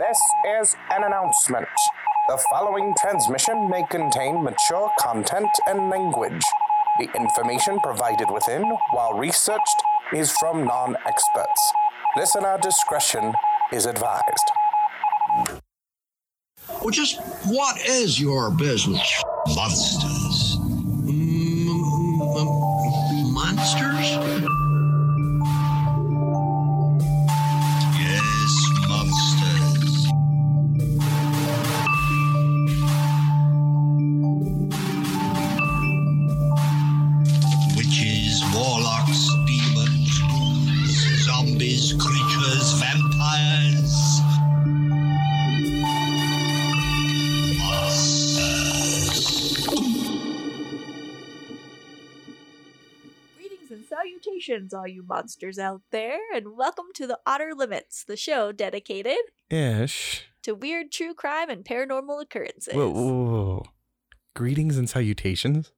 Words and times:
This 0.00 0.18
is 0.62 0.76
an 0.90 1.04
announcement. 1.04 1.68
The 2.28 2.42
following 2.48 2.94
transmission 3.02 3.68
may 3.68 3.84
contain 3.90 4.42
mature 4.42 4.90
content 4.98 5.50
and 5.66 5.90
language. 5.90 6.42
The 6.98 7.14
information 7.14 7.78
provided 7.80 8.30
within, 8.32 8.62
while 8.92 9.12
researched, 9.12 9.82
is 10.14 10.32
from 10.40 10.64
non 10.64 10.96
experts. 11.06 11.72
Listener 12.16 12.56
discretion 12.62 13.34
is 13.74 13.84
advised. 13.84 14.50
Well, 16.80 16.90
just 16.90 17.20
what 17.44 17.78
is 17.86 18.18
your 18.18 18.50
business? 18.52 19.22
Monsters. 19.54 20.19
Salutations, 54.50 54.74
all 54.74 54.88
you 54.88 55.04
monsters 55.04 55.60
out 55.60 55.82
there, 55.92 56.18
and 56.34 56.56
welcome 56.56 56.86
to 56.94 57.06
the 57.06 57.20
Odder 57.24 57.52
Limits, 57.54 58.02
the 58.02 58.16
show 58.16 58.50
dedicated 58.50 59.18
Ish. 59.48 60.24
to 60.42 60.56
weird 60.56 60.90
true 60.90 61.14
crime 61.14 61.48
and 61.48 61.64
paranormal 61.64 62.20
occurrences. 62.20 62.74
Whoa, 62.74 62.90
whoa, 62.90 63.12
whoa. 63.12 63.62
Greetings 64.34 64.76
and 64.76 64.90
salutations. 64.90 65.70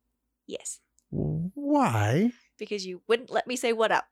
Yes, 0.46 0.80
Why? 1.10 2.32
because 2.58 2.86
you 2.86 3.02
wouldn't 3.06 3.28
let 3.30 3.46
me 3.46 3.56
say 3.56 3.74
what 3.74 3.92
up. 3.92 4.06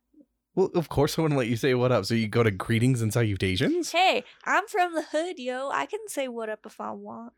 Well, 0.55 0.71
of 0.75 0.91
course 0.91 1.19
I 1.19 1.23
wouldn't 1.23 1.39
let 1.39 1.49
you 1.49 1.57
say 1.57 1.73
what 1.73 1.91
up. 1.91 2.05
So 2.05 2.13
you 2.13 2.29
go 2.29 2.43
to 2.43 2.51
greetings 2.51 3.01
and 3.01 3.15
salutations? 3.15 3.93
Hey, 3.93 4.25
I'm 4.45 4.67
from 4.67 4.95
the 4.95 5.05
hood, 5.11 5.39
yo. 5.39 5.71
I 5.73 5.87
can 5.87 6.01
say 6.07 6.29
what 6.29 6.51
up 6.51 6.67
if 6.67 6.79
I 6.83 6.91
want. 6.91 7.33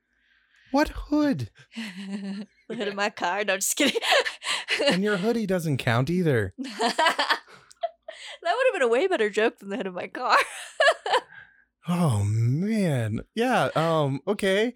What 0.73 0.89
hood? 0.89 1.51
the 1.77 2.75
hood 2.75 2.89
of 2.89 2.95
my 2.95 3.11
car. 3.11 3.45
No, 3.45 3.57
just 3.59 3.77
kidding. 3.77 4.01
And 4.87 5.03
your 5.03 5.17
hoodie 5.17 5.47
doesn't 5.47 5.79
count 5.79 6.11
either. 6.11 6.55
that 6.59 7.39
would 8.43 8.67
have 8.67 8.73
been 8.75 8.83
a 8.83 8.89
way 8.89 9.07
better 9.07 9.31
joke 9.31 9.59
than 9.59 9.69
the 9.69 9.77
hood 9.77 9.87
of 9.87 9.95
my 9.95 10.07
car. 10.07 10.37
Oh 11.89 12.23
man. 12.25 13.23
Yeah, 13.35 13.71
um 13.75 14.21
okay. 14.27 14.75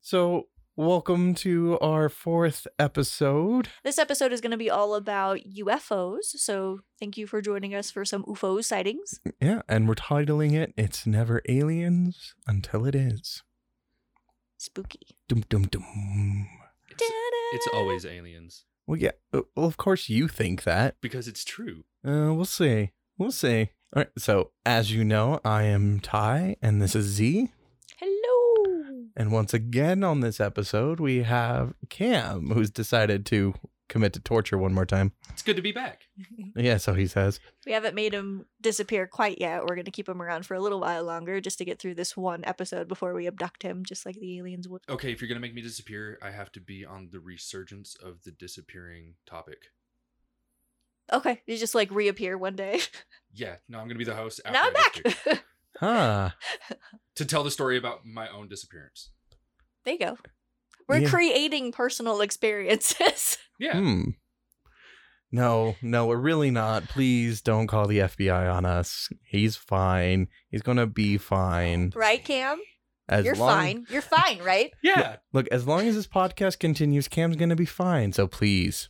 So 0.00 0.48
welcome 0.76 1.34
to 1.34 1.78
our 1.80 2.08
fourth 2.08 2.66
episode. 2.78 3.68
This 3.84 3.98
episode 3.98 4.32
is 4.32 4.40
going 4.40 4.52
to 4.52 4.56
be 4.56 4.70
all 4.70 4.94
about 4.94 5.40
UFOs, 5.58 6.24
so 6.24 6.80
thank 6.98 7.18
you 7.18 7.26
for 7.26 7.42
joining 7.42 7.74
us 7.74 7.90
for 7.90 8.06
some 8.06 8.24
UFO 8.24 8.64
sightings. 8.64 9.20
Yeah, 9.42 9.60
and 9.68 9.86
we're 9.86 9.94
titling 9.94 10.54
it 10.54 10.72
It's 10.76 11.06
Never 11.06 11.42
Aliens 11.48 12.34
Until 12.46 12.86
It 12.86 12.94
Is. 12.94 13.42
Spooky. 14.56 15.18
Dum 15.28 15.44
dum 15.50 15.64
dum. 15.64 16.48
It's 17.52 17.68
always 17.74 18.06
aliens 18.06 18.64
Well 18.88 18.96
yeah, 18.96 19.10
uh, 19.34 19.42
well 19.54 19.66
of 19.66 19.76
course 19.76 20.08
you 20.08 20.28
think 20.28 20.62
that. 20.64 20.96
because 21.02 21.28
it's 21.28 21.44
true. 21.44 21.84
Uh, 22.02 22.32
we'll 22.32 22.46
see. 22.46 22.92
We'll 23.18 23.32
see. 23.32 23.68
All 23.94 24.00
right. 24.00 24.08
So, 24.16 24.52
as 24.64 24.90
you 24.90 25.04
know, 25.04 25.40
I 25.44 25.64
am 25.64 26.00
Ty, 26.00 26.56
and 26.62 26.80
this 26.80 26.96
is 26.96 27.04
Z. 27.04 27.50
Hello. 27.98 29.04
And 29.14 29.30
once 29.30 29.52
again 29.52 30.02
on 30.02 30.20
this 30.20 30.40
episode, 30.40 31.00
we 31.00 31.24
have 31.24 31.74
Cam, 31.90 32.48
who's 32.52 32.70
decided 32.70 33.26
to 33.26 33.52
commit 33.88 34.12
to 34.14 34.20
torture 34.20 34.56
one 34.58 34.72
more 34.74 34.86
time. 34.86 35.12
It's 35.30 35.42
good 35.42 35.56
to 35.56 35.62
be 35.62 35.72
back. 35.72 36.02
Yeah, 36.56 36.76
so 36.78 36.94
he 36.94 37.06
says. 37.06 37.38
We 37.66 37.72
haven't 37.72 37.94
made 37.94 38.12
him 38.12 38.46
disappear 38.60 39.06
quite 39.06 39.40
yet. 39.40 39.62
We're 39.62 39.76
going 39.76 39.84
to 39.84 39.90
keep 39.92 40.08
him 40.08 40.20
around 40.20 40.44
for 40.44 40.54
a 40.54 40.60
little 40.60 40.80
while 40.80 41.04
longer 41.04 41.40
just 41.40 41.58
to 41.58 41.64
get 41.64 41.78
through 41.78 41.94
this 41.94 42.16
one 42.16 42.44
episode 42.44 42.88
before 42.88 43.14
we 43.14 43.26
abduct 43.28 43.62
him, 43.62 43.84
just 43.84 44.04
like 44.04 44.16
the 44.16 44.38
aliens 44.38 44.68
would. 44.68 44.82
Okay, 44.88 45.12
if 45.12 45.20
you're 45.20 45.28
gonna 45.28 45.38
make 45.40 45.54
me 45.54 45.62
disappear, 45.62 46.18
I 46.20 46.30
have 46.32 46.50
to 46.52 46.60
be 46.60 46.84
on 46.84 47.10
the 47.12 47.20
resurgence 47.20 47.94
of 48.02 48.22
the 48.24 48.32
disappearing 48.32 49.14
topic. 49.26 49.66
Okay, 51.12 51.40
you 51.46 51.56
just 51.56 51.74
like 51.74 51.90
reappear 51.90 52.36
one 52.36 52.56
day. 52.56 52.80
Yeah, 53.32 53.56
no, 53.68 53.78
I'm 53.78 53.86
gonna 53.86 53.98
be 53.98 54.04
the 54.04 54.16
host. 54.16 54.40
now 54.50 54.64
I'm 54.68 54.74
after 54.74 55.00
I 55.04 55.08
disappear. 55.10 55.34
back. 55.34 55.44
Huh. 55.78 56.30
to 57.16 57.24
tell 57.26 57.44
the 57.44 57.50
story 57.50 57.76
about 57.76 58.04
my 58.06 58.26
own 58.28 58.48
disappearance. 58.48 59.10
there 59.84 59.94
you 59.94 60.00
go. 60.00 60.18
We're 60.88 60.98
Yeah. 61.00 61.08
creating 61.10 61.72
personal 61.72 62.20
experiences. 62.20 63.38
Yeah, 63.60 63.72
Hmm. 63.76 64.02
No, 65.32 65.74
no, 65.82 66.06
we're 66.06 66.16
really 66.16 66.50
not. 66.52 66.84
Please 66.88 67.40
don't 67.42 67.66
call 67.66 67.88
the 67.88 67.98
FBI 67.98 68.48
on 68.54 68.64
us. 68.64 69.08
He's 69.24 69.56
fine. 69.56 70.28
He's 70.48 70.62
gonna 70.62 70.86
be 70.86 71.18
fine. 71.18 71.92
right, 71.96 72.24
Cam? 72.24 72.60
As 73.08 73.24
You're 73.24 73.34
long- 73.34 73.48
fine. 73.50 73.86
You're 73.90 74.00
fine, 74.00 74.38
right? 74.44 74.70
yeah. 74.82 75.16
Look, 75.32 75.48
as 75.48 75.66
long 75.66 75.88
as 75.88 75.96
this 75.96 76.06
podcast 76.06 76.60
continues, 76.60 77.08
Cam's 77.08 77.34
gonna 77.36 77.56
be 77.56 77.64
fine. 77.66 78.12
So 78.12 78.26
please, 78.28 78.88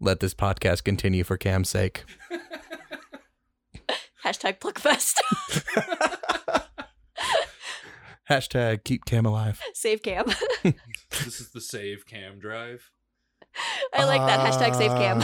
let 0.00 0.20
this 0.20 0.32
podcast 0.34 0.84
continue 0.84 1.22
for 1.22 1.36
Cam's 1.36 1.68
sake. 1.68 2.04
Hashtag 4.24 4.58
Pluckfest. 4.58 5.20
Hashtag 8.30 8.84
keep 8.84 9.04
Cam 9.04 9.26
alive. 9.26 9.60
Save 9.74 10.02
Cam. 10.02 10.26
this 10.62 11.40
is 11.40 11.50
the 11.50 11.60
save 11.60 12.06
cam 12.06 12.38
drive. 12.38 12.90
I 13.92 14.04
like 14.04 14.20
that. 14.20 14.40
Hashtag 14.40 14.76
save 14.76 14.92
Cam. 14.92 15.22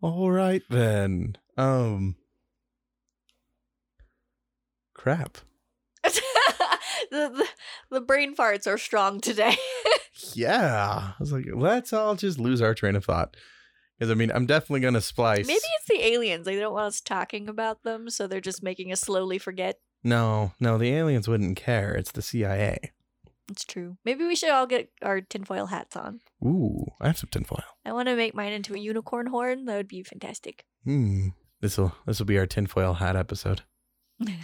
All 0.00 0.30
right 0.30 0.62
then. 0.70 1.36
Um. 1.56 2.14
Crap. 4.94 5.38
the, 6.04 6.20
the, 7.10 7.48
the 7.90 8.00
brain 8.00 8.34
farts 8.36 8.66
are 8.66 8.78
strong 8.78 9.20
today. 9.20 9.56
Yeah. 10.34 11.12
I 11.12 11.14
was 11.18 11.32
like, 11.32 11.46
let's 11.52 11.92
all 11.92 12.14
just 12.14 12.38
lose 12.38 12.62
our 12.62 12.74
train 12.74 12.96
of 12.96 13.04
thought. 13.04 13.36
Because 13.98 14.10
I 14.10 14.14
mean, 14.14 14.30
I'm 14.32 14.46
definitely 14.46 14.80
gonna 14.80 15.00
splice. 15.00 15.46
Maybe 15.46 15.58
it's 15.78 15.88
the 15.88 16.04
aliens. 16.06 16.44
They 16.44 16.58
don't 16.58 16.72
want 16.72 16.86
us 16.86 17.00
talking 17.00 17.48
about 17.48 17.82
them, 17.82 18.10
so 18.10 18.26
they're 18.26 18.40
just 18.40 18.62
making 18.62 18.92
us 18.92 19.00
slowly 19.00 19.38
forget. 19.38 19.80
No, 20.04 20.52
no, 20.60 20.78
the 20.78 20.92
aliens 20.92 21.26
wouldn't 21.26 21.56
care. 21.56 21.94
It's 21.94 22.12
the 22.12 22.22
CIA. 22.22 22.92
It's 23.50 23.64
true. 23.64 23.96
Maybe 24.04 24.24
we 24.26 24.36
should 24.36 24.50
all 24.50 24.66
get 24.66 24.90
our 25.02 25.20
tinfoil 25.22 25.66
hats 25.66 25.96
on. 25.96 26.20
Ooh, 26.44 26.84
I 27.00 27.06
have 27.08 27.18
some 27.18 27.30
tinfoil. 27.32 27.64
I 27.84 27.92
want 27.92 28.06
to 28.08 28.14
make 28.14 28.34
mine 28.34 28.52
into 28.52 28.74
a 28.74 28.78
unicorn 28.78 29.26
horn. 29.28 29.64
That 29.64 29.76
would 29.76 29.88
be 29.88 30.02
fantastic. 30.02 30.64
Hmm. 30.84 31.28
This 31.60 31.76
will 31.78 31.92
this 32.06 32.18
will 32.20 32.26
be 32.26 32.38
our 32.38 32.46
tinfoil 32.46 32.94
hat 32.94 33.16
episode. 33.16 33.62
I 34.24 34.34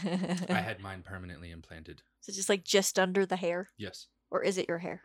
I 0.49 0.55
had 0.61 0.81
mine 0.81 1.03
permanently 1.05 1.51
implanted. 1.53 2.03
So 2.21 2.33
just 2.33 2.49
like 2.49 2.65
just 2.65 2.99
under 2.99 3.25
the 3.27 3.37
hair, 3.37 3.69
Yes, 3.77 4.09
or 4.31 4.43
is 4.43 4.57
it 4.59 4.69
your 4.69 4.79
hair? 4.79 5.03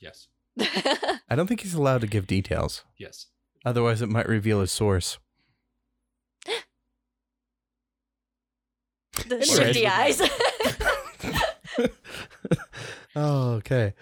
yes, 0.00 0.28
I 0.60 1.34
don't 1.34 1.46
think 1.46 1.62
he's 1.62 1.74
allowed 1.74 2.02
to 2.02 2.06
give 2.06 2.26
details. 2.28 2.84
yes. 2.98 3.26
Otherwise, 3.66 4.00
it 4.00 4.08
might 4.08 4.28
reveal 4.28 4.60
his 4.60 4.70
source. 4.70 5.18
the 9.26 9.44
shifty 9.44 9.86
eyes. 9.88 10.22
oh, 13.16 13.50
okay. 13.54 13.94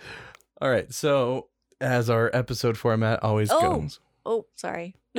All 0.61 0.71
right. 0.71 0.93
So, 0.93 1.49
as 1.81 2.11
our 2.11 2.31
episode 2.35 2.77
format 2.77 3.23
always 3.23 3.51
Oh. 3.51 3.61
goes. 3.81 4.01
Oh, 4.27 4.45
sorry. 4.55 4.97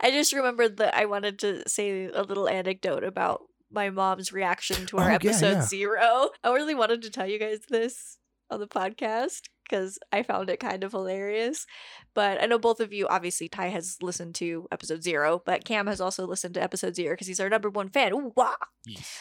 I 0.00 0.10
just 0.10 0.32
remembered 0.32 0.78
that 0.78 0.94
I 0.96 1.04
wanted 1.04 1.38
to 1.40 1.68
say 1.68 2.06
a 2.06 2.22
little 2.22 2.48
anecdote 2.48 3.04
about 3.04 3.42
my 3.70 3.90
mom's 3.90 4.32
reaction 4.32 4.86
to 4.86 4.96
our 4.98 5.04
Oh, 5.04 5.08
yeah, 5.08 5.14
episode 5.16 5.52
yeah. 5.52 5.62
zero. 5.66 6.30
I 6.42 6.50
really 6.52 6.74
wanted 6.74 7.02
to 7.02 7.10
tell 7.10 7.26
you 7.26 7.38
guys 7.38 7.60
this 7.68 8.16
on 8.50 8.60
the 8.60 8.66
podcast 8.68 9.48
because 9.68 9.98
I 10.12 10.22
found 10.22 10.50
it 10.50 10.60
kind 10.60 10.84
of 10.84 10.92
hilarious. 10.92 11.66
But 12.14 12.42
I 12.42 12.46
know 12.46 12.58
both 12.58 12.80
of 12.80 12.92
you, 12.92 13.08
obviously, 13.08 13.48
Ty 13.48 13.68
has 13.68 13.96
listened 14.02 14.34
to 14.36 14.68
episode 14.70 15.02
zero, 15.02 15.42
but 15.44 15.64
Cam 15.64 15.86
has 15.86 16.00
also 16.00 16.26
listened 16.26 16.54
to 16.54 16.62
episode 16.62 16.94
zero 16.94 17.14
because 17.14 17.26
he's 17.26 17.40
our 17.40 17.50
number 17.50 17.70
one 17.70 17.88
fan. 17.88 18.12
Ooh, 18.12 18.32
wah! 18.36 18.54
Yes. 18.86 19.18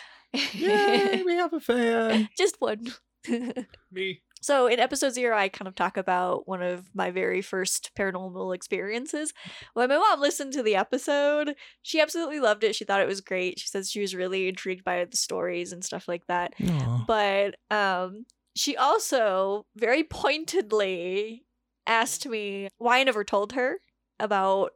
Yay, 0.53 1.23
we 1.25 1.35
have 1.35 1.53
a 1.53 1.59
fan. 1.59 2.29
Just 2.37 2.59
one. 2.59 2.93
Me. 3.91 4.21
So 4.41 4.67
in 4.67 4.77
episode 4.77 5.13
zero, 5.13 5.37
I 5.37 5.47
kind 5.47 5.69
of 5.69 5.75
talk 5.75 5.95
about 5.95 6.49
one 6.49 6.61
of 6.61 6.93
my 6.93 7.11
very 7.11 7.41
first 7.41 7.91
paranormal 7.97 8.53
experiences. 8.53 9.33
When 9.73 9.87
my 9.87 9.97
mom 9.97 10.19
listened 10.19 10.51
to 10.53 10.63
the 10.63 10.75
episode, 10.75 11.55
she 11.81 12.01
absolutely 12.01 12.41
loved 12.41 12.65
it. 12.65 12.75
She 12.75 12.83
thought 12.83 12.99
it 12.99 13.07
was 13.07 13.21
great. 13.21 13.57
She 13.57 13.69
says 13.69 13.89
she 13.89 14.01
was 14.01 14.13
really 14.13 14.49
intrigued 14.49 14.83
by 14.83 15.05
the 15.05 15.15
stories 15.15 15.71
and 15.71 15.83
stuff 15.83 16.09
like 16.09 16.27
that. 16.27 16.53
Aw. 16.61 17.05
But 17.07 17.55
um, 17.71 18.25
she 18.55 18.77
also 18.77 19.65
very 19.75 20.03
pointedly 20.03 21.45
asked 21.87 22.27
me 22.27 22.69
why 22.77 22.99
I 22.99 23.03
never 23.03 23.23
told 23.23 23.53
her 23.53 23.79
about 24.19 24.71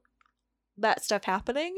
that 0.78 1.04
stuff 1.04 1.24
happening. 1.24 1.78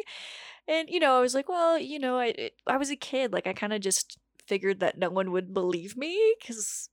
And 0.67 0.89
you 0.89 0.99
know, 0.99 1.17
I 1.17 1.21
was 1.21 1.33
like, 1.35 1.49
well, 1.49 1.79
you 1.79 1.99
know, 1.99 2.19
I 2.19 2.51
I 2.67 2.77
was 2.77 2.89
a 2.91 2.95
kid, 2.95 3.33
like 3.33 3.47
I 3.47 3.53
kind 3.53 3.73
of 3.73 3.81
just 3.81 4.17
figured 4.47 4.79
that 4.79 4.97
no 4.97 5.09
one 5.09 5.31
would 5.31 5.53
believe 5.53 5.95
me 5.97 6.35
cuz 6.45 6.89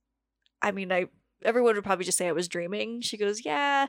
I 0.61 0.71
mean, 0.71 0.91
I 0.91 1.07
everyone 1.43 1.75
would 1.75 1.83
probably 1.83 2.05
just 2.05 2.17
say 2.17 2.27
I 2.27 2.31
was 2.33 2.47
dreaming. 2.47 3.01
She 3.01 3.17
goes, 3.17 3.45
"Yeah." 3.45 3.87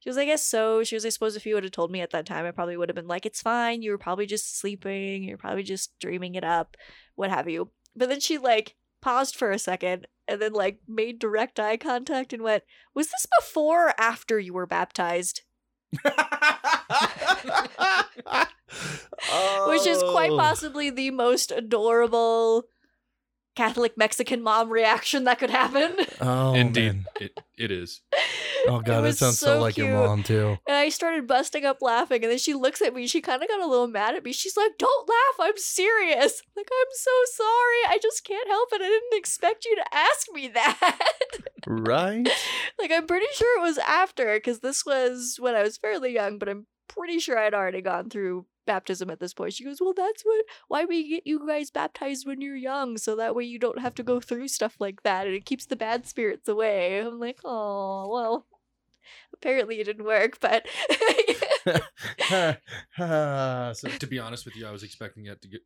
She 0.00 0.08
was, 0.08 0.16
I 0.16 0.24
guess 0.24 0.42
so. 0.46 0.82
She 0.82 0.94
was, 0.96 1.04
I 1.04 1.10
suppose 1.10 1.36
if 1.36 1.44
you 1.44 1.54
would 1.54 1.64
have 1.64 1.72
told 1.72 1.90
me 1.90 2.00
at 2.00 2.10
that 2.10 2.24
time, 2.24 2.46
I 2.46 2.52
probably 2.52 2.76
would 2.76 2.88
have 2.88 2.96
been 2.96 3.06
like, 3.06 3.26
it's 3.26 3.42
fine. 3.42 3.82
You 3.82 3.90
were 3.90 3.98
probably 3.98 4.24
just 4.24 4.58
sleeping. 4.58 5.24
You're 5.24 5.36
probably 5.36 5.62
just 5.62 5.92
dreaming 6.00 6.36
it 6.36 6.44
up, 6.44 6.76
what 7.16 7.30
have 7.30 7.48
you. 7.50 7.70
But 7.94 8.08
then 8.08 8.20
she 8.20 8.38
like 8.38 8.76
paused 9.02 9.36
for 9.36 9.50
a 9.50 9.58
second 9.58 10.06
and 10.30 10.40
then 10.40 10.52
like 10.52 10.78
made 10.86 11.18
direct 11.18 11.58
eye 11.58 11.76
contact 11.76 12.32
and 12.32 12.42
went, 12.42 12.62
was 12.94 13.08
this 13.08 13.26
before 13.40 13.88
or 13.88 13.94
after 14.00 14.38
you 14.38 14.52
were 14.54 14.66
baptized? 14.66 15.42
Which 19.66 19.86
is 19.86 20.02
quite 20.10 20.30
Oh. 20.30 20.38
possibly 20.38 20.90
the 20.90 21.10
most 21.10 21.50
adorable 21.50 22.64
Catholic 23.56 23.96
Mexican 23.96 24.42
mom 24.42 24.70
reaction 24.70 25.24
that 25.24 25.38
could 25.38 25.50
happen. 25.50 25.96
Oh, 26.22 26.52
Indeed, 26.54 27.06
it 27.18 27.40
it 27.56 27.70
is. 27.70 28.02
Oh 28.68 28.80
god, 28.80 29.02
that 29.02 29.16
sounds 29.16 29.38
so, 29.38 29.54
so 29.54 29.60
like 29.60 29.78
your 29.78 29.88
mom 29.90 30.22
too. 30.22 30.58
And 30.66 30.76
I 30.76 30.90
started 30.90 31.26
busting 31.26 31.64
up 31.64 31.78
laughing, 31.80 32.22
and 32.22 32.30
then 32.30 32.38
she 32.38 32.52
looks 32.52 32.82
at 32.82 32.92
me. 32.92 33.06
She 33.06 33.22
kind 33.22 33.42
of 33.42 33.48
got 33.48 33.62
a 33.62 33.66
little 33.66 33.86
mad 33.86 34.16
at 34.16 34.24
me. 34.24 34.32
She's 34.32 34.56
like, 34.56 34.72
"Don't 34.78 35.08
laugh. 35.08 35.48
I'm 35.48 35.56
serious." 35.56 36.42
Like, 36.56 36.68
I'm 36.70 36.86
so 36.92 37.10
sorry. 37.36 37.94
I 37.94 37.98
just 38.02 38.22
can't 38.22 38.48
help 38.48 38.68
it. 38.72 38.82
I 38.82 38.88
didn't 38.88 39.18
expect 39.18 39.64
you 39.64 39.76
to 39.76 39.94
ask 39.94 40.26
me 40.34 40.48
that. 40.48 40.98
Right? 41.66 42.28
like, 42.78 42.90
I'm 42.92 43.06
pretty 43.06 43.26
sure 43.34 43.58
it 43.58 43.66
was 43.66 43.78
after, 43.78 44.34
because 44.34 44.60
this 44.60 44.84
was 44.84 45.36
when 45.38 45.54
I 45.54 45.62
was 45.62 45.78
fairly 45.78 46.12
young, 46.12 46.38
but 46.38 46.50
I'm 46.50 46.66
pretty 46.86 47.18
sure 47.18 47.38
I'd 47.38 47.54
already 47.54 47.80
gone 47.80 48.10
through 48.10 48.44
baptism 48.70 49.10
at 49.10 49.18
this 49.20 49.34
point. 49.34 49.52
She 49.54 49.64
goes, 49.64 49.80
"Well, 49.80 49.94
that's 49.96 50.22
what 50.24 50.44
why 50.68 50.84
we 50.84 51.08
get 51.08 51.26
you 51.26 51.44
guys 51.46 51.70
baptized 51.70 52.26
when 52.26 52.40
you're 52.40 52.56
young, 52.72 52.98
so 52.98 53.16
that 53.16 53.34
way 53.34 53.44
you 53.44 53.58
don't 53.58 53.80
have 53.80 53.94
to 53.96 54.02
go 54.02 54.20
through 54.20 54.48
stuff 54.48 54.76
like 54.78 55.02
that, 55.02 55.26
and 55.26 55.34
it 55.34 55.44
keeps 55.44 55.66
the 55.66 55.76
bad 55.76 56.06
spirits 56.06 56.48
away." 56.48 57.00
I'm 57.00 57.18
like, 57.18 57.40
"Oh, 57.44 58.08
well." 58.08 58.46
Apparently 59.34 59.80
it 59.80 59.84
didn't 59.84 60.04
work, 60.04 60.38
but 60.40 60.66
So- 62.98 63.88
To 63.98 64.06
be 64.08 64.18
honest 64.18 64.44
with 64.44 64.56
you, 64.56 64.66
I 64.66 64.70
was 64.70 64.82
expecting 64.82 65.24
that 65.24 65.40
to 65.42 65.48
get. 65.48 65.60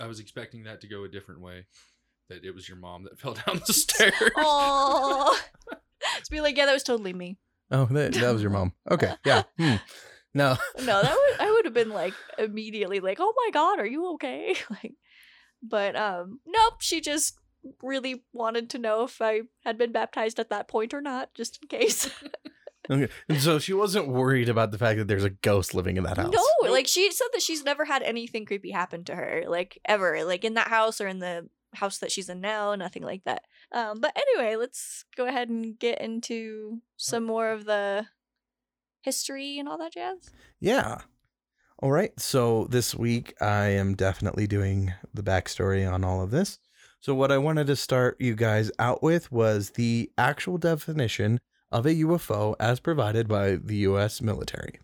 I 0.00 0.06
was 0.06 0.20
expecting 0.20 0.64
that 0.64 0.80
to 0.82 0.88
go 0.88 1.04
a 1.04 1.08
different 1.08 1.40
way. 1.40 1.66
That 2.28 2.44
it 2.44 2.54
was 2.54 2.68
your 2.68 2.78
mom 2.78 3.04
that 3.04 3.18
fell 3.22 3.34
down 3.34 3.60
the 3.66 3.72
stairs. 3.72 4.12
Oh, 4.36 5.38
to 6.24 6.30
be 6.30 6.40
like, 6.40 6.56
yeah, 6.56 6.66
that 6.66 6.72
was 6.74 6.82
totally 6.82 7.12
me. 7.12 7.38
oh, 7.70 7.86
that, 7.86 8.12
that 8.14 8.32
was 8.32 8.42
your 8.42 8.50
mom. 8.50 8.72
Okay, 8.90 9.12
yeah. 9.24 9.42
Hmm. 9.58 9.76
No, 10.34 10.56
No, 10.80 11.02
that 11.02 11.14
was 11.14 11.36
I 11.40 11.47
have 11.68 11.74
been 11.74 11.90
like 11.90 12.14
immediately 12.38 13.00
like, 13.00 13.18
oh 13.20 13.32
my 13.36 13.50
god, 13.52 13.78
are 13.78 13.86
you 13.86 14.12
okay? 14.14 14.56
Like, 14.70 14.94
but 15.62 15.96
um, 15.96 16.40
nope. 16.46 16.74
She 16.80 17.00
just 17.00 17.38
really 17.82 18.22
wanted 18.32 18.70
to 18.70 18.78
know 18.78 19.04
if 19.04 19.20
I 19.20 19.42
had 19.64 19.78
been 19.78 19.92
baptized 19.92 20.38
at 20.38 20.50
that 20.50 20.68
point 20.68 20.94
or 20.94 21.00
not, 21.00 21.34
just 21.34 21.58
in 21.62 21.68
case. 21.68 22.10
okay. 22.90 23.12
And 23.28 23.40
so 23.40 23.58
she 23.58 23.72
wasn't 23.72 24.08
worried 24.08 24.48
about 24.48 24.70
the 24.70 24.78
fact 24.78 24.98
that 24.98 25.08
there's 25.08 25.24
a 25.24 25.30
ghost 25.30 25.74
living 25.74 25.96
in 25.96 26.04
that 26.04 26.16
house. 26.16 26.32
no, 26.32 26.70
like 26.70 26.86
she 26.86 27.10
said 27.10 27.28
that 27.32 27.42
she's 27.42 27.64
never 27.64 27.84
had 27.84 28.02
anything 28.02 28.46
creepy 28.46 28.70
happen 28.70 29.04
to 29.04 29.14
her, 29.14 29.44
like 29.46 29.78
ever, 29.84 30.24
like 30.24 30.44
in 30.44 30.54
that 30.54 30.68
house 30.68 31.00
or 31.00 31.08
in 31.08 31.18
the 31.18 31.48
house 31.74 31.98
that 31.98 32.10
she's 32.10 32.28
in 32.28 32.40
now, 32.40 32.74
nothing 32.74 33.02
like 33.02 33.24
that. 33.24 33.42
Um, 33.72 34.00
but 34.00 34.16
anyway, 34.16 34.56
let's 34.56 35.04
go 35.16 35.26
ahead 35.26 35.48
and 35.48 35.78
get 35.78 36.00
into 36.00 36.80
some 36.96 37.24
more 37.24 37.50
of 37.50 37.64
the 37.64 38.06
history 39.02 39.58
and 39.58 39.68
all 39.68 39.78
that 39.78 39.92
jazz. 39.92 40.30
Yeah. 40.60 41.02
All 41.80 41.92
right. 41.92 42.18
So 42.18 42.66
this 42.70 42.92
week 42.92 43.40
I 43.40 43.66
am 43.66 43.94
definitely 43.94 44.48
doing 44.48 44.94
the 45.14 45.22
backstory 45.22 45.88
on 45.88 46.02
all 46.02 46.20
of 46.20 46.32
this. 46.32 46.58
So 46.98 47.14
what 47.14 47.30
I 47.30 47.38
wanted 47.38 47.68
to 47.68 47.76
start 47.76 48.16
you 48.18 48.34
guys 48.34 48.72
out 48.80 49.00
with 49.00 49.30
was 49.30 49.70
the 49.70 50.10
actual 50.18 50.58
definition 50.58 51.38
of 51.70 51.86
a 51.86 51.94
UFO 51.94 52.56
as 52.58 52.80
provided 52.80 53.28
by 53.28 53.54
the 53.54 53.76
US 53.76 54.20
military. 54.20 54.80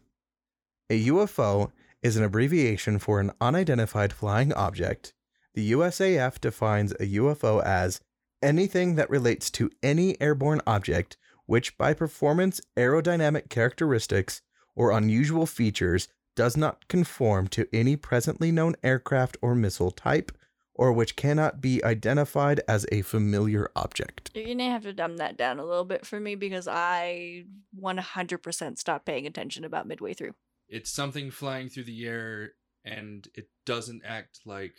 A 0.88 1.06
UFO 1.06 1.72
is 2.00 2.16
an 2.16 2.22
abbreviation 2.22 3.00
for 3.00 3.18
an 3.18 3.32
unidentified 3.40 4.12
flying 4.12 4.52
object. 4.52 5.14
The 5.54 5.72
USAF 5.72 6.40
defines 6.40 6.92
a 6.92 7.16
UFO 7.16 7.60
as 7.64 8.00
anything 8.40 8.94
that 8.94 9.10
relates 9.10 9.50
to 9.50 9.68
any 9.82 10.20
airborne 10.20 10.60
object 10.64 11.16
which 11.46 11.76
by 11.76 11.92
performance, 11.92 12.60
aerodynamic 12.76 13.48
characteristics, 13.50 14.42
or 14.76 14.92
unusual 14.92 15.44
features 15.44 16.08
does 16.34 16.56
not 16.56 16.88
conform 16.88 17.48
to 17.48 17.68
any 17.72 17.96
presently 17.96 18.50
known 18.50 18.74
aircraft 18.82 19.36
or 19.42 19.54
missile 19.54 19.90
type, 19.90 20.32
or 20.74 20.92
which 20.92 21.16
cannot 21.16 21.60
be 21.60 21.82
identified 21.84 22.60
as 22.66 22.84
a 22.90 23.02
familiar 23.02 23.70
object. 23.76 24.30
You're 24.34 24.46
gonna 24.46 24.70
have 24.70 24.82
to 24.82 24.92
dumb 24.92 25.18
that 25.18 25.36
down 25.36 25.58
a 25.58 25.64
little 25.64 25.84
bit 25.84 26.04
for 26.04 26.18
me 26.18 26.34
because 26.34 26.66
I 26.66 27.44
100% 27.80 28.78
stopped 28.78 29.06
paying 29.06 29.26
attention 29.26 29.64
about 29.64 29.86
midway 29.86 30.14
through. 30.14 30.34
It's 30.68 30.90
something 30.90 31.30
flying 31.30 31.68
through 31.68 31.84
the 31.84 32.06
air, 32.06 32.52
and 32.84 33.28
it 33.34 33.48
doesn't 33.64 34.02
act 34.04 34.40
like 34.44 34.74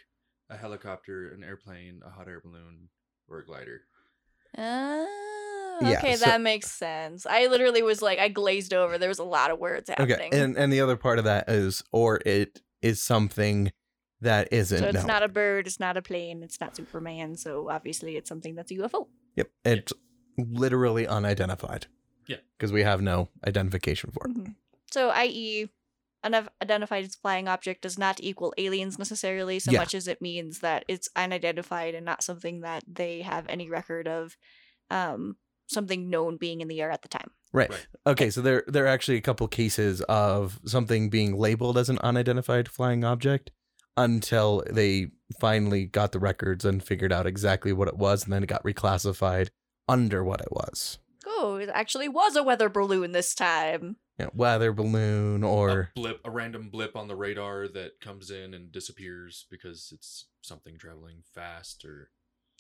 a 0.50 0.58
helicopter, 0.58 1.30
an 1.30 1.44
airplane, 1.44 2.02
a 2.06 2.10
hot 2.10 2.28
air 2.28 2.42
balloon, 2.44 2.90
or 3.28 3.40
a 3.40 3.46
glider. 3.46 3.82
Oh, 4.58 5.35
Yeah, 5.82 5.98
okay, 5.98 6.16
so- 6.16 6.26
that 6.26 6.42
makes 6.42 6.72
sense. 6.72 7.26
I 7.26 7.48
literally 7.48 7.82
was 7.84 8.02
like, 8.02 8.20
I 8.20 8.28
glazed 8.30 8.74
over. 8.74 8.98
There 8.98 9.10
was 9.10 9.20
a 9.20 9.24
lot 9.24 9.52
of 9.52 9.60
words 9.60 9.90
happening. 9.90 10.12
Okay, 10.14 10.30
and 10.32 10.58
and 10.58 10.72
the 10.72 10.82
other 10.82 10.96
part 10.98 11.20
of 11.20 11.26
that 11.26 11.50
is, 11.50 11.84
or 11.92 12.22
it 12.26 12.62
is 12.82 13.02
something 13.02 13.72
that 14.22 14.48
isn't. 14.52 14.80
so 14.80 14.86
it's 14.86 14.94
known. 15.00 15.08
not 15.08 15.24
a 15.24 15.28
bird, 15.28 15.68
it's 15.68 15.80
not 15.80 15.98
a 15.98 16.02
plane, 16.02 16.42
it's 16.44 16.60
not 16.62 16.76
Superman. 16.76 17.36
So 17.36 17.70
obviously, 17.70 18.16
it's 18.16 18.30
something 18.30 18.56
that's 18.56 18.72
a 18.72 18.76
UFO. 18.76 19.08
Yep, 19.36 19.50
it's 19.66 19.94
literally 20.38 21.08
unidentified. 21.08 21.88
Yeah. 22.28 22.38
because 22.58 22.72
we 22.72 22.82
have 22.82 23.02
no 23.04 23.30
identification 23.46 24.10
for 24.12 24.26
it. 24.28 24.34
Mhm. 24.36 24.56
So, 24.92 25.10
i.e., 25.12 25.70
an 26.24 26.34
unidentified 26.34 27.12
flying 27.14 27.48
object 27.48 27.84
does 27.84 28.00
not 28.00 28.20
equal 28.20 28.52
aliens 28.58 28.98
necessarily, 28.98 29.60
so 29.60 29.72
Yeah. 29.72 29.78
much 29.80 29.94
as 29.94 30.08
it 30.08 30.22
means 30.24 30.60
that 30.62 30.86
it's 30.88 31.08
unidentified 31.16 31.94
and 31.94 32.04
not 32.04 32.24
something 32.24 32.62
that 32.62 32.84
they 32.88 33.22
have 33.22 33.46
any 33.48 33.70
record 33.70 34.08
of 34.08 34.38
um, 34.90 35.38
something 35.68 36.10
known 36.10 36.38
being 36.38 36.62
in 36.62 36.68
the 36.68 36.82
air 36.82 36.92
at 36.92 37.02
the 37.02 37.08
time. 37.08 37.32
Right. 37.54 37.70
Right. 37.70 37.88
Okay, 38.08 38.30
so 38.30 38.42
there 38.42 38.64
there 38.68 38.86
are 38.86 38.90
actually 38.90 39.18
a 39.18 39.22
couple 39.22 39.48
cases 39.48 40.02
of 40.02 40.60
something 40.66 41.10
being 41.10 41.38
labeled 41.38 41.78
as 41.78 41.90
an 41.90 42.00
unidentified 42.00 42.68
flying 42.68 43.04
object 43.04 43.52
until 43.98 44.64
they 44.70 45.08
finally 45.40 45.86
got 45.86 46.12
the 46.12 46.20
records 46.20 46.66
and 46.66 46.84
figured 46.84 47.14
out 47.14 47.26
exactly 47.26 47.72
what 47.72 47.88
it 47.88 47.98
was, 47.98 48.26
and 48.26 48.34
then 48.34 48.44
it 48.44 48.48
got 48.48 48.64
reclassified 48.64 49.50
under 49.88 50.24
what 50.24 50.42
it 50.42 50.52
was. 50.52 51.00
Oh, 51.26 51.56
it 51.56 51.70
actually 51.74 52.10
was 52.10 52.36
a 52.36 52.44
weather 52.44 52.70
balloon 52.70 53.12
this 53.12 53.34
time. 53.34 53.98
Yeah, 54.20 54.30
weather 54.34 54.72
balloon 54.72 55.44
or 55.44 55.92
a 55.96 56.00
blip, 56.00 56.22
a 56.24 56.32
random 56.32 56.70
blip 56.70 56.96
on 56.96 57.08
the 57.08 57.16
radar 57.16 57.68
that 57.70 58.00
comes 58.00 58.32
in 58.32 58.54
and 58.54 58.72
disappears 58.72 59.46
because 59.50 59.92
it's 59.94 60.26
something 60.42 60.78
traveling 60.78 61.24
fast 61.34 61.84
or 61.84 62.12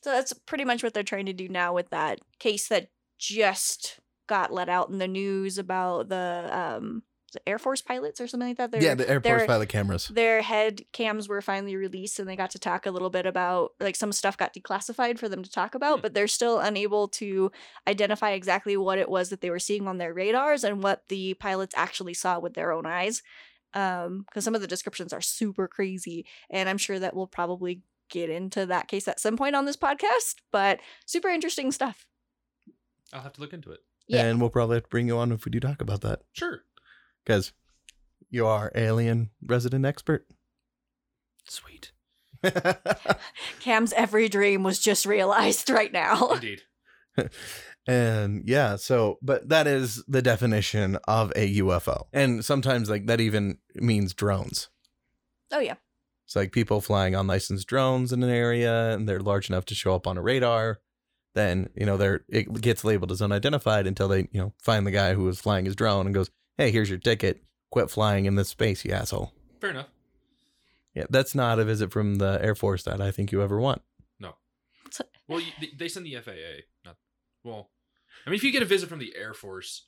So 0.06 0.12
that's 0.12 0.34
pretty 0.34 0.66
much 0.66 0.84
what 0.84 0.94
they're 0.94 1.02
trying 1.02 1.26
to 1.26 1.34
do 1.34 1.50
now 1.50 1.74
with 1.74 1.90
that 1.90 2.20
case 2.38 2.68
that 2.68 2.90
just 3.18 4.00
got 4.28 4.54
let 4.54 4.70
out 4.70 4.90
in 4.90 5.00
the 5.00 5.08
news 5.08 5.58
about 5.58 6.10
the 6.10 6.48
um 6.52 7.02
Air 7.48 7.58
Force 7.58 7.82
pilots 7.82 8.22
or 8.22 8.28
something 8.28 8.50
like 8.50 8.58
that. 8.58 8.70
Their, 8.72 8.84
yeah, 8.84 8.94
the 8.94 9.10
airport's 9.10 9.40
their- 9.40 9.48
pilot 9.48 9.68
cameras. 9.68 10.08
Their 10.10 10.44
head 10.44 10.84
cams 10.94 11.28
were 11.28 11.42
finally 11.42 11.76
released 11.76 12.20
and 12.20 12.30
they 12.30 12.36
got 12.36 12.52
to 12.52 12.60
talk 12.60 12.86
a 12.86 12.92
little 12.92 13.10
bit 13.10 13.26
about 13.26 13.72
like 13.80 13.96
some 13.96 14.12
stuff 14.12 14.38
got 14.38 14.54
declassified 14.54 15.18
for 15.18 15.28
them 15.28 15.42
to 15.42 15.50
talk 15.50 15.74
about, 15.74 15.98
Hmm. 15.98 16.02
but 16.04 16.14
they're 16.14 16.28
still 16.28 16.60
unable 16.60 17.08
to 17.08 17.52
identify 17.88 18.34
exactly 18.34 18.78
what 18.78 19.00
it 19.00 19.10
was 19.10 19.30
that 19.32 19.42
they 19.42 19.50
were 19.50 19.58
seeing 19.58 19.88
on 19.88 19.98
their 19.98 20.14
radars 20.14 20.64
and 20.64 20.84
what 20.84 21.02
the 21.10 21.34
pilots 21.34 21.74
actually 21.76 22.14
saw 22.14 22.38
with 22.38 22.54
their 22.54 22.72
own 22.72 22.86
eyes. 22.86 23.24
Um, 23.74 24.24
because 24.30 24.44
some 24.44 24.54
of 24.54 24.62
the 24.62 24.68
descriptions 24.68 25.12
are 25.14 25.20
super 25.20 25.68
crazy, 25.68 26.28
and 26.52 26.70
I'm 26.70 26.78
sure 26.78 27.00
that 27.00 27.16
we'll 27.16 27.28
probably 27.28 27.82
get 28.10 28.30
into 28.30 28.66
that 28.66 28.88
case 28.88 29.08
at 29.08 29.20
some 29.20 29.38
point 29.38 29.56
on 29.56 29.66
this 29.66 29.78
podcast, 29.78 30.36
but 30.52 30.80
super 31.06 31.30
interesting 31.30 31.72
stuff. 31.72 32.06
I'll 33.14 33.22
have 33.22 33.34
to 33.34 33.42
look 33.42 33.54
into 33.54 33.72
it. 33.72 33.80
Yeah. 34.08 34.26
And 34.26 34.40
we'll 34.40 34.50
probably 34.50 34.76
have 34.76 34.84
to 34.84 34.90
bring 34.90 35.08
you 35.08 35.18
on 35.18 35.32
if 35.32 35.46
we 35.46 35.52
do 35.52 35.60
talk 35.60 35.82
about 35.82 36.02
that. 36.02 36.22
Sure. 36.34 36.62
Because 37.24 37.54
you 38.30 38.46
are 38.46 38.72
alien 38.76 39.32
resident 39.42 39.86
expert. 39.86 40.28
Sweet. 41.48 41.92
Cam's 43.60 43.94
every 43.94 44.30
dream 44.30 44.64
was 44.64 44.80
just 44.80 45.06
realized 45.06 45.70
right 45.70 45.92
now. 45.92 46.32
Indeed. 46.34 46.62
and 47.88 48.44
yeah, 48.46 48.76
so 48.76 49.18
but 49.22 49.50
that 49.50 49.68
is 49.68 50.04
the 50.08 50.22
definition 50.22 50.98
of 51.08 51.32
a 51.36 51.58
UFO. 51.60 52.06
And 52.14 52.44
sometimes 52.44 52.90
like 52.90 53.08
that 53.08 53.22
even 53.22 53.58
means 53.76 54.14
drones. 54.14 54.70
oh 55.52 55.60
yeah. 55.60 55.76
It's 56.26 56.36
like 56.36 56.52
people 56.52 56.82
flying 56.82 57.14
unlicensed 57.16 57.68
drones 57.68 58.12
in 58.12 58.24
an 58.24 58.30
area 58.30 58.94
and 58.94 59.08
they're 59.08 59.20
large 59.20 59.50
enough 59.50 59.66
to 59.66 59.76
show 59.76 59.94
up 59.96 60.08
on 60.08 60.18
a 60.18 60.22
radar. 60.22 60.80
Then, 61.36 61.70
you 61.76 61.86
know, 61.86 61.98
they're 61.98 62.22
it 62.30 62.52
gets 62.62 62.84
labeled 62.84 63.12
as 63.12 63.22
unidentified 63.22 63.86
until 63.88 64.08
they, 64.08 64.22
you 64.32 64.40
know, 64.42 64.54
find 64.62 64.88
the 64.88 64.92
guy 64.92 65.14
who 65.14 65.24
was 65.24 65.40
flying 65.40 65.66
his 65.66 65.76
drone 65.76 66.06
and 66.08 66.16
goes, 66.16 66.30
Hey, 66.58 66.72
here's 66.72 66.90
your 66.90 66.98
ticket. 67.00 67.44
quit 67.72 67.90
flying 67.92 68.26
in 68.26 68.36
this 68.36 68.50
space, 68.50 68.86
you 68.86 68.92
asshole. 68.94 69.34
Fair 69.60 69.72
enough. 69.72 69.88
Yeah, 70.94 71.04
that's 71.10 71.36
not 71.36 71.60
a 71.60 71.66
visit 71.66 71.92
from 71.92 72.16
the 72.16 72.40
Air 72.42 72.56
Force 72.56 72.84
that 72.84 73.02
I 73.02 73.12
think 73.12 73.32
you 73.34 73.42
ever 73.42 73.60
want. 73.60 73.82
No. 74.20 74.36
Well, 75.28 75.42
you, 75.42 75.52
they- 75.60 75.72
they 75.78 75.88
send 75.90 76.06
the 76.06 76.16
FAA. 76.16 76.62
Not 76.86 76.96
well. 77.44 77.70
I 78.26 78.30
mean, 78.30 78.38
if 78.38 78.44
you 78.46 78.52
get 78.54 78.62
a 78.64 78.66
visit 78.66 78.88
from 78.88 79.00
the 79.00 79.14
Air 79.18 79.34
Force, 79.34 79.88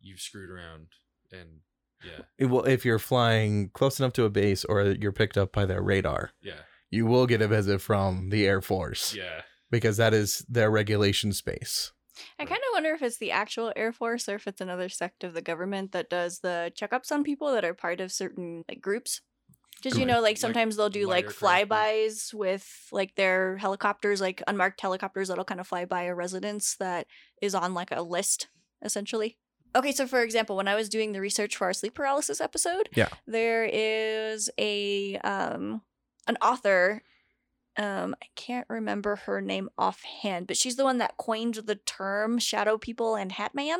you've 0.00 0.20
screwed 0.20 0.50
around, 0.50 0.86
and 1.32 1.60
yeah, 2.04 2.22
It 2.38 2.46
will, 2.46 2.64
if 2.64 2.84
you're 2.84 2.98
flying 2.98 3.70
close 3.70 3.98
enough 3.98 4.12
to 4.14 4.24
a 4.24 4.30
base 4.30 4.64
or 4.64 4.82
you're 4.82 5.12
picked 5.12 5.36
up 5.36 5.52
by 5.52 5.66
their 5.66 5.82
radar, 5.82 6.30
yeah, 6.42 6.62
you 6.90 7.06
will 7.06 7.26
get 7.26 7.42
a 7.42 7.48
visit 7.48 7.80
from 7.80 8.30
the 8.30 8.46
Air 8.46 8.60
Force 8.60 9.14
yeah. 9.14 9.42
because 9.70 9.96
that 9.98 10.14
is 10.14 10.44
their 10.48 10.70
regulation 10.70 11.32
space. 11.32 11.92
I 12.38 12.44
kind 12.44 12.60
of 12.60 12.74
wonder 12.74 12.92
if 12.92 13.02
it's 13.02 13.18
the 13.18 13.30
actual 13.30 13.72
Air 13.76 13.92
Force 13.92 14.28
or 14.28 14.34
if 14.34 14.46
it's 14.46 14.60
another 14.60 14.88
sect 14.88 15.24
of 15.24 15.34
the 15.34 15.42
government 15.42 15.92
that 15.92 16.10
does 16.10 16.40
the 16.40 16.72
checkups 16.78 17.10
on 17.12 17.24
people 17.24 17.52
that 17.52 17.64
are 17.64 17.74
part 17.74 18.00
of 18.00 18.12
certain 18.12 18.64
like 18.68 18.80
groups. 18.80 19.20
Because 19.82 19.98
you 19.98 20.04
know, 20.04 20.16
like 20.16 20.22
Like 20.22 20.36
sometimes 20.36 20.76
they'll 20.76 20.90
do 20.90 21.06
like 21.06 21.24
aircraft 21.24 21.68
group. 21.68 21.70
flybys 21.78 22.34
with 22.34 22.88
like 22.92 23.14
their 23.14 23.56
helicopters, 23.56 24.20
like 24.20 24.42
unmarked 24.46 24.80
helicopters 24.80 25.28
that'll 25.28 25.44
kind 25.44 25.60
of 25.60 25.66
fly 25.66 25.86
by 25.86 26.02
a 26.02 26.14
residence 26.14 26.76
that 26.76 27.06
is 27.40 27.54
on 27.54 27.72
like 27.72 27.90
a 27.90 28.02
list, 28.02 28.48
essentially. 28.82 29.38
Okay, 29.74 29.92
so 29.92 30.06
for 30.06 30.22
example, 30.22 30.56
when 30.56 30.68
I 30.68 30.74
was 30.74 30.88
doing 30.88 31.12
the 31.12 31.20
research 31.20 31.56
for 31.56 31.66
our 31.66 31.72
sleep 31.72 31.94
paralysis 31.94 32.40
episode, 32.40 32.88
Yeah. 32.94 33.08
there 33.26 33.64
is 33.64 34.50
a 34.58 35.16
um 35.18 35.82
an 36.26 36.36
author 36.42 37.02
um 37.78 38.14
i 38.20 38.26
can't 38.34 38.66
remember 38.68 39.14
her 39.16 39.40
name 39.40 39.68
offhand 39.78 40.46
but 40.48 40.56
she's 40.56 40.74
the 40.76 40.84
one 40.84 40.98
that 40.98 41.16
coined 41.16 41.54
the 41.54 41.76
term 41.76 42.38
shadow 42.38 42.76
people 42.76 43.14
and 43.14 43.32
hat 43.32 43.54
man. 43.54 43.78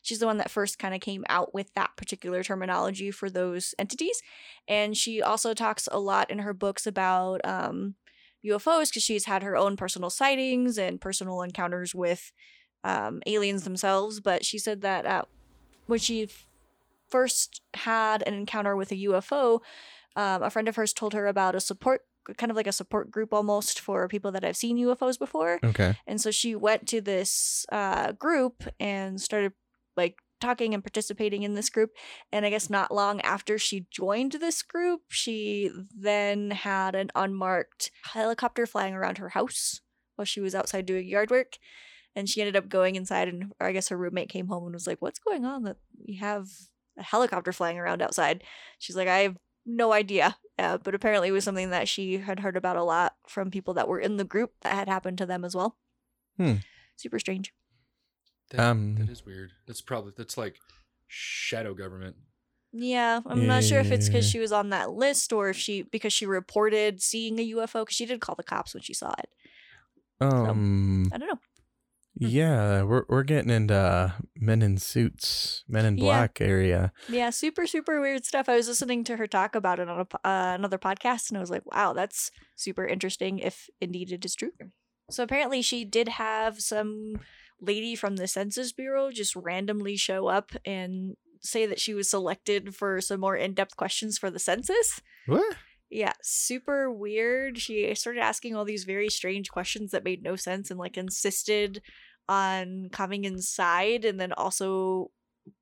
she's 0.00 0.20
the 0.20 0.26
one 0.26 0.38
that 0.38 0.50
first 0.50 0.78
kind 0.78 0.94
of 0.94 1.00
came 1.00 1.24
out 1.28 1.52
with 1.52 1.72
that 1.74 1.90
particular 1.96 2.42
terminology 2.44 3.10
for 3.10 3.28
those 3.28 3.74
entities 3.80 4.22
and 4.68 4.96
she 4.96 5.20
also 5.20 5.52
talks 5.54 5.88
a 5.90 5.98
lot 5.98 6.30
in 6.30 6.38
her 6.38 6.54
books 6.54 6.86
about 6.86 7.40
um 7.44 7.94
ufos 8.44 8.88
because 8.90 9.02
she's 9.02 9.24
had 9.26 9.42
her 9.42 9.56
own 9.56 9.76
personal 9.76 10.08
sightings 10.08 10.78
and 10.78 11.00
personal 11.00 11.42
encounters 11.42 11.94
with 11.94 12.32
um, 12.84 13.22
aliens 13.26 13.64
themselves 13.64 14.20
but 14.20 14.44
she 14.44 14.58
said 14.58 14.80
that 14.82 15.06
uh, 15.06 15.22
when 15.86 15.98
she 15.98 16.24
f- 16.24 16.46
first 17.08 17.62
had 17.74 18.22
an 18.26 18.34
encounter 18.34 18.76
with 18.76 18.90
a 18.92 18.96
ufo 18.96 19.60
um, 20.16 20.42
a 20.42 20.50
friend 20.50 20.68
of 20.68 20.76
hers 20.76 20.92
told 20.92 21.12
her 21.12 21.26
about 21.26 21.54
a 21.54 21.60
support 21.60 22.02
kind 22.36 22.50
of 22.50 22.56
like 22.56 22.66
a 22.66 22.72
support 22.72 23.10
group 23.10 23.32
almost 23.32 23.80
for 23.80 24.08
people 24.08 24.32
that 24.32 24.42
have 24.42 24.56
seen 24.56 24.78
UFOs 24.78 25.18
before. 25.18 25.60
Okay. 25.62 25.96
And 26.06 26.20
so 26.20 26.30
she 26.30 26.54
went 26.54 26.86
to 26.88 27.00
this 27.00 27.66
uh, 27.70 28.12
group 28.12 28.64
and 28.80 29.20
started 29.20 29.52
like 29.96 30.18
talking 30.40 30.74
and 30.74 30.82
participating 30.82 31.42
in 31.42 31.54
this 31.54 31.70
group. 31.70 31.90
And 32.32 32.44
I 32.44 32.50
guess 32.50 32.68
not 32.68 32.92
long 32.92 33.20
after 33.22 33.58
she 33.58 33.86
joined 33.90 34.32
this 34.32 34.62
group, 34.62 35.02
she 35.08 35.70
then 35.96 36.50
had 36.50 36.94
an 36.94 37.10
unmarked 37.14 37.90
helicopter 38.12 38.66
flying 38.66 38.94
around 38.94 39.18
her 39.18 39.30
house 39.30 39.80
while 40.16 40.26
she 40.26 40.40
was 40.40 40.54
outside 40.54 40.86
doing 40.86 41.06
yard 41.06 41.30
work. 41.30 41.58
And 42.16 42.28
she 42.28 42.40
ended 42.40 42.56
up 42.56 42.68
going 42.68 42.96
inside, 42.96 43.28
and 43.28 43.52
I 43.60 43.70
guess 43.72 43.90
her 43.90 43.96
roommate 43.96 44.30
came 44.30 44.48
home 44.48 44.64
and 44.64 44.72
was 44.74 44.86
like, 44.86 45.00
What's 45.00 45.20
going 45.20 45.44
on 45.44 45.62
that 45.64 45.76
we 46.04 46.14
have 46.16 46.48
a 46.98 47.02
helicopter 47.02 47.52
flying 47.52 47.78
around 47.78 48.00
outside? 48.02 48.42
She's 48.78 48.96
like, 48.96 49.06
I 49.06 49.18
have 49.18 49.36
no 49.64 49.92
idea. 49.92 50.38
Uh, 50.58 50.78
but 50.78 50.94
apparently, 50.94 51.28
it 51.28 51.32
was 51.32 51.44
something 51.44 51.70
that 51.70 51.86
she 51.88 52.16
had 52.16 52.40
heard 52.40 52.56
about 52.56 52.78
a 52.78 52.82
lot 52.82 53.14
from 53.28 53.50
people 53.50 53.74
that 53.74 53.86
were 53.86 54.00
in 54.00 54.16
the 54.16 54.24
group 54.24 54.52
that 54.62 54.74
had 54.74 54.88
happened 54.88 55.18
to 55.18 55.26
them 55.26 55.44
as 55.44 55.54
well. 55.54 55.76
Hmm. 56.38 56.54
Super 56.96 57.18
strange. 57.18 57.52
That, 58.50 58.60
Um, 58.60 58.94
that 58.96 59.10
is 59.10 59.26
weird. 59.26 59.52
That's 59.66 59.82
probably 59.82 60.12
that's 60.16 60.38
like 60.38 60.56
shadow 61.06 61.74
government. 61.74 62.16
Yeah, 62.72 63.20
I'm 63.26 63.46
not 63.46 63.64
sure 63.64 63.78
if 63.78 63.90
it's 63.90 64.06
because 64.08 64.28
she 64.28 64.38
was 64.38 64.52
on 64.52 64.70
that 64.70 64.90
list 64.90 65.32
or 65.32 65.48
if 65.48 65.56
she 65.56 65.82
because 65.82 66.12
she 66.12 66.26
reported 66.26 67.02
seeing 67.02 67.38
a 67.38 67.52
UFO 67.54 67.82
because 67.82 67.96
she 67.96 68.06
did 68.06 68.20
call 68.20 68.34
the 68.34 68.42
cops 68.42 68.74
when 68.74 68.82
she 68.82 68.92
saw 68.94 69.14
it. 69.18 69.30
Um. 70.20 71.10
I 71.12 71.18
don't 71.18 71.28
know. 71.28 71.40
Yeah, 72.18 72.82
we're 72.82 73.04
we're 73.08 73.22
getting 73.24 73.50
into 73.50 74.14
men 74.36 74.62
in 74.62 74.78
suits, 74.78 75.64
men 75.68 75.84
in 75.84 75.98
Yeah. 75.98 76.02
black 76.04 76.40
area. 76.40 76.92
Yeah, 77.08 77.30
super 77.30 77.66
super 77.66 78.00
weird 78.00 78.24
stuff. 78.24 78.48
I 78.48 78.56
was 78.56 78.68
listening 78.68 79.04
to 79.04 79.16
her 79.16 79.26
talk 79.26 79.54
about 79.54 79.78
it 79.80 79.88
on 79.88 80.00
a, 80.00 80.26
uh, 80.26 80.54
another 80.54 80.78
podcast, 80.78 81.28
and 81.28 81.36
I 81.36 81.40
was 81.40 81.50
like, 81.50 81.66
wow, 81.70 81.92
that's 81.92 82.30
super 82.54 82.86
interesting. 82.86 83.38
If 83.38 83.68
indeed 83.80 84.12
it 84.12 84.24
is 84.24 84.34
true. 84.34 84.52
So 85.10 85.22
apparently, 85.22 85.60
she 85.62 85.84
did 85.84 86.08
have 86.08 86.60
some 86.60 87.20
lady 87.60 87.94
from 87.94 88.16
the 88.16 88.26
Census 88.26 88.72
Bureau 88.72 89.10
just 89.10 89.36
randomly 89.36 89.96
show 89.96 90.26
up 90.26 90.52
and 90.64 91.16
say 91.42 91.66
that 91.66 91.78
she 91.80 91.94
was 91.94 92.08
selected 92.10 92.74
for 92.74 93.00
some 93.00 93.20
more 93.20 93.36
in 93.36 93.52
depth 93.54 93.76
questions 93.76 94.18
for 94.18 94.30
the 94.30 94.38
census. 94.38 95.00
What? 95.26 95.56
Yeah, 95.96 96.12
super 96.22 96.92
weird. 96.92 97.56
She 97.56 97.94
started 97.94 98.20
asking 98.20 98.54
all 98.54 98.66
these 98.66 98.84
very 98.84 99.08
strange 99.08 99.48
questions 99.48 99.92
that 99.92 100.04
made 100.04 100.22
no 100.22 100.36
sense 100.36 100.70
and 100.70 100.78
like 100.78 100.98
insisted 100.98 101.80
on 102.28 102.90
coming 102.92 103.24
inside 103.24 104.04
and 104.04 104.20
then 104.20 104.34
also 104.34 105.10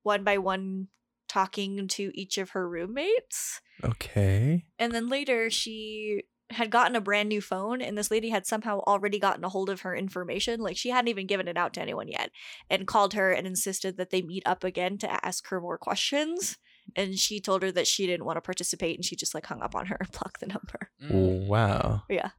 one 0.03 0.25
by 0.25 0.37
one 0.37 0.89
talking 1.29 1.87
to 1.87 2.11
each 2.13 2.37
of 2.37 2.49
her 2.49 2.67
roommates. 2.67 3.61
Okay. 3.81 4.65
And 4.77 4.91
then 4.91 5.07
later 5.07 5.49
she 5.49 6.23
had 6.49 6.69
gotten 6.69 6.97
a 6.97 7.01
brand 7.01 7.29
new 7.29 7.39
phone 7.39 7.81
and 7.81 7.97
this 7.97 8.11
lady 8.11 8.27
had 8.27 8.45
somehow 8.45 8.79
already 8.81 9.19
gotten 9.19 9.45
a 9.45 9.49
hold 9.49 9.69
of 9.69 9.81
her 9.81 9.95
information 9.95 10.59
like 10.59 10.75
she 10.75 10.89
hadn't 10.89 11.07
even 11.07 11.27
given 11.27 11.47
it 11.47 11.55
out 11.55 11.73
to 11.75 11.81
anyone 11.81 12.09
yet 12.09 12.29
and 12.69 12.85
called 12.85 13.13
her 13.13 13.31
and 13.31 13.47
insisted 13.47 13.95
that 13.95 14.09
they 14.09 14.21
meet 14.21 14.43
up 14.45 14.65
again 14.65 14.97
to 14.97 15.25
ask 15.25 15.47
her 15.47 15.61
more 15.61 15.77
questions 15.77 16.57
and 16.95 17.19
she 17.19 17.39
told 17.39 17.61
her 17.63 17.71
that 17.71 17.87
she 17.87 18.05
didn't 18.07 18.25
want 18.25 18.37
to 18.37 18.41
participate 18.41 18.95
and 18.97 19.05
she 19.05 19.15
just 19.15 19.33
like 19.33 19.45
hung 19.45 19.61
up 19.61 19.75
on 19.75 19.85
her 19.87 19.97
and 19.99 20.11
blocked 20.17 20.39
the 20.39 20.47
number 20.47 20.89
Mm. 21.03 21.47
Wow. 21.47 22.03
yeah 22.09 22.29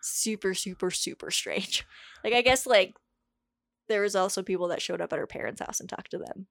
super 0.00 0.54
super 0.54 0.90
super 0.90 1.30
strange 1.30 1.84
like 2.24 2.32
i 2.32 2.42
guess 2.42 2.66
like 2.66 2.94
there 3.88 4.02
was 4.02 4.16
also 4.16 4.42
people 4.42 4.68
that 4.68 4.80
showed 4.82 5.00
up 5.00 5.12
at 5.12 5.18
her 5.18 5.26
parents 5.26 5.60
house 5.60 5.78
and 5.80 5.88
talked 5.88 6.10
to 6.12 6.18
them 6.18 6.46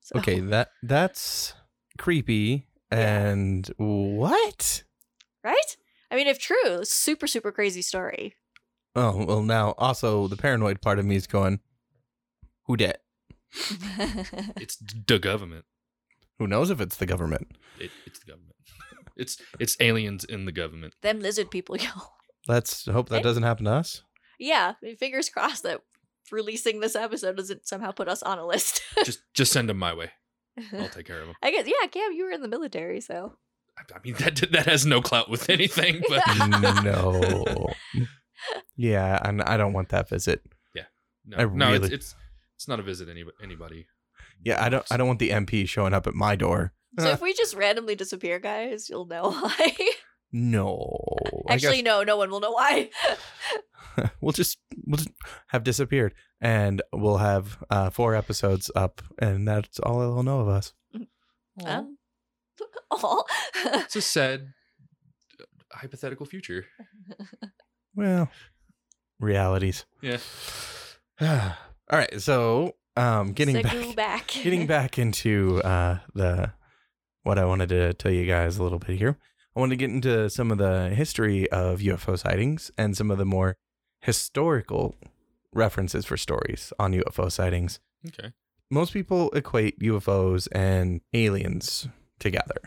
so, 0.00 0.18
Okay, 0.20 0.38
that 0.38 0.70
that's 0.84 1.52
creepy. 1.98 2.68
Yeah. 2.92 2.98
And 2.98 3.70
what? 3.76 4.84
right 5.44 5.76
i 6.10 6.14
mean 6.16 6.26
if 6.28 6.38
true 6.38 6.84
super 6.84 7.26
super 7.26 7.50
crazy 7.52 7.82
story 7.82 8.34
Oh 8.98 9.24
well, 9.26 9.42
now 9.42 9.74
also 9.76 10.26
the 10.26 10.36
paranoid 10.38 10.80
part 10.80 10.98
of 10.98 11.04
me 11.04 11.16
is 11.16 11.26
going, 11.26 11.60
who 12.64 12.78
dat? 12.78 13.02
It's 14.56 14.76
the 14.78 15.18
government. 15.18 15.66
Who 16.38 16.46
knows 16.46 16.70
if 16.70 16.80
it's 16.80 16.96
the 16.96 17.06
government? 17.06 17.56
It, 17.78 17.90
it's 18.06 18.18
the 18.20 18.26
government. 18.26 18.52
It's 19.16 19.40
it's 19.58 19.76
aliens 19.80 20.24
in 20.24 20.44
the 20.44 20.52
government. 20.52 20.92
them 21.00 21.20
lizard 21.20 21.50
people 21.50 21.76
yo 21.80 21.88
Let's 22.46 22.84
hope 22.84 23.08
that 23.08 23.20
Eh? 23.20 23.22
doesn't 23.22 23.44
happen 23.44 23.64
to 23.64 23.72
us. 23.72 24.02
yeah 24.38 24.74
fingers 24.98 25.30
crossed 25.30 25.62
that 25.62 25.80
releasing 26.30 26.80
this 26.80 26.94
episode 26.94 27.36
doesn't 27.38 27.66
somehow 27.66 27.92
put 27.92 28.08
us 28.08 28.22
on 28.22 28.38
a 28.38 28.46
list 28.46 28.82
Just 29.04 29.20
just 29.32 29.52
send 29.52 29.70
them 29.70 29.78
my 29.78 29.94
way. 29.94 30.10
I'll 30.78 30.88
take 30.90 31.06
care 31.06 31.20
of 31.20 31.26
them. 31.28 31.36
i 31.42 31.50
guess 31.50 31.66
yeah 31.66 31.86
cam 31.88 32.12
you 32.12 32.24
were 32.26 32.30
in 32.30 32.42
the 32.42 32.48
military 32.48 33.00
so 33.00 33.36
I, 33.78 33.82
I 33.94 33.98
mean 34.04 34.14
that 34.18 34.36
that 34.52 34.66
has 34.66 34.84
no 34.84 35.00
clout 35.00 35.30
with 35.30 35.48
anything, 35.50 36.02
but 36.08 36.22
no. 36.84 37.68
Yeah, 38.76 39.18
and 39.22 39.42
I 39.42 39.56
don't 39.56 39.72
want 39.72 39.90
that 39.90 40.08
visit. 40.08 40.42
Yeah, 40.74 40.84
no, 41.26 41.36
I 41.38 41.44
no, 41.44 41.72
it's, 41.72 41.82
really- 41.82 41.94
it's 41.94 42.14
it's 42.56 42.68
not 42.68 42.80
a 42.80 42.82
visit 42.82 43.08
any, 43.08 43.24
anybody. 43.42 43.86
Yeah, 44.44 44.64
I 44.64 44.68
don't. 44.68 44.84
I 44.90 44.96
don't 44.96 45.08
want 45.08 45.18
the 45.18 45.30
MP 45.30 45.68
showing 45.68 45.92
up 45.94 46.06
at 46.06 46.14
my 46.14 46.36
door. 46.36 46.72
so 46.98 47.08
if 47.08 47.20
we 47.20 47.34
just 47.34 47.54
randomly 47.54 47.94
disappear 47.94 48.38
guys 48.38 48.88
you'll 48.88 49.06
know 49.06 49.30
why 49.40 49.76
No. 50.32 50.96
Actually 51.48 51.82
guess 51.82 51.84
no 51.84 52.02
no 52.04 52.16
one 52.16 52.30
will 52.30 52.40
know 52.40 52.52
why 52.52 52.90
we'll 54.20 54.32
just 54.32 54.58
we'll 54.86 54.96
just 54.98 55.10
have 55.48 55.64
disappeared, 55.64 56.14
and 56.40 56.82
we'll 56.92 57.16
have 57.18 57.62
uh, 57.70 57.90
four 57.90 58.14
episodes 58.14 58.70
up, 58.76 59.02
and 59.18 59.46
that's 59.48 59.78
all 59.80 60.00
they'll 60.00 60.22
know 60.22 60.40
of 60.40 60.48
us. 60.48 60.72
Um, 61.64 61.96
aw. 62.90 63.22
It's 63.64 63.96
a 63.96 64.02
sad 64.02 64.52
uh, 65.40 65.44
hypothetical 65.72 66.26
future. 66.26 66.66
Well, 67.94 68.30
realities. 69.18 69.86
Yeah. 70.02 70.18
all 71.20 71.98
right. 71.98 72.20
So, 72.20 72.74
um, 72.96 73.32
getting 73.32 73.56
Segu 73.56 73.94
back, 73.94 73.96
back. 73.96 74.26
getting 74.42 74.66
back 74.66 74.98
into 74.98 75.60
uh 75.62 75.98
the 76.14 76.52
what 77.22 77.38
I 77.38 77.44
wanted 77.44 77.68
to 77.70 77.92
tell 77.94 78.12
you 78.12 78.24
guys 78.26 78.56
a 78.58 78.62
little 78.62 78.78
bit 78.78 78.98
here. 78.98 79.18
I 79.56 79.60
want 79.60 79.70
to 79.70 79.76
get 79.76 79.90
into 79.90 80.28
some 80.30 80.52
of 80.52 80.58
the 80.58 80.90
history 80.90 81.50
of 81.50 81.80
UFO 81.80 82.18
sightings 82.18 82.70
and 82.76 82.96
some 82.96 83.10
of 83.10 83.18
the 83.18 83.24
more 83.24 83.56
historical 84.00 84.94
references 85.52 86.04
for 86.04 86.16
stories 86.16 86.72
on 86.78 86.92
UFO 86.92 87.32
sightings. 87.32 87.80
Okay. 88.06 88.32
Most 88.70 88.92
people 88.92 89.30
equate 89.30 89.80
UFOs 89.80 90.46
and 90.52 91.00
aliens 91.14 91.88
together. 92.18 92.60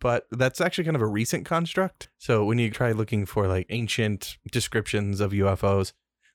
But 0.00 0.26
that's 0.30 0.60
actually 0.60 0.84
kind 0.84 0.96
of 0.96 1.02
a 1.02 1.06
recent 1.06 1.46
construct. 1.46 2.10
So 2.18 2.44
when 2.44 2.58
you 2.58 2.70
try 2.70 2.92
looking 2.92 3.26
for 3.26 3.48
like 3.48 3.66
ancient 3.70 4.36
descriptions 4.52 5.20
of 5.20 5.32
UFOs, 5.32 5.92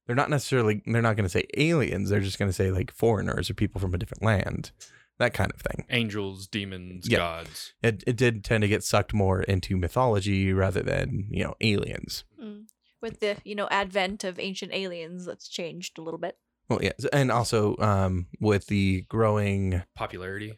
they're 0.10 0.16
not 0.16 0.32
necessarily 0.32 0.82
they're 0.88 1.04
not 1.04 1.16
going 1.16 1.24
to 1.25 1.30
say 1.30 1.46
aliens, 1.56 2.10
they're 2.10 2.20
just 2.20 2.39
going 2.39 2.50
to 2.50 2.54
say 2.54 2.72
like 2.72 2.92
foreigners 2.92 3.48
or 3.48 3.54
people 3.54 3.80
from 3.80 3.94
a 3.94 3.98
different 4.00 4.24
land. 4.24 4.72
that 5.20 5.34
kind 5.36 5.51
of 5.54 5.60
thing. 5.62 5.86
Angels, 5.89 6.48
demons, 6.48 7.08
Yeah. 7.08 7.18
gods. 7.18 7.74
It 7.84 8.04
it 8.08 8.16
did 8.16 8.44
tend 8.44 8.62
to 8.63 8.68
get 8.68 8.84
sucked 8.84 9.13
more 9.13 9.44
into 9.44 9.78
mythology 9.78 10.51
rather 10.51 10.82
than 10.82 11.28
you 11.30 11.44
know 11.44 11.54
aliens. 11.62 12.24
Mm. 12.42 12.63
With 13.01 13.20
the 13.20 13.36
you 13.46 13.54
know 13.54 13.68
advent 13.70 14.24
of 14.24 14.39
ancient 14.39 14.74
aliens, 14.74 15.25
that's 15.25 15.48
changed 15.48 15.98
a 16.00 16.01
little 16.01 16.20
bit. 16.20 16.38
Well, 16.70 16.80
yeah, 16.82 16.94
and 17.13 17.32
also 17.32 17.75
um, 17.78 18.28
with 18.39 18.68
the 18.68 19.01
growing 19.10 19.84
Popularity. 19.96 20.58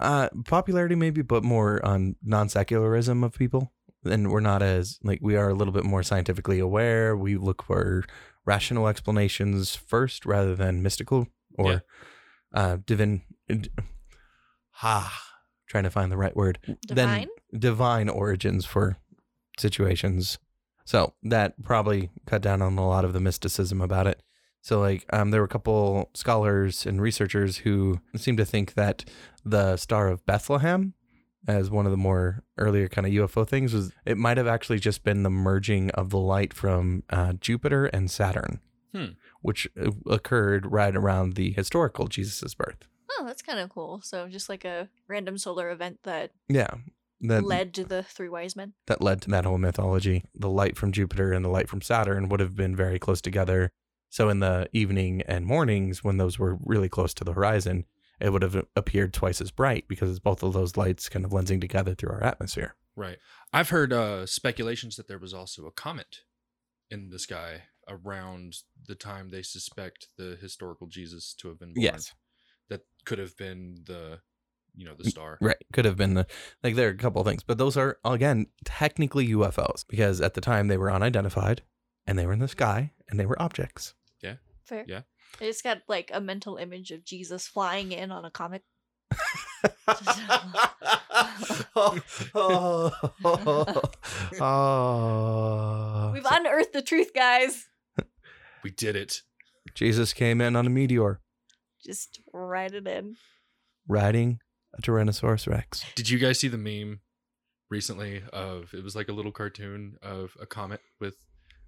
uh, 0.00 0.28
popularity, 0.44 0.94
maybe, 0.94 1.22
but 1.22 1.42
more 1.42 1.84
on 1.84 2.16
non 2.22 2.48
secularism 2.48 3.24
of 3.24 3.32
people. 3.32 3.72
And 4.04 4.30
we're 4.30 4.40
not 4.40 4.62
as 4.62 4.98
like 5.02 5.20
we 5.22 5.36
are 5.36 5.48
a 5.48 5.54
little 5.54 5.72
bit 5.72 5.84
more 5.84 6.02
scientifically 6.02 6.58
aware. 6.58 7.16
We 7.16 7.36
look 7.36 7.62
for 7.62 8.04
rational 8.46 8.88
explanations 8.88 9.74
first 9.76 10.24
rather 10.24 10.54
than 10.56 10.82
mystical 10.82 11.28
or 11.58 11.72
Yeah. 11.72 11.78
uh, 12.54 12.76
divine. 12.86 13.22
d- 13.48 13.68
Ha, 14.78 15.22
trying 15.68 15.84
to 15.84 15.90
find 15.90 16.12
the 16.12 16.16
right 16.16 16.36
word. 16.36 16.58
Divine. 16.86 17.28
Then 17.52 17.60
divine 17.60 18.08
origins 18.08 18.66
for 18.66 18.98
situations. 19.58 20.38
So 20.84 21.14
that 21.22 21.62
probably 21.64 22.10
cut 22.26 22.42
down 22.42 22.62
on 22.62 22.76
a 22.78 22.86
lot 22.86 23.04
of 23.04 23.12
the 23.12 23.20
mysticism 23.20 23.80
about 23.80 24.06
it. 24.06 24.22
So 24.60 24.80
like 24.80 25.04
um, 25.12 25.30
there 25.30 25.40
were 25.40 25.46
a 25.46 25.48
couple 25.48 26.10
scholars 26.14 26.86
and 26.86 27.00
researchers 27.00 27.58
who 27.58 28.00
seem 28.16 28.36
to 28.36 28.44
think 28.44 28.74
that 28.74 29.04
the 29.44 29.76
Star 29.76 30.08
of 30.08 30.24
Bethlehem, 30.26 30.94
as 31.46 31.70
one 31.70 31.86
of 31.86 31.90
the 31.92 31.96
more 31.98 32.42
earlier 32.58 32.88
kind 32.88 33.06
of 33.06 33.12
UFO 33.12 33.46
things, 33.46 33.72
was 33.72 33.92
it 34.04 34.16
might 34.18 34.36
have 34.36 34.46
actually 34.46 34.78
just 34.78 35.04
been 35.04 35.22
the 35.22 35.30
merging 35.30 35.90
of 35.92 36.10
the 36.10 36.18
light 36.18 36.52
from 36.52 37.02
uh, 37.10 37.34
Jupiter 37.34 37.86
and 37.86 38.10
Saturn, 38.10 38.60
Hmm. 38.94 39.12
which 39.42 39.68
uh, 39.80 39.90
occurred 40.06 40.66
right 40.70 40.94
around 40.96 41.34
the 41.34 41.52
historical 41.52 42.08
Jesus' 42.08 42.54
birth. 42.54 42.78
Oh, 43.18 43.24
that's 43.24 43.42
kind 43.42 43.58
of 43.58 43.70
cool. 43.70 44.00
So 44.02 44.28
just 44.28 44.48
like 44.48 44.64
a 44.64 44.88
random 45.08 45.38
solar 45.38 45.70
event 45.70 46.00
that 46.02 46.32
Yeah, 46.48 46.68
that 47.22 47.44
led 47.44 47.72
to 47.74 47.84
the 47.84 48.02
three 48.02 48.28
wise 48.28 48.54
men. 48.56 48.74
that 48.86 49.00
led 49.00 49.22
to 49.22 49.30
that 49.30 49.44
whole 49.44 49.58
mythology. 49.58 50.24
The 50.34 50.50
light 50.50 50.76
from 50.76 50.92
Jupiter 50.92 51.32
and 51.32 51.44
the 51.44 51.48
light 51.48 51.68
from 51.68 51.80
Saturn 51.80 52.28
would 52.28 52.40
have 52.40 52.54
been 52.54 52.74
very 52.76 52.98
close 52.98 53.20
together. 53.20 53.70
So 54.10 54.28
in 54.28 54.40
the 54.40 54.68
evening 54.72 55.22
and 55.22 55.44
mornings, 55.46 56.04
when 56.04 56.16
those 56.16 56.38
were 56.38 56.58
really 56.64 56.88
close 56.88 57.12
to 57.14 57.24
the 57.24 57.32
horizon, 57.32 57.84
it 58.20 58.30
would 58.30 58.42
have 58.42 58.64
appeared 58.74 59.12
twice 59.12 59.40
as 59.40 59.50
bright 59.50 59.86
because 59.88 60.10
it's 60.10 60.18
both 60.18 60.42
of 60.42 60.52
those 60.52 60.76
lights 60.76 61.08
kind 61.08 61.24
of 61.24 61.32
lensing 61.32 61.60
together 61.60 61.94
through 61.94 62.10
our 62.10 62.24
atmosphere. 62.24 62.74
Right. 62.94 63.18
I've 63.52 63.68
heard 63.68 63.92
uh, 63.92 64.26
speculations 64.26 64.96
that 64.96 65.08
there 65.08 65.18
was 65.18 65.34
also 65.34 65.66
a 65.66 65.70
comet 65.70 66.20
in 66.90 67.10
the 67.10 67.18
sky 67.18 67.64
around 67.88 68.56
the 68.86 68.94
time 68.94 69.28
they 69.28 69.42
suspect 69.42 70.08
the 70.16 70.36
historical 70.40 70.86
Jesus 70.86 71.34
to 71.40 71.48
have 71.48 71.58
been 71.58 71.74
born. 71.74 71.84
Yes. 71.84 72.12
That 72.68 72.82
could 73.04 73.18
have 73.18 73.36
been 73.36 73.82
the, 73.86 74.20
you 74.74 74.86
know, 74.86 74.94
the 74.98 75.10
star. 75.10 75.38
Right. 75.40 75.56
Could 75.72 75.84
have 75.84 75.96
been 75.96 76.14
the 76.14 76.26
like 76.64 76.74
there 76.74 76.88
are 76.88 76.92
a 76.92 76.96
couple 76.96 77.20
of 77.20 77.26
things, 77.26 77.42
but 77.42 77.58
those 77.58 77.76
are 77.76 77.98
again 78.04 78.46
technically 78.64 79.28
UFOs 79.28 79.84
because 79.86 80.20
at 80.20 80.34
the 80.34 80.40
time 80.40 80.68
they 80.68 80.78
were 80.78 80.90
unidentified 80.90 81.62
and 82.06 82.18
they 82.18 82.26
were 82.26 82.32
in 82.32 82.38
the 82.38 82.48
sky 82.48 82.92
and 83.08 83.20
they 83.20 83.26
were 83.26 83.40
objects. 83.40 83.94
Yeah 84.22 84.36
fair. 84.66 84.84
Yeah. 84.86 85.02
I 85.40 85.44
just 85.44 85.62
got 85.64 85.82
like 85.88 86.10
a 86.12 86.20
mental 86.20 86.56
image 86.56 86.90
of 86.90 87.04
Jesus 87.04 87.46
flying 87.46 87.92
in 87.92 88.10
on 88.10 88.24
a 88.24 88.30
comet. 88.30 88.62
oh, 91.76 92.00
oh, 92.34 93.82
oh. 94.40 96.10
We've 96.12 96.26
unearthed 96.30 96.72
the 96.72 96.82
truth, 96.82 97.12
guys. 97.14 97.66
We 98.64 98.70
did 98.72 98.96
it. 98.96 99.22
Jesus 99.74 100.12
came 100.12 100.40
in 100.40 100.56
on 100.56 100.66
a 100.66 100.70
meteor 100.70 101.20
Just 101.84 102.18
write 102.32 102.72
it 102.74 102.88
in. 102.88 103.14
riding 103.86 104.40
a 104.76 104.82
Tyrannosaurus 104.82 105.46
Rex. 105.46 105.84
Did 105.94 106.08
you 106.10 106.18
guys 106.18 106.40
see 106.40 106.48
the 106.48 106.58
meme 106.58 106.98
recently 107.70 108.22
of 108.32 108.74
it 108.74 108.82
was 108.82 108.96
like 108.96 109.08
a 109.08 109.12
little 109.12 109.30
cartoon 109.30 109.98
of 110.02 110.36
a 110.40 110.46
comet 110.46 110.80
with 111.00 111.14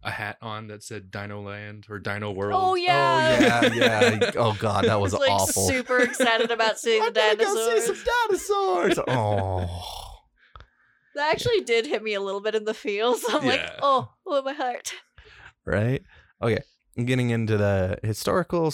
a 0.02 0.10
hat 0.10 0.38
on 0.40 0.68
that 0.68 0.82
said 0.82 1.11
Dino 1.11 1.42
Land 1.42 1.87
or 1.88 1.98
Dino 1.98 2.28
oh, 2.28 2.32
World? 2.32 2.62
Oh 2.62 2.74
yeah. 2.74 3.61
Oh 3.62 3.66
yeah, 3.74 4.18
yeah. 4.20 4.30
Oh 4.37 4.56
god, 4.58 4.84
that 4.84 5.00
was, 5.00 5.12
was 5.12 5.20
like 5.20 5.30
awful. 5.30 5.68
super 5.68 5.98
excited 5.98 6.50
about 6.50 6.78
seeing 6.78 7.00
the 7.00 7.06
I'm 7.08 7.37
gonna 7.37 7.37
go 7.37 7.44
dinosaurs. 7.44 7.87
see 7.87 7.94
some 7.94 8.12
dinosaurs. 8.28 8.98
Oh. 9.08 9.84
That 11.14 11.32
actually 11.32 11.62
did 11.62 11.87
hit 11.87 12.02
me 12.02 12.14
a 12.14 12.20
little 12.20 12.40
bit 12.40 12.54
in 12.54 12.64
the 12.64 12.74
feels. 12.74 13.24
I'm 13.28 13.44
like, 13.44 13.68
oh, 13.82 14.12
oh, 14.24 14.42
my 14.42 14.52
heart. 14.52 14.92
right? 15.64 16.00
Okay, 16.40 16.62
getting 16.96 17.30
into 17.30 17.56
the 17.56 17.98
historical 18.04 18.72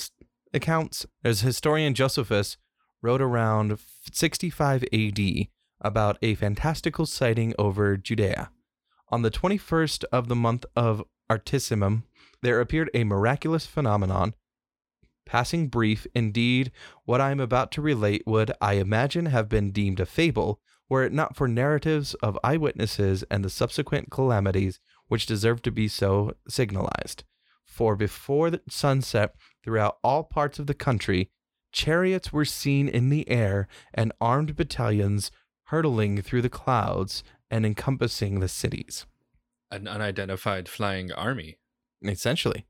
accounts. 0.53 1.07
There's 1.23 1.41
historian 1.41 1.95
Josephus 1.95 2.59
wrote 3.01 3.23
around 3.23 3.79
65 4.13 4.85
AD 4.93 5.21
about 5.81 6.19
a 6.21 6.35
fantastical 6.35 7.07
sighting 7.07 7.55
over 7.59 7.97
Judea. 7.97 8.51
On 9.11 9.23
the 9.23 9.31
21st 9.31 10.05
of 10.13 10.29
the 10.29 10.37
month 10.37 10.65
of 10.75 11.05
Artemisium, 11.31 12.05
there 12.43 12.61
appeared 12.61 12.91
a 12.93 13.05
miraculous 13.05 13.67
phenomenon. 13.67 14.35
Passing 15.27 15.69
brief, 15.69 16.07
indeed, 16.15 16.71
what 17.05 17.21
I 17.21 17.31
am 17.31 17.41
about 17.41 17.73
to 17.73 17.83
relate 17.83 18.23
would, 18.27 18.53
I 18.61 18.75
imagine, 18.75 19.27
have 19.27 19.49
been 19.49 19.71
deemed 19.71 20.01
a 20.01 20.07
fable, 20.07 20.61
were 20.89 21.03
it 21.03 21.13
not 21.13 21.35
for 21.35 21.49
narratives 21.49 22.15
of 22.15 22.39
eyewitnesses 22.45 23.25
and 23.31 23.43
the 23.45 23.51
subsequent 23.51 24.11
calamities 24.11 24.81
which 25.09 25.27
deserve 25.27 25.63
to 25.63 25.71
be 25.71 25.89
so 25.89 26.35
signalized. 26.49 27.25
For 27.65 27.97
before 27.97 28.51
the 28.51 28.61
sunset, 28.69 29.35
throughout 29.65 29.99
all 30.05 30.25
parts 30.25 30.59
of 30.59 30.67
the 30.67 30.75
country, 30.75 31.31
chariots 31.73 32.33
were 32.33 32.45
seen 32.45 32.87
in 32.87 33.09
the 33.09 33.29
air 33.29 33.67
and 33.93 34.13
armed 34.21 34.57
battalions 34.57 35.31
hurtling 35.65 36.21
through 36.21 36.43
the 36.43 36.51
clouds 36.51 37.25
and 37.51 37.65
encompassing 37.65 38.41
the 38.41 38.49
cities. 38.49 39.07
An 39.75 39.89
unidentified 39.89 40.69
flying 40.69 41.11
army. 41.11 41.59
Essentially. 42.01 42.65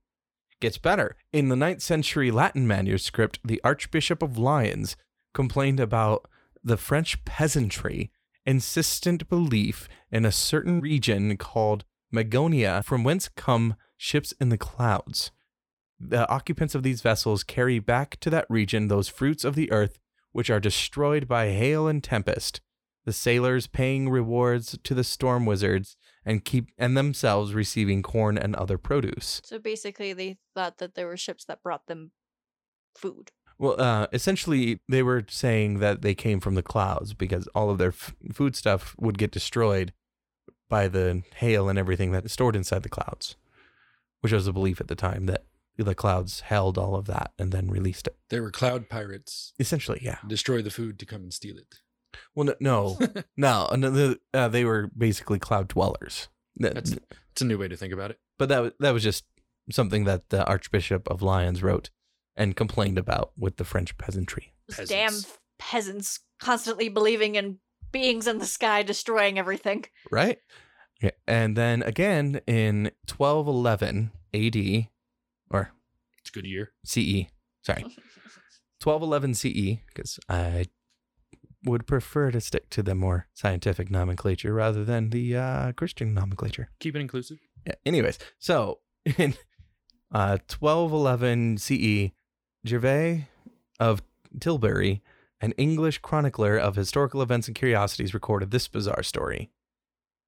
Gets 0.58 0.78
better. 0.78 1.16
In 1.34 1.50
the 1.50 1.54
9th 1.54 1.82
century 1.82 2.30
Latin 2.30 2.66
manuscript, 2.66 3.40
the 3.44 3.60
Archbishop 3.62 4.22
of 4.22 4.38
Lyons 4.38 4.96
complained 5.34 5.80
about 5.80 6.26
the 6.62 6.78
French 6.78 7.22
peasantry 7.26 8.10
insistent 8.46 9.28
belief 9.28 9.86
in 10.10 10.24
a 10.24 10.32
certain 10.32 10.80
region 10.80 11.36
called 11.36 11.84
Magonia, 12.10 12.82
from 12.82 13.04
whence 13.04 13.28
come 13.28 13.74
ships 13.98 14.32
in 14.40 14.48
the 14.48 14.56
clouds. 14.56 15.30
The 16.00 16.26
occupants 16.30 16.74
of 16.74 16.82
these 16.82 17.02
vessels 17.02 17.44
carry 17.44 17.80
back 17.80 18.18
to 18.20 18.30
that 18.30 18.46
region 18.48 18.88
those 18.88 19.10
fruits 19.10 19.44
of 19.44 19.56
the 19.56 19.70
earth 19.70 19.98
which 20.32 20.48
are 20.48 20.58
destroyed 20.58 21.28
by 21.28 21.50
hail 21.50 21.86
and 21.86 22.02
tempest, 22.02 22.62
the 23.04 23.12
sailors 23.12 23.66
paying 23.66 24.08
rewards 24.08 24.78
to 24.82 24.94
the 24.94 25.04
storm 25.04 25.44
wizards 25.44 25.98
and 26.24 26.44
keep 26.44 26.70
and 26.78 26.96
themselves 26.96 27.54
receiving 27.54 28.02
corn 28.02 28.38
and 28.38 28.54
other 28.56 28.78
produce. 28.78 29.40
So 29.44 29.58
basically, 29.58 30.12
they 30.12 30.38
thought 30.54 30.78
that 30.78 30.94
there 30.94 31.06
were 31.06 31.16
ships 31.16 31.44
that 31.46 31.62
brought 31.62 31.86
them 31.86 32.12
food. 32.96 33.32
Well, 33.58 33.80
uh, 33.80 34.08
essentially, 34.12 34.80
they 34.88 35.02
were 35.02 35.24
saying 35.28 35.78
that 35.78 36.02
they 36.02 36.14
came 36.14 36.40
from 36.40 36.54
the 36.54 36.62
clouds 36.62 37.14
because 37.14 37.46
all 37.54 37.70
of 37.70 37.78
their 37.78 37.90
f- 37.90 38.14
food 38.32 38.56
stuff 38.56 38.96
would 38.98 39.16
get 39.16 39.30
destroyed 39.30 39.92
by 40.68 40.88
the 40.88 41.22
hail 41.36 41.68
and 41.68 41.78
everything 41.78 42.10
that 42.12 42.24
is 42.24 42.32
stored 42.32 42.56
inside 42.56 42.82
the 42.82 42.88
clouds, 42.88 43.36
which 44.22 44.32
was 44.32 44.46
a 44.46 44.52
belief 44.52 44.80
at 44.80 44.88
the 44.88 44.96
time 44.96 45.26
that 45.26 45.44
the 45.76 45.94
clouds 45.94 46.40
held 46.40 46.78
all 46.78 46.94
of 46.94 47.06
that 47.06 47.32
and 47.38 47.52
then 47.52 47.68
released 47.68 48.06
it. 48.06 48.16
They 48.28 48.40
were 48.40 48.50
cloud 48.50 48.88
pirates. 48.88 49.52
Essentially, 49.58 50.00
yeah. 50.02 50.18
Destroy 50.26 50.62
the 50.62 50.70
food 50.70 50.98
to 51.00 51.06
come 51.06 51.22
and 51.22 51.32
steal 51.32 51.56
it. 51.56 51.80
Well, 52.34 52.46
no, 52.60 52.98
no, 53.36 53.68
no, 53.76 53.90
no 53.90 54.16
uh, 54.32 54.48
they 54.48 54.64
were 54.64 54.90
basically 54.96 55.38
cloud 55.38 55.68
dwellers. 55.68 56.28
That- 56.56 56.74
That's 56.74 56.96
it's 57.32 57.42
a 57.42 57.44
new 57.44 57.58
way 57.58 57.68
to 57.68 57.76
think 57.76 57.92
about 57.92 58.10
it. 58.12 58.18
but 58.38 58.48
that 58.48 58.62
was, 58.62 58.72
that 58.80 58.92
was 58.92 59.02
just 59.02 59.24
something 59.70 60.04
that 60.04 60.28
the 60.28 60.44
Archbishop 60.46 61.08
of 61.10 61.20
Lyons 61.22 61.62
wrote 61.62 61.90
and 62.36 62.54
complained 62.56 62.98
about 62.98 63.32
with 63.36 63.56
the 63.56 63.64
French 63.64 63.96
peasantry. 63.98 64.54
Those 64.76 64.88
damn 64.88 65.08
Peasants. 65.08 65.38
peasants 65.58 66.20
constantly 66.40 66.88
believing 66.88 67.34
in 67.34 67.58
beings 67.92 68.26
in 68.26 68.38
the 68.38 68.46
sky 68.46 68.82
destroying 68.82 69.38
everything. 69.38 69.84
right? 70.10 70.38
Yeah. 71.02 71.10
And 71.26 71.56
then 71.56 71.82
again 71.82 72.40
in 72.46 72.90
1211 73.08 74.10
AD 74.32 74.88
or 75.50 75.70
It's 76.20 76.30
a 76.30 76.32
good 76.32 76.46
year. 76.46 76.72
CE, 76.84 77.26
sorry, 77.62 77.82
1211 78.82 79.34
CE, 79.34 79.80
because 79.88 80.18
I 80.28 80.66
would 81.64 81.86
prefer 81.86 82.30
to 82.30 82.40
stick 82.40 82.70
to 82.70 82.82
the 82.82 82.94
more 82.94 83.26
scientific 83.34 83.90
nomenclature 83.90 84.52
rather 84.52 84.84
than 84.84 85.10
the 85.10 85.36
uh, 85.36 85.72
Christian 85.72 86.14
nomenclature. 86.14 86.70
Keep 86.80 86.96
it 86.96 87.00
inclusive. 87.00 87.38
Yeah, 87.66 87.74
anyways, 87.86 88.18
so 88.38 88.80
in 89.18 89.34
uh, 90.12 90.38
1211 90.48 91.58
CE, 91.58 92.12
Gervase 92.66 93.26
of 93.80 94.02
Tilbury, 94.38 95.02
an 95.40 95.52
English 95.52 95.98
chronicler 95.98 96.56
of 96.56 96.76
historical 96.76 97.22
events 97.22 97.48
and 97.48 97.54
curiosities, 97.54 98.14
recorded 98.14 98.50
this 98.50 98.68
bizarre 98.68 99.02
story. 99.02 99.50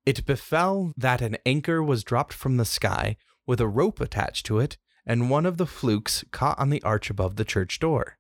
It 0.04 0.26
befell 0.26 0.92
that 0.96 1.20
an 1.20 1.36
anchor 1.44 1.82
was 1.82 2.04
dropped 2.04 2.32
from 2.32 2.56
the 2.56 2.64
sky 2.64 3.16
with 3.46 3.60
a 3.60 3.68
rope 3.68 4.00
attached 4.00 4.46
to 4.46 4.58
it, 4.58 4.76
and 5.04 5.30
one 5.30 5.46
of 5.46 5.56
the 5.56 5.66
flukes 5.66 6.24
caught 6.32 6.58
on 6.58 6.70
the 6.70 6.82
arch 6.82 7.10
above 7.10 7.36
the 7.36 7.44
church 7.44 7.78
door. 7.78 8.15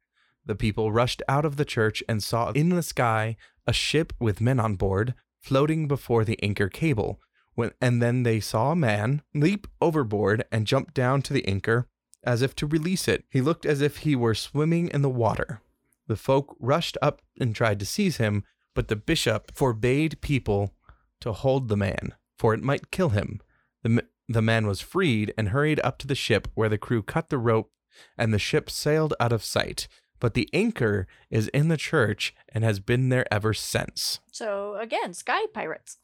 The 0.46 0.54
people 0.54 0.92
rushed 0.92 1.22
out 1.28 1.44
of 1.44 1.56
the 1.56 1.64
church 1.64 2.02
and 2.08 2.22
saw 2.22 2.50
in 2.50 2.70
the 2.70 2.82
sky 2.82 3.36
a 3.66 3.72
ship 3.72 4.12
with 4.20 4.40
men 4.40 4.60
on 4.60 4.76
board 4.76 5.14
floating 5.40 5.88
before 5.88 6.24
the 6.24 6.42
anchor 6.42 6.68
cable. 6.68 7.20
When, 7.54 7.72
and 7.80 8.00
then 8.00 8.22
they 8.22 8.40
saw 8.40 8.72
a 8.72 8.76
man 8.76 9.22
leap 9.34 9.66
overboard 9.80 10.44
and 10.52 10.66
jump 10.66 10.94
down 10.94 11.22
to 11.22 11.32
the 11.32 11.46
anchor 11.46 11.88
as 12.22 12.42
if 12.42 12.54
to 12.56 12.66
release 12.66 13.08
it. 13.08 13.24
He 13.30 13.40
looked 13.40 13.64
as 13.64 13.80
if 13.80 13.98
he 13.98 14.14
were 14.16 14.34
swimming 14.34 14.88
in 14.88 15.02
the 15.02 15.08
water. 15.08 15.60
The 16.06 16.16
folk 16.16 16.56
rushed 16.60 16.98
up 17.00 17.22
and 17.40 17.54
tried 17.54 17.80
to 17.80 17.86
seize 17.86 18.18
him, 18.18 18.44
but 18.74 18.88
the 18.88 18.96
bishop 18.96 19.52
forbade 19.54 20.20
people 20.20 20.74
to 21.20 21.32
hold 21.32 21.68
the 21.68 21.76
man, 21.76 22.14
for 22.38 22.52
it 22.52 22.62
might 22.62 22.90
kill 22.90 23.10
him. 23.10 23.40
The, 23.82 24.04
the 24.28 24.42
man 24.42 24.66
was 24.66 24.80
freed 24.80 25.32
and 25.38 25.48
hurried 25.48 25.80
up 25.82 25.98
to 25.98 26.06
the 26.06 26.14
ship, 26.14 26.48
where 26.54 26.68
the 26.68 26.78
crew 26.78 27.02
cut 27.02 27.30
the 27.30 27.38
rope, 27.38 27.70
and 28.18 28.34
the 28.34 28.38
ship 28.38 28.68
sailed 28.68 29.14
out 29.18 29.32
of 29.32 29.44
sight. 29.44 29.88
But 30.20 30.34
the 30.34 30.48
anchor 30.52 31.06
is 31.30 31.48
in 31.48 31.68
the 31.68 31.76
church 31.76 32.34
and 32.48 32.64
has 32.64 32.80
been 32.80 33.08
there 33.10 33.26
ever 33.32 33.52
since. 33.54 34.20
So 34.32 34.76
again, 34.76 35.12
sky 35.14 35.46
pirates. 35.52 35.98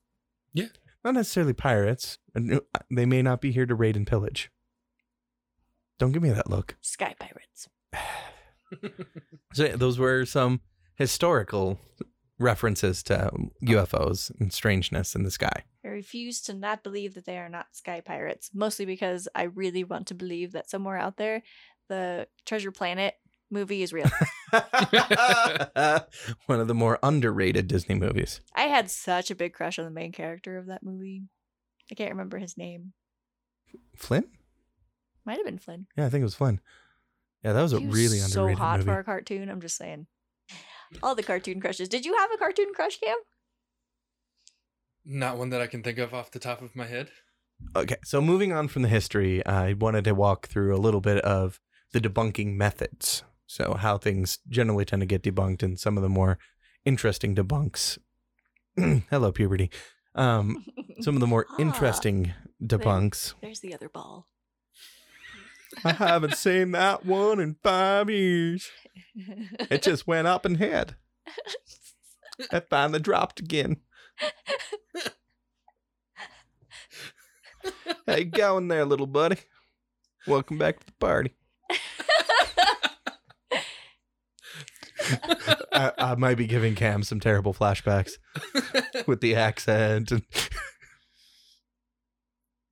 Yeah. 0.52 0.66
Not 1.04 1.14
necessarily 1.14 1.52
pirates. 1.54 2.18
uh, 2.36 2.58
They 2.90 3.06
may 3.06 3.22
not 3.22 3.40
be 3.40 3.50
here 3.52 3.66
to 3.66 3.74
raid 3.74 3.96
and 3.96 4.06
pillage. 4.06 4.50
Don't 5.98 6.12
give 6.12 6.22
me 6.22 6.30
that 6.30 6.50
look. 6.50 6.76
Sky 6.80 7.14
pirates. 7.18 7.68
So 9.54 9.64
yeah, 9.66 9.76
those 9.76 9.98
were 9.98 10.24
some 10.24 10.62
historical 10.94 11.78
references 12.38 13.02
to 13.04 13.30
UFOs 13.64 14.32
and 14.40 14.50
strangeness 14.52 15.14
in 15.14 15.24
the 15.24 15.30
sky. 15.30 15.64
I 15.84 15.88
refuse 15.88 16.40
to 16.42 16.54
not 16.54 16.82
believe 16.82 17.12
that 17.14 17.26
they 17.26 17.36
are 17.36 17.50
not 17.50 17.66
sky 17.76 18.00
pirates, 18.00 18.50
mostly 18.54 18.86
because 18.86 19.28
I 19.34 19.42
really 19.42 19.84
want 19.84 20.06
to 20.06 20.14
believe 20.14 20.52
that 20.52 20.70
somewhere 20.70 20.96
out 20.96 21.18
there, 21.18 21.42
the 21.90 22.28
Treasure 22.46 22.72
Planet 22.72 23.14
movie 23.52 23.82
is 23.82 23.92
real. 23.92 24.10
One 26.46 26.60
of 26.60 26.68
the 26.68 26.74
more 26.74 26.98
underrated 27.02 27.68
Disney 27.68 27.94
movies. 27.94 28.40
I 28.54 28.62
had 28.64 28.90
such 28.90 29.30
a 29.30 29.34
big 29.34 29.52
crush 29.52 29.78
on 29.78 29.84
the 29.84 29.90
main 29.90 30.12
character 30.12 30.56
of 30.58 30.66
that 30.66 30.82
movie. 30.82 31.22
I 31.90 31.94
can't 31.94 32.10
remember 32.10 32.38
his 32.38 32.56
name. 32.56 32.92
Flynn? 33.96 34.24
Might 35.24 35.36
have 35.36 35.44
been 35.46 35.58
Flynn. 35.58 35.86
Yeah, 35.96 36.06
I 36.06 36.08
think 36.08 36.22
it 36.22 36.24
was 36.24 36.34
Flynn. 36.34 36.60
Yeah, 37.44 37.52
that 37.52 37.62
was 37.62 37.72
a 37.72 37.78
He 37.80 37.86
was 37.86 37.96
really 37.96 38.18
so 38.18 38.42
underrated 38.44 38.58
hot 38.58 38.78
movie. 38.78 38.90
for 38.90 38.98
a 38.98 39.04
cartoon. 39.04 39.48
I'm 39.48 39.60
just 39.60 39.76
saying. 39.76 40.06
All 41.02 41.14
the 41.14 41.22
cartoon 41.22 41.60
crushes. 41.60 41.88
Did 41.88 42.04
you 42.04 42.16
have 42.18 42.30
a 42.34 42.38
cartoon 42.38 42.72
crush, 42.74 42.98
Cam? 43.00 43.16
Not 45.04 45.38
one 45.38 45.50
that 45.50 45.60
I 45.60 45.66
can 45.66 45.82
think 45.82 45.98
of 45.98 46.14
off 46.14 46.30
the 46.30 46.38
top 46.38 46.62
of 46.62 46.76
my 46.76 46.86
head. 46.86 47.10
Okay, 47.76 47.96
so 48.04 48.20
moving 48.20 48.52
on 48.52 48.68
from 48.68 48.82
the 48.82 48.88
history, 48.88 49.44
I 49.46 49.72
wanted 49.72 50.04
to 50.04 50.12
walk 50.14 50.48
through 50.48 50.74
a 50.74 50.78
little 50.78 51.00
bit 51.00 51.18
of 51.24 51.60
the 51.92 52.00
debunking 52.00 52.54
methods. 52.56 53.22
So, 53.52 53.74
how 53.74 53.98
things 53.98 54.38
generally 54.48 54.86
tend 54.86 55.02
to 55.02 55.06
get 55.06 55.22
debunked 55.22 55.62
and 55.62 55.78
some 55.78 55.98
of 55.98 56.02
the 56.02 56.08
more 56.08 56.38
interesting 56.86 57.34
debunks. 57.34 57.98
Hello, 59.10 59.30
puberty. 59.30 59.70
Um, 60.14 60.64
some 61.02 61.16
of 61.16 61.20
the 61.20 61.26
more 61.26 61.44
Ah, 61.50 61.56
interesting 61.58 62.32
debunks. 62.64 63.34
There's 63.42 63.60
the 63.60 63.74
other 63.74 63.90
ball. 63.90 64.26
I 65.84 65.92
haven't 65.92 66.36
seen 66.36 66.70
that 66.70 67.04
one 67.04 67.40
in 67.40 67.56
five 67.62 68.08
years. 68.08 68.70
It 69.14 69.82
just 69.86 70.06
went 70.06 70.26
up 70.26 70.46
and 70.46 70.56
hit. 70.56 70.94
It 72.38 72.68
finally 72.70 73.00
dropped 73.00 73.38
again. 73.38 73.82
How 78.06 78.16
you 78.16 78.24
going 78.24 78.68
there, 78.68 78.86
little 78.86 79.06
buddy? 79.06 79.36
Welcome 80.26 80.56
back 80.56 80.80
to 80.80 80.86
the 80.86 80.92
party. 80.92 81.34
I, 85.72 85.92
I 85.98 86.14
might 86.16 86.36
be 86.36 86.46
giving 86.46 86.74
Cam 86.74 87.02
some 87.02 87.20
terrible 87.20 87.54
flashbacks 87.54 88.12
with 89.06 89.20
the 89.20 89.34
accent 89.34 90.10
and 90.12 90.22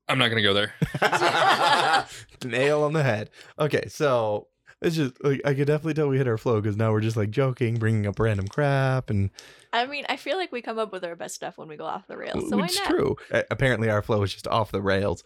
I'm 0.09 0.19
not 0.19 0.29
gonna 0.29 0.43
go 0.43 0.55
there. 0.55 0.73
nail 2.45 2.83
on 2.83 2.93
the 2.93 3.03
head. 3.03 3.31
Okay, 3.59 3.85
so 3.89 4.49
it's 4.83 4.97
just 4.97 5.23
like 5.23 5.41
I 5.45 5.55
could 5.55 5.67
definitely 5.69 5.95
tell 5.95 6.09
we 6.09 6.19
hit 6.19 6.27
our 6.27 6.39
flow 6.39 6.61
because 6.61 6.77
now 6.77 6.91
we're 6.91 7.01
just 7.01 7.17
like 7.17 7.31
joking, 7.31 7.77
bringing 7.79 8.07
up 8.09 8.19
random 8.19 8.49
crap, 8.49 9.09
and 9.11 9.31
I 9.73 9.87
mean, 9.87 10.05
I 10.09 10.17
feel 10.17 10.37
like 10.37 10.51
we 10.51 10.63
come 10.63 10.79
up 10.81 10.93
with 10.93 11.05
our 11.05 11.15
best 11.15 11.37
stuff 11.37 11.59
when 11.59 11.69
we 11.69 11.77
go 11.77 11.85
off 11.85 12.09
the 12.09 12.17
rails. 12.17 12.49
So 12.51 12.57
why 12.57 12.65
it's 12.65 12.79
not? 12.81 12.89
true. 12.89 13.17
A- 13.31 13.45
apparently, 13.53 13.89
our 13.89 14.03
flow 14.03 14.23
is 14.25 14.33
just 14.33 14.49
off 14.49 14.73
the 14.73 14.83
rails. 14.83 15.23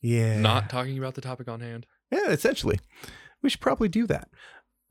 Yeah, 0.00 0.38
Not 0.38 0.70
talking 0.70 0.98
about 0.98 1.14
the 1.14 1.20
topic 1.20 1.48
on 1.48 1.60
hand. 1.60 1.86
yeah. 2.12 2.28
Essentially, 2.28 2.78
we 3.42 3.50
should 3.50 3.60
probably 3.60 3.88
do 3.88 4.06
that. 4.06 4.28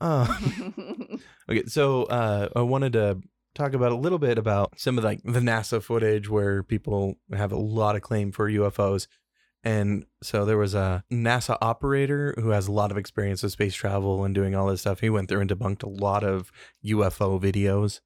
Uh, 0.01 0.27
okay, 1.49 1.63
so 1.67 2.03
uh, 2.03 2.49
I 2.55 2.61
wanted 2.61 2.93
to 2.93 3.21
talk 3.53 3.73
about 3.73 3.91
a 3.91 3.95
little 3.95 4.19
bit 4.19 4.37
about 4.37 4.79
some 4.79 4.97
of 4.97 5.03
like 5.03 5.21
the 5.23 5.39
NASA 5.39 5.81
footage 5.81 6.29
where 6.29 6.63
people 6.63 7.15
have 7.33 7.51
a 7.51 7.57
lot 7.57 7.95
of 7.95 8.01
claim 8.01 8.31
for 8.31 8.49
UFOs. 8.49 9.07
And 9.63 10.05
so 10.23 10.43
there 10.43 10.57
was 10.57 10.73
a 10.73 11.03
NASA 11.11 11.57
operator 11.61 12.33
who 12.39 12.49
has 12.49 12.67
a 12.67 12.71
lot 12.71 12.89
of 12.91 12.97
experience 12.97 13.43
with 13.43 13.51
space 13.51 13.75
travel 13.75 14.23
and 14.23 14.33
doing 14.33 14.55
all 14.55 14.67
this 14.67 14.81
stuff. 14.81 15.01
He 15.01 15.09
went 15.09 15.29
through 15.29 15.41
and 15.41 15.49
debunked 15.49 15.83
a 15.83 15.89
lot 15.89 16.23
of 16.23 16.51
UFO 16.83 17.39
videos 17.39 17.99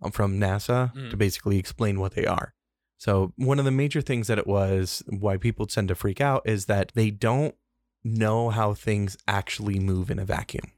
um, 0.00 0.12
from 0.12 0.38
NASA 0.38 0.92
to 0.92 1.16
Mm. 1.16 1.18
basically 1.18 1.58
explain 1.58 1.98
what 1.98 2.14
they 2.14 2.24
are. 2.26 2.54
So 2.98 3.32
one 3.36 3.58
of 3.58 3.64
the 3.64 3.72
major 3.72 4.00
things 4.00 4.28
that 4.28 4.38
it 4.38 4.46
was 4.46 5.02
why 5.08 5.38
people 5.38 5.66
tend 5.66 5.88
to 5.88 5.96
freak 5.96 6.20
out 6.20 6.42
is 6.44 6.66
that 6.66 6.92
they 6.94 7.10
don't 7.10 7.56
know 8.04 8.50
how 8.50 8.74
things 8.74 9.16
actually 9.26 9.80
move 9.80 10.08
in 10.08 10.20
a 10.20 10.24
vacuum. 10.24 10.70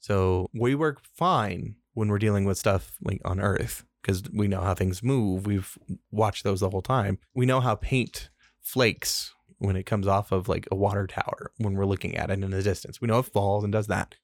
So 0.00 0.48
we 0.52 0.74
work 0.74 1.02
fine 1.14 1.76
when 1.94 2.08
we're 2.08 2.18
dealing 2.18 2.44
with 2.44 2.58
stuff 2.58 2.96
like 3.02 3.20
on 3.24 3.40
Earth 3.40 3.84
because 4.02 4.22
we 4.32 4.48
know 4.48 4.62
how 4.62 4.74
things 4.74 5.02
move. 5.02 5.46
We've 5.46 5.78
watched 6.10 6.42
those 6.42 6.60
the 6.60 6.70
whole 6.70 6.82
time. 6.82 7.18
We 7.34 7.46
know 7.46 7.60
how 7.60 7.76
paint 7.76 8.30
flakes 8.60 9.34
when 9.58 9.76
it 9.76 9.84
comes 9.84 10.06
off 10.06 10.32
of 10.32 10.48
like 10.48 10.66
a 10.70 10.74
water 10.74 11.06
tower 11.06 11.52
when 11.58 11.74
we're 11.74 11.84
looking 11.84 12.16
at 12.16 12.30
it 12.30 12.42
in 12.42 12.50
the 12.50 12.62
distance. 12.62 13.00
We 13.00 13.08
know 13.08 13.18
it 13.18 13.26
falls 13.26 13.62
and 13.62 13.72
does 13.72 13.88
that. 13.88 14.16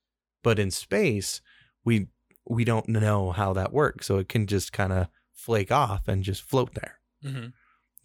But 0.43 0.59
in 0.59 0.71
space, 0.71 1.41
we 1.85 2.09
we 2.49 2.65
don't 2.65 2.89
know 2.89 3.33
how 3.33 3.53
that 3.53 3.73
works. 3.73 4.07
So 4.07 4.19
it 4.19 4.29
can 4.29 4.47
just 4.47 4.73
kind 4.73 4.93
of 4.93 5.09
flake 5.33 5.71
off 5.71 6.09
and 6.09 6.23
just 6.23 6.43
float 6.43 6.75
there. 6.75 6.99
Mm-hmm. 7.25 7.49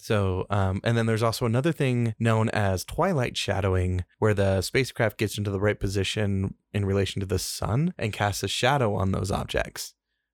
So, 0.02 0.48
um, 0.50 0.82
and 0.84 0.98
then 0.98 1.06
there's 1.06 1.22
also 1.22 1.46
another 1.46 1.72
thing 1.72 2.16
known 2.18 2.50
as 2.50 2.84
twilight 2.84 3.38
shadowing, 3.38 4.04
where 4.18 4.34
the 4.34 4.62
spacecraft 4.62 5.18
gets 5.18 5.38
into 5.38 5.52
the 5.52 5.60
right 5.60 5.80
position 5.80 6.56
in 6.74 6.86
relation 6.86 7.20
to 7.20 7.28
the 7.28 7.38
sun 7.38 7.94
and 8.00 8.12
casts 8.12 8.42
a 8.42 8.48
shadow 8.48 8.96
on 8.96 9.12
those 9.12 9.30
objects. 9.30 9.94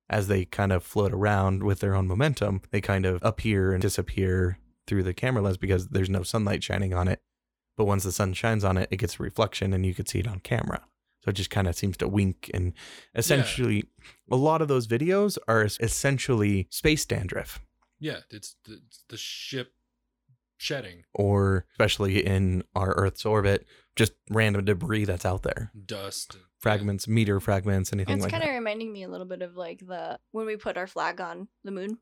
As 0.09 0.29
they 0.29 0.45
kind 0.45 0.71
of 0.71 0.85
float 0.85 1.11
around 1.11 1.63
with 1.63 1.81
their 1.81 1.95
own 1.95 2.07
momentum, 2.07 2.61
they 2.71 2.79
kind 2.79 3.05
of 3.05 3.19
appear 3.21 3.73
and 3.73 3.81
disappear 3.81 4.57
through 4.87 5.03
the 5.03 5.13
camera 5.13 5.41
lens 5.41 5.57
because 5.57 5.89
there's 5.89 6.09
no 6.09 6.23
sunlight 6.23 6.63
shining 6.63 6.93
on 6.93 7.09
it. 7.09 7.19
But 7.75 7.85
once 7.85 8.05
the 8.05 8.13
sun 8.13 8.31
shines 8.31 8.63
on 8.63 8.77
it, 8.77 8.87
it 8.89 8.97
gets 8.97 9.19
a 9.19 9.23
reflection 9.23 9.73
and 9.73 9.85
you 9.85 9.93
can 9.93 10.05
see 10.05 10.19
it 10.19 10.29
on 10.29 10.39
camera. 10.39 10.85
So 11.25 11.31
it 11.31 11.33
just 11.33 11.49
kind 11.49 11.67
of 11.67 11.75
seems 11.75 11.97
to 11.97 12.07
wink. 12.07 12.49
And 12.53 12.71
essentially, 13.15 13.83
a 14.31 14.37
lot 14.37 14.61
of 14.61 14.69
those 14.69 14.87
videos 14.87 15.37
are 15.45 15.63
essentially 15.81 16.67
space 16.71 17.05
dandruff. 17.05 17.59
Yeah, 17.99 18.19
it's 18.29 18.55
the, 18.65 18.79
it's 18.87 19.03
the 19.09 19.17
ship 19.17 19.73
shedding 20.57 21.03
or 21.13 21.65
especially 21.73 22.25
in 22.25 22.63
our 22.75 22.91
Earth's 22.93 23.25
orbit, 23.25 23.65
just 23.95 24.13
random 24.29 24.65
debris 24.65 25.05
that's 25.05 25.25
out 25.25 25.43
there. 25.43 25.71
dust. 25.85 26.35
and- 26.35 26.43
Fragments, 26.59 27.07
meteor 27.07 27.39
fragments, 27.39 27.93
anything 27.93 28.15
It's 28.15 28.23
like 28.23 28.31
that. 28.31 28.37
It's 28.37 28.45
kind 28.45 28.55
of 28.57 28.59
reminding 28.59 28.91
me 28.91 29.03
a 29.03 29.07
little 29.07 29.27
bit 29.27 29.43
of 29.43 29.55
like 29.55 29.79
the 29.85 30.19
when 30.31 30.47
we 30.47 30.57
put 30.57 30.75
our 30.75 30.87
flag 30.87 31.21
on 31.21 31.47
the 31.63 31.69
moon. 31.71 31.99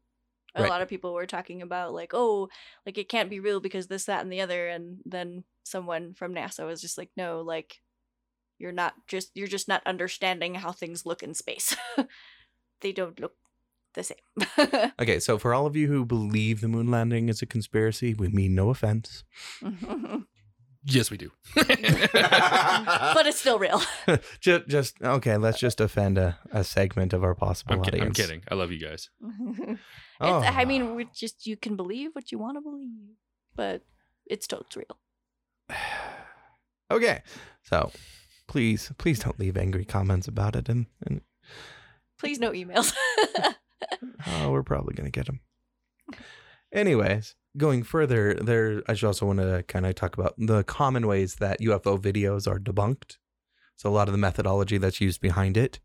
A 0.56 0.62
Right. 0.62 0.70
lot 0.70 0.82
of 0.82 0.88
people 0.88 1.14
were 1.14 1.26
talking 1.26 1.62
about 1.62 1.94
like, 1.94 2.12
oh, 2.14 2.48
like 2.86 2.98
it 2.98 3.10
can't 3.10 3.30
be 3.30 3.42
real 3.42 3.60
because 3.60 3.88
this, 3.88 4.06
that, 4.06 4.22
and 4.24 4.32
the 4.32 4.40
other, 4.40 4.70
and 4.70 5.00
then 5.06 5.44
someone 5.66 6.14
from 6.14 6.34
NASA 6.34 6.66
was 6.66 6.80
just 6.80 6.98
like, 6.98 7.10
no, 7.18 7.42
like 7.42 7.82
you're 8.58 8.72
not 8.72 8.94
just 9.08 9.32
you're 9.36 9.46
just 9.50 9.68
not 9.68 9.86
understanding 9.86 10.56
how 10.56 10.72
things 10.72 11.06
look 11.06 11.22
in 11.22 11.34
space. 11.34 11.76
they 12.80 12.94
don't 12.94 13.20
look 13.20 13.34
the 13.96 14.04
same. 14.04 14.92
Okay, 15.00 15.20
so 15.20 15.38
for 15.38 15.54
all 15.54 15.66
of 15.66 15.76
you 15.76 15.88
who 15.88 16.06
believe 16.06 16.62
the 16.62 16.68
moon 16.68 16.90
landing 16.90 17.30
is 17.30 17.42
a 17.42 17.46
conspiracy, 17.46 18.14
we 18.14 18.28
mean 18.28 18.56
no 18.56 18.70
offense. 18.70 19.24
Yes, 20.88 21.10
we 21.10 21.18
do. 21.18 21.32
but 21.56 21.66
it's 23.26 23.40
still 23.40 23.58
real. 23.58 23.82
just, 24.40 24.68
just 24.68 25.02
okay. 25.02 25.36
Let's 25.36 25.58
just 25.58 25.82
offend 25.82 26.20
a, 26.20 26.38
a 26.52 26.64
segment 26.64 27.12
of 27.12 27.24
our 27.24 27.34
possible 27.34 27.74
I'm, 27.74 27.82
kidding. 27.82 28.04
I'm 28.04 28.14
kidding. 28.14 28.44
I 28.52 28.54
love 28.54 28.72
you 28.72 28.80
guys. 28.80 29.10
it's, 29.20 29.80
Oh. 30.22 30.42
I 30.44 30.64
mean, 30.64 30.84
oh. 30.84 30.94
we 30.94 31.08
just 31.12 31.48
you 31.48 31.58
can 31.58 31.76
believe 31.76 32.12
what 32.14 32.32
you 32.32 32.38
want 32.38 32.58
to 32.58 32.62
believe, 32.62 33.16
but 33.56 33.82
it's 34.28 34.46
totes 34.46 34.78
real. 34.78 35.00
Okay, 36.92 37.24
so 37.64 37.92
please, 38.48 38.92
please 39.00 39.18
don't 39.18 39.40
leave 39.40 39.58
angry 39.58 39.86
comments 39.86 40.28
about 40.28 40.56
it, 40.56 40.70
and, 40.70 40.86
and 41.04 41.22
Please 42.18 42.40
no 42.40 42.52
emails. 42.52 42.94
Oh, 44.28 44.52
we're 44.52 44.64
probably 44.64 44.94
gonna 44.96 45.10
get 45.12 45.28
them. 45.28 45.42
Anyways, 46.74 47.36
going 47.58 47.84
further, 47.84 48.34
there 48.36 48.84
I 48.88 48.94
should 48.96 49.08
also 49.08 49.26
want 49.28 49.40
to 49.40 49.64
kind 49.68 49.86
of 49.86 49.96
talk 49.96 50.18
about 50.18 50.36
the 50.38 50.64
common 50.64 51.08
ways 51.08 51.36
that 51.36 51.62
UFO 51.62 51.98
videos 52.00 52.48
are 52.48 52.60
debunked. 52.60 53.18
So 53.76 53.90
a 53.90 53.92
lot 53.92 54.08
of 54.08 54.14
the 54.14 54.18
methodology 54.18 54.78
that's 54.78 55.02
used 55.02 55.22
behind 55.22 55.58
it 55.58 55.80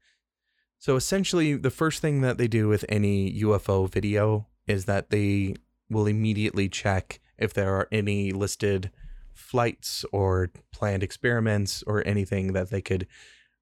So 0.78 0.96
essentially, 0.96 1.54
the 1.56 1.70
first 1.70 2.00
thing 2.00 2.22
that 2.22 2.38
they 2.38 2.48
do 2.48 2.68
with 2.68 2.84
any 2.88 3.32
UFO 3.42 3.90
video 3.90 4.46
is 4.66 4.86
that 4.86 5.10
they 5.10 5.56
will 5.90 6.06
immediately 6.06 6.68
check 6.68 7.20
if 7.38 7.52
there 7.52 7.74
are 7.74 7.88
any 7.92 8.32
listed 8.32 8.90
flights 9.34 10.04
or 10.12 10.50
planned 10.72 11.02
experiments 11.02 11.82
or 11.86 12.06
anything 12.06 12.52
that 12.54 12.70
they 12.70 12.80
could 12.80 13.06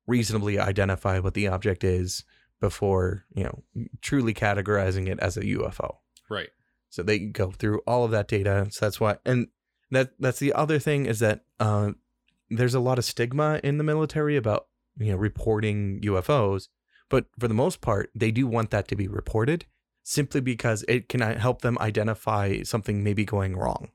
reasonably 0.06 0.58
identify 0.58 1.18
what 1.18 1.34
the 1.34 1.48
object 1.48 1.84
is 1.84 2.24
before, 2.60 3.24
you 3.34 3.44
know, 3.44 3.62
truly 4.00 4.34
categorizing 4.34 5.08
it 5.08 5.18
as 5.20 5.36
a 5.36 5.42
UFO. 5.42 5.96
Right. 6.30 6.48
So 6.90 7.02
they 7.02 7.18
go 7.18 7.50
through 7.50 7.80
all 7.86 8.04
of 8.04 8.10
that 8.12 8.28
data. 8.28 8.66
So 8.70 8.86
that's 8.86 8.98
why, 9.00 9.18
and 9.24 9.48
that 9.90 10.12
that's 10.18 10.38
the 10.38 10.52
other 10.52 10.78
thing 10.78 11.06
is 11.06 11.18
that 11.20 11.44
uh, 11.60 11.92
there's 12.50 12.74
a 12.74 12.80
lot 12.80 12.98
of 12.98 13.04
stigma 13.04 13.60
in 13.62 13.78
the 13.78 13.84
military 13.84 14.36
about 14.36 14.66
you 14.98 15.12
know 15.12 15.16
reporting 15.18 16.00
UFOs, 16.04 16.68
but 17.08 17.26
for 17.38 17.48
the 17.48 17.54
most 17.54 17.80
part, 17.80 18.10
they 18.14 18.30
do 18.30 18.46
want 18.46 18.70
that 18.70 18.88
to 18.88 18.96
be 18.96 19.06
reported 19.08 19.66
simply 20.02 20.40
because 20.40 20.84
it 20.88 21.08
can 21.08 21.20
uh, 21.22 21.38
help 21.38 21.60
them 21.60 21.76
identify 21.80 22.62
something 22.62 23.04
maybe 23.04 23.24
going 23.26 23.54
wrong. 23.56 23.90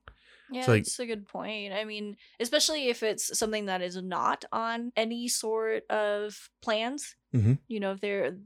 Yeah, 0.51 0.65
like- 0.67 0.83
that's 0.83 0.99
a 0.99 1.07
good 1.07 1.27
point. 1.27 1.73
I 1.73 1.83
mean, 1.83 2.15
especially 2.39 2.89
if 2.89 3.01
it's 3.01 3.35
something 3.37 3.65
that 3.65 3.81
is 3.81 3.95
not 3.99 4.45
on 4.51 4.91
any 4.95 5.27
sort 5.27 5.83
of 5.89 6.49
plans. 6.61 7.15
Mhm. 7.33 7.57
You 7.67 7.79
know, 7.79 7.93
if 7.93 8.01
there 8.01 8.37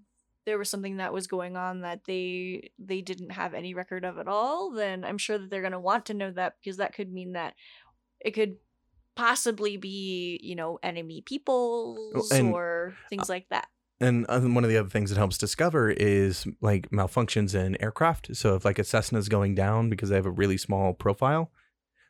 there 0.48 0.58
was 0.58 0.70
something 0.70 0.98
that 0.98 1.12
was 1.12 1.28
going 1.28 1.58
on 1.58 1.82
that 1.82 2.06
they 2.08 2.72
they 2.80 3.02
didn't 3.02 3.34
have 3.34 3.54
any 3.54 3.74
record 3.74 4.06
of 4.06 4.18
at 4.18 4.30
all, 4.30 4.72
then 4.72 5.04
I'm 5.04 5.18
sure 5.18 5.38
that 5.38 5.50
they're 5.50 5.62
going 5.62 5.74
to 5.74 5.80
want 5.80 6.06
to 6.06 6.14
know 6.14 6.32
that 6.32 6.54
because 6.64 6.78
that 6.78 6.96
could 6.96 7.12
mean 7.12 7.34
that 7.34 7.54
it 8.22 8.32
could 8.32 8.56
possibly 9.14 9.76
be, 9.76 10.40
you 10.42 10.56
know, 10.56 10.80
enemy 10.82 11.22
peoples 11.22 12.32
and, 12.32 12.54
or 12.54 12.96
things 13.10 13.28
like 13.28 13.46
that. 13.50 13.68
And 14.00 14.26
uh, 14.30 14.40
one 14.40 14.64
of 14.64 14.70
the 14.70 14.78
other 14.78 14.88
things 14.88 15.12
it 15.12 15.18
helps 15.18 15.38
discover 15.38 15.90
is 15.90 16.48
like 16.62 16.92
malfunctions 16.92 17.54
in 17.54 17.80
aircraft. 17.82 18.34
So 18.38 18.56
if 18.56 18.64
like 18.64 18.80
a 18.80 18.86
Cessna 18.86 19.20
is 19.20 19.28
going 19.28 19.54
down 19.54 19.90
because 19.90 20.08
they 20.08 20.16
have 20.16 20.26
a 20.26 20.32
really 20.32 20.58
small 20.58 20.94
profile, 20.94 21.52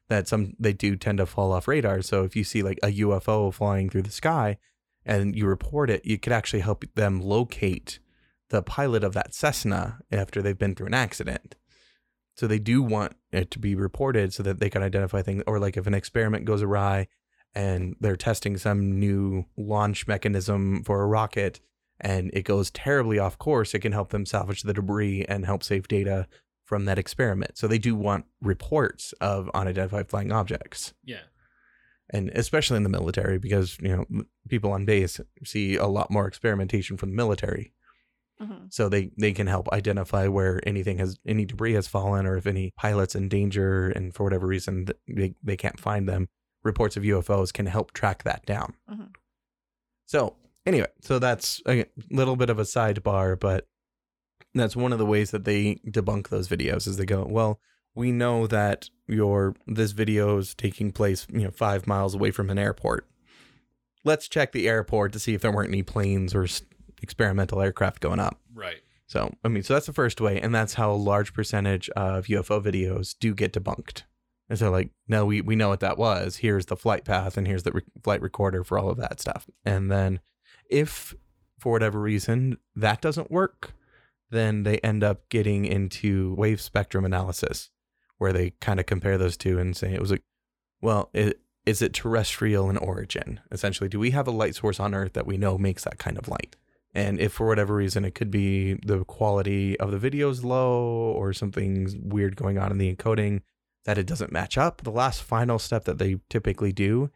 that 0.09 0.27
some 0.27 0.53
they 0.59 0.73
do 0.73 0.95
tend 0.95 1.17
to 1.17 1.25
fall 1.25 1.53
off 1.53 1.67
radar. 1.67 2.03
So 2.03 2.23
if 2.23 2.35
you 2.35 2.43
see 2.43 2.61
like 2.61 2.77
a 2.83 2.99
UFO 2.99 3.51
flying 3.51 3.89
through 3.89 4.03
the 4.03 4.11
sky 4.11 4.59
and 5.03 5.35
you 5.35 5.47
report 5.47 5.89
it, 5.89 6.05
you 6.05 6.19
could 6.19 6.33
actually 6.33 6.59
help 6.59 6.85
them 6.93 7.19
locate 7.19 7.97
the 8.49 8.63
pilot 8.63 9.03
of 9.03 9.13
that 9.13 9.33
Cessna 9.33 9.99
after 10.11 10.41
they've 10.41 10.57
been 10.57 10.75
through 10.75 10.87
an 10.87 10.93
accident. 10.93 11.55
So 12.35 12.47
they 12.47 12.59
do 12.59 12.83
want 12.83 13.15
it 13.31 13.49
to 13.51 13.59
be 13.59 13.75
reported 13.75 14.33
so 14.33 14.43
that 14.43 14.59
they 14.59 14.69
can 14.69 14.83
identify 14.83 15.21
things 15.21 15.43
or 15.47 15.59
like 15.59 15.75
if 15.75 15.87
an 15.87 15.93
experiment 15.93 16.45
goes 16.45 16.61
awry 16.61 17.07
and 17.55 17.95
they're 17.99 18.15
testing 18.15 18.57
some 18.57 18.99
new 18.99 19.45
launch 19.57 20.07
mechanism 20.07 20.83
for 20.83 21.01
a 21.01 21.07
rocket 21.07 21.59
and 21.99 22.29
it 22.33 22.43
goes 22.43 22.69
terribly 22.69 23.17
off 23.17 23.39
course, 23.39 23.73
it 23.73 23.79
can 23.79 23.91
help 23.91 24.09
them 24.09 24.25
salvage 24.25 24.61
the 24.61 24.73
debris 24.73 25.25
and 25.27 25.45
help 25.45 25.63
save 25.63 25.87
data 25.87 26.27
from 26.63 26.85
that 26.85 26.99
experiment. 26.99 27.57
So 27.57 27.67
they 27.67 27.79
do 27.79 27.95
want 27.95 28.25
reports 28.41 29.13
of 29.19 29.49
unidentified 29.53 30.09
flying 30.09 30.31
objects. 30.31 30.93
Yeah. 31.03 31.21
And 32.09 32.29
especially 32.29 32.77
in 32.77 32.83
the 32.83 32.89
military, 32.89 33.39
because 33.39 33.77
you 33.81 33.89
know 33.89 34.25
people 34.47 34.71
on 34.71 34.85
base 34.85 35.19
see 35.43 35.75
a 35.75 35.87
lot 35.87 36.11
more 36.11 36.27
experimentation 36.27 36.97
from 36.97 37.09
the 37.09 37.15
military, 37.15 37.73
Mhm. 38.41 38.71
so 38.71 38.87
they 38.89 39.11
they 39.17 39.33
can 39.33 39.47
help 39.47 39.67
identify 39.71 40.27
where 40.27 40.61
anything 40.67 40.99
has 40.99 41.17
any 41.25 41.45
debris 41.45 41.73
has 41.73 41.87
fallen, 41.87 42.25
or 42.27 42.37
if 42.37 42.45
any 42.45 42.71
pilots 42.77 43.15
in 43.15 43.29
danger, 43.29 43.89
and 43.89 44.13
for 44.13 44.23
whatever 44.23 44.45
reason 44.47 44.87
they 45.07 45.33
they 45.43 45.57
can't 45.57 45.79
find 45.79 46.07
them. 46.07 46.27
Reports 46.63 46.97
of 46.97 47.03
UFOs 47.03 47.51
can 47.53 47.65
help 47.65 47.93
track 47.93 48.23
that 48.23 48.45
down. 48.45 48.75
Mhm. 48.91 49.09
So 50.05 50.35
anyway, 50.65 50.87
so 51.01 51.19
that's 51.19 51.61
a 51.67 51.85
little 52.11 52.35
bit 52.35 52.49
of 52.49 52.59
a 52.59 52.63
sidebar, 52.63 53.39
but 53.39 53.67
that's 54.53 54.75
one 54.75 54.93
of 54.93 54.99
the 54.99 55.05
ways 55.05 55.31
that 55.31 55.45
they 55.45 55.75
debunk 55.87 56.29
those 56.29 56.47
videos 56.47 56.87
is 56.87 56.97
they 56.97 57.05
go, 57.05 57.25
well, 57.25 57.59
we 57.95 58.11
know 58.11 58.47
that 58.47 58.89
your 59.07 59.55
this 59.65 59.91
video 59.91 60.37
is 60.37 60.53
taking 60.53 60.91
place, 60.91 61.25
you 61.31 61.41
know, 61.43 61.51
five 61.51 61.87
miles 61.87 62.13
away 62.15 62.31
from 62.31 62.49
an 62.49 62.57
airport. 62.59 63.07
Let's 64.03 64.27
check 64.27 64.51
the 64.51 64.67
airport 64.69 65.11
to 65.13 65.19
see 65.19 65.33
if 65.33 65.41
there 65.41 65.51
weren't 65.51 65.69
any 65.69 65.83
planes 65.83 66.33
or 66.35 66.47
experimental 67.01 67.61
aircraft 67.61 68.01
going 68.01 68.19
up. 68.19 68.39
Right. 68.53 68.81
So, 69.07 69.33
I 69.43 69.47
mean, 69.47 69.63
so 69.63 69.73
that's 69.73 69.85
the 69.85 69.93
first 69.93 70.19
way, 70.19 70.39
and 70.39 70.53
that's 70.53 70.73
how 70.73 70.91
a 70.91 70.93
large 70.93 71.33
percentage 71.33 71.89
of 71.91 72.25
UFO 72.25 72.61
videos 72.61 73.15
do 73.17 73.33
get 73.33 73.53
debunked. 73.53 74.03
And 74.49 74.59
so, 74.59 74.69
like, 74.69 74.89
no, 75.07 75.25
we, 75.25 75.41
we 75.41 75.55
know 75.55 75.69
what 75.69 75.79
that 75.79 75.97
was. 75.97 76.37
Here's 76.37 76.65
the 76.65 76.75
flight 76.75 77.05
path, 77.05 77.37
and 77.37 77.47
here's 77.47 77.63
the 77.63 77.71
re- 77.71 77.81
flight 78.03 78.21
recorder 78.21 78.63
for 78.63 78.77
all 78.77 78.89
of 78.89 78.97
that 78.97 79.21
stuff. 79.21 79.47
And 79.65 79.89
then, 79.89 80.19
if 80.69 81.15
for 81.57 81.71
whatever 81.71 81.99
reason 81.99 82.57
that 82.75 83.01
doesn't 83.01 83.31
work, 83.31 83.73
then 84.29 84.63
they 84.63 84.77
end 84.79 85.03
up 85.03 85.29
getting 85.29 85.65
into 85.65 86.35
wave 86.35 86.59
spectrum 86.59 87.05
analysis, 87.05 87.69
where 88.17 88.33
they 88.33 88.51
kind 88.59 88.79
of 88.79 88.85
compare 88.85 89.17
those 89.17 89.37
two 89.37 89.57
and 89.57 89.75
say 89.75 89.93
it 89.93 90.01
was 90.01 90.11
like, 90.11 90.23
well, 90.81 91.09
it, 91.13 91.39
is 91.65 91.81
it 91.81 91.93
terrestrial 91.93 92.69
in 92.69 92.77
origin? 92.77 93.39
Essentially, 93.51 93.89
do 93.89 93.99
we 93.99 94.11
have 94.11 94.27
a 94.27 94.31
light 94.31 94.55
source 94.55 94.79
on 94.79 94.93
Earth 94.93 95.13
that 95.13 95.27
we 95.27 95.37
know 95.37 95.57
makes 95.57 95.83
that 95.83 95.97
kind 95.97 96.17
of 96.17 96.27
light? 96.27 96.55
And 96.97 97.19
if 97.19 97.33
for 97.33 97.45
whatever 97.45 97.75
reason 97.75 98.05
it 98.05 98.15
could 98.15 98.31
be 98.31 98.73
the 98.73 99.05
quality 99.05 99.79
of 99.79 99.91
the 99.91 99.99
video 99.99 100.31
is 100.31 100.43
low 100.43 100.81
or 101.11 101.31
something's 101.31 101.95
weird 101.95 102.35
going 102.35 102.57
on 102.57 102.71
in 102.71 102.79
the 102.79 102.91
encoding 102.91 103.41
that 103.85 103.99
it 103.99 104.07
doesn't 104.07 104.31
match 104.31 104.57
up, 104.57 104.81
the 104.81 104.89
last 104.89 105.21
final 105.21 105.59
step 105.59 105.85
that 105.85 105.99
they 105.99 106.15
typically 106.27 106.71
do 106.71 107.11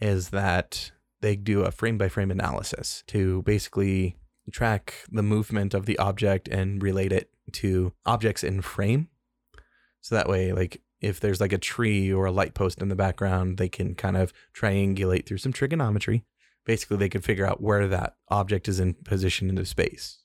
is 0.00 0.28
that 0.28 0.92
they 1.20 1.34
do 1.34 1.62
a 1.62 1.72
frame 1.72 1.98
by 1.98 2.08
frame 2.08 2.30
analysis 2.30 3.02
to 3.08 3.42
basically 3.42 4.16
track 4.52 4.94
the 5.10 5.22
movement 5.22 5.74
of 5.74 5.84
the 5.84 5.98
object 5.98 6.46
and 6.46 6.80
relate 6.80 7.10
it 7.12 7.28
to 7.54 7.92
objects 8.06 8.44
in 8.44 8.62
frame. 8.62 9.08
So 10.00 10.14
that 10.14 10.28
way, 10.28 10.52
like 10.52 10.80
if 11.00 11.18
there's 11.18 11.40
like 11.40 11.52
a 11.52 11.58
tree 11.58 12.12
or 12.12 12.26
a 12.26 12.32
light 12.32 12.54
post 12.54 12.80
in 12.80 12.88
the 12.88 12.94
background, 12.94 13.58
they 13.58 13.68
can 13.68 13.96
kind 13.96 14.16
of 14.16 14.32
triangulate 14.54 15.26
through 15.26 15.38
some 15.38 15.52
trigonometry 15.52 16.22
basically 16.64 16.96
they 16.96 17.08
could 17.08 17.24
figure 17.24 17.46
out 17.46 17.62
where 17.62 17.86
that 17.88 18.16
object 18.28 18.68
is 18.68 18.80
in 18.80 18.94
position 18.94 19.48
into 19.48 19.64
space. 19.64 20.18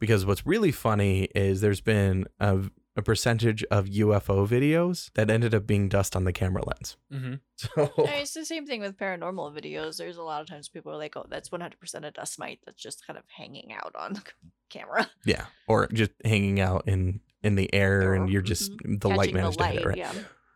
Because 0.00 0.26
what's 0.26 0.46
really 0.46 0.72
funny 0.72 1.28
is 1.34 1.60
there's 1.60 1.80
been 1.80 2.26
a, 2.40 2.58
a 2.96 3.02
percentage 3.02 3.64
of 3.64 3.86
UFO 3.86 4.46
videos 4.46 5.10
that 5.14 5.30
ended 5.30 5.54
up 5.54 5.66
being 5.66 5.88
dust 5.88 6.14
on 6.14 6.24
the 6.24 6.32
camera 6.32 6.62
lens. 6.66 6.96
Mm-hmm. 7.12 7.34
So 7.56 7.92
I 7.98 8.02
mean, 8.02 8.08
it's 8.20 8.34
the 8.34 8.44
same 8.44 8.66
thing 8.66 8.80
with 8.80 8.98
paranormal 8.98 9.56
videos. 9.56 9.96
There's 9.96 10.16
a 10.16 10.22
lot 10.24 10.42
of 10.42 10.48
times 10.48 10.68
people 10.68 10.90
are 10.90 10.96
like, 10.96 11.16
"Oh, 11.16 11.24
that's 11.28 11.50
100% 11.50 11.72
a 12.04 12.10
dust 12.10 12.36
mite 12.36 12.58
that's 12.66 12.82
just 12.82 13.06
kind 13.06 13.16
of 13.16 13.24
hanging 13.28 13.72
out 13.72 13.92
on 13.96 14.12
the 14.14 14.22
camera, 14.70 15.08
yeah, 15.24 15.46
or 15.68 15.86
just 15.86 16.10
hanging 16.24 16.58
out 16.58 16.88
in 16.88 17.20
in 17.44 17.54
the 17.54 17.72
air 17.72 18.14
and 18.14 18.28
you're 18.28 18.42
just 18.42 18.72
the 18.84 19.08
light 19.08 19.26
catching 19.28 19.34
managed 19.34 19.58
to 19.58 19.66
hit 19.66 19.82
it 19.82 19.86
right. 19.86 19.98
Yeah, 19.98 20.12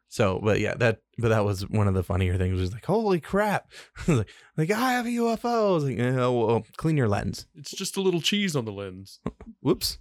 So, 0.09 0.40
but 0.42 0.61
yeah, 0.61 0.75
that 0.75 1.01
but 1.18 1.29
that 1.29 1.44
was 1.44 1.68
one 1.68 1.87
of 1.87 1.94
the 1.94 2.03
funnier 2.03 2.37
things. 2.37 2.59
Was 2.59 2.73
like, 2.73 2.87
holy 2.87 3.21
crap! 3.21 3.71
like, 4.09 4.29
like 4.57 4.71
I 4.71 4.92
have 4.92 5.07
a 5.07 5.11
UFO. 5.11 5.71
I 5.71 5.73
was 5.73 5.85
like, 5.85 5.99
yeah, 5.99 6.16
well, 6.16 6.64
clean 6.77 6.97
your 6.97 7.09
lens. 7.09 7.47
It's 7.55 7.73
just 7.73 7.97
a 7.97 8.01
little 8.01 8.21
cheese 8.21 8.57
on 8.57 8.64
the 8.64 8.73
lens. 8.73 9.21
whoops 9.61 9.99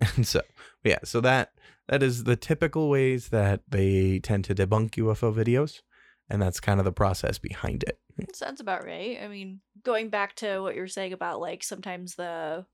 and 0.00 0.26
so 0.26 0.40
yeah 0.84 0.98
so 1.04 1.20
that 1.20 1.50
that 1.88 2.02
is 2.02 2.24
the 2.24 2.36
typical 2.36 2.88
ways 2.88 3.30
that 3.30 3.60
they 3.68 4.20
tend 4.20 4.44
to 4.44 4.54
debunk 4.54 4.90
ufo 4.92 5.34
videos 5.34 5.80
and 6.30 6.40
that's 6.40 6.60
kind 6.60 6.78
of 6.78 6.84
the 6.84 6.92
process 6.92 7.38
behind 7.38 7.82
it 7.84 7.98
sounds 8.34 8.60
about 8.60 8.84
right. 8.84 9.18
I 9.22 9.28
mean, 9.28 9.60
going 9.84 10.08
back 10.08 10.34
to 10.36 10.60
what 10.60 10.74
you 10.74 10.80
were 10.80 10.88
saying 10.88 11.12
about 11.12 11.40
like 11.40 11.62
sometimes 11.62 12.14
the 12.14 12.66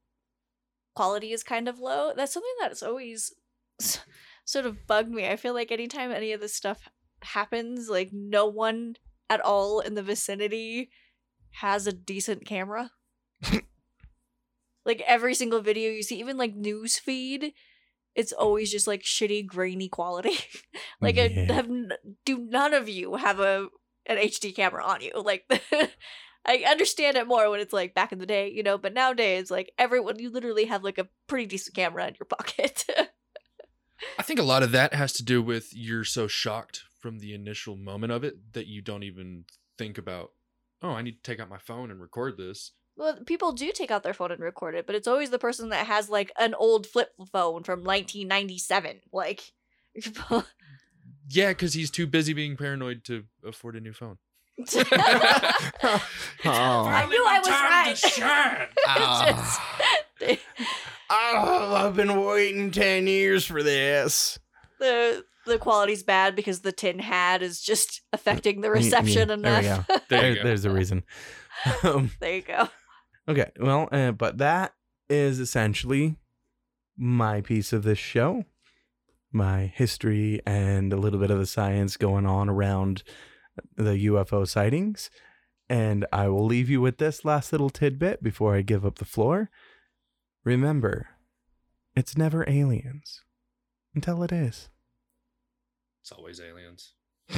quality 0.94 1.32
is 1.32 1.42
kind 1.42 1.68
of 1.68 1.78
low. 1.78 2.12
That's 2.14 2.32
something 2.32 2.54
that's 2.60 2.82
always 2.82 3.32
s- 3.80 4.00
sort 4.44 4.66
of 4.66 4.86
bugged 4.86 5.10
me. 5.10 5.26
I 5.28 5.36
feel 5.36 5.54
like 5.54 5.72
anytime 5.72 6.10
any 6.10 6.32
of 6.32 6.40
this 6.40 6.54
stuff 6.54 6.88
happens, 7.22 7.88
like 7.88 8.10
no 8.12 8.46
one 8.46 8.96
at 9.30 9.40
all 9.40 9.80
in 9.80 9.94
the 9.94 10.02
vicinity 10.02 10.90
has 11.60 11.86
a 11.86 11.92
decent 11.92 12.44
camera. 12.46 12.90
like 14.84 15.02
every 15.06 15.34
single 15.34 15.60
video 15.60 15.90
you 15.90 16.02
see, 16.02 16.18
even 16.18 16.36
like 16.36 16.54
news 16.54 16.98
feed, 16.98 17.52
it's 18.14 18.32
always 18.32 18.70
just 18.70 18.86
like 18.86 19.02
shitty 19.02 19.46
grainy 19.46 19.88
quality. 19.88 20.38
like 21.00 21.18
I 21.18 21.28
have 21.48 21.66
n- 21.66 21.92
do 22.24 22.38
none 22.38 22.74
of 22.74 22.88
you 22.88 23.16
have 23.16 23.40
a 23.40 23.68
an 24.06 24.18
HD 24.18 24.54
camera 24.54 24.84
on 24.84 25.00
you. 25.00 25.12
Like 25.14 25.44
I 26.46 26.64
understand 26.68 27.16
it 27.16 27.26
more 27.26 27.50
when 27.50 27.60
it's 27.60 27.72
like 27.72 27.94
back 27.94 28.12
in 28.12 28.18
the 28.18 28.26
day, 28.26 28.50
you 28.50 28.62
know, 28.62 28.76
but 28.76 28.92
nowadays 28.92 29.50
like 29.50 29.72
everyone 29.78 30.18
you 30.18 30.30
literally 30.30 30.66
have 30.66 30.84
like 30.84 30.98
a 30.98 31.08
pretty 31.26 31.46
decent 31.46 31.74
camera 31.74 32.06
in 32.06 32.14
your 32.18 32.26
pocket. 32.26 32.84
I 34.18 34.22
think 34.22 34.38
a 34.38 34.44
lot 34.44 34.62
of 34.62 34.72
that 34.72 34.94
has 34.94 35.12
to 35.14 35.24
do 35.24 35.42
with 35.42 35.68
you're 35.72 36.04
so 36.04 36.26
shocked 36.26 36.82
from 37.00 37.18
the 37.18 37.34
initial 37.34 37.76
moment 37.76 38.12
of 38.12 38.24
it 38.24 38.52
that 38.54 38.66
you 38.66 38.80
don't 38.80 39.02
even 39.02 39.44
think 39.76 39.98
about, 39.98 40.30
oh, 40.82 40.90
I 40.90 41.02
need 41.02 41.16
to 41.16 41.22
take 41.22 41.40
out 41.40 41.48
my 41.50 41.58
phone 41.58 41.90
and 41.90 42.00
record 42.00 42.36
this. 42.38 42.72
well, 42.96 43.18
people 43.26 43.52
do 43.52 43.72
take 43.72 43.90
out 43.90 44.02
their 44.02 44.14
phone 44.14 44.30
and 44.32 44.40
record 44.40 44.74
it, 44.74 44.86
but 44.86 44.94
it's 44.94 45.08
always 45.08 45.30
the 45.30 45.38
person 45.38 45.68
that 45.70 45.86
has 45.86 46.08
like 46.08 46.30
an 46.38 46.54
old 46.54 46.86
flip 46.86 47.10
phone 47.32 47.62
from 47.64 47.80
1997. 47.84 49.00
Like 49.12 49.52
Yeah, 51.28 51.48
because 51.48 51.74
he's 51.78 51.90
too 51.90 52.06
busy 52.06 52.32
being 52.32 52.56
paranoid 52.56 53.04
to 53.04 53.24
afford 53.46 53.76
a 53.76 53.80
new 53.80 53.92
phone. 53.92 54.18
Oh. 56.46 56.86
I 56.86 57.06
knew 57.06 57.24
I 57.26 57.38
was 57.38 57.48
right. 57.48 58.72
Ah. 58.86 59.84
Shine. 61.14 61.36
It's 61.42 61.48
just- 61.50 61.62
Oh, 61.62 61.74
I've 61.74 61.96
been 61.96 62.24
waiting 62.24 62.70
10 62.70 63.06
years 63.06 63.44
for 63.46 63.62
this. 63.62 64.38
the 64.80 65.24
the 65.46 65.58
quality's 65.58 66.02
bad 66.02 66.34
because 66.34 66.60
the 66.60 66.72
tin 66.72 66.98
hat 66.98 67.42
is 67.42 67.60
just 67.60 68.00
affecting 68.14 68.62
the 68.62 68.70
reception 68.70 69.28
there 69.28 69.36
we 69.60 69.66
enough. 69.66 69.86
There 69.88 69.98
you 69.98 70.02
There- 70.08 70.34
go. 70.36 70.42
there's 70.44 70.64
a 70.64 70.70
reason. 70.70 71.02
Um, 71.82 72.10
there 72.20 72.36
you 72.36 72.42
go. 72.42 72.68
okay, 73.28 73.50
well, 73.60 73.88
uh, 73.92 74.12
but 74.12 74.38
that 74.38 74.72
is 75.10 75.40
essentially 75.40 76.16
my 76.96 77.40
piece 77.42 77.72
of 77.74 77.82
this 77.82 77.98
show. 77.98 78.44
My 79.32 79.66
history 79.74 80.40
and 80.46 80.92
a 80.92 80.96
little 80.96 81.18
bit 81.20 81.30
of 81.30 81.38
the 81.38 81.46
science 81.46 81.96
going 81.98 82.24
on 82.24 82.48
around 82.48 83.02
the 83.76 84.06
UFO 84.06 84.46
sightings. 84.48 85.10
And 85.68 86.06
I 86.12 86.28
will 86.28 86.44
leave 86.46 86.70
you 86.70 86.80
with 86.80 86.98
this 86.98 87.24
last 87.24 87.50
little 87.52 87.70
tidbit 87.70 88.22
before 88.22 88.54
I 88.54 88.62
give 88.62 88.84
up 88.86 88.98
the 88.98 89.04
floor. 89.04 89.50
Remember, 90.44 91.08
it's 91.96 92.16
never 92.16 92.44
aliens 92.48 93.22
until 93.94 94.22
it 94.22 94.32
is. 94.32 94.68
It's 96.02 96.12
always 96.12 96.40
aliens. 96.40 96.92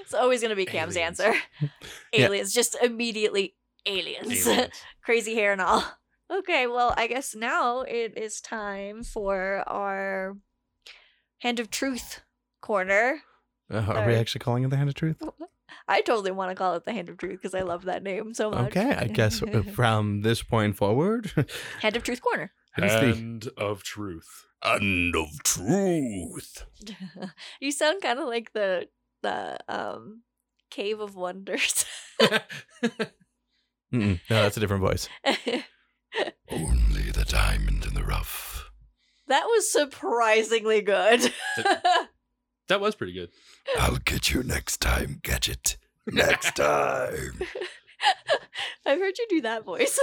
It's 0.00 0.14
always 0.14 0.40
gonna 0.40 0.56
be 0.56 0.64
Cam's 0.64 0.96
Aliens. 0.96 1.20
answer. 1.20 1.38
Yeah. 2.12 2.26
aliens, 2.26 2.54
just 2.54 2.74
immediately 2.82 3.54
aliens. 3.84 4.46
Aliens. 4.46 4.72
Crazy 5.04 5.34
hair 5.34 5.52
and 5.52 5.60
all. 5.60 5.84
Okay, 6.30 6.66
well, 6.66 6.94
I 6.96 7.06
guess 7.06 7.34
now 7.34 7.82
it 7.82 8.16
is 8.16 8.40
time 8.40 9.02
for 9.02 9.62
our 9.66 10.38
Hand 11.40 11.60
of 11.60 11.68
Truth 11.70 12.22
corner. 12.62 13.20
Uh, 13.70 13.76
are 13.76 13.80
we 13.80 13.94
Sorry. 13.94 14.16
actually 14.16 14.38
calling 14.38 14.64
it 14.64 14.70
the 14.70 14.78
Hand 14.78 14.88
of 14.88 14.94
Truth? 14.94 15.22
I 15.86 16.00
totally 16.02 16.30
want 16.30 16.50
to 16.50 16.54
call 16.54 16.74
it 16.74 16.84
the 16.84 16.92
Hand 16.92 17.08
of 17.08 17.16
Truth 17.16 17.40
because 17.42 17.54
I 17.54 17.62
love 17.62 17.84
that 17.84 18.02
name 18.02 18.34
so 18.34 18.50
much. 18.50 18.76
Okay, 18.76 18.94
I 18.94 19.06
guess 19.06 19.42
uh, 19.42 19.62
from 19.72 20.22
this 20.22 20.42
point 20.42 20.76
forward, 20.76 21.30
Hand 21.80 21.96
of 21.96 22.02
Truth 22.02 22.20
corner. 22.22 22.52
it 22.78 22.84
is 22.84 22.92
the 22.92 23.14
Hand 23.14 23.48
of 23.56 23.82
truth. 23.82 24.46
Hand 24.62 25.14
of 25.16 25.28
Truth. 25.44 26.64
you 27.60 27.72
sound 27.72 28.02
kind 28.02 28.18
of 28.18 28.26
like 28.26 28.52
the 28.52 28.88
the 29.22 29.58
um 29.68 30.22
Cave 30.70 31.00
of 31.00 31.14
Wonders. 31.16 31.84
No, 33.90 34.18
that's 34.28 34.56
a 34.56 34.60
different 34.60 34.82
voice. 34.82 35.08
Only 36.50 37.10
the 37.10 37.24
diamond 37.26 37.86
in 37.86 37.94
the 37.94 38.04
rough. 38.04 38.70
that 39.28 39.44
was 39.44 39.70
surprisingly 39.72 40.82
good. 40.82 41.32
That 42.68 42.80
was 42.80 42.94
pretty 42.94 43.12
good. 43.12 43.30
I'll 43.78 43.96
get 43.96 44.30
you 44.30 44.42
next 44.42 44.78
time, 44.78 45.20
Gadget. 45.22 45.76
Next 46.06 46.56
time. 46.56 47.40
I've 48.86 48.98
heard 48.98 49.18
you 49.18 49.26
do 49.28 49.40
that 49.42 49.64
voice. 49.64 49.98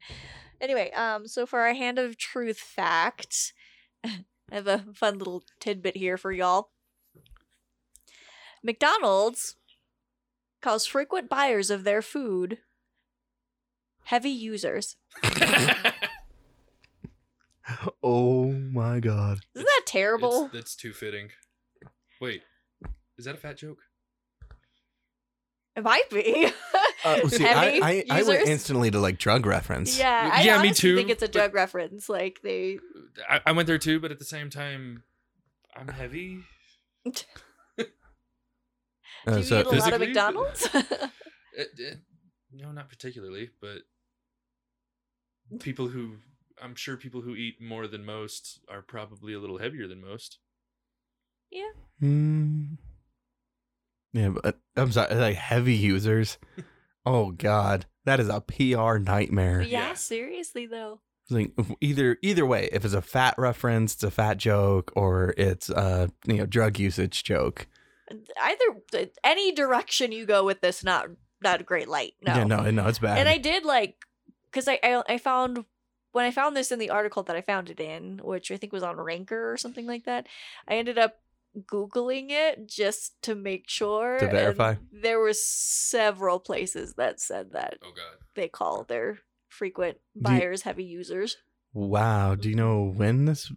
anyway, 0.60 0.90
um, 0.92 1.26
so 1.26 1.46
for 1.46 1.60
our 1.60 1.74
hand 1.74 1.98
of 1.98 2.18
truth 2.18 2.58
fact, 2.58 3.52
I 4.04 4.24
have 4.50 4.66
a 4.66 4.84
fun 4.94 5.18
little 5.18 5.42
tidbit 5.60 5.96
here 5.96 6.16
for 6.16 6.32
y'all. 6.32 6.70
McDonald's 8.62 9.56
calls 10.60 10.84
frequent 10.84 11.30
buyers 11.30 11.70
of 11.70 11.84
their 11.84 12.02
food 12.02 12.58
heavy 14.04 14.30
users. 14.30 14.96
Oh 18.02 18.50
my 18.52 19.00
god. 19.00 19.40
Isn't 19.54 19.66
that 19.66 19.82
terrible? 19.86 20.46
It's, 20.46 20.52
that's 20.52 20.76
too 20.76 20.92
fitting. 20.92 21.30
Wait, 22.20 22.42
is 23.18 23.24
that 23.24 23.34
a 23.34 23.38
fat 23.38 23.56
joke? 23.56 23.78
It 25.76 25.82
might 25.84 26.08
be. 26.10 26.50
Uh, 27.02 27.26
see, 27.28 27.46
I, 27.46 27.54
heavy 27.54 27.82
I, 27.82 28.04
I 28.10 28.22
went 28.24 28.40
users? 28.40 28.48
instantly 28.50 28.90
to 28.90 28.98
like 28.98 29.16
drug 29.16 29.46
reference. 29.46 29.98
Yeah, 29.98 30.30
I 30.34 30.42
Yeah, 30.42 30.60
me 30.60 30.68
honestly 30.68 30.90
too, 30.90 30.96
think 30.96 31.08
it's 31.08 31.22
a 31.22 31.26
but- 31.28 31.32
drug 31.32 31.54
reference. 31.54 32.10
Like 32.10 32.40
they 32.42 32.78
I, 33.26 33.40
I 33.46 33.52
went 33.52 33.68
there 33.68 33.78
too, 33.78 34.00
but 34.00 34.10
at 34.10 34.18
the 34.18 34.26
same 34.26 34.50
time, 34.50 35.02
I'm 35.74 35.88
heavy. 35.88 36.40
do 37.06 37.14
Uh, 39.26 39.36
you 39.38 39.42
so 39.44 39.60
eat 39.60 39.64
a 39.64 39.64
lot 39.64 39.64
of 39.64 39.70
physically? 39.70 40.06
McDonald's? 40.08 40.68
Uh, 40.74 40.82
uh, 41.58 41.64
no, 42.52 42.70
not 42.72 42.90
particularly, 42.90 43.48
but 43.62 43.78
people 45.60 45.88
who 45.88 46.16
I'm 46.62 46.74
sure 46.74 46.98
people 46.98 47.22
who 47.22 47.34
eat 47.34 47.62
more 47.62 47.86
than 47.86 48.04
most 48.04 48.60
are 48.68 48.82
probably 48.82 49.32
a 49.32 49.38
little 49.38 49.56
heavier 49.58 49.88
than 49.88 50.02
most. 50.02 50.38
Mm. 52.02 52.78
Yeah, 54.12 54.30
but 54.30 54.58
I'm 54.76 54.90
sorry, 54.92 55.14
like 55.14 55.36
heavy 55.36 55.74
users. 55.74 56.38
oh 57.06 57.30
god, 57.32 57.86
that 58.04 58.20
is 58.20 58.28
a 58.28 58.40
PR 58.40 58.98
nightmare. 58.98 59.60
yeah, 59.62 59.88
Yeah. 59.88 59.94
seriously 59.94 60.66
though. 60.66 61.00
Like 61.28 61.52
either 61.80 62.16
either 62.22 62.44
way, 62.44 62.68
if 62.72 62.84
it's 62.84 62.94
a 62.94 63.02
fat 63.02 63.34
reference, 63.38 63.94
it's 63.94 64.02
a 64.02 64.10
fat 64.10 64.36
joke, 64.38 64.92
or 64.96 65.32
it's 65.36 65.70
a 65.70 66.10
you 66.26 66.38
know 66.38 66.46
drug 66.46 66.78
usage 66.78 67.22
joke. 67.22 67.68
Either 68.42 69.06
any 69.22 69.52
direction 69.52 70.10
you 70.10 70.26
go 70.26 70.44
with 70.44 70.60
this, 70.60 70.82
not 70.82 71.06
not 71.40 71.60
a 71.60 71.64
great 71.64 71.88
light. 71.88 72.14
No, 72.26 72.34
Yeah, 72.34 72.44
no, 72.44 72.68
no, 72.70 72.88
it's 72.88 72.98
bad. 72.98 73.18
and 73.18 73.28
I 73.28 73.38
did 73.38 73.64
like 73.64 73.94
because 74.50 74.66
I, 74.66 74.80
I 74.82 75.02
I 75.08 75.18
found 75.18 75.64
when 76.10 76.24
I 76.24 76.32
found 76.32 76.56
this 76.56 76.72
in 76.72 76.80
the 76.80 76.90
article 76.90 77.22
that 77.22 77.36
I 77.36 77.42
found 77.42 77.70
it 77.70 77.78
in, 77.78 78.20
which 78.24 78.50
I 78.50 78.56
think 78.56 78.72
was 78.72 78.82
on 78.82 78.96
Ranker 78.96 79.52
or 79.52 79.56
something 79.56 79.86
like 79.86 80.06
that. 80.06 80.26
I 80.66 80.74
ended 80.78 80.98
up 80.98 81.20
googling 81.58 82.26
it 82.30 82.68
just 82.68 83.20
to 83.22 83.34
make 83.34 83.68
sure 83.68 84.18
To 84.18 84.24
and 84.24 84.32
verify? 84.32 84.74
There 84.92 85.18
were 85.18 85.32
several 85.32 86.38
places 86.40 86.94
that 86.94 87.20
said 87.20 87.52
that 87.52 87.78
Oh 87.82 87.92
god. 87.94 88.18
they 88.34 88.48
call 88.48 88.84
their 88.84 89.18
frequent 89.48 89.98
Do 90.20 90.32
you- 90.32 90.38
buyers 90.40 90.62
heavy 90.62 90.84
users. 90.84 91.36
wow, 91.72 92.34
do 92.34 92.48
you 92.48 92.54
know 92.54 92.84
when 92.96 93.24
this 93.24 93.50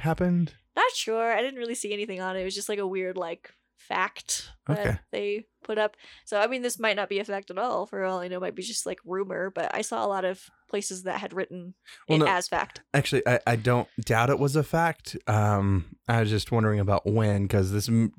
happened? 0.00 0.54
Not 0.74 0.92
sure. 0.92 1.32
I 1.32 1.40
didn't 1.40 1.58
really 1.58 1.74
see 1.74 1.92
anything 1.92 2.20
on 2.20 2.36
it. 2.36 2.40
It 2.42 2.44
was 2.44 2.54
just 2.54 2.68
like 2.68 2.78
a 2.78 2.86
weird 2.86 3.16
like 3.16 3.50
fact 3.76 4.50
that 4.66 4.78
Okay. 4.78 4.98
they 5.12 5.44
put 5.64 5.78
up. 5.78 5.96
So 6.24 6.38
I 6.40 6.46
mean 6.46 6.62
this 6.62 6.78
might 6.78 6.96
not 6.96 7.08
be 7.08 7.18
a 7.18 7.24
fact 7.24 7.50
at 7.50 7.58
all. 7.58 7.86
For 7.86 8.04
all 8.04 8.20
I 8.20 8.28
know, 8.28 8.36
it 8.38 8.40
might 8.40 8.54
be 8.54 8.62
just 8.62 8.86
like 8.86 8.98
rumor. 9.04 9.50
But 9.50 9.74
I 9.74 9.82
saw 9.82 10.04
a 10.04 10.08
lot 10.08 10.24
of 10.24 10.42
places 10.68 11.04
that 11.04 11.20
had 11.20 11.32
written 11.32 11.74
Well, 12.08 12.22
it 12.22 12.24
no- 12.24 12.30
as 12.30 12.48
fact. 12.48 12.80
Actually, 12.94 13.22
I, 13.26 13.40
I 13.46 13.56
don't 13.56 13.88
doubt 14.04 14.30
it 14.30 14.38
was 14.38 14.56
a 14.56 14.62
fact. 14.64 15.16
Um, 15.26 15.96
I 16.08 16.20
was 16.20 16.30
just 16.30 16.50
wondering 16.50 16.80
about 16.80 17.06
when, 17.06 17.42
because 17.42 17.70
this 17.72 17.88
m- 17.88 18.12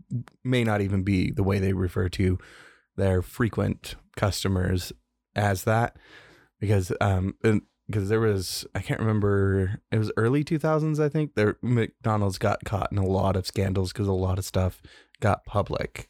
may 0.44 0.64
not 0.64 0.82
even 0.82 1.04
be 1.04 1.32
the 1.32 1.44
way 1.44 1.60
they 1.60 1.74
refer 1.74 2.08
to 2.10 2.38
their 2.96 3.22
frequent 3.22 3.96
customers 4.16 4.94
as 5.36 5.64
that. 5.66 5.98
Because 6.60 6.92
um, 7.02 7.36
because 7.88 8.10
there 8.10 8.20
was 8.20 8.66
I 8.76 8.80
can't 8.82 9.00
remember 9.00 9.80
it 9.92 9.98
was 9.98 10.12
early 10.18 10.44
two 10.44 10.60
thousands 10.60 11.00
I 11.00 11.10
think. 11.10 11.36
There 11.36 11.58
McDonald's 11.62 12.38
got 12.38 12.64
caught 12.66 12.92
in 12.92 12.98
a 12.98 13.06
lot 13.06 13.36
of 13.36 13.48
scandals 13.48 13.92
because 13.94 14.08
a 14.08 14.12
lot 14.14 14.38
of 14.38 14.46
stuff 14.46 14.82
got 15.20 15.46
public, 15.46 16.10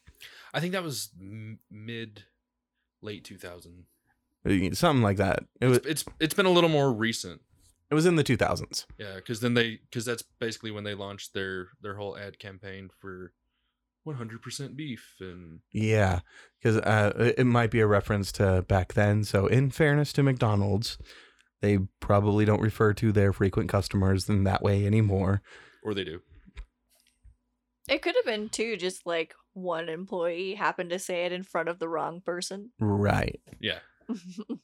I 0.54 0.60
think 0.60 0.74
that 0.74 0.84
was 0.84 1.12
m- 1.20 1.60
mid, 1.72 2.24
late 3.02 3.24
2000. 3.24 3.86
something 4.74 5.02
like 5.04 5.18
that. 5.18 5.46
It 5.62 5.68
was 5.68 5.78
It's, 5.80 6.04
it's 6.20 6.34
been 6.34 6.46
a 6.46 6.52
little 6.52 6.70
more 6.70 6.92
recent. 6.92 7.42
it 7.90 7.96
was 7.96 8.06
in 8.06 8.16
the 8.18 8.24
two 8.24 8.38
thousands. 8.38 8.86
Yeah, 8.98 9.16
because 9.16 9.40
then 9.40 9.54
they 9.54 9.80
because 9.90 10.04
that's 10.06 10.24
basically 10.40 10.72
when 10.72 10.84
they 10.84 10.94
launched 10.96 11.34
their 11.34 11.70
their 11.82 11.96
whole 11.96 12.18
ad 12.18 12.38
campaign 12.40 12.90
for 13.00 13.32
100% 14.06 14.76
beef 14.76 15.16
and 15.20 15.60
Yeah, 15.72 16.20
because 16.62 16.78
uh, 16.78 17.34
it 17.38 17.44
might 17.46 17.72
be 17.72 17.82
a 17.82 17.88
reference 17.88 18.32
to 18.34 18.62
back 18.68 18.94
then. 18.94 19.24
So, 19.26 19.48
in 19.48 19.70
fairness 19.70 20.14
to 20.14 20.24
McDonald's, 20.24 20.98
they 21.62 21.80
probably 22.00 22.46
don't 22.46 22.62
refer 22.62 22.94
to 22.94 23.12
their 23.12 23.34
frequent 23.34 23.70
customers 23.70 24.30
in 24.30 24.44
that 24.44 24.62
way 24.62 24.86
anymore. 24.86 25.42
or 25.84 25.94
they 25.94 26.04
do. 26.04 26.22
It 27.88 28.02
could 28.02 28.16
have 28.16 28.26
been 28.26 28.50
too, 28.50 28.76
just 28.78 29.06
like 29.06 29.34
one 29.54 29.88
employee 29.90 30.56
happened 30.56 30.90
to 30.90 31.00
say 31.00 31.26
it 31.26 31.32
in 31.32 31.44
front 31.44 31.70
of 31.70 31.80
the 31.80 31.88
wrong 31.88 32.22
person. 32.22 32.72
Right. 32.80 33.40
Yeah. 33.60 33.80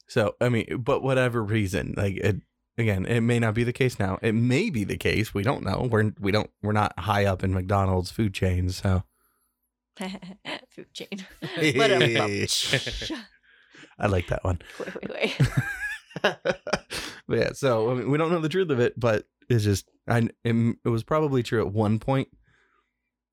So, 0.08 0.36
I 0.40 0.48
mean, 0.48 0.78
but 0.78 1.02
whatever 1.02 1.42
reason, 1.42 1.94
like 1.96 2.16
it 2.16 2.36
again, 2.78 3.04
it 3.06 3.20
may 3.20 3.38
not 3.38 3.54
be 3.54 3.64
the 3.64 3.72
case 3.72 3.98
now. 3.98 4.18
It 4.22 4.32
may 4.32 4.70
be 4.70 4.84
the 4.84 4.96
case. 4.96 5.34
We 5.34 5.42
don't 5.42 5.64
know. 5.64 5.88
We're 5.90 6.12
we 6.20 6.30
don't 6.32 6.50
we're 6.62 6.72
not 6.72 6.98
high 6.98 7.24
up 7.24 7.42
in 7.42 7.52
McDonald's 7.52 8.10
food 8.10 8.32
chains. 8.32 8.76
So, 8.76 9.02
Food 9.98 10.92
chain. 10.92 11.26
But 11.76 11.90
I 13.98 14.06
like 14.06 14.26
that 14.28 14.44
one. 14.44 14.60
Wait, 14.78 14.94
wait, 14.94 15.10
wait. 15.38 15.48
but 16.22 16.60
yeah, 17.28 17.52
so 17.52 17.90
I 17.90 17.94
mean, 17.94 18.10
we 18.10 18.18
don't 18.18 18.30
know 18.30 18.40
the 18.40 18.48
truth 18.48 18.70
of 18.70 18.80
it, 18.80 18.98
but 18.98 19.26
it's 19.48 19.64
just 19.64 19.88
I 20.08 20.28
it, 20.44 20.76
it 20.84 20.88
was 20.88 21.02
probably 21.02 21.42
true 21.42 21.60
at 21.66 21.72
one 21.72 21.98
point, 21.98 22.28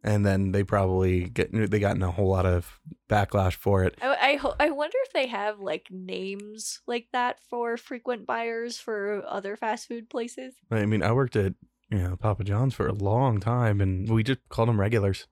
and 0.04 0.26
then 0.26 0.52
they 0.52 0.64
probably 0.64 1.26
get 1.30 1.52
they 1.52 1.80
got 1.80 1.96
in 1.96 2.04
a 2.04 2.12
whole 2.12 2.30
lot 2.30 2.46
of 2.46 2.80
backlash 3.10 3.54
for 3.54 3.84
it. 3.84 3.98
I 4.02 4.16
I, 4.16 4.36
ho- 4.36 4.56
I 4.60 4.72
wonder 4.72 4.98
if 5.06 5.14
they 5.14 5.28
have 5.28 5.60
like 5.60 5.88
names 5.90 6.82
like 6.88 7.08
that 7.14 7.40
for 7.50 7.78
frequent 7.78 8.26
buyers 8.26 8.78
for 8.78 9.24
other 9.28 9.56
fast 9.56 9.88
food 9.88 10.10
places. 10.10 10.56
I 10.70 10.86
mean, 10.86 11.04
I 11.04 11.12
worked 11.12 11.36
at 11.36 11.54
you 11.90 12.00
know 12.00 12.16
Papa 12.16 12.44
John's 12.44 12.74
for 12.74 12.88
a 12.88 12.94
long 12.94 13.40
time, 13.40 13.82
and 13.82 14.10
we 14.10 14.24
just 14.24 14.40
called 14.50 14.70
them 14.70 14.80
regulars. 14.80 15.28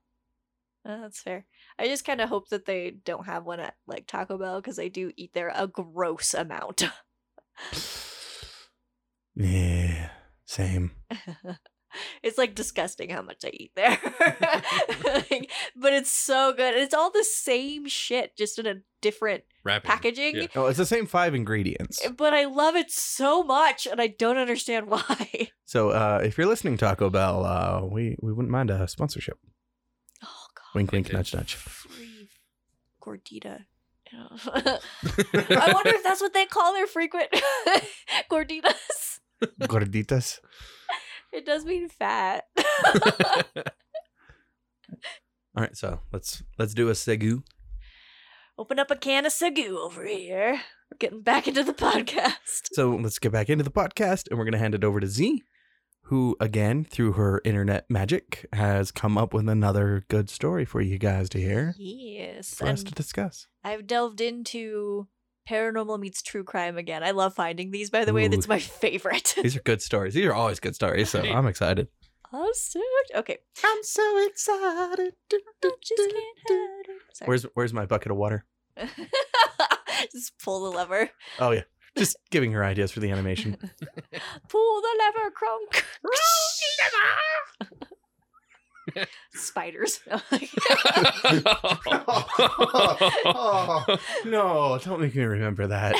Uh, 0.84 1.02
that's 1.02 1.20
fair. 1.20 1.44
I 1.78 1.88
just 1.88 2.06
kind 2.06 2.22
of 2.22 2.30
hope 2.30 2.48
that 2.48 2.64
they 2.64 2.90
don't 2.90 3.26
have 3.26 3.44
one 3.44 3.60
at 3.60 3.74
like 3.86 4.06
Taco 4.06 4.38
Bell 4.38 4.60
because 4.60 4.78
I 4.78 4.88
do 4.88 5.12
eat 5.16 5.32
there 5.34 5.52
a 5.54 5.66
gross 5.66 6.32
amount. 6.34 6.84
Yeah, 9.36 10.10
same. 10.44 10.90
it's 12.22 12.36
like 12.36 12.54
disgusting 12.54 13.10
how 13.10 13.22
much 13.22 13.44
I 13.44 13.50
eat 13.54 13.72
there. 13.76 13.98
Like, 15.04 15.50
but 15.76 15.92
it's 15.92 16.10
so 16.12 16.52
good. 16.52 16.74
It's 16.74 16.92
all 16.94 17.10
the 17.10 17.24
same 17.24 17.86
shit, 17.88 18.36
just 18.36 18.58
in 18.58 18.66
a 18.66 18.74
different 19.00 19.44
Wrapping. 19.64 19.88
packaging. 19.90 20.36
Yeah. 20.36 20.46
Oh, 20.56 20.66
it's 20.66 20.78
the 20.78 20.84
same 20.86 21.06
five 21.06 21.34
ingredients. 21.34 22.06
But 22.16 22.34
I 22.34 22.44
love 22.44 22.76
it 22.76 22.90
so 22.90 23.42
much, 23.42 23.86
and 23.86 24.00
I 24.00 24.08
don't 24.08 24.36
understand 24.36 24.86
why. 24.90 25.48
So 25.64 25.90
uh, 25.90 26.20
if 26.22 26.36
you're 26.36 26.46
listening, 26.46 26.76
Taco 26.76 27.08
Bell, 27.10 27.44
uh, 27.44 27.84
we 27.86 28.16
we 28.20 28.32
wouldn't 28.32 28.50
mind 28.52 28.70
a 28.70 28.86
sponsorship. 28.88 29.38
Oh 30.22 30.46
god, 30.54 30.74
Wink, 30.74 30.92
wink, 30.92 31.12
nudge, 31.12 31.34
nudge. 31.34 31.54
free 31.54 32.28
gordita. 33.02 33.64
I 34.12 35.72
wonder 35.72 35.94
if 35.94 36.02
that's 36.02 36.20
what 36.20 36.34
they 36.34 36.46
call 36.46 36.72
their 36.74 36.86
frequent 36.86 37.28
gorditas. 38.30 39.20
Gorditas. 39.62 40.40
It 41.32 41.46
does 41.46 41.64
mean 41.64 41.88
fat. 41.88 42.44
All 45.56 45.62
right, 45.64 45.76
so 45.76 46.00
let's 46.12 46.42
let's 46.58 46.74
do 46.74 46.88
a 46.88 46.94
segu. 46.94 47.42
Open 48.58 48.78
up 48.78 48.90
a 48.90 48.96
can 48.96 49.26
of 49.26 49.32
sagu 49.32 49.76
over 49.76 50.04
here. 50.04 50.60
We're 50.90 50.98
getting 50.98 51.22
back 51.22 51.46
into 51.48 51.62
the 51.62 51.72
podcast. 51.72 52.68
So 52.72 52.90
let's 52.96 53.18
get 53.18 53.32
back 53.32 53.48
into 53.48 53.64
the 53.64 53.70
podcast, 53.70 54.28
and 54.28 54.38
we're 54.38 54.44
gonna 54.44 54.58
hand 54.58 54.74
it 54.74 54.84
over 54.84 55.00
to 55.00 55.06
Zee, 55.06 55.42
who 56.04 56.36
again, 56.40 56.84
through 56.84 57.12
her 57.12 57.40
internet 57.44 57.88
magic, 57.88 58.46
has 58.52 58.90
come 58.90 59.16
up 59.16 59.32
with 59.32 59.48
another 59.48 60.04
good 60.08 60.28
story 60.28 60.64
for 60.64 60.80
you 60.80 60.98
guys 60.98 61.28
to 61.30 61.38
hear 61.40 61.74
Yes, 61.78 62.54
for 62.54 62.66
us 62.66 62.82
to 62.82 62.92
discuss. 62.92 63.46
I've 63.62 63.86
delved 63.86 64.20
into 64.20 65.06
paranormal 65.48 65.98
meets 65.98 66.22
true 66.22 66.44
crime 66.44 66.76
again. 66.76 67.02
I 67.02 67.10
love 67.12 67.34
finding 67.34 67.70
these. 67.70 67.90
By 67.90 68.04
the 68.04 68.12
way, 68.12 68.28
that's 68.28 68.48
my 68.48 68.58
favorite. 68.58 69.34
These 69.42 69.56
are 69.56 69.62
good 69.62 69.82
stories. 69.82 70.14
These 70.14 70.26
are 70.26 70.34
always 70.34 70.60
good 70.60 70.74
stories, 70.74 71.10
so 71.10 71.20
I'm 71.22 71.46
excited. 71.46 71.88
oh, 72.32 72.52
so 72.54 72.80
okay. 73.16 73.38
I'm 73.64 73.82
so 73.82 74.26
excited. 74.26 75.12
Can't 75.28 75.42
hide 75.98 76.86
it. 76.88 77.26
Where's 77.26 77.42
where's 77.54 77.72
my 77.72 77.86
bucket 77.86 78.12
of 78.12 78.18
water? 78.18 78.44
just 80.12 80.38
pull 80.42 80.70
the 80.70 80.76
lever. 80.76 81.10
Oh 81.38 81.50
yeah, 81.50 81.62
just 81.96 82.16
giving 82.30 82.52
her 82.52 82.64
ideas 82.64 82.92
for 82.92 83.00
the 83.00 83.10
animation. 83.10 83.56
Pull 84.48 84.80
the 84.80 84.98
lever, 84.98 85.30
Kronk. 85.30 85.84
Spiders. 89.34 90.00
no, 94.24 94.78
don't 94.82 95.00
make 95.00 95.14
me 95.14 95.22
remember 95.22 95.66
that. 95.68 95.94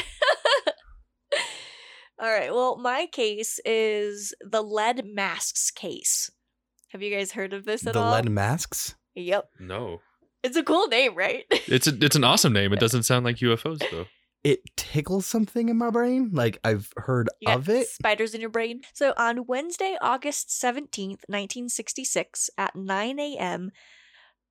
All 2.19 2.31
right. 2.31 2.53
Well, 2.53 2.77
my 2.77 3.07
case 3.11 3.61
is 3.65 4.35
the 4.41 4.63
lead 4.63 5.05
masks 5.07 5.71
case. 5.71 6.31
Have 6.89 7.03
you 7.03 7.15
guys 7.17 7.33
heard 7.33 7.53
of 7.53 7.65
this 7.65 7.87
at 7.87 7.93
the 7.95 8.01
all? 8.01 8.13
lead 8.13 8.29
masks. 8.29 8.95
Yep. 9.15 9.49
no. 9.61 10.01
It's 10.43 10.57
a 10.57 10.63
cool 10.63 10.87
name, 10.89 11.15
right? 11.15 11.45
It's 11.51 11.87
a, 11.87 11.95
it's 12.03 12.17
an 12.17 12.25
awesome 12.25 12.55
name. 12.55 12.73
It 12.73 12.81
doesn't 12.81 13.03
sound 13.03 13.27
like 13.27 13.37
UFOs 13.37 13.83
though. 13.91 14.07
It 14.43 14.61
tickles 14.77 15.27
something 15.27 15.69
in 15.69 15.77
my 15.77 15.91
brain. 15.91 16.31
Like 16.33 16.59
I've 16.65 16.93
heard 16.97 17.29
of 17.47 17.69
it. 17.69 17.89
Spiders 17.89 18.35
in 18.35 18.41
your 18.41 18.51
brain. 18.51 18.81
So 18.95 19.13
on 19.17 19.47
Wednesday, 19.47 19.97
August 20.01 20.49
17th, 20.49 21.29
1966, 21.29 22.51
at 22.57 22.75
9 22.75 23.19
a.m., 23.19 23.71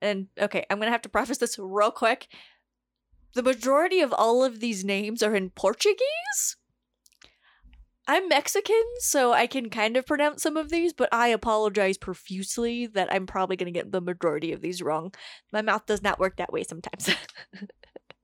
and 0.02 0.28
okay, 0.40 0.66
I'm 0.70 0.78
going 0.78 0.88
to 0.88 0.92
have 0.92 1.02
to 1.02 1.10
preface 1.10 1.40
this 1.40 1.60
real 1.60 1.92
quick. 1.92 2.28
The 3.36 3.44
majority 3.44 4.02
of 4.02 4.14
all 4.14 4.44
of 4.44 4.60
these 4.60 4.86
names 4.86 5.22
are 5.22 5.36
in 5.36 5.50
Portuguese. 5.50 6.56
I'm 8.08 8.28
Mexican, 8.28 8.82
so 8.98 9.34
I 9.34 9.46
can 9.46 9.70
kind 9.70 9.96
of 9.96 10.06
pronounce 10.06 10.42
some 10.42 10.58
of 10.58 10.70
these, 10.70 10.94
but 10.94 11.10
I 11.12 11.28
apologize 11.28 11.96
profusely 11.96 12.88
that 12.88 13.14
I'm 13.14 13.28
probably 13.28 13.56
going 13.56 13.72
to 13.72 13.78
get 13.78 13.92
the 13.92 14.02
majority 14.02 14.52
of 14.52 14.62
these 14.62 14.82
wrong. 14.82 15.14
My 15.54 15.62
mouth 15.62 15.86
does 15.86 16.02
not 16.02 16.20
work 16.20 16.38
that 16.38 16.52
way 16.52 16.64
sometimes. 16.64 17.12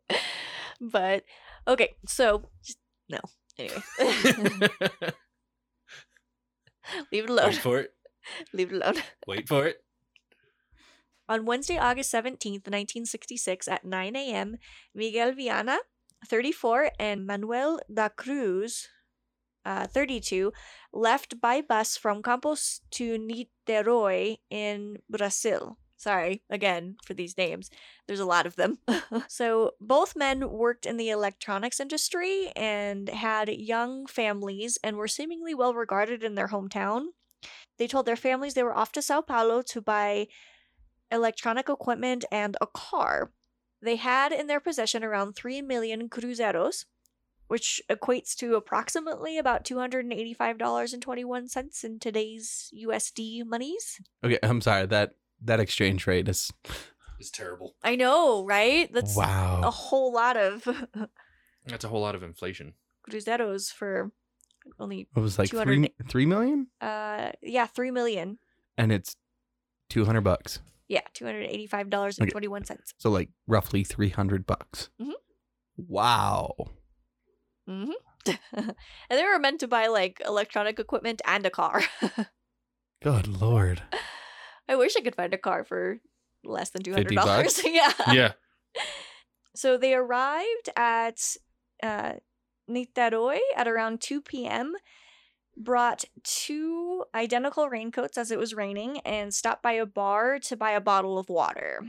but 0.81 1.23
okay, 1.67 1.95
so 2.07 2.49
just 2.63 2.79
no. 3.09 3.19
Anyway. 3.57 3.81
Leave 7.11 7.25
it 7.25 7.29
alone. 7.29 7.49
Wait 7.49 7.57
for 7.57 7.79
it. 7.79 7.93
Leave 8.53 8.71
it 8.73 8.81
alone. 8.81 9.01
Wait 9.27 9.47
for 9.47 9.65
it. 9.65 9.77
On 11.27 11.45
Wednesday, 11.45 11.77
August 11.77 12.13
17th, 12.13 12.69
1966, 12.69 13.67
at 13.67 13.83
9 13.83 14.15
a.m., 14.15 14.57
Miguel 14.93 15.33
Viana, 15.33 15.79
34, 16.27 16.91
and 16.99 17.25
Manuel 17.25 17.79
da 17.91 18.09
Cruz, 18.09 18.89
uh, 19.65 19.87
32, 19.87 20.53
left 20.93 21.41
by 21.41 21.61
bus 21.61 21.97
from 21.97 22.21
Campos 22.21 22.81
to 22.91 23.17
Niterói 23.17 24.37
in 24.51 24.97
Brazil. 25.09 25.79
Sorry, 25.97 26.43
again, 26.49 26.97
for 27.05 27.13
these 27.13 27.37
names. 27.37 27.69
There's 28.07 28.19
a 28.19 28.25
lot 28.25 28.45
of 28.45 28.55
them. 28.55 28.79
so, 29.27 29.71
both 29.79 30.15
men 30.15 30.49
worked 30.49 30.85
in 30.85 30.97
the 30.97 31.09
electronics 31.09 31.79
industry 31.79 32.51
and 32.55 33.09
had 33.09 33.49
young 33.49 34.05
families 34.05 34.77
and 34.83 34.97
were 34.97 35.07
seemingly 35.07 35.55
well 35.55 35.73
regarded 35.73 36.23
in 36.23 36.35
their 36.35 36.49
hometown. 36.49 37.07
They 37.77 37.87
told 37.87 38.05
their 38.05 38.15
families 38.15 38.53
they 38.53 38.63
were 38.63 38.75
off 38.75 38.91
to 38.93 39.01
Sao 39.01 39.21
Paulo 39.21 39.61
to 39.63 39.81
buy 39.81 40.27
electronic 41.11 41.69
equipment, 41.69 42.25
and 42.31 42.57
a 42.61 42.67
car. 42.67 43.31
They 43.81 43.97
had 43.97 44.31
in 44.31 44.47
their 44.47 44.59
possession 44.59 45.03
around 45.03 45.35
3 45.35 45.61
million 45.61 46.09
cruzeiros, 46.09 46.85
which 47.47 47.79
equates 47.89 48.33
to 48.35 48.55
approximately 48.55 49.37
about 49.37 49.65
$285.21 49.65 51.83
in 51.83 51.99
today's 51.99 52.73
USD 52.75 53.45
monies. 53.45 54.01
Okay, 54.23 54.39
I'm 54.41 54.61
sorry 54.61 54.87
that 54.87 55.11
that 55.45 55.59
exchange 55.59 56.05
rate 56.07 56.27
is 56.27 56.51
It's 57.19 57.31
terrible. 57.31 57.75
I 57.81 57.95
know, 57.95 58.43
right? 58.45 58.91
That's 58.91 59.15
wow. 59.15 59.61
a 59.63 59.71
whole 59.71 60.11
lot 60.13 60.35
of 60.35 60.63
That's 61.65 61.85
a 61.85 61.87
whole 61.87 62.01
lot 62.01 62.13
of 62.15 62.23
inflation. 62.23 62.73
cruzeiros 63.09 63.71
for 63.71 64.11
only 64.79 65.07
It 65.15 65.19
was 65.19 65.39
like 65.39 65.49
200 65.49 65.65
three 65.65 65.89
three 66.09 66.25
million, 66.25 66.67
uh 66.81 67.31
yeah, 67.41 67.67
3 67.67 67.91
million. 67.91 68.37
and 68.77 68.91
it's 68.91 69.15
two 69.89 70.03
hundred 70.05 70.21
bucks. 70.21 70.59
Yeah, 70.87 71.01
$285.21. 71.15 72.77
So 72.97 73.09
like 73.09 73.29
roughly 73.47 73.83
three 73.83 74.09
hundred 74.09 74.45
bucks. 74.45 74.89
Mhm. 75.01 75.13
Wow. 75.77 76.53
Mhm. 77.69 77.93
and 78.53 78.75
they 79.09 79.23
were 79.23 79.39
meant 79.39 79.59
to 79.61 79.67
buy 79.67 79.87
like 79.87 80.21
electronic 80.25 80.79
equipment 80.79 81.21
and 81.25 81.45
a 81.45 81.49
car. 81.49 81.81
Good 83.01 83.27
lord. 83.41 83.83
I 84.67 84.75
wish 84.75 84.95
I 84.95 85.01
could 85.01 85.15
find 85.15 85.33
a 85.33 85.37
car 85.37 85.63
for 85.63 85.99
less 86.43 86.69
than 86.69 86.83
two 86.83 86.93
hundred 86.93 87.15
dollars. 87.15 87.61
yeah. 87.65 87.93
Yeah. 88.11 88.31
So 89.57 89.77
they 89.77 89.93
arrived 89.93 90.67
at 90.75 91.37
uh, 91.81 92.15
Niterói 92.69 93.39
at 93.55 93.69
around 93.69 94.01
two 94.01 94.21
p.m. 94.21 94.75
Brought 95.55 96.03
two 96.25 97.05
identical 97.15 97.69
raincoats 97.69 98.17
as 98.17 98.31
it 98.31 98.37
was 98.37 98.53
raining, 98.53 98.99
and 99.05 99.33
stopped 99.33 99.63
by 99.63 99.71
a 99.71 99.85
bar 99.85 100.39
to 100.39 100.57
buy 100.57 100.71
a 100.71 100.81
bottle 100.81 101.17
of 101.17 101.29
water. 101.29 101.85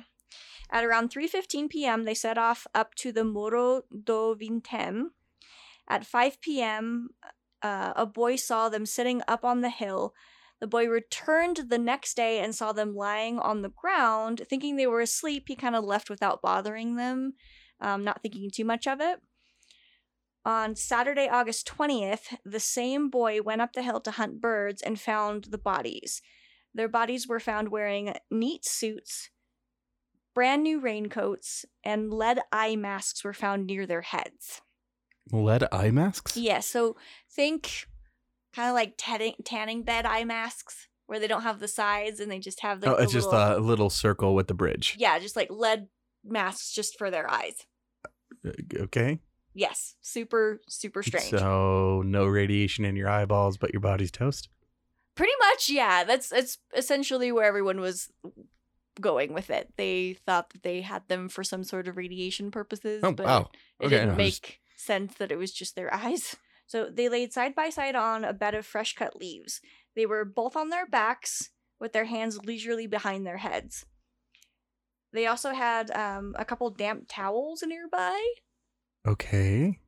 At 0.71 0.85
around 0.85 1.11
3:15 1.11 1.69
p.m., 1.69 2.05
they 2.05 2.15
set 2.15 2.39
off 2.39 2.67
up 2.75 2.95
to 2.97 3.11
the 3.11 3.25
Morro 3.25 3.83
do 3.91 4.37
Vintem. 4.41 5.11
At 5.89 6.07
5 6.07 6.41
p.m., 6.41 7.11
uh, 7.63 7.93
a 7.97 8.07
boy 8.07 8.37
saw 8.37 8.69
them 8.69 8.87
sitting 8.87 9.23
up 9.29 9.45
on 9.45 9.61
the 9.61 9.71
hill. 9.71 10.15
The 10.61 10.67
boy 10.67 10.87
returned 10.87 11.67
the 11.69 11.79
next 11.79 12.17
day 12.17 12.41
and 12.41 12.55
saw 12.55 12.73
them 12.73 12.95
lying 12.95 13.39
on 13.39 13.63
the 13.63 13.69
ground. 13.69 14.43
Thinking 14.49 14.77
they 14.77 14.87
were 14.87 15.01
asleep, 15.01 15.45
he 15.49 15.57
kind 15.57 15.77
of 15.77 15.85
left 15.85 16.09
without 16.09 16.41
bothering 16.41 16.97
them, 16.97 17.35
um, 17.81 18.05
not 18.05 18.23
thinking 18.23 18.51
too 18.51 18.65
much 18.65 18.87
of 18.87 19.01
it. 19.01 19.21
On 20.47 20.77
Saturday, 20.77 21.29
August 21.29 21.67
20th, 21.67 22.39
the 22.45 22.61
same 22.61 23.11
boy 23.11 23.43
went 23.43 23.61
up 23.61 23.73
the 23.73 23.83
hill 23.83 24.01
to 24.01 24.13
hunt 24.13 24.41
birds 24.41 24.81
and 24.81 24.99
found 24.99 25.47
the 25.51 25.59
bodies. 25.59 26.23
Their 26.73 26.89
bodies 26.89 27.27
were 27.27 27.41
found 27.41 27.71
wearing 27.71 28.15
neat 28.31 28.65
suits, 28.65 29.31
brand 30.35 30.63
new 30.63 30.79
raincoats, 30.79 31.65
and 31.83 32.13
lead 32.13 32.41
eye 32.53 32.77
masks 32.77 33.25
were 33.25 33.33
found 33.33 33.67
near 33.67 33.87
their 33.87 34.03
heads. 34.03 34.61
Lead 35.33 35.65
eye 35.73 35.91
masks? 35.91 36.37
Yeah, 36.37 36.61
so 36.61 36.97
think 37.29 37.87
kind 38.57 38.69
of 38.71 38.75
like 38.75 38.95
tanning, 38.97 39.35
tanning 39.45 39.83
bed 39.85 40.07
eye 40.07 40.25
masks 40.25 40.89
where 41.07 41.21
they 41.21 41.29
don't 41.29 41.43
have 41.43 41.61
the 41.61 41.69
sides 41.69 42.19
and 42.19 42.31
they 42.33 42.39
just 42.41 42.61
have 42.63 42.81
the. 42.81 42.89
oh, 42.93 42.97
the 42.97 43.03
it's 43.05 43.13
just 43.13 43.29
little- 43.31 43.59
a 43.59 43.61
little 43.61 43.91
circle 43.91 44.35
with 44.35 44.49
the 44.49 44.55
bridge. 44.55 44.97
yeah, 44.99 45.19
just 45.21 45.37
like 45.37 45.51
lead 45.51 45.87
masks 46.25 46.73
just 46.73 46.99
for 46.99 47.11
their 47.11 47.31
eyes. 47.31 47.67
Uh, 48.45 48.51
Okay. 48.77 49.21
Yes, 49.55 49.95
super 50.03 50.61
super 50.69 51.03
strange. 51.03 51.31
So 51.31 52.03
no 52.05 52.27
radiation 52.27 52.85
in 52.85 52.97
your 52.97 53.09
eyeballs, 53.09 53.57
but 53.57 53.73
your 53.73 53.81
body's 53.81 54.11
toast. 54.11 54.49
Pretty 55.15 55.33
much, 55.41 55.71
yeah. 55.71 56.05
That's 56.05 56.31
it's 56.33 56.59
essentially 56.77 57.33
where 57.33 57.45
everyone 57.47 57.81
was 57.81 58.11
going 59.01 59.33
with 59.33 59.49
it. 59.51 59.73
They 59.77 60.15
thought 60.27 60.51
that 60.51 60.63
they 60.63 60.81
had 60.83 61.09
them 61.09 61.29
for 61.29 61.43
some 61.45 61.65
sort 61.65 61.89
of 61.89 61.97
radiation 61.97 62.51
purposes, 62.51 63.01
Oh 63.03 63.13
but 63.13 63.27
wow. 63.27 63.51
it 63.81 63.87
Okay. 63.87 63.95
didn't 63.97 64.11
no, 64.11 64.17
make 64.17 64.43
just- 64.43 64.85
sense 64.87 65.15
that 65.15 65.33
it 65.33 65.37
was 65.37 65.53
just 65.53 65.75
their 65.75 65.93
eyes. 65.95 66.37
So 66.67 66.89
they 66.91 67.09
laid 67.09 67.33
side 67.33 67.55
by 67.55 67.71
side 67.71 67.95
on 67.95 68.25
a 68.25 68.33
bed 68.33 68.55
of 68.55 68.67
fresh 68.67 68.95
cut 68.95 69.17
leaves. 69.17 69.61
They 69.95 70.07
were 70.07 70.25
both 70.25 70.57
on 70.57 70.71
their 70.71 70.87
backs, 70.87 71.51
with 71.79 71.93
their 71.93 72.05
hands 72.07 72.39
leisurely 72.45 72.87
behind 72.87 73.27
their 73.27 73.37
heads. 73.39 73.85
They 75.13 75.27
also 75.27 75.53
had 75.53 75.91
um, 75.93 76.35
a 76.39 76.45
couple 76.45 76.69
damp 76.71 77.05
towels 77.09 77.63
nearby. 77.67 78.21
Okay. 79.07 79.81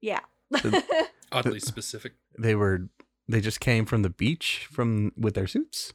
Yeah. 0.00 0.20
Oddly 1.32 1.60
specific. 1.60 2.12
They 2.38 2.54
were 2.54 2.88
they 3.26 3.40
just 3.40 3.60
came 3.60 3.86
from 3.86 4.02
the 4.02 4.10
beach 4.10 4.68
from 4.70 5.12
with 5.16 5.34
their 5.34 5.46
suits. 5.46 5.94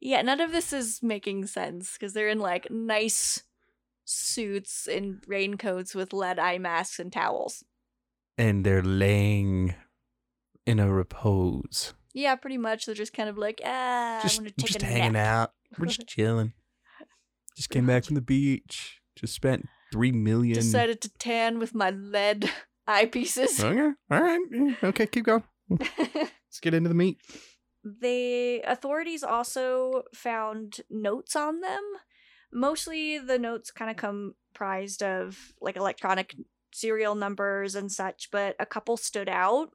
yeah, 0.00 0.22
none 0.22 0.40
of 0.40 0.52
this 0.52 0.72
is 0.72 1.02
making 1.02 1.46
sense 1.46 1.94
because 1.94 2.12
they're 2.12 2.28
in 2.28 2.38
like 2.38 2.70
nice 2.70 3.42
suits 4.04 4.86
and 4.86 5.22
raincoats 5.26 5.94
with 5.94 6.12
lead 6.12 6.38
eye 6.38 6.58
masks 6.58 6.98
and 6.98 7.12
towels. 7.12 7.64
And 8.38 8.64
they're 8.64 8.82
laying 8.82 9.74
in 10.66 10.78
a 10.78 10.90
repose. 10.92 11.94
Yeah, 12.14 12.34
pretty 12.36 12.58
much. 12.58 12.86
They're 12.86 12.94
just 12.94 13.12
kind 13.12 13.28
of 13.28 13.38
like, 13.38 13.60
ah, 13.64 14.20
just 14.22 14.40
I'm 14.40 14.48
just 14.58 14.82
hanging 14.82 15.16
out. 15.16 15.52
We're 15.78 15.86
just 15.86 16.06
chilling. 16.06 16.52
Just 17.56 17.70
came 17.70 17.86
back 17.86 18.04
from 18.04 18.14
the 18.14 18.20
beach. 18.22 19.00
Just 19.16 19.34
spent 19.34 19.68
three 19.92 20.12
million. 20.12 20.54
Decided 20.54 21.00
to 21.02 21.10
tan 21.18 21.58
with 21.58 21.74
my 21.74 21.90
lead 21.90 22.50
eyepieces. 22.88 23.62
Okay. 23.62 23.94
All 24.10 24.20
right. 24.22 24.76
Okay, 24.82 25.06
keep 25.06 25.24
going. 25.24 25.44
Let's 25.70 26.60
get 26.60 26.74
into 26.74 26.88
the 26.88 26.94
meat. 26.94 27.18
the 27.84 28.60
authorities 28.66 29.22
also 29.22 30.02
found 30.14 30.80
notes 30.90 31.34
on 31.36 31.60
them. 31.60 31.82
Mostly 32.52 33.18
the 33.18 33.38
notes 33.38 33.70
kind 33.70 33.90
of 33.90 33.96
comprised 33.96 35.02
of 35.02 35.38
like 35.60 35.76
electronic 35.76 36.34
serial 36.72 37.14
numbers 37.14 37.74
and 37.74 37.90
such, 37.90 38.30
but 38.30 38.56
a 38.58 38.66
couple 38.66 38.96
stood 38.96 39.28
out. 39.28 39.70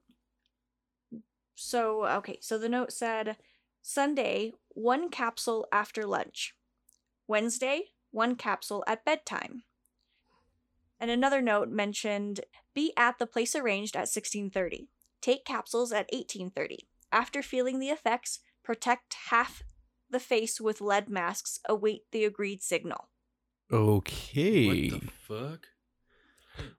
So, 1.56 2.06
okay, 2.06 2.38
so 2.42 2.58
the 2.58 2.70
note 2.70 2.92
said 2.92 3.38
Sunday, 3.82 4.54
one 4.70 5.10
capsule 5.10 5.68
after 5.72 6.06
lunch. 6.06 6.54
Wednesday, 7.28 7.86
one 8.12 8.36
capsule 8.36 8.84
at 8.88 9.06
bedtime. 9.06 9.64
And 11.00 11.12
another 11.12 11.42
note 11.42 11.70
mentioned 11.70 12.42
be 12.74 12.94
at 12.98 13.20
the 13.20 13.28
place 13.28 13.56
arranged 13.56 13.96
at 13.96 14.10
1630. 14.10 14.90
Take 15.22 15.46
capsules 15.46 15.92
at 15.92 16.10
1830. 16.12 16.88
After 17.12 17.42
feeling 17.42 17.80
the 17.80 17.90
effects, 17.90 18.40
protect 18.64 19.16
half 19.30 19.64
the 20.10 20.20
face 20.20 20.60
with 20.62 20.82
lead 20.82 21.10
masks. 21.10 21.60
Await 21.68 22.04
the 22.12 22.26
agreed 22.26 22.62
signal. 22.62 23.10
Okay. 23.72 24.90
What 24.90 25.02
the 25.02 25.08
fuck? 25.08 25.68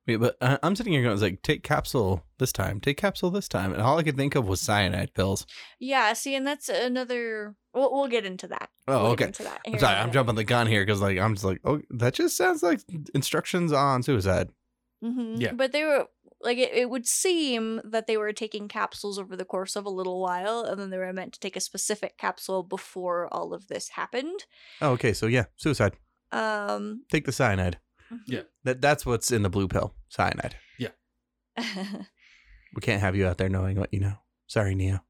Wait, 0.07 0.17
but 0.17 0.37
uh, 0.41 0.59
I'm 0.63 0.75
sitting 0.77 0.93
here 0.93 1.03
going, 1.03 1.13
it's 1.13 1.23
like, 1.23 1.43
take 1.43 1.63
capsule 1.63 2.25
this 2.39 2.53
time, 2.53 2.81
take 2.81 2.97
capsule 2.97 3.31
this 3.31 3.49
time. 3.49 3.73
And 3.73 3.83
all 3.83 3.99
I 3.99 4.03
could 4.03 4.17
think 4.17 4.35
of 4.35 4.47
was 4.49 4.61
cyanide 4.61 5.15
pills. 5.15 5.47
Yeah, 5.79 6.13
see, 6.15 6.35
and 6.35 6.47
that's 6.47 6.69
another. 6.69 7.55
We'll, 7.75 7.93
we'll 7.93 8.09
get 8.09 8.25
into 8.25 8.47
that. 8.49 8.71
Oh, 8.87 9.05
We'll 9.05 9.17
get 9.17 9.25
okay. 9.25 9.29
into 9.29 9.43
that 9.45 9.61
I'm 9.67 9.79
sorry, 9.79 9.97
in 9.97 10.01
a 10.01 10.03
I'm 10.05 10.13
jumping 10.13 10.35
the 10.35 10.45
gun 10.45 10.67
here 10.67 10.85
because, 10.85 11.01
like, 11.01 11.19
I'm 11.19 11.35
just 11.35 11.45
like, 11.45 11.61
oh, 11.65 11.81
that 11.91 12.15
just 12.15 12.37
sounds 12.37 12.63
like 12.63 12.81
instructions 13.15 13.73
on 13.73 14.03
suicide. 14.03 14.49
Mhm. 15.05 15.41
Yeah. 15.41 15.53
But 15.53 15.73
they 15.73 15.85
were 15.85 16.07
like 16.41 16.59
it, 16.59 16.73
it 16.73 16.89
would 16.91 17.07
seem 17.07 17.81
that 17.85 18.07
they 18.07 18.17
were 18.17 18.33
taking 18.33 18.69
capsules 18.69 19.19
over 19.19 19.37
the 19.37 19.45
course 19.45 19.77
of 19.77 19.85
a 19.85 19.91
little 19.91 20.21
while, 20.21 20.63
and 20.63 20.81
then 20.81 20.91
they 20.91 20.99
were 20.99 21.13
meant 21.13 21.33
to 21.35 21.41
take 21.41 21.57
a 21.57 21.61
specific 21.61 22.17
capsule 22.17 22.63
before 22.63 23.29
all 23.33 23.53
of 23.53 23.69
this 23.69 23.91
happened. 23.91 24.45
Oh, 24.81 24.91
okay. 24.93 25.13
So, 25.13 25.27
yeah, 25.27 25.45
suicide. 25.57 25.97
Um. 26.33 27.05
Take 27.11 27.27
the 27.27 27.33
cyanide. 27.33 27.79
Yeah. 28.27 28.43
That 28.65 28.81
That's 28.81 29.05
what's 29.05 29.31
in 29.31 29.43
the 29.43 29.51
blue 29.51 29.69
pill 29.69 29.95
cyanide. 30.09 30.57
Yeah. 30.79 30.91
we 31.59 32.81
can't 32.81 33.01
have 33.01 33.17
you 33.17 33.27
out 33.27 33.39
there 33.39 33.49
knowing 33.49 33.79
what 33.79 33.93
you 33.93 34.01
know. 34.01 34.15
Sorry, 34.47 34.75
Neo. 34.75 35.01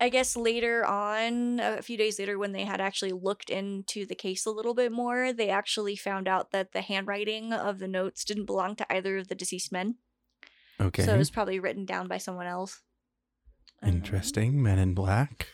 I 0.00 0.08
guess 0.08 0.34
later 0.34 0.84
on, 0.84 1.60
a 1.60 1.80
few 1.80 1.96
days 1.96 2.18
later, 2.18 2.36
when 2.36 2.50
they 2.50 2.64
had 2.64 2.80
actually 2.80 3.12
looked 3.12 3.50
into 3.50 4.04
the 4.04 4.16
case 4.16 4.44
a 4.46 4.50
little 4.50 4.74
bit 4.74 4.90
more, 4.90 5.32
they 5.32 5.48
actually 5.48 5.94
found 5.94 6.26
out 6.26 6.50
that 6.50 6.72
the 6.72 6.80
handwriting 6.80 7.52
of 7.52 7.78
the 7.78 7.86
notes 7.86 8.24
didn't 8.24 8.46
belong 8.46 8.74
to 8.76 8.92
either 8.92 9.18
of 9.18 9.28
the 9.28 9.36
deceased 9.36 9.70
men. 9.70 9.96
Okay. 10.80 11.04
So 11.04 11.14
it 11.14 11.18
was 11.18 11.30
probably 11.30 11.60
written 11.60 11.84
down 11.84 12.08
by 12.08 12.18
someone 12.18 12.46
else. 12.46 12.80
Um, 13.80 13.90
Interesting. 13.90 14.60
Men 14.60 14.80
in 14.80 14.92
black. 14.92 15.46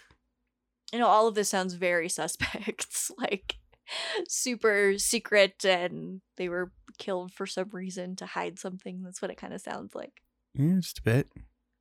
you 0.94 0.98
know, 0.98 1.08
all 1.08 1.28
of 1.28 1.34
this 1.34 1.50
sounds 1.50 1.74
very 1.74 2.08
suspect. 2.20 3.10
like 3.18 3.56
super 4.28 4.98
secret 4.98 5.64
and 5.64 6.20
they 6.36 6.48
were 6.48 6.72
killed 6.98 7.32
for 7.32 7.46
some 7.46 7.68
reason 7.72 8.16
to 8.16 8.26
hide 8.26 8.58
something. 8.58 9.02
That's 9.02 9.22
what 9.22 9.30
it 9.30 9.36
kind 9.38 9.52
of 9.54 9.60
sounds 9.60 9.94
like. 9.94 10.22
Yeah, 10.54 10.76
just 10.80 10.98
a 10.98 11.02
bit. 11.02 11.28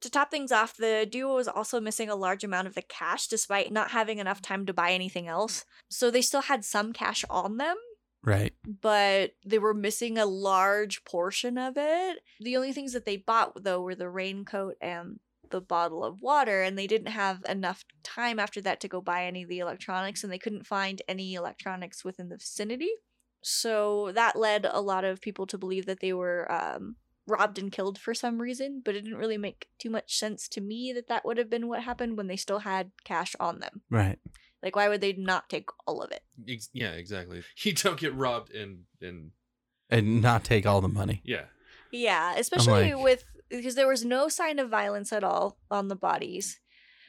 To 0.02 0.12
top 0.12 0.30
things 0.30 0.52
off, 0.52 0.78
the 0.78 1.08
duo 1.10 1.36
was 1.36 1.48
also 1.48 1.80
missing 1.82 2.08
a 2.10 2.16
large 2.16 2.44
amount 2.44 2.68
of 2.68 2.76
the 2.76 2.84
cash 2.84 3.28
despite 3.28 3.72
not 3.72 3.92
having 3.92 4.20
enough 4.20 4.42
time 4.42 4.66
to 4.68 4.74
buy 4.74 4.92
anything 4.92 5.28
else. 5.28 5.66
So 5.90 6.12
they 6.12 6.22
still 6.22 6.44
had 6.44 6.64
some 6.64 6.94
cash 6.94 7.26
on 7.32 7.58
them, 7.58 7.78
Right. 8.24 8.54
but 8.64 9.32
they 9.44 9.58
were 9.58 9.74
missing 9.74 10.20
a 10.20 10.26
large 10.28 11.04
portion 11.04 11.58
of 11.58 11.74
it. 11.78 12.20
The 12.40 12.56
only 12.58 12.74
things 12.74 12.94
that 12.94 13.06
they 13.06 13.18
bought, 13.18 13.64
though, 13.64 13.82
were 13.82 13.96
the 13.96 14.10
raincoat 14.10 14.76
and 14.82 15.20
the 15.52 15.62
bottle 15.62 16.04
of 16.04 16.22
water, 16.22 16.62
and 16.64 16.78
they 16.78 16.88
didn't 16.88 17.08
have 17.12 17.44
enough 17.48 17.84
time 18.04 18.40
after 18.40 18.62
that 18.62 18.80
to 18.82 18.88
go 18.88 19.02
buy 19.02 19.26
any 19.26 19.44
of 19.44 19.50
the 19.50 19.60
electronics, 19.60 20.24
and 20.24 20.32
they 20.32 20.38
couldn't 20.40 20.68
find 20.68 21.02
any 21.08 21.34
electronics 21.34 22.04
within 22.06 22.30
the 22.30 22.38
vicinity. 22.38 22.90
So 23.42 24.12
that 24.16 24.36
led 24.36 24.66
a 24.70 24.82
lot 24.82 25.04
of 25.04 25.22
people 25.22 25.46
to 25.48 25.58
believe 25.58 25.86
that 25.86 26.00
they 26.00 26.14
were 26.14 26.52
um, 26.52 26.96
robbed 27.28 27.60
and 27.60 27.72
killed 27.72 27.98
for 28.00 28.14
some 28.14 28.42
reason, 28.42 28.82
but 28.84 28.96
it 28.96 29.02
didn't 29.04 29.20
really 29.20 29.38
make 29.38 29.68
too 29.80 29.90
much 29.90 30.18
sense 30.18 30.48
to 30.50 30.62
me 30.62 30.92
that 30.94 31.08
that 31.08 31.24
would 31.26 31.38
have 31.38 31.50
been 31.50 31.68
what 31.68 31.84
happened 31.84 32.18
when 32.18 32.28
they 32.28 32.36
still 32.36 32.60
had 32.60 32.92
cash 33.04 33.36
on 33.40 33.60
them. 33.60 33.82
Right. 33.90 34.20
Like, 34.64 34.76
why 34.76 34.90
would 34.90 35.02
they 35.02 35.14
not 35.14 35.50
take 35.50 35.70
all 35.86 36.02
of 36.02 36.12
it? 36.12 36.24
Ex- 36.50 36.70
yeah, 36.74 36.92
exactly. 36.92 37.44
You 37.64 37.74
don't 37.74 38.00
get 38.00 38.14
robbed 38.16 38.52
and 38.54 38.80
and 39.02 39.32
And 39.90 40.22
not 40.22 40.44
take 40.44 40.66
all 40.66 40.82
the 40.82 40.88
money. 40.90 41.22
yeah. 41.24 41.46
Yeah, 41.92 42.34
especially 42.38 42.94
like- 42.94 43.04
with 43.04 43.24
because 43.50 43.76
there 43.76 43.88
was 43.88 44.06
no 44.06 44.30
sign 44.30 44.60
of 44.60 44.70
violence 44.70 45.12
at 45.14 45.24
all 45.24 45.58
on 45.70 45.88
the 45.88 45.96
bodies. 45.96 46.60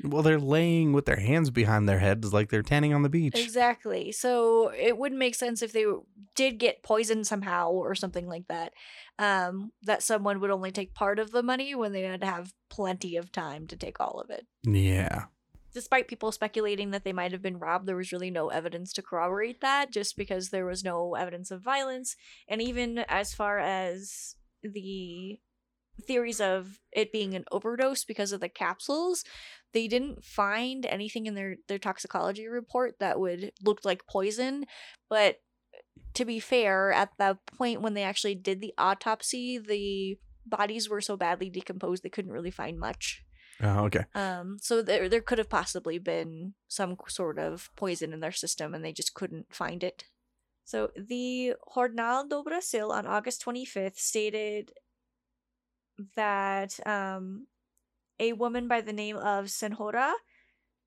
Well, 0.03 0.23
they're 0.23 0.39
laying 0.39 0.93
with 0.93 1.07
their 1.07 1.19
hands 1.19 1.51
behind 1.51 1.89
their 1.89 1.99
heads 1.99 2.33
like 2.33 2.51
they're 2.51 2.63
tanning 2.63 2.95
on 2.95 3.03
the 3.03 3.09
beach. 3.09 3.35
Exactly. 3.37 4.13
So 4.13 4.69
it 4.69 4.97
wouldn't 4.97 5.19
make 5.19 5.35
sense 5.35 5.61
if 5.61 5.73
they 5.73 5.87
did 6.37 6.59
get 6.59 6.85
poisoned 6.85 7.27
somehow 7.27 7.71
or 7.71 7.95
something 7.95 8.29
like 8.29 8.47
that. 8.49 8.73
Um, 9.19 9.73
that 9.83 10.05
someone 10.05 10.41
would 10.41 10.51
only 10.51 10.71
take 10.71 10.95
part 10.95 11.19
of 11.19 11.33
the 11.33 11.43
money 11.43 11.75
when 11.75 11.93
they 11.93 12.09
would 12.09 12.23
have 12.23 12.55
plenty 12.71 13.17
of 13.17 13.33
time 13.33 13.67
to 13.67 13.77
take 13.77 13.99
all 13.99 14.21
of 14.21 14.31
it. 14.31 14.47
Yeah. 14.63 15.25
Despite 15.75 16.09
people 16.09 16.31
speculating 16.31 16.93
that 16.93 17.03
they 17.03 17.13
might 17.13 17.33
have 17.33 17.43
been 17.43 17.59
robbed, 17.59 17.87
there 17.87 17.97
was 17.97 18.13
really 18.13 18.31
no 18.31 18.49
evidence 18.49 18.93
to 18.95 19.03
corroborate 19.03 19.61
that 19.61 19.91
just 19.91 20.17
because 20.17 20.51
there 20.51 20.65
was 20.65 20.85
no 20.85 21.15
evidence 21.17 21.51
of 21.51 21.61
violence. 21.61 22.15
And 22.47 22.63
even 22.63 22.99
as 23.09 23.35
far 23.35 23.59
as 23.59 24.37
the 24.63 25.41
theories 26.07 26.41
of 26.41 26.79
it 26.93 27.13
being 27.13 27.35
an 27.35 27.45
overdose 27.51 28.05
because 28.05 28.33
of 28.33 28.41
the 28.41 28.49
capsules, 28.49 29.25
they 29.73 29.89
didn't 29.89 30.25
find 30.25 30.87
anything 30.87 31.27
in 31.27 31.35
their, 31.35 31.57
their 31.69 31.79
toxicology 31.79 32.49
report 32.49 32.95
that 33.01 33.21
would 33.21 33.53
look 33.63 33.85
like 33.85 34.07
poison. 34.07 34.65
But 35.11 35.41
to 36.15 36.25
be 36.25 36.41
fair, 36.41 36.93
at 36.93 37.11
the 37.19 37.39
point 37.57 37.83
when 37.83 37.95
they 37.95 38.03
actually 38.03 38.35
did 38.35 38.61
the 38.61 38.75
autopsy, 38.79 39.59
the 39.59 40.19
bodies 40.47 40.89
were 40.89 41.01
so 41.01 41.17
badly 41.17 41.51
decomposed 41.51 42.03
they 42.03 42.09
couldn't 42.09 42.33
really 42.33 42.51
find 42.51 42.79
much. 42.79 43.23
Oh, 43.61 43.85
okay. 43.87 44.05
Um, 44.15 44.59
so 44.61 44.83
there 44.83 45.09
there 45.09 45.21
could 45.21 45.39
have 45.39 45.51
possibly 45.51 45.99
been 45.99 46.55
some 46.69 46.97
sort 47.09 47.39
of 47.39 47.71
poison 47.77 48.13
in 48.13 48.21
their 48.21 48.33
system, 48.33 48.73
and 48.73 48.85
they 48.85 48.93
just 48.93 49.15
couldn't 49.15 49.53
find 49.53 49.83
it. 49.83 50.05
So 50.65 50.91
the 50.97 51.55
Jornal 51.75 52.29
do 52.29 52.43
Brasil 52.45 52.93
on 52.93 53.07
August 53.07 53.45
25th 53.45 53.99
stated 53.99 54.73
that 56.17 56.79
um, 56.87 57.47
a 58.19 58.33
woman 58.33 58.69
by 58.69 58.81
the 58.81 58.93
name 58.93 59.17
of 59.17 59.47
Senhora 59.47 60.13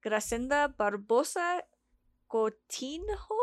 Gracinda 0.05 0.74
Barbosa 0.78 1.62
Coutinho 2.32 3.39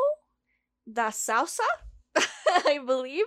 da 0.91 1.11
Salsa, 1.11 1.67
I 2.67 2.81
believe, 2.85 3.27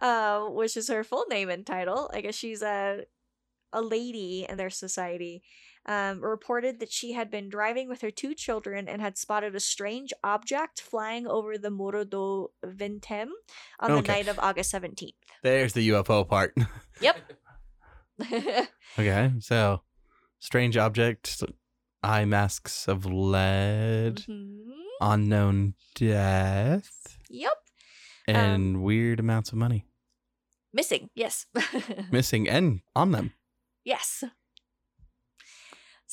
uh, 0.00 0.44
which 0.46 0.76
is 0.76 0.88
her 0.88 1.02
full 1.04 1.24
name 1.30 1.48
and 1.48 1.66
title. 1.66 2.10
I 2.12 2.20
guess 2.20 2.34
she's 2.34 2.62
a 2.62 3.04
a 3.72 3.82
lady 3.82 4.46
in 4.48 4.56
their 4.56 4.70
society 4.70 5.42
um, 5.88 6.20
reported 6.22 6.78
that 6.80 6.92
she 6.92 7.14
had 7.14 7.30
been 7.30 7.48
driving 7.48 7.88
with 7.88 8.02
her 8.02 8.10
two 8.10 8.34
children 8.34 8.88
and 8.88 9.00
had 9.02 9.16
spotted 9.18 9.56
a 9.56 9.60
strange 9.60 10.12
object 10.22 10.80
flying 10.80 11.26
over 11.26 11.56
the 11.58 11.70
Morro 11.70 12.04
do 12.04 12.50
Vintem 12.64 13.28
on 13.80 13.90
the 13.94 14.02
night 14.02 14.28
of 14.28 14.38
August 14.38 14.72
17th. 14.72 15.14
There's 15.42 15.72
the 15.72 15.88
UFO 15.90 16.28
part. 16.28 16.54
Yep. 17.00 17.16
okay. 18.98 19.32
So, 19.40 19.82
strange 20.40 20.76
object, 20.76 21.42
eye 22.02 22.24
masks 22.24 22.88
of 22.88 23.06
lead, 23.06 24.16
Mhm. 24.28 24.72
unknown 25.00 25.74
death, 25.94 27.18
Yep. 27.30 27.52
and 28.26 28.82
weird 28.82 29.20
amounts 29.20 29.50
of 29.52 29.58
money. 29.58 29.86
Missing, 30.72 31.10
yes. 31.14 31.46
Missing 32.10 32.48
and 32.48 32.80
on 32.96 33.12
them. 33.12 33.32
Yes. 33.84 34.24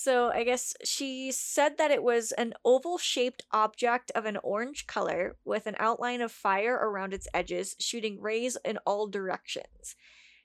So 0.05 0.29
I 0.29 0.43
guess 0.43 0.75
she 0.83 1.31
said 1.31 1.79
that 1.79 1.89
it 1.89 2.03
was 2.03 2.31
an 2.33 2.53
oval 2.63 2.99
shaped 2.99 3.41
object 3.51 4.11
of 4.13 4.25
an 4.25 4.37
orange 4.43 4.85
color 4.85 5.35
with 5.43 5.65
an 5.65 5.75
outline 5.79 6.21
of 6.21 6.31
fire 6.31 6.75
around 6.75 7.11
its 7.11 7.27
edges, 7.33 7.75
shooting 7.79 8.21
rays 8.21 8.55
in 8.63 8.77
all 8.85 9.07
directions. 9.07 9.95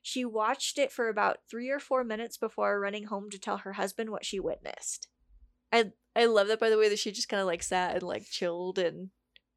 She 0.01 0.25
watched 0.25 0.79
it 0.79 0.91
for 0.91 1.11
about 1.11 1.41
three 1.51 1.69
or 1.69 1.79
four 1.79 2.05
minutes 2.05 2.39
before 2.39 2.81
running 2.81 3.05
home 3.05 3.29
to 3.29 3.39
tell 3.39 3.59
her 3.59 3.75
husband 3.75 4.09
what 4.09 4.25
she 4.25 4.41
witnessed. 4.41 5.09
I 5.71 5.93
I 6.17 6.25
love 6.25 6.49
that 6.49 6.59
by 6.59 6.71
the 6.71 6.79
way 6.79 6.89
that 6.89 6.99
she 6.99 7.13
just 7.13 7.29
kind 7.29 7.43
of 7.43 7.47
like 7.47 7.63
sat 7.63 7.97
and 7.97 8.03
like 8.03 8.25
chilled 8.25 8.79
and 8.79 9.11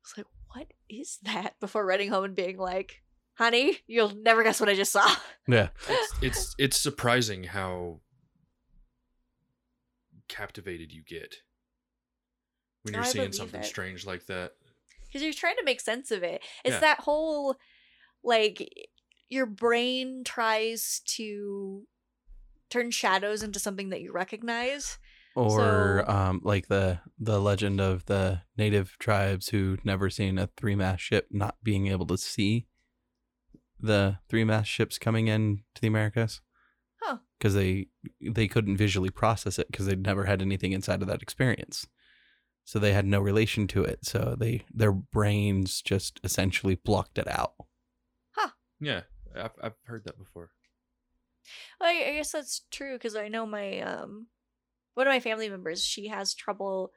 was 0.03 0.17
like, 0.17 0.27
"What 0.53 0.67
is 0.89 1.19
that?" 1.23 1.57
Before 1.61 1.85
running 1.85 2.09
home 2.09 2.25
and 2.25 2.35
being 2.35 2.57
like, 2.57 3.03
"Honey, 3.35 3.77
you'll 3.87 4.13
never 4.13 4.43
guess 4.43 4.59
what 4.59 4.67
I 4.67 4.75
just 4.75 4.91
saw." 4.91 5.09
Yeah. 5.47 5.69
It's 5.87 6.13
it's, 6.21 6.55
it's 6.59 6.77
surprising 6.77 7.45
how 7.45 8.01
captivated 10.33 10.91
you 10.91 11.03
get 11.07 11.35
when 12.83 12.93
you're 12.95 13.03
I 13.03 13.07
seeing 13.07 13.31
something 13.31 13.61
it. 13.61 13.65
strange 13.65 14.05
like 14.05 14.25
that. 14.27 14.51
because 15.07 15.21
you're 15.21 15.33
trying 15.33 15.57
to 15.57 15.63
make 15.63 15.79
sense 15.79 16.09
of 16.11 16.23
it. 16.23 16.41
It's 16.65 16.73
Yeah. 16.73 16.79
that 16.79 16.99
whole 17.01 17.55
like 18.23 18.67
your 19.29 19.45
brain 19.45 20.23
tries 20.23 21.01
to 21.17 21.87
turn 22.69 22.89
shadows 22.91 23.43
into 23.43 23.59
something 23.59 23.89
that 23.89 24.01
you 24.01 24.11
recognize. 24.11 24.97
Or 25.35 26.03
So- 26.07 26.11
um, 26.11 26.41
like 26.43 26.67
the 26.67 26.99
the 27.19 27.39
legend 27.39 27.79
of 27.81 28.05
the 28.05 28.41
native 28.57 28.97
tribes 28.99 29.49
who 29.49 29.77
never 29.83 30.09
seen 30.09 30.37
a 30.39 30.47
three 30.57 30.75
mast 30.75 31.03
ship 31.03 31.27
not 31.31 31.57
being 31.63 31.87
able 31.87 32.05
to 32.07 32.17
see 32.17 32.67
the 33.79 34.19
three 34.29 34.43
mast 34.43 34.69
ships 34.69 34.97
coming 34.97 35.27
in 35.27 35.63
to 35.75 35.81
the 35.81 35.87
Americas. 35.87 36.41
Huh. 37.43 37.49
Because 37.49 37.53
they 37.55 37.87
they 38.21 38.47
couldn't 38.47 38.77
visually 38.77 39.09
process 39.09 39.59
it 39.59 39.67
because 39.69 39.85
they'd 39.85 40.01
never 40.05 40.25
had 40.25 40.41
anything 40.41 40.71
inside 40.71 41.01
of 41.01 41.07
that 41.09 41.21
experience. 41.21 41.87
So 42.65 42.79
they 42.79 42.93
had 42.93 43.05
no 43.05 43.19
relation 43.19 43.67
to 43.67 43.83
it. 43.83 44.05
So 44.05 44.35
they 44.39 44.63
their 44.73 44.93
brains 44.93 45.81
just 45.81 46.19
essentially 46.23 46.75
blocked 46.75 47.17
it 47.17 47.27
out. 47.27 47.53
Huh 48.31 48.51
yeah, 48.79 49.01
I've 49.35 49.51
I've 49.61 49.73
heard 49.83 50.05
that 50.05 50.17
before. 50.17 50.51
Well, 51.79 51.89
I, 51.89 52.11
I 52.11 52.13
guess 52.13 52.31
that's 52.31 52.61
true 52.71 52.93
because 52.93 53.15
I 53.15 53.27
know 53.27 53.45
my 53.45 53.81
um 53.81 54.27
one 54.93 55.07
of 55.07 55.11
my 55.11 55.19
family 55.19 55.49
members 55.49 55.83
she 55.83 56.07
has 56.07 56.33
trouble 56.33 56.91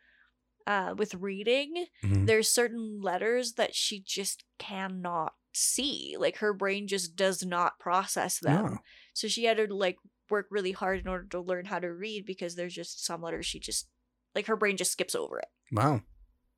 uh 0.66 0.94
with 0.96 1.14
reading. 1.14 1.86
Mhm. 2.04 2.26
There's 2.26 2.48
certain 2.48 3.00
letters 3.02 3.54
that 3.54 3.74
she 3.74 4.00
just 4.06 4.44
cannot 4.58 5.34
see. 5.52 6.16
Like 6.18 6.36
her 6.38 6.52
brain 6.52 6.86
just 6.86 7.16
does 7.16 7.44
not 7.44 7.78
process 7.80 8.38
them. 8.38 8.64
No. 8.64 8.78
So 9.14 9.28
she 9.28 9.44
had 9.44 9.56
to 9.56 9.74
like 9.74 9.96
work 10.30 10.46
really 10.50 10.72
hard 10.72 11.00
in 11.00 11.08
order 11.08 11.26
to 11.28 11.40
learn 11.40 11.66
how 11.66 11.78
to 11.78 11.92
read 11.92 12.26
because 12.26 12.54
there's 12.54 12.74
just 12.74 13.04
some 13.04 13.22
letters 13.22 13.46
she 13.46 13.58
just 13.58 13.88
like 14.34 14.46
her 14.46 14.56
brain 14.56 14.76
just 14.76 14.92
skips 14.92 15.14
over 15.14 15.38
it. 15.38 15.48
Wow. 15.72 16.02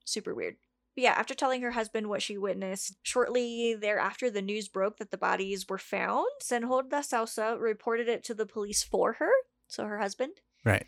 Super 0.05 0.33
weird. 0.35 0.55
But 0.95 1.03
yeah, 1.03 1.11
after 1.11 1.33
telling 1.33 1.61
her 1.61 1.71
husband 1.71 2.09
what 2.09 2.21
she 2.21 2.37
witnessed, 2.37 2.97
shortly 3.03 3.75
thereafter 3.79 4.29
the 4.29 4.41
news 4.41 4.67
broke 4.67 4.97
that 4.97 5.11
the 5.11 5.17
bodies 5.17 5.67
were 5.69 5.77
found. 5.77 6.27
Senhor 6.41 6.83
da 6.83 6.99
Salsa 6.99 7.59
reported 7.59 8.07
it 8.09 8.23
to 8.25 8.33
the 8.33 8.45
police 8.45 8.83
for 8.83 9.13
her, 9.13 9.31
so 9.67 9.85
her 9.85 9.99
husband. 9.99 10.33
Right. 10.65 10.85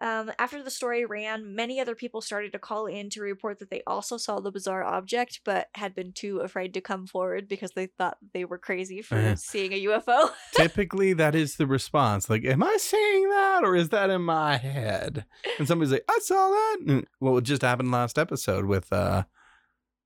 Um, 0.00 0.32
after 0.38 0.62
the 0.62 0.70
story 0.70 1.04
ran, 1.04 1.54
many 1.54 1.78
other 1.78 1.94
people 1.94 2.20
started 2.20 2.50
to 2.52 2.58
call 2.58 2.86
in 2.86 3.08
to 3.10 3.20
report 3.20 3.60
that 3.60 3.70
they 3.70 3.82
also 3.86 4.16
saw 4.16 4.40
the 4.40 4.50
bizarre 4.50 4.82
object, 4.82 5.40
but 5.44 5.68
had 5.76 5.94
been 5.94 6.12
too 6.12 6.38
afraid 6.38 6.74
to 6.74 6.80
come 6.80 7.06
forward 7.06 7.46
because 7.46 7.72
they 7.72 7.86
thought 7.86 8.16
they 8.34 8.44
were 8.44 8.58
crazy 8.58 9.00
for 9.02 9.16
Uh-huh. 9.16 9.36
seeing 9.36 9.72
a 9.72 9.84
UFO. 9.84 10.30
Typically, 10.56 11.12
that 11.12 11.34
is 11.36 11.54
the 11.56 11.66
response. 11.68 12.28
Like, 12.28 12.44
am 12.44 12.64
I 12.64 12.76
seeing 12.80 13.28
that 13.30 13.60
or 13.64 13.76
is 13.76 13.90
that 13.90 14.10
in 14.10 14.22
my 14.22 14.56
head? 14.56 15.24
And 15.58 15.68
somebody's 15.68 15.92
like, 15.92 16.04
I 16.08 16.18
saw 16.22 16.48
that. 16.50 16.76
And, 16.88 17.06
well, 17.20 17.38
it 17.38 17.44
just 17.44 17.62
happened 17.62 17.92
last 17.92 18.18
episode 18.18 18.64
with 18.64 18.92
uh, 18.92 19.22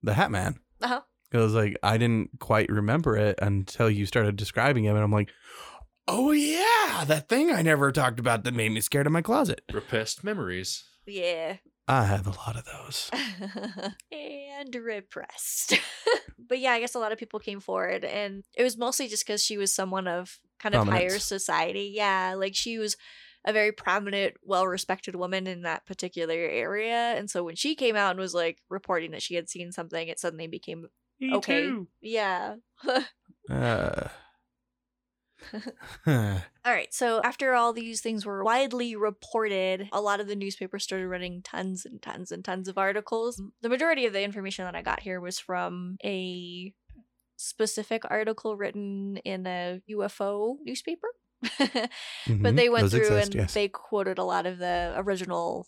the 0.02 0.12
Hat 0.14 0.30
Man. 0.30 0.56
Uh-huh. 0.82 1.00
It 1.32 1.38
was 1.38 1.54
like, 1.54 1.76
I 1.82 1.96
didn't 1.96 2.38
quite 2.38 2.68
remember 2.68 3.16
it 3.16 3.38
until 3.40 3.88
you 3.90 4.04
started 4.04 4.36
describing 4.36 4.84
him. 4.84 4.94
And 4.94 5.02
I'm 5.04 5.10
like, 5.12 5.30
oh, 6.08 6.30
yeah, 6.32 7.04
that 7.06 7.28
thing 7.28 7.50
I 7.50 7.62
never 7.62 7.92
talked 7.92 8.18
about 8.20 8.44
that 8.44 8.54
made 8.54 8.72
me 8.72 8.80
scared 8.80 9.06
of 9.06 9.12
my 9.12 9.22
closet. 9.22 9.62
Repressed 9.72 10.24
memories. 10.24 10.84
yeah. 11.06 11.56
I 11.88 12.04
have 12.06 12.26
a 12.26 12.30
lot 12.30 12.56
of 12.56 12.64
those. 12.64 13.08
and 14.10 14.74
repressed. 14.74 15.74
but 16.48 16.58
yeah, 16.58 16.72
I 16.72 16.80
guess 16.80 16.96
a 16.96 16.98
lot 16.98 17.12
of 17.12 17.18
people 17.18 17.38
came 17.38 17.60
forward, 17.60 18.04
and 18.04 18.42
it 18.56 18.64
was 18.64 18.76
mostly 18.76 19.06
just 19.06 19.24
because 19.24 19.44
she 19.44 19.56
was 19.56 19.72
someone 19.72 20.08
of 20.08 20.40
kind 20.58 20.74
of 20.74 20.88
higher 20.88 21.20
society. 21.20 21.92
Yeah, 21.94 22.34
like 22.36 22.56
she 22.56 22.78
was 22.78 22.96
a 23.44 23.52
very 23.52 23.70
prominent, 23.70 24.34
well 24.42 24.66
respected 24.66 25.14
woman 25.14 25.46
in 25.46 25.62
that 25.62 25.86
particular 25.86 26.34
area. 26.34 27.14
And 27.16 27.30
so 27.30 27.44
when 27.44 27.54
she 27.54 27.76
came 27.76 27.94
out 27.94 28.10
and 28.10 28.18
was 28.18 28.34
like 28.34 28.58
reporting 28.68 29.12
that 29.12 29.22
she 29.22 29.36
had 29.36 29.48
seen 29.48 29.70
something, 29.70 30.08
it 30.08 30.18
suddenly 30.18 30.48
became, 30.48 30.86
Okay. 31.32 31.72
yeah. 32.00 32.56
Uh, 33.48 33.52
huh. 33.52 34.08
All 36.06 36.72
right, 36.72 36.92
so 36.92 37.20
after 37.22 37.54
all 37.54 37.72
these 37.72 38.00
things 38.00 38.26
were 38.26 38.42
widely 38.44 38.96
reported, 38.96 39.88
a 39.92 40.00
lot 40.00 40.20
of 40.20 40.26
the 40.28 40.36
newspapers 40.36 40.84
started 40.84 41.08
running 41.08 41.42
tons 41.42 41.84
and 41.84 42.00
tons 42.02 42.32
and 42.32 42.44
tons 42.44 42.68
of 42.68 42.78
articles. 42.78 43.40
The 43.62 43.68
majority 43.68 44.06
of 44.06 44.12
the 44.12 44.22
information 44.22 44.64
that 44.64 44.74
I 44.74 44.82
got 44.82 45.00
here 45.00 45.20
was 45.20 45.38
from 45.38 45.96
a 46.04 46.72
specific 47.36 48.02
article 48.08 48.56
written 48.56 49.18
in 49.18 49.46
a 49.46 49.80
UFO 49.90 50.56
newspaper. 50.64 51.08
but 51.42 51.90
Mhm. 52.26 52.56
they 52.56 52.68
went 52.68 52.84
Those 52.84 52.92
through 52.92 53.00
exist, 53.16 53.26
and 53.26 53.34
yes. 53.42 53.54
they 53.54 53.68
quoted 53.68 54.18
a 54.18 54.24
lot 54.24 54.46
of 54.46 54.58
the 54.58 54.94
original 54.96 55.66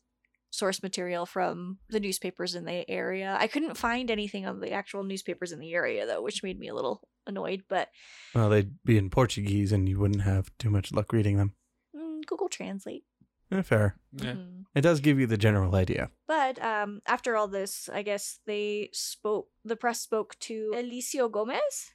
source 0.50 0.82
material 0.82 1.26
from 1.26 1.78
the 1.90 2.00
newspapers 2.00 2.54
in 2.54 2.64
the 2.64 2.88
area. 2.90 3.36
I 3.38 3.46
couldn't 3.48 3.76
find 3.76 4.10
anything 4.10 4.46
on 4.46 4.60
the 4.60 4.72
actual 4.72 5.02
newspapers 5.04 5.52
in 5.52 5.58
the 5.60 5.74
area 5.74 6.06
though, 6.06 6.22
which 6.22 6.42
made 6.42 6.58
me 6.58 6.68
a 6.68 6.74
little 6.74 7.06
annoyed, 7.26 7.64
but 7.68 7.88
Well, 8.34 8.48
they'd 8.48 8.72
be 8.84 8.96
in 8.96 9.10
Portuguese 9.10 9.72
and 9.72 9.88
you 9.88 9.98
wouldn't 9.98 10.22
have 10.22 10.50
too 10.58 10.70
much 10.70 10.92
luck 10.92 11.12
reading 11.12 11.36
them. 11.36 11.54
mm, 11.94 12.24
Google 12.26 12.48
Translate. 12.48 13.04
Eh, 13.50 13.62
fair. 13.62 13.98
Yeah. 14.12 14.32
Mhm. 14.34 14.64
It 14.74 14.82
does 14.82 15.00
give 15.00 15.18
you 15.18 15.26
the 15.26 15.38
general 15.38 15.74
idea. 15.74 16.10
But 16.26 16.62
um, 16.62 17.00
after 17.06 17.34
all 17.36 17.48
this, 17.48 17.88
I 17.88 18.02
guess 18.02 18.40
they 18.46 18.90
spoke. 18.92 19.48
The 19.64 19.76
press 19.76 20.00
spoke 20.02 20.38
to 20.40 20.72
Elicio 20.74 21.30
Gomez, 21.30 21.92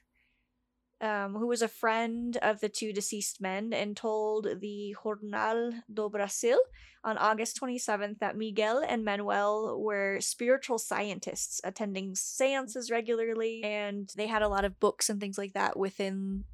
um, 1.04 1.34
who 1.34 1.46
was 1.46 1.62
a 1.62 1.68
friend 1.68 2.36
of 2.38 2.60
the 2.60 2.68
two 2.68 2.92
deceased 2.92 3.40
men, 3.40 3.72
and 3.72 3.96
told 3.96 4.48
the 4.60 4.96
Jornal 5.02 5.72
do 5.92 6.08
Brasil 6.08 6.58
on 7.04 7.18
August 7.18 7.60
27th 7.60 8.18
that 8.20 8.36
Miguel 8.36 8.82
and 8.86 9.04
Manuel 9.04 9.80
were 9.80 10.18
spiritual 10.20 10.78
scientists 10.78 11.60
attending 11.62 12.14
seances 12.14 12.90
regularly, 12.90 13.62
and 13.62 14.10
they 14.16 14.26
had 14.26 14.42
a 14.42 14.48
lot 14.48 14.64
of 14.64 14.80
books 14.80 15.10
and 15.10 15.20
things 15.20 15.38
like 15.38 15.52
that 15.52 15.78
within. 15.78 16.44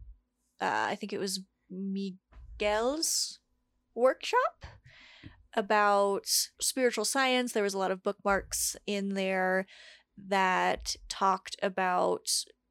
Uh, 0.61 0.89
I 0.89 0.95
think 0.97 1.13
it 1.13 1.21
was 1.21 1.41
Miguel's 1.71 3.39
workshop 3.95 4.67
about 5.55 6.27
spiritual 6.61 7.05
science. 7.05 7.53
There 7.53 7.63
was 7.63 7.75
a 7.75 7.79
lot 7.79 7.91
of 7.91 8.03
bookmarks 8.03 8.77
in 8.87 9.15
there 9.15 9.67
that 10.29 10.97
talked 11.09 11.57
about 11.63 12.29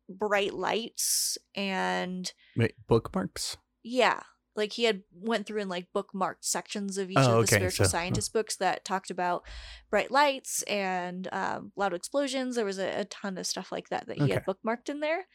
bright 0.09 0.53
lights 0.53 1.37
and 1.55 2.31
Wait, 2.57 2.73
bookmarks? 2.87 3.57
yeah, 3.83 4.21
like 4.55 4.73
he 4.73 4.83
had 4.85 5.03
went 5.13 5.45
through 5.45 5.61
and 5.61 5.69
like 5.69 5.87
bookmarked 5.95 6.41
sections 6.43 6.97
of 6.97 7.09
each 7.11 7.17
Oh, 7.17 7.21
of 7.21 7.27
the 7.27 7.37
okay, 7.39 7.55
spiritual 7.57 7.85
so- 7.85 7.91
scientist 7.91 8.33
books 8.33 8.55
that 8.57 8.83
talked 8.83 9.11
about 9.11 9.43
bright 9.89 10.11
lights 10.11 10.63
and 10.63 11.27
um, 11.31 11.71
loud 11.75 11.93
explosions. 11.93 12.55
There 12.55 12.65
was 12.65 12.79
a, 12.79 13.01
a 13.01 13.05
ton 13.05 13.37
of 13.37 13.45
stuff 13.47 13.71
like 13.71 13.89
that 13.89 14.07
that 14.07 14.17
he 14.17 14.29
had 14.31 14.45
bookmarked 14.45 14.89
in 14.89 14.99
there. 14.99 15.27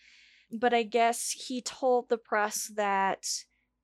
But 0.53 0.75
I 0.75 0.83
guess 0.83 1.31
he 1.31 1.63
told 1.63 2.09
the 2.09 2.19
press 2.19 2.71
that 2.77 3.27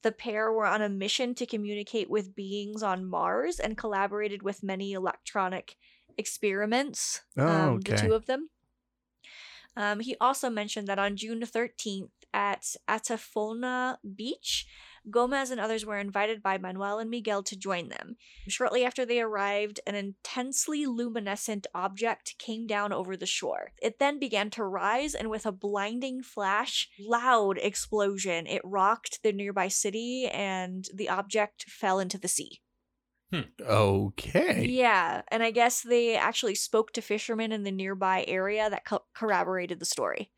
the 0.03 0.13
pair 0.13 0.53
were 0.53 0.67
on 0.67 0.83
a 0.83 0.89
mission 0.89 1.35
to 1.37 1.47
communicate 1.47 2.09
with 2.11 2.35
beings 2.35 2.83
on 2.83 3.09
Mars 3.09 3.59
and 3.59 3.77
collaborated 3.79 4.43
with 4.43 4.63
many 4.63 4.93
electronic 4.93 5.77
experiments. 6.19 7.23
Oh, 7.37 7.47
um, 7.47 7.81
The 7.81 7.97
two 7.97 8.13
of 8.15 8.27
them. 8.27 8.51
Um, 9.77 10.01
he 10.01 10.17
also 10.21 10.51
mentioned 10.51 10.89
that 10.89 10.99
on 10.99 11.17
June 11.17 11.41
13th 11.41 12.11
at 12.33 12.77
Atafona 12.89 13.97
Beach, 14.15 14.67
Gomez 15.09 15.51
and 15.51 15.61
others 15.61 15.87
were 15.87 15.99
invited 15.99 16.43
by 16.43 16.59
Manuel 16.59 16.99
and 16.99 17.09
Miguel 17.09 17.43
to 17.45 17.57
join 17.57 17.89
them. 17.89 18.17
Shortly 18.49 18.85
after 18.85 19.07
they 19.07 19.21
arrived, 19.21 19.81
an 19.87 19.95
intensely 19.95 20.85
luminescent 20.87 21.67
object 21.75 22.37
came 22.39 22.67
down 22.67 22.93
over 22.93 23.17
the 23.17 23.27
shore. 23.27 23.73
It 23.81 23.99
then 23.99 24.19
began 24.19 24.51
to 24.51 24.65
rise, 24.65 25.15
and 25.15 25.31
with 25.31 25.47
a 25.47 25.53
blinding 25.53 26.23
flash, 26.23 26.89
loud 27.01 27.59
explosion, 27.59 28.47
it 28.47 28.63
rocked 28.65 29.23
the 29.23 29.33
nearby 29.33 29.69
city, 29.69 30.27
and 30.27 30.87
the 30.95 31.09
object 31.09 31.65
fell 31.69 31.99
into 31.99 32.19
the 32.19 32.29
sea. 32.29 32.61
Hmm. 33.33 33.43
Okay. 33.61 34.67
Yeah, 34.69 35.23
and 35.29 35.43
I 35.43 35.51
guess 35.51 35.83
they 35.83 36.17
actually 36.17 36.57
spoke 36.57 36.93
to 36.93 37.03
fishermen 37.03 37.53
in 37.53 37.63
the 37.63 37.71
nearby 37.71 38.25
area 38.27 38.69
that 38.69 38.85
co- 38.85 39.05
corroborated 39.15 39.79
the 39.79 39.85
story. 39.85 40.31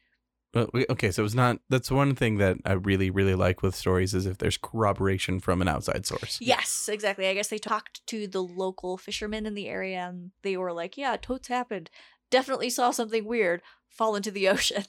Well, 0.55 0.69
okay, 0.91 1.11
so 1.11 1.25
it's 1.25 1.35
not. 1.35 1.61
That's 1.71 1.91
one 1.91 2.15
thing 2.15 2.37
that 2.37 2.59
I 2.67 2.73
really, 2.73 3.09
really 3.09 3.35
like 3.35 3.63
with 3.63 3.75
stories 3.75 4.13
is 4.13 4.27
if 4.27 4.37
there's 4.37 4.59
corroboration 4.59 5.41
from 5.41 5.63
an 5.63 5.69
outside 5.69 6.05
source. 6.05 6.39
Yes, 6.43 6.91
exactly. 6.93 7.27
I 7.27 7.35
guess 7.35 7.49
they 7.49 7.57
talked 7.57 8.07
to 8.09 8.27
the 8.27 8.43
local 8.43 8.99
fishermen 8.99 9.47
in 9.47 9.55
the 9.55 9.69
area 9.69 10.07
and 10.07 10.33
they 10.43 10.59
were 10.59 10.75
like, 10.75 10.99
yeah, 10.99 11.17
totes 11.17 11.49
happened. 11.49 11.89
Definitely 12.31 12.69
saw 12.69 12.91
something 12.91 13.25
weird 13.25 13.63
fall 13.89 14.15
into 14.15 14.31
the 14.31 14.49
ocean. 14.51 14.85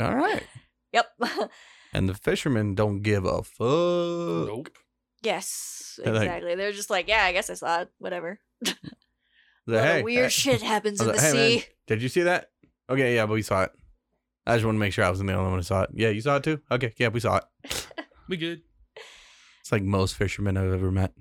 All 0.00 0.16
right. 0.16 0.42
Yep. 0.92 1.06
And 1.96 2.08
the 2.08 2.14
fishermen 2.14 2.74
don't 2.74 3.02
give 3.02 3.24
a 3.24 3.44
fuck. 3.44 4.48
Nope. 4.48 4.68
Yes, 5.24 5.98
They're 6.02 6.12
like- 6.12 6.22
exactly. 6.24 6.54
They're 6.54 6.72
just 6.72 6.90
like, 6.90 7.08
yeah, 7.08 7.24
I 7.24 7.32
guess 7.32 7.50
I 7.50 7.54
saw 7.54 7.80
it. 7.82 7.88
Whatever. 7.98 8.38
They're 9.66 9.80
lot 9.80 9.84
of 9.88 9.96
"Hey, 9.96 10.02
weird 10.02 10.24
hey." 10.24 10.28
shit 10.30 10.62
happens 10.62 11.00
I 11.00 11.04
in 11.04 11.10
was 11.10 11.20
the 11.20 11.22
like, 11.26 11.34
"Hey, 11.34 11.50
man, 11.54 11.60
sea. 11.60 11.66
did 11.86 12.02
you 12.02 12.08
see 12.10 12.22
that? 12.22 12.50
Okay, 12.90 13.14
yeah, 13.14 13.24
but 13.26 13.32
we 13.34 13.42
saw 13.42 13.62
it. 13.62 13.72
I 14.46 14.54
just 14.56 14.64
want 14.66 14.74
to 14.76 14.80
make 14.80 14.92
sure 14.92 15.04
I 15.04 15.08
wasn't 15.10 15.28
the 15.28 15.34
only 15.34 15.48
one 15.50 15.58
who 15.58 15.62
saw 15.62 15.82
it. 15.84 15.90
Yeah, 15.94 16.10
you 16.10 16.20
saw 16.20 16.36
it 16.36 16.42
too? 16.44 16.60
Okay, 16.70 16.92
yeah, 16.98 17.08
we 17.08 17.20
saw 17.20 17.38
it. 17.38 17.86
We 18.28 18.36
good. 18.38 18.62
It's 19.60 19.70
like 19.72 19.82
most 19.82 20.16
fishermen 20.16 20.56
I've 20.58 20.72
ever 20.72 20.90
met. 20.90 21.12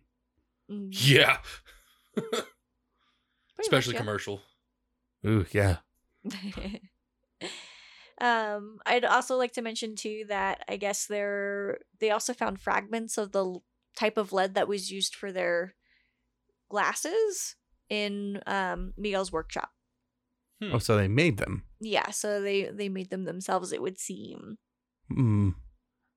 Mm, 0.72 0.90
Yeah. 0.92 1.38
pretty 2.16 2.44
Especially 3.60 3.94
much, 3.94 4.00
commercial. 4.02 4.42
Ooh, 5.26 5.46
yeah. 5.52 5.78
yeah. 6.24 6.78
um, 8.22 8.80
I'd 8.86 9.06
also 9.06 9.36
like 9.38 9.54
to 9.54 9.62
mention 9.62 9.96
too 9.96 10.26
that 10.30 10.64
I 10.70 10.78
guess 10.78 11.06
they're 11.08 11.80
they 12.00 12.12
also 12.12 12.34
found 12.34 12.62
fragments 12.62 13.18
of 13.18 13.32
the 13.32 13.44
l- 13.46 13.64
type 13.96 14.18
of 14.18 14.34
lead 14.34 14.56
that 14.56 14.68
was 14.68 14.92
used 14.92 15.16
for 15.16 15.32
their 15.32 15.76
glasses 16.70 17.56
in 17.90 18.42
um 18.48 18.94
Miguel's 18.98 19.32
workshop. 19.32 19.70
Oh, 20.72 20.80
so 20.80 20.96
they 20.96 21.08
made 21.08 21.38
them. 21.38 21.64
Yeah, 21.80 22.12
so 22.12 22.42
they 22.42 22.70
they 22.72 22.90
made 22.90 23.10
them 23.10 23.26
themselves. 23.26 23.74
It 23.74 23.82
would 23.82 24.00
seem. 24.00 24.58
Hmm. 25.10 25.50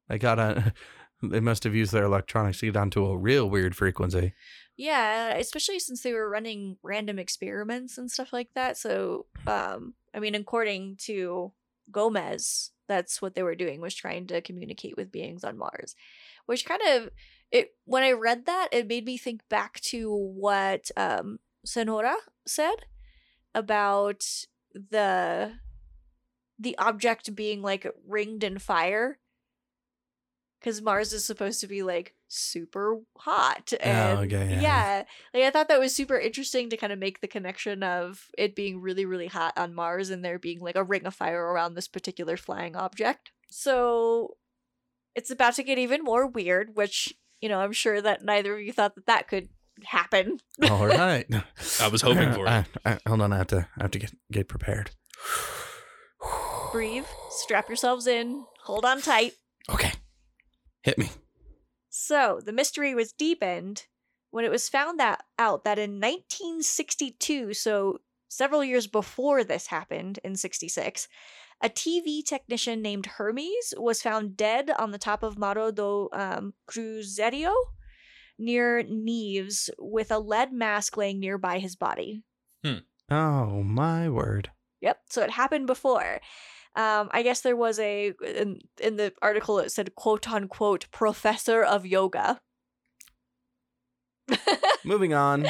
They 0.08 0.18
got 0.18 0.38
a. 0.38 0.72
They 1.22 1.40
must 1.40 1.64
have 1.64 1.74
used 1.74 1.92
their 1.92 2.04
electronics 2.04 2.60
to 2.60 2.66
get 2.66 2.76
onto 2.76 3.06
a 3.06 3.16
real 3.16 3.48
weird 3.48 3.74
frequency. 3.74 4.34
Yeah, 4.76 5.34
especially 5.34 5.78
since 5.78 6.02
they 6.02 6.12
were 6.12 6.28
running 6.28 6.76
random 6.82 7.18
experiments 7.18 7.96
and 7.96 8.10
stuff 8.10 8.34
like 8.34 8.50
that. 8.54 8.76
So, 8.76 9.24
um, 9.46 9.94
I 10.12 10.20
mean, 10.20 10.34
according 10.34 10.96
to 11.04 11.52
Gomez, 11.90 12.72
that's 12.86 13.22
what 13.22 13.34
they 13.34 13.42
were 13.42 13.54
doing 13.54 13.80
was 13.80 13.94
trying 13.94 14.26
to 14.26 14.42
communicate 14.42 14.98
with 14.98 15.10
beings 15.10 15.42
on 15.42 15.56
Mars, 15.56 15.94
which 16.44 16.66
kind 16.66 16.82
of 16.86 17.08
it. 17.50 17.74
When 17.84 18.02
I 18.02 18.12
read 18.12 18.46
that, 18.46 18.68
it 18.72 18.88
made 18.88 19.04
me 19.04 19.16
think 19.16 19.40
back 19.48 19.80
to 19.92 20.12
what 20.14 20.90
um 20.96 21.38
Sonora 21.64 22.16
said 22.46 22.86
about 23.54 24.24
the 24.74 25.54
the 26.58 26.76
object 26.78 27.34
being 27.34 27.62
like 27.62 27.86
ringed 28.06 28.42
in 28.44 28.58
fire 28.58 29.18
because 30.58 30.80
Mars 30.80 31.12
is 31.12 31.24
supposed 31.24 31.60
to 31.60 31.66
be 31.66 31.82
like 31.82 32.14
super 32.28 33.00
hot 33.18 33.72
and 33.80 34.18
Oh, 34.18 34.22
okay, 34.22 34.50
yeah. 34.54 34.60
yeah 34.60 35.04
like 35.32 35.42
I 35.44 35.50
thought 35.50 35.68
that 35.68 35.78
was 35.80 35.94
super 35.94 36.18
interesting 36.18 36.70
to 36.70 36.76
kind 36.76 36.92
of 36.92 36.98
make 36.98 37.20
the 37.20 37.28
connection 37.28 37.82
of 37.82 38.26
it 38.36 38.56
being 38.56 38.80
really 38.80 39.04
really 39.04 39.28
hot 39.28 39.56
on 39.56 39.74
Mars 39.74 40.10
and 40.10 40.24
there 40.24 40.38
being 40.38 40.60
like 40.60 40.76
a 40.76 40.82
ring 40.82 41.06
of 41.06 41.14
fire 41.14 41.44
around 41.52 41.74
this 41.74 41.88
particular 41.88 42.36
flying 42.36 42.74
object 42.74 43.30
so 43.48 44.36
it's 45.14 45.30
about 45.30 45.54
to 45.54 45.62
get 45.62 45.78
even 45.78 46.02
more 46.02 46.26
weird 46.26 46.74
which 46.74 47.14
you 47.46 47.50
know 47.50 47.60
I'm 47.60 47.72
sure 47.72 48.02
that 48.02 48.24
neither 48.24 48.56
of 48.56 48.60
you 48.60 48.72
thought 48.72 48.96
that 48.96 49.06
that 49.06 49.28
could 49.28 49.48
happen 49.84 50.40
All 50.68 50.84
right. 50.86 51.26
I 51.80 51.88
was 51.88 52.02
hoping 52.02 52.32
for 52.32 52.44
it. 52.46 52.48
I, 52.48 52.64
I, 52.84 52.98
hold 53.06 53.20
on, 53.20 53.32
I 53.32 53.36
have 53.36 53.46
to. 53.48 53.68
I 53.78 53.84
have 53.84 53.92
to 53.92 54.00
get 54.00 54.12
get 54.32 54.48
prepared. 54.48 54.90
breathe 56.72 57.04
strap 57.30 57.68
yourselves 57.68 58.08
in 58.08 58.44
hold 58.64 58.84
on 58.84 59.00
tight 59.00 59.34
Okay. 59.68 59.92
Hit 60.82 60.98
me. 60.98 61.10
So 61.90 62.40
the 62.44 62.52
mystery 62.52 62.94
was 62.94 63.12
deepened 63.12 63.86
when 64.30 64.44
it 64.44 64.50
was 64.50 64.68
found 64.68 65.00
that 65.00 65.24
out 65.38 65.64
that 65.64 65.78
in 65.78 66.00
1962, 66.00 67.54
so 67.54 68.00
several 68.28 68.62
years 68.62 68.86
before 68.86 69.44
this 69.44 69.68
happened 69.68 70.18
in 70.22 70.36
66, 70.36 71.08
a 71.62 71.68
TV 71.68 72.24
technician 72.24 72.82
named 72.82 73.06
Hermes 73.06 73.74
was 73.76 74.02
found 74.02 74.36
dead 74.36 74.70
on 74.78 74.90
the 74.90 74.98
top 74.98 75.22
of 75.22 75.38
Morro 75.38 75.70
do 75.70 76.08
um, 76.12 76.54
Cruzeiro 76.68 77.54
near 78.38 78.82
Neves 78.84 79.70
with 79.78 80.10
a 80.10 80.18
lead 80.18 80.52
mask 80.52 80.96
laying 80.96 81.20
nearby 81.20 81.58
his 81.58 81.76
body. 81.76 82.22
Oh 83.10 83.62
my 83.62 84.08
word. 84.08 84.50
Yep. 84.80 84.98
So 85.10 85.22
it 85.22 85.30
happened 85.30 85.66
before. 85.66 86.20
Um, 86.74 87.08
I 87.12 87.22
guess 87.22 87.40
there 87.40 87.56
was 87.56 87.78
a 87.78 88.12
in, 88.22 88.60
in 88.80 88.96
the 88.96 89.12
article 89.22 89.58
it 89.58 89.72
said 89.72 89.94
quote 89.94 90.30
unquote 90.30 90.90
professor 90.90 91.62
of 91.62 91.86
yoga. 91.86 92.40
Moving 94.84 95.14
on. 95.14 95.46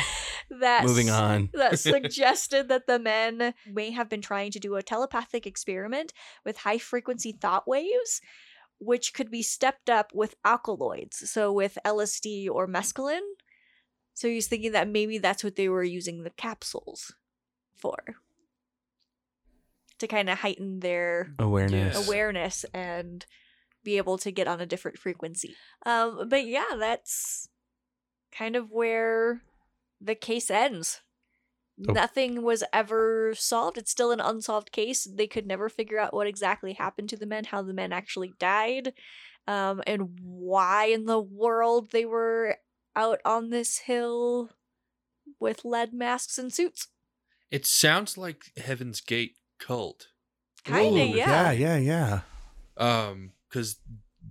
That 0.51 0.84
Moving 0.84 1.11
on. 1.11 1.51
that 1.55 1.78
suggested 1.78 2.68
that 2.68 2.86
the 2.86 2.99
men 2.99 3.55
may 3.70 3.90
have 3.90 4.09
been 4.09 4.22
trying 4.22 4.51
to 4.53 4.61
do 4.61 4.76
a 4.76 4.82
telepathic 4.82 5.47
experiment 5.47 6.12
with 6.44 6.59
high 6.59 6.78
frequency 6.78 7.32
thought 7.32 7.66
waves, 7.66 8.20
which 8.78 9.14
could 9.14 9.30
be 9.30 9.42
stepped 9.42 9.90
up 9.90 10.12
with 10.14 10.34
alkaloids, 10.44 11.30
so 11.30 11.53
with 11.53 11.78
LSD 11.84 12.49
or 12.51 12.66
mescaline. 12.66 13.20
So 14.14 14.28
he's 14.28 14.47
thinking 14.47 14.72
that 14.72 14.88
maybe 14.88 15.18
that's 15.18 15.44
what 15.44 15.57
they 15.57 15.68
were 15.68 15.84
using 15.84 16.22
the 16.22 16.30
capsules 16.30 17.12
for. 17.74 17.97
To 19.99 20.07
kind 20.07 20.28
of 20.28 20.38
heighten 20.38 20.80
their 20.80 21.34
Awareness. 21.38 22.07
Awareness 22.07 22.64
and 22.72 23.24
be 23.82 23.97
able 23.97 24.18
to 24.18 24.30
get 24.30 24.49
on 24.49 24.61
a 24.61 24.66
different 24.66 24.99
frequency. 24.99 25.55
Um, 25.84 26.28
but 26.28 26.47
yeah, 26.47 26.74
that's 26.78 27.49
kind 28.32 28.57
of 28.57 28.70
where 28.70 29.42
the 30.01 30.14
case 30.14 30.51
ends. 30.51 31.01
Oh. 31.88 31.92
Nothing 31.92 32.42
was 32.42 32.64
ever 32.72 33.34
solved. 33.34 33.76
It's 33.76 33.90
still 33.90 34.11
an 34.11 34.20
unsolved 34.20 34.72
case. 34.72 35.05
They 35.05 35.26
could 35.26 35.47
never 35.47 35.68
figure 35.68 35.99
out 35.99 36.14
what 36.14 36.26
exactly 36.26 36.72
happened 36.72 37.11
to 37.11 37.16
the 37.16 37.26
men, 37.26 37.44
how 37.44 37.62
the 37.62 37.74
men 37.74 37.92
actually 37.92 38.32
died, 38.38 38.94
um, 39.47 39.82
and 39.86 40.18
why 40.22 40.86
in 40.86 41.05
the 41.05 41.20
world 41.20 41.90
they 41.90 42.07
were 42.07 42.57
out 42.94 43.20
on 43.26 43.51
this 43.51 43.78
hill 43.80 44.51
with 45.38 45.64
lead 45.66 45.92
masks 45.92 46.38
and 46.38 46.53
suits. 46.53 46.88
It 47.51 47.66
sounds 47.66 48.16
like 48.16 48.53
Heaven's 48.57 49.01
Gate 49.03 49.36
cult. 49.61 50.09
Kinda, 50.64 51.03
Ooh, 51.03 51.16
yeah. 51.16 51.53
Yeah, 51.53 51.76
yeah, 51.76 51.76
yeah. 51.76 52.20
Um, 52.78 53.32
because 53.49 53.76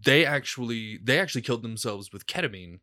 they 0.03 0.25
actually 0.25 0.97
they 0.97 1.19
actually 1.19 1.41
killed 1.43 1.61
themselves 1.63 2.11
with 2.11 2.27
ketamine, 2.27 2.79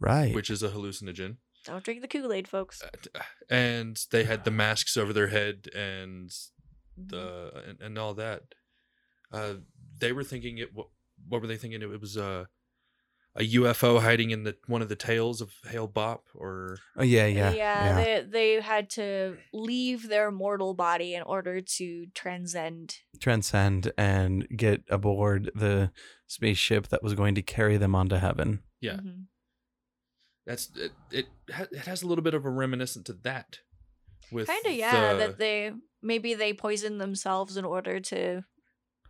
Right. 0.00 0.34
which 0.34 0.50
is 0.50 0.62
a 0.62 0.70
hallucinogen. 0.70 1.36
Don't 1.70 1.84
drink 1.84 2.02
the 2.02 2.08
Kool 2.08 2.32
Aid, 2.32 2.48
folks. 2.48 2.82
Uh, 2.82 3.20
And 3.48 3.98
they 4.10 4.24
had 4.24 4.44
the 4.44 4.50
masks 4.50 4.96
over 4.96 5.12
their 5.12 5.28
head 5.28 5.68
and 5.74 6.30
the 6.96 7.50
and, 7.68 7.80
and 7.80 7.98
all 7.98 8.14
that. 8.14 8.42
Uh, 9.32 9.54
they 9.98 10.12
were 10.12 10.24
thinking 10.24 10.58
it. 10.58 10.74
What, 10.74 10.88
what 11.28 11.40
were 11.40 11.46
they 11.46 11.56
thinking? 11.56 11.80
It 11.82 12.00
was 12.00 12.16
uh, 12.16 12.46
a 13.36 13.42
UFO 13.54 14.00
hiding 14.00 14.30
in 14.30 14.42
the 14.42 14.56
one 14.66 14.82
of 14.82 14.88
the 14.88 14.96
tails 14.96 15.40
of 15.40 15.52
Hale-Bopp, 15.68 16.20
or 16.34 16.78
oh, 16.96 17.04
yeah, 17.04 17.26
yeah. 17.26 17.52
Yeah. 17.52 17.94
They, 18.02 18.26
they 18.28 18.60
had 18.60 18.90
to 18.90 19.36
leave 19.52 20.08
their 20.08 20.30
mortal 20.32 20.74
body 20.74 21.14
in 21.14 21.22
order 21.22 21.60
to 21.60 22.06
transcend. 22.14 22.96
Transcend 23.20 23.92
and 23.96 24.48
get 24.56 24.82
aboard 24.90 25.50
the 25.54 25.92
spaceship 26.26 26.88
that 26.88 27.02
was 27.04 27.14
going 27.14 27.36
to 27.36 27.42
carry 27.42 27.76
them 27.76 27.94
onto 27.94 28.16
heaven. 28.16 28.60
yeah, 28.80 28.94
Mhm. 28.96 29.26
That's 30.50 30.68
it. 30.76 30.92
It, 31.12 31.26
it 31.48 31.78
has 31.86 32.02
a 32.02 32.06
little 32.06 32.24
bit 32.24 32.34
of 32.34 32.44
a 32.44 32.50
reminiscent 32.50 33.06
to 33.06 33.12
that. 33.22 33.60
With 34.32 34.48
Kind 34.48 34.66
of, 34.66 34.72
yeah. 34.72 35.12
the- 35.12 35.18
That 35.18 35.38
they 35.38 35.72
maybe 36.02 36.34
they 36.34 36.52
poisoned 36.52 37.00
themselves 37.00 37.56
in 37.56 37.64
order 37.64 38.00
to 38.00 38.42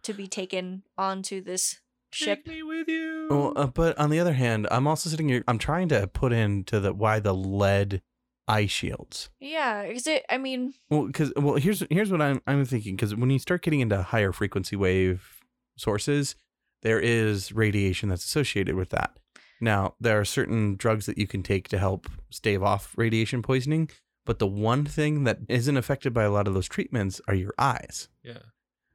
to 0.03 0.13
be 0.13 0.27
taken 0.29 0.83
onto 0.99 1.43
this 1.43 1.81
ship. 2.13 2.45
Take 2.45 2.55
me 2.55 2.63
with 2.63 2.89
you. 2.89 3.29
Well, 3.31 3.53
uh, 3.57 3.67
but 3.67 3.99
on 3.99 4.11
the 4.11 4.19
other 4.19 4.33
hand, 4.33 4.67
I'm 4.71 4.87
also 4.87 5.09
sitting 5.11 5.29
here. 5.29 5.45
I'm 5.49 5.59
trying 5.59 5.89
to 5.89 6.07
put 6.07 6.33
into 6.33 6.79
the 6.81 6.93
why 6.93 7.21
the 7.21 7.35
lead 7.35 8.03
eye 8.49 8.67
shields. 8.67 9.31
Yeah, 9.41 9.83
is 9.83 10.07
it? 10.07 10.25
I 10.29 10.39
mean, 10.39 10.75
Well, 10.91 11.07
because 11.07 11.33
well, 11.37 11.55
here's 11.55 11.83
here's 11.91 12.11
what 12.11 12.21
I'm 12.23 12.41
I'm 12.47 12.65
thinking. 12.65 12.97
Because 12.97 13.15
when 13.15 13.31
you 13.31 13.39
start 13.39 13.63
getting 13.63 13.81
into 13.81 14.03
higher 14.03 14.33
frequency 14.33 14.77
wave 14.77 15.41
sources, 15.77 16.35
there 16.83 17.01
is 17.01 17.53
radiation 17.53 18.09
that's 18.09 18.25
associated 18.25 18.75
with 18.75 18.91
that. 18.91 19.19
Now, 19.61 19.95
there 20.01 20.19
are 20.19 20.25
certain 20.25 20.77
drugs 20.77 21.07
that 21.07 21.19
you 21.19 21.27
can 21.27 21.43
take 21.43 21.69
to 21.69 21.79
help 21.79 22.09
stave 22.31 22.63
off 22.63 22.95
radiation 22.97 23.43
poisoning, 23.43 23.91
but 24.25 24.39
the 24.39 24.47
one 24.47 24.85
thing 24.85 25.25
that 25.25 25.39
isn't 25.49 25.77
affected 25.77 26.15
by 26.15 26.25
a 26.25 26.31
lot 26.31 26.49
of 26.49 26.55
those 26.55 26.69
treatments 26.69 27.21
are 27.29 27.35
your 27.35 27.55
eyes. 27.59 28.09
yeah. 28.23 28.39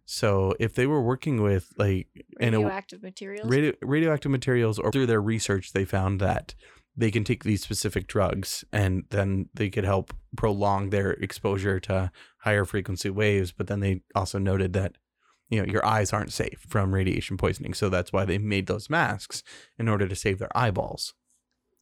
So 0.08 0.54
if 0.60 0.76
they 0.76 0.86
were 0.86 1.02
working 1.02 1.42
with 1.42 1.74
like 1.78 2.08
in 2.40 2.54
a 2.54 2.60
radioactive 2.60 3.02
materials. 3.02 3.50
radio, 3.50 3.74
radioactive 3.82 4.32
materials 4.32 4.78
or 4.78 4.92
through 4.92 5.08
their 5.08 5.22
research 5.22 5.74
they 5.74 5.84
found 5.84 6.22
that 6.22 6.54
they 6.96 7.10
can 7.10 7.24
take 7.24 7.44
these 7.44 7.64
specific 7.64 8.08
drugs 8.08 8.64
and 8.72 9.06
then 9.10 9.50
they 9.56 9.70
could 9.72 9.84
help 9.84 10.14
prolong 10.38 10.92
their 10.92 11.12
exposure 11.14 11.80
to 11.82 12.12
higher 12.42 12.66
frequency 12.66 13.10
waves 13.10 13.52
but 13.52 13.66
then 13.66 13.80
they 13.80 14.02
also 14.14 14.38
noted 14.38 14.74
that 14.74 14.96
you 15.50 15.60
know 15.60 15.72
your 15.72 15.86
eyes 15.86 16.14
aren't 16.14 16.34
safe 16.34 16.66
from 16.68 16.94
radiation 16.94 17.38
poisoning. 17.38 17.74
So 17.74 17.90
that's 17.90 18.12
why 18.14 18.26
they 18.26 18.38
made 18.38 18.68
those 18.68 18.90
masks 18.90 19.44
in 19.78 19.88
order 19.88 20.08
to 20.08 20.16
save 20.16 20.40
their 20.40 20.56
eyeballs. 20.56 21.14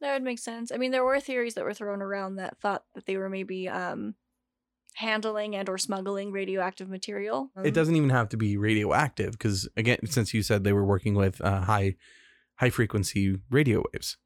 That 0.01 0.13
would 0.13 0.23
make 0.23 0.39
sense. 0.39 0.71
I 0.71 0.77
mean, 0.77 0.91
there 0.91 1.05
were 1.05 1.19
theories 1.19 1.53
that 1.55 1.63
were 1.63 1.73
thrown 1.73 2.01
around 2.01 2.35
that 2.35 2.59
thought 2.59 2.83
that 2.93 3.05
they 3.05 3.15
were 3.15 3.29
maybe 3.29 3.69
um, 3.69 4.15
handling 4.95 5.55
and 5.55 5.69
or 5.69 5.77
smuggling 5.77 6.31
radioactive 6.31 6.89
material. 6.89 7.51
It 7.63 7.73
doesn't 7.73 7.95
even 7.95 8.09
have 8.09 8.29
to 8.29 8.37
be 8.37 8.57
radioactive 8.57 9.31
because 9.31 9.67
again, 9.77 9.99
since 10.05 10.33
you 10.33 10.43
said 10.43 10.63
they 10.63 10.73
were 10.73 10.85
working 10.85 11.15
with 11.15 11.39
uh, 11.41 11.61
high 11.61 11.95
high 12.55 12.69
frequency 12.69 13.37
radio 13.49 13.83
waves, 13.93 14.17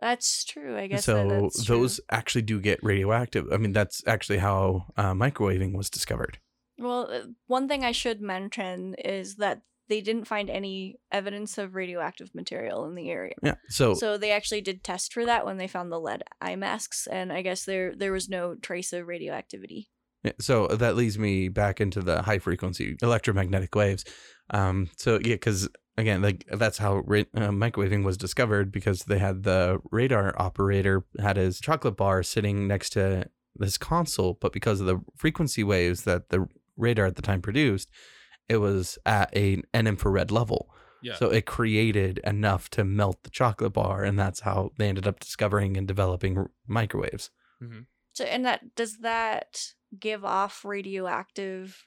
That's 0.00 0.44
true. 0.44 0.76
I 0.76 0.86
guess 0.86 1.04
so 1.04 1.28
that's 1.28 1.64
true. 1.64 1.76
those 1.76 2.00
actually 2.10 2.42
do 2.42 2.60
get 2.60 2.82
radioactive. 2.82 3.52
I 3.52 3.56
mean, 3.56 3.72
that's 3.72 4.02
actually 4.06 4.38
how 4.38 4.86
uh, 4.96 5.12
microwaving 5.12 5.76
was 5.76 5.90
discovered. 5.90 6.38
Well, 6.78 7.10
uh, 7.10 7.20
one 7.46 7.68
thing 7.68 7.84
I 7.84 7.92
should 7.92 8.20
mention 8.20 8.94
is 8.94 9.36
that 9.36 9.62
they 9.88 10.00
didn't 10.02 10.26
find 10.26 10.50
any 10.50 11.00
evidence 11.10 11.56
of 11.56 11.74
radioactive 11.74 12.34
material 12.34 12.84
in 12.84 12.94
the 12.94 13.10
area. 13.10 13.34
Yeah. 13.42 13.54
So, 13.68 13.94
So 13.94 14.18
they 14.18 14.30
actually 14.32 14.60
did 14.60 14.84
test 14.84 15.12
for 15.14 15.24
that 15.24 15.46
when 15.46 15.56
they 15.56 15.66
found 15.66 15.90
the 15.90 15.98
lead 16.00 16.22
eye 16.40 16.56
masks, 16.56 17.06
and 17.10 17.32
I 17.32 17.42
guess 17.42 17.64
there 17.64 17.94
there 17.96 18.12
was 18.12 18.28
no 18.28 18.54
trace 18.54 18.92
of 18.92 19.06
radioactivity. 19.06 19.88
yeah, 20.24 20.32
so 20.40 20.66
that 20.68 20.94
leads 20.96 21.18
me 21.18 21.48
back 21.48 21.80
into 21.80 22.00
the 22.02 22.22
high 22.22 22.38
frequency 22.38 22.96
electromagnetic 23.02 23.74
waves. 23.74 24.04
Um. 24.50 24.88
So 24.96 25.14
yeah, 25.14 25.34
because 25.34 25.68
again, 25.96 26.20
like 26.22 26.44
that's 26.52 26.78
how 26.78 26.98
ra- 27.06 27.32
uh, 27.34 27.48
microwaving 27.48 28.04
was 28.04 28.16
discovered 28.18 28.70
because 28.70 29.00
they 29.00 29.18
had 29.18 29.42
the 29.42 29.78
radar 29.90 30.34
operator 30.40 31.06
had 31.18 31.36
his 31.38 31.60
chocolate 31.60 31.96
bar 31.96 32.22
sitting 32.22 32.68
next 32.68 32.90
to 32.90 33.24
this 33.56 33.78
console, 33.78 34.38
but 34.40 34.52
because 34.52 34.80
of 34.80 34.86
the 34.86 35.00
frequency 35.16 35.64
waves 35.64 36.04
that 36.04 36.28
the 36.28 36.46
radar 36.78 37.04
at 37.06 37.16
the 37.16 37.22
time 37.22 37.42
produced, 37.42 37.90
it 38.48 38.56
was 38.58 38.98
at 39.04 39.36
a 39.36 39.62
an 39.74 39.86
infrared 39.86 40.30
level. 40.30 40.70
Yeah. 41.02 41.14
So 41.16 41.28
it 41.30 41.46
created 41.46 42.18
enough 42.24 42.70
to 42.70 42.84
melt 42.84 43.22
the 43.22 43.30
chocolate 43.30 43.74
bar, 43.74 44.02
and 44.02 44.18
that's 44.18 44.40
how 44.40 44.70
they 44.78 44.88
ended 44.88 45.06
up 45.06 45.20
discovering 45.20 45.76
and 45.76 45.86
developing 45.86 46.36
r- 46.38 46.50
microwaves. 46.66 47.30
So, 48.14 48.24
and 48.24 48.44
that 48.46 48.74
does 48.74 48.98
that 48.98 49.74
give 49.98 50.24
off 50.24 50.64
radioactive 50.64 51.84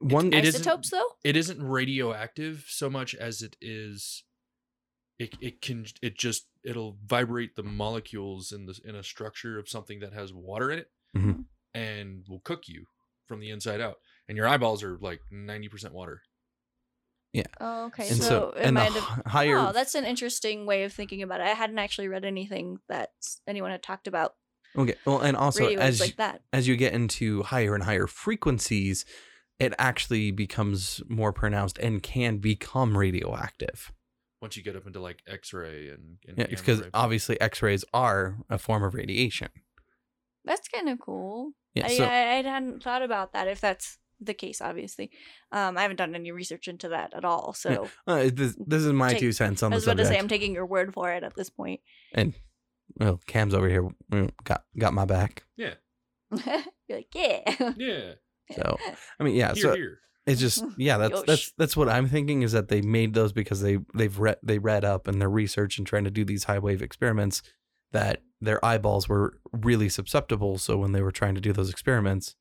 One, 0.00 0.32
It 0.32 0.44
isn't- 0.44 0.60
isotopes 0.62 0.90
though? 0.90 1.08
it 1.24 1.36
isn't 1.36 1.60
radioactive 1.62 2.64
so 2.68 2.88
much 2.88 3.14
as 3.14 3.42
it 3.42 3.56
is 3.60 4.24
it, 5.18 5.34
it 5.40 5.60
can 5.60 5.84
it 6.02 6.16
just 6.16 6.46
it'll 6.64 6.96
vibrate 7.04 7.56
the 7.56 7.62
molecules 7.64 8.52
in 8.52 8.66
this 8.66 8.78
in 8.78 8.94
a 8.94 9.02
structure 9.02 9.58
of 9.58 9.68
something 9.68 9.98
that 10.00 10.12
has 10.12 10.32
water 10.32 10.70
in 10.70 10.78
it 10.78 10.90
Mhm. 11.16 11.44
and 11.74 12.24
will 12.28 12.40
cook 12.40 12.68
you 12.68 12.86
from 13.26 13.40
the 13.40 13.50
inside 13.50 13.80
out 13.80 13.96
and 14.28 14.36
your 14.36 14.46
eyeballs 14.46 14.82
are 14.82 14.98
like 15.00 15.20
90% 15.32 15.92
water 15.92 16.22
Yeah. 17.32 17.44
Oh, 17.60 17.86
okay. 17.86 18.08
and 18.08 18.16
so, 18.16 18.28
so, 18.28 18.54
it 18.56 18.64
and 18.66 18.76
the 18.76 18.80
might 18.80 18.92
have. 18.92 19.22
higher 19.26 19.58
Oh, 19.58 19.72
that's 19.72 19.94
an 19.94 20.04
interesting 20.04 20.66
way 20.66 20.84
of 20.84 20.92
thinking 20.92 21.22
about 21.22 21.40
it. 21.40 21.46
I 21.46 21.50
hadn't 21.54 21.78
actually 21.78 22.08
read 22.08 22.24
anything 22.24 22.78
that 22.88 23.10
anyone 23.46 23.70
had 23.70 23.82
talked 23.82 24.06
about 24.06 24.34
okay. 24.76 24.94
Well, 25.04 25.20
and 25.20 25.36
also 25.36 25.66
as 25.68 26.00
like 26.00 26.16
that. 26.16 26.42
as 26.52 26.68
you 26.68 26.76
get 26.76 26.92
into 26.92 27.42
higher 27.42 27.74
and 27.74 27.84
higher 27.84 28.06
frequencies, 28.06 29.04
it 29.58 29.74
actually 29.78 30.30
becomes 30.30 31.02
more 31.08 31.32
pronounced 31.32 31.78
and 31.78 32.02
can 32.02 32.38
become 32.38 32.96
radioactive. 32.96 33.92
once 34.40 34.56
you 34.56 34.62
get 34.62 34.76
up 34.76 34.86
into 34.86 35.00
like 35.00 35.20
x-ray 35.26 35.88
and, 35.88 36.18
and 36.28 36.38
Yeah, 36.38 36.44
gamma 36.44 36.56
because 36.56 36.82
obviously 36.94 37.40
X-rays 37.40 37.84
are 37.92 38.38
a 38.48 38.56
form 38.58 38.82
of 38.84 38.94
radiation. 38.94 39.48
That's 40.44 40.68
kind 40.68 40.88
of 40.88 40.98
cool. 41.00 41.52
Yeah. 41.74 41.86
I, 41.86 41.96
So 41.96 42.04
I, 42.04 42.38
I 42.38 42.42
hadn't 42.42 42.82
thought 42.82 43.02
about 43.02 43.32
that. 43.32 43.48
If 43.48 43.60
that's 43.60 43.98
the 44.20 44.34
case, 44.34 44.60
obviously, 44.60 45.10
um, 45.52 45.78
I 45.78 45.82
haven't 45.82 45.96
done 45.96 46.14
any 46.14 46.32
research 46.32 46.68
into 46.68 46.88
that 46.88 47.14
at 47.14 47.24
all. 47.24 47.52
So 47.54 47.88
uh, 48.06 48.30
this, 48.32 48.56
this 48.66 48.84
is 48.84 48.92
my 48.92 49.10
Take- 49.10 49.20
two 49.20 49.32
cents 49.32 49.62
on 49.62 49.72
I 49.72 49.76
the 49.76 49.76
was 49.76 49.84
about 49.84 49.96
to 49.98 50.04
subject. 50.04 50.14
say, 50.18 50.22
I'm 50.22 50.28
taking 50.28 50.54
your 50.54 50.66
word 50.66 50.92
for 50.94 51.12
it 51.12 51.22
at 51.22 51.34
this 51.36 51.50
point. 51.50 51.80
and 52.14 52.34
well, 52.96 53.20
Cam's 53.26 53.54
over 53.54 53.68
here 53.68 53.88
mm, 54.10 54.30
got 54.44 54.64
got 54.78 54.94
my 54.94 55.04
back. 55.04 55.44
yeah 55.56 55.74
You're 56.30 56.98
like, 56.98 57.14
yeah. 57.14 57.72
yeah 57.76 58.12
So 58.56 58.76
I 59.20 59.24
mean, 59.24 59.34
yeah. 59.36 59.52
here 59.54 59.62
so 59.62 59.74
here 59.74 59.98
it's 60.26 60.40
just 60.40 60.64
yeah. 60.78 60.98
That's 60.98 61.22
that's 61.22 61.52
that's 61.58 61.76
what 61.76 61.88
I'm 61.88 62.08
thinking 62.08 62.42
is 62.42 62.52
that 62.52 62.68
they 62.68 62.80
made 62.80 63.14
those 63.14 63.32
because 63.32 63.60
they 63.62 63.78
they've 63.94 64.18
read 64.18 64.36
they 64.42 64.58
read 64.58 64.84
up 64.84 65.06
and 65.08 65.20
their 65.20 65.30
research 65.30 65.78
and 65.78 65.86
trying 65.86 66.04
to 66.04 66.10
do 66.10 66.24
these 66.24 66.44
high 66.44 66.58
wave 66.58 66.82
experiments 66.82 67.42
that 67.92 68.22
their 68.40 68.62
eyeballs 68.64 69.08
were 69.08 69.38
really 69.52 69.88
susceptible. 69.88 70.58
So 70.58 70.76
when 70.76 70.92
they 70.92 71.00
were 71.02 71.10
trying 71.10 71.34
to 71.34 71.40
do 71.40 71.52
those 71.52 71.70
experiments, 71.70 72.34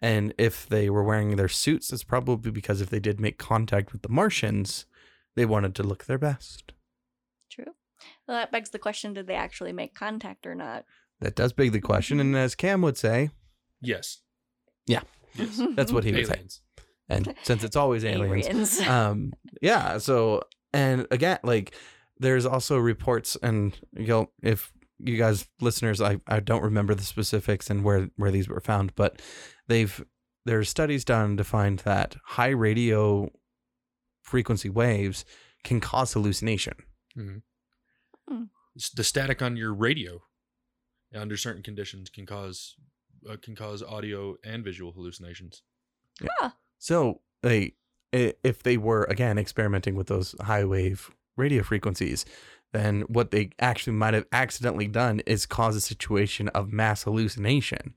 and 0.00 0.32
if 0.38 0.68
they 0.68 0.88
were 0.90 1.02
wearing 1.02 1.36
their 1.36 1.48
suits, 1.48 1.92
it's 1.92 2.04
probably 2.04 2.50
because 2.50 2.80
if 2.80 2.90
they 2.90 3.00
did 3.00 3.20
make 3.20 3.38
contact 3.38 3.92
with 3.92 4.02
the 4.02 4.08
Martians, 4.08 4.86
they 5.36 5.44
wanted 5.46 5.74
to 5.76 5.82
look 5.82 6.04
their 6.04 6.18
best. 6.18 6.72
True. 7.50 7.72
Well, 8.26 8.36
that 8.36 8.52
begs 8.52 8.70
the 8.70 8.78
question: 8.78 9.12
Did 9.14 9.26
they 9.26 9.34
actually 9.34 9.72
make 9.72 9.94
contact 9.94 10.46
or 10.46 10.54
not? 10.54 10.84
That 11.20 11.34
does 11.34 11.52
beg 11.52 11.72
the 11.72 11.80
question, 11.80 12.20
and 12.20 12.36
as 12.36 12.54
Cam 12.54 12.80
would 12.82 12.96
say, 12.96 13.30
yes 13.80 14.18
Yeah. 14.86 15.02
yes 15.34 15.60
that's 15.76 15.92
what 15.92 16.04
he 16.04 16.12
would 16.12 16.26
say. 16.26 16.32
aliens 16.34 16.60
And 17.08 17.34
since 17.42 17.64
it's 17.64 17.76
always 17.76 18.04
aliens, 18.04 18.46
Aliens. 18.46 18.80
um 18.88 19.32
yeah 19.62 19.98
so 19.98 20.42
and 20.72 21.06
again 21.10 21.38
like 21.42 21.74
there's 22.18 22.44
also 22.46 22.76
reports 22.78 23.36
and 23.42 23.78
you'll 23.96 24.32
if 24.42 24.72
you 24.98 25.16
guys 25.16 25.46
listeners 25.60 26.00
i 26.00 26.18
i 26.26 26.40
don't 26.40 26.62
remember 26.62 26.94
the 26.94 27.04
specifics 27.04 27.70
and 27.70 27.84
where 27.84 28.08
where 28.16 28.30
these 28.30 28.48
were 28.48 28.60
found 28.60 28.94
but 28.96 29.20
they've 29.68 30.04
there's 30.48 30.68
studies 30.68 31.04
done 31.04 31.36
to 31.36 31.44
find 31.44 31.80
that 31.80 32.16
high 32.24 32.48
radio 32.48 33.30
frequency 34.22 34.70
waves 34.70 35.24
can 35.64 35.80
cause 35.80 36.12
hallucination. 36.12 36.74
S- 38.76 38.90
the 38.90 39.04
static 39.04 39.42
on 39.42 39.56
your 39.56 39.74
radio 39.74 40.22
under 41.14 41.36
certain 41.36 41.62
conditions 41.62 42.08
can 42.08 42.24
cause 42.24 42.76
uh, 43.28 43.36
can 43.42 43.56
cause 43.56 43.82
audio 43.82 44.36
and 44.44 44.64
visual 44.64 44.92
hallucinations. 44.92 45.62
Yeah. 46.20 46.50
so 46.78 47.20
they 47.42 47.74
if 48.12 48.62
they 48.62 48.76
were 48.76 49.04
again 49.04 49.38
experimenting 49.38 49.94
with 49.96 50.06
those 50.06 50.34
high 50.40 50.64
wave 50.64 51.10
radio 51.36 51.62
frequencies 51.62 52.24
then 52.72 53.02
what 53.02 53.30
they 53.30 53.50
actually 53.58 53.94
might 53.94 54.14
have 54.14 54.26
accidentally 54.32 54.86
done 54.88 55.20
is 55.20 55.46
cause 55.46 55.74
a 55.76 55.80
situation 55.80 56.48
of 56.48 56.72
mass 56.72 57.04
hallucination 57.04 57.94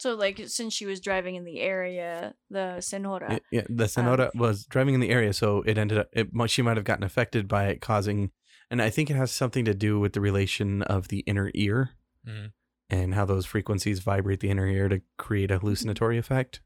so, 0.00 0.14
like, 0.14 0.40
since 0.46 0.72
she 0.74 0.86
was 0.86 1.00
driving 1.00 1.34
in 1.34 1.44
the 1.44 1.58
area, 1.58 2.34
the 2.50 2.80
Senora. 2.80 3.26
Y- 3.30 3.40
Yeah, 3.50 3.62
the 3.68 3.88
Sonora 3.88 4.30
was 4.32 4.64
driving 4.64 4.94
in 4.94 5.00
the 5.00 5.10
area, 5.10 5.32
so 5.32 5.62
it 5.62 5.76
ended 5.76 5.98
up. 5.98 6.08
It, 6.12 6.28
she 6.48 6.62
might 6.62 6.76
have 6.76 6.84
gotten 6.84 7.02
affected 7.02 7.48
by 7.48 7.66
it, 7.66 7.80
causing, 7.80 8.30
and 8.70 8.80
I 8.80 8.90
think 8.90 9.10
it 9.10 9.16
has 9.16 9.32
something 9.32 9.64
to 9.64 9.74
do 9.74 9.98
with 9.98 10.12
the 10.12 10.20
relation 10.20 10.82
of 10.82 11.08
the 11.08 11.20
inner 11.26 11.50
ear 11.52 11.90
Mhm. 12.24 12.52
and 12.88 13.14
how 13.14 13.24
those 13.24 13.44
frequencies 13.44 13.98
vibrate 13.98 14.38
the 14.38 14.50
inner 14.50 14.68
ear 14.68 14.88
to 14.88 15.02
create 15.16 15.50
a 15.50 15.58
hallucinatory 15.58 16.16
effect. 16.16 16.60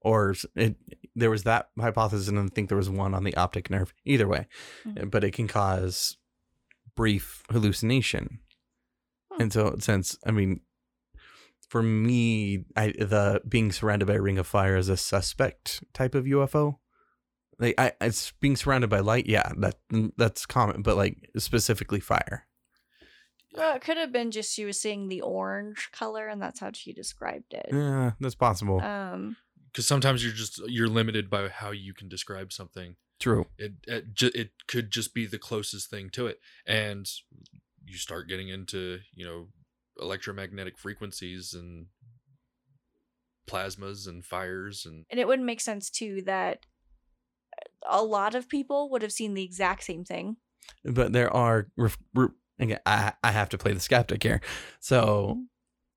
Or 0.00 0.36
it, 0.54 0.76
there 1.16 1.28
was 1.30 1.42
that 1.42 1.70
hypothesis, 1.76 2.28
and 2.28 2.38
I 2.38 2.46
think 2.54 2.68
there 2.68 2.78
was 2.78 2.88
one 2.88 3.14
on 3.14 3.24
the 3.24 3.34
optic 3.34 3.68
nerve. 3.68 3.92
Either 4.04 4.28
way, 4.28 4.46
Mhm. 4.86 5.10
but 5.10 5.24
it 5.24 5.32
can 5.32 5.48
cause 5.48 6.18
brief 7.00 7.44
hallucination. 7.50 8.40
Hmm. 9.32 9.42
And 9.42 9.52
so, 9.54 9.76
since 9.78 10.18
I 10.26 10.32
mean, 10.32 10.60
for 11.66 11.82
me, 11.82 12.66
I 12.76 12.88
the 12.88 13.40
being 13.48 13.72
surrounded 13.72 14.04
by 14.04 14.16
a 14.16 14.20
ring 14.20 14.36
of 14.36 14.46
fire 14.46 14.76
is 14.76 14.90
a 14.90 14.98
suspect 14.98 15.82
type 15.94 16.14
of 16.14 16.26
UFO. 16.26 16.76
Like 17.58 17.74
I, 17.78 17.92
it's 18.02 18.32
being 18.32 18.54
surrounded 18.54 18.90
by 18.90 19.00
light. 19.00 19.26
Yeah, 19.26 19.50
that 19.56 19.76
that's 20.18 20.44
common, 20.44 20.82
but 20.82 20.98
like 20.98 21.30
specifically 21.38 22.00
fire. 22.00 22.46
Well, 23.54 23.74
it 23.74 23.80
could 23.80 23.96
have 23.96 24.12
been 24.12 24.30
just 24.30 24.54
she 24.54 24.66
was 24.66 24.78
seeing 24.78 25.08
the 25.08 25.22
orange 25.22 25.88
color, 25.92 26.28
and 26.28 26.40
that's 26.42 26.60
how 26.60 26.70
she 26.74 26.92
described 26.92 27.54
it. 27.54 27.70
Yeah, 27.72 28.12
that's 28.20 28.34
possible. 28.34 28.82
Um, 28.82 29.38
because 29.72 29.86
sometimes 29.86 30.22
you're 30.22 30.34
just 30.34 30.60
you're 30.68 30.86
limited 30.86 31.30
by 31.30 31.48
how 31.48 31.70
you 31.70 31.94
can 31.94 32.10
describe 32.10 32.52
something 32.52 32.96
True. 33.20 33.46
it 33.58 33.74
it, 33.86 34.14
ju- 34.14 34.32
it 34.34 34.50
could 34.66 34.90
just 34.90 35.12
be 35.14 35.26
the 35.26 35.38
closest 35.38 35.90
thing 35.90 36.08
to 36.10 36.26
it 36.26 36.40
and 36.66 37.06
you 37.84 37.96
start 37.96 38.28
getting 38.28 38.48
into 38.48 38.98
you 39.14 39.24
know 39.26 39.48
electromagnetic 40.00 40.78
frequencies 40.78 41.52
and 41.54 41.86
plasmas 43.48 44.06
and 44.06 44.24
fires 44.24 44.86
and 44.86 45.04
and 45.10 45.18
it 45.20 45.26
would 45.26 45.40
make 45.40 45.60
sense 45.60 45.90
too 45.90 46.22
that 46.22 46.64
a 47.88 48.02
lot 48.02 48.34
of 48.34 48.48
people 48.48 48.90
would 48.90 49.02
have 49.02 49.12
seen 49.12 49.34
the 49.34 49.42
exact 49.44 49.82
same 49.84 50.04
thing. 50.04 50.36
but 50.84 51.12
there 51.12 51.32
are 51.34 51.68
ref- 51.76 51.98
re- 52.14 52.28
again 52.58 52.78
I, 52.86 53.12
I 53.24 53.32
have 53.32 53.48
to 53.50 53.58
play 53.58 53.72
the 53.72 53.80
skeptic 53.80 54.22
here 54.22 54.40
so 54.78 55.42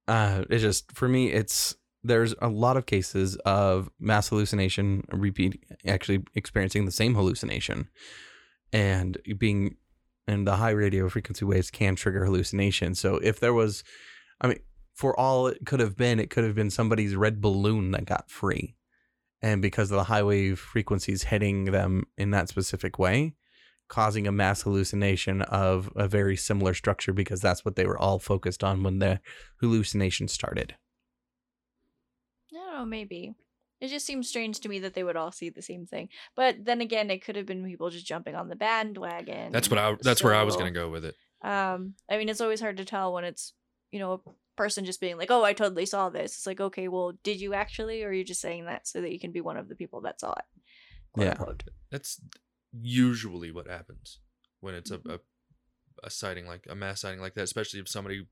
uh 0.07 0.43
it's 0.49 0.61
just 0.63 0.91
for 0.93 1.07
me 1.07 1.31
it's 1.31 1.75
there's 2.03 2.35
a 2.41 2.49
lot 2.49 2.77
of 2.77 2.85
cases 2.85 3.35
of 3.45 3.89
mass 3.99 4.29
hallucination 4.29 5.03
repeat 5.11 5.63
actually 5.87 6.23
experiencing 6.35 6.85
the 6.85 6.91
same 6.91 7.15
hallucination. 7.15 7.89
And 8.71 9.17
being 9.37 9.77
and 10.27 10.47
the 10.47 10.55
high 10.55 10.71
radio 10.71 11.09
frequency 11.09 11.45
waves 11.45 11.69
can 11.69 11.95
trigger 11.95 12.25
hallucination. 12.25 12.95
So 12.95 13.17
if 13.17 13.39
there 13.39 13.53
was 13.53 13.83
i 14.41 14.47
mean 14.47 14.59
for 14.93 15.17
all 15.19 15.47
it 15.47 15.65
could 15.65 15.79
have 15.79 15.95
been 15.95 16.19
it 16.19 16.29
could 16.29 16.43
have 16.43 16.55
been 16.55 16.69
somebody's 16.69 17.15
red 17.15 17.41
balloon 17.41 17.91
that 17.91 18.05
got 18.05 18.29
free. 18.29 18.75
And 19.41 19.61
because 19.61 19.91
of 19.91 19.97
the 19.97 20.05
high 20.05 20.23
wave 20.23 20.57
frequencies 20.57 21.23
hitting 21.23 21.65
them 21.65 22.05
in 22.17 22.31
that 22.31 22.47
specific 22.47 22.97
way, 22.97 23.35
causing 23.89 24.25
a 24.25 24.31
mass 24.31 24.61
hallucination 24.61 25.41
of 25.43 25.91
a 25.95 26.07
very 26.07 26.37
similar 26.37 26.73
structure 26.73 27.11
because 27.11 27.41
that's 27.41 27.65
what 27.65 27.75
they 27.75 27.85
were 27.85 27.97
all 27.97 28.19
focused 28.19 28.63
on 28.63 28.83
when 28.83 28.99
the 28.99 29.19
hallucination 29.59 30.29
started. 30.29 30.75
I 32.83 32.87
maybe. 32.87 33.35
It 33.81 33.87
just 33.89 34.05
seems 34.05 34.29
strange 34.29 34.59
to 34.61 34.69
me 34.69 34.79
that 34.79 34.93
they 34.93 35.03
would 35.03 35.17
all 35.17 35.31
see 35.31 35.49
the 35.49 35.61
same 35.61 35.85
thing. 35.85 36.07
But 36.35 36.63
then 36.63 36.79
again, 36.79 37.09
it 37.11 37.23
could 37.23 37.35
have 37.35 37.45
been 37.45 37.65
people 37.65 37.89
just 37.89 38.05
jumping 38.05 38.35
on 38.35 38.47
the 38.47 38.55
bandwagon. 38.55 39.51
That's 39.51 39.69
what 39.69 39.77
I. 39.79 39.95
That's 40.01 40.23
where 40.23 40.33
I 40.33 40.43
was 40.43 40.55
gonna 40.55 40.71
go 40.71 40.89
with 40.89 41.03
it. 41.05 41.15
Um, 41.41 41.95
I 42.09 42.17
mean, 42.17 42.29
it's 42.29 42.39
always 42.41 42.61
hard 42.61 42.77
to 42.77 42.85
tell 42.85 43.11
when 43.13 43.25
it's 43.25 43.53
you 43.91 43.99
know 43.99 44.13
a 44.13 44.19
person 44.55 44.85
just 44.85 45.01
being 45.01 45.17
like, 45.17 45.31
"Oh, 45.31 45.43
I 45.43 45.51
totally 45.53 45.85
saw 45.85 46.09
this." 46.09 46.35
It's 46.37 46.47
like, 46.47 46.61
okay, 46.61 46.87
well, 46.87 47.11
did 47.23 47.41
you 47.41 47.53
actually, 47.53 48.03
or 48.03 48.09
are 48.09 48.13
you 48.13 48.23
just 48.23 48.39
saying 48.41 48.65
that 48.65 48.87
so 48.87 49.01
that 49.01 49.11
you 49.11 49.19
can 49.19 49.31
be 49.31 49.41
one 49.41 49.57
of 49.57 49.67
the 49.67 49.75
people 49.75 49.99
that 50.01 50.21
saw 50.21 50.31
it? 50.33 50.45
Quote, 51.11 51.25
Yeah. 51.25 51.31
unquote. 51.31 51.63
That's 51.91 52.21
usually 52.71 53.51
what 53.51 53.67
happens 53.67 54.19
when 54.61 54.75
it's 54.75 54.91
a, 54.91 54.97
Mm-hmm. 54.99 55.09
a 55.11 55.19
a 56.03 56.09
sighting 56.09 56.45
like 56.47 56.65
a 56.69 56.75
mass 56.75 57.01
sighting 57.01 57.21
like 57.21 57.33
that, 57.35 57.43
especially 57.43 57.79
if 57.79 57.87
somebody, 57.87 58.25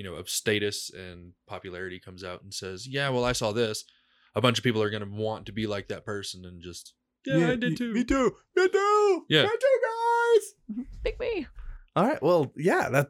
you 0.00 0.04
know, 0.08 0.14
of 0.14 0.30
status 0.30 0.90
and 0.90 1.32
popularity 1.46 1.98
comes 2.00 2.24
out 2.24 2.42
and 2.42 2.54
says, 2.54 2.88
"Yeah, 2.88 3.10
well, 3.10 3.22
I 3.22 3.32
saw 3.32 3.52
this." 3.52 3.84
A 4.34 4.40
bunch 4.40 4.56
of 4.56 4.64
people 4.64 4.80
are 4.82 4.88
gonna 4.88 5.04
want 5.10 5.44
to 5.46 5.52
be 5.52 5.66
like 5.66 5.88
that 5.88 6.06
person 6.06 6.46
and 6.46 6.62
just 6.62 6.94
yeah, 7.26 7.50
I 7.50 7.56
did 7.56 7.76
too. 7.76 7.92
Me 7.92 8.02
too. 8.02 8.32
Me 8.56 8.66
too. 8.66 9.26
Yeah. 9.28 9.42
Me 9.42 9.48
too, 9.50 9.80
guys. 10.78 10.86
Big 11.04 11.20
me. 11.20 11.46
All 11.94 12.06
right. 12.06 12.22
Well, 12.22 12.50
yeah. 12.56 12.88
That 12.88 13.08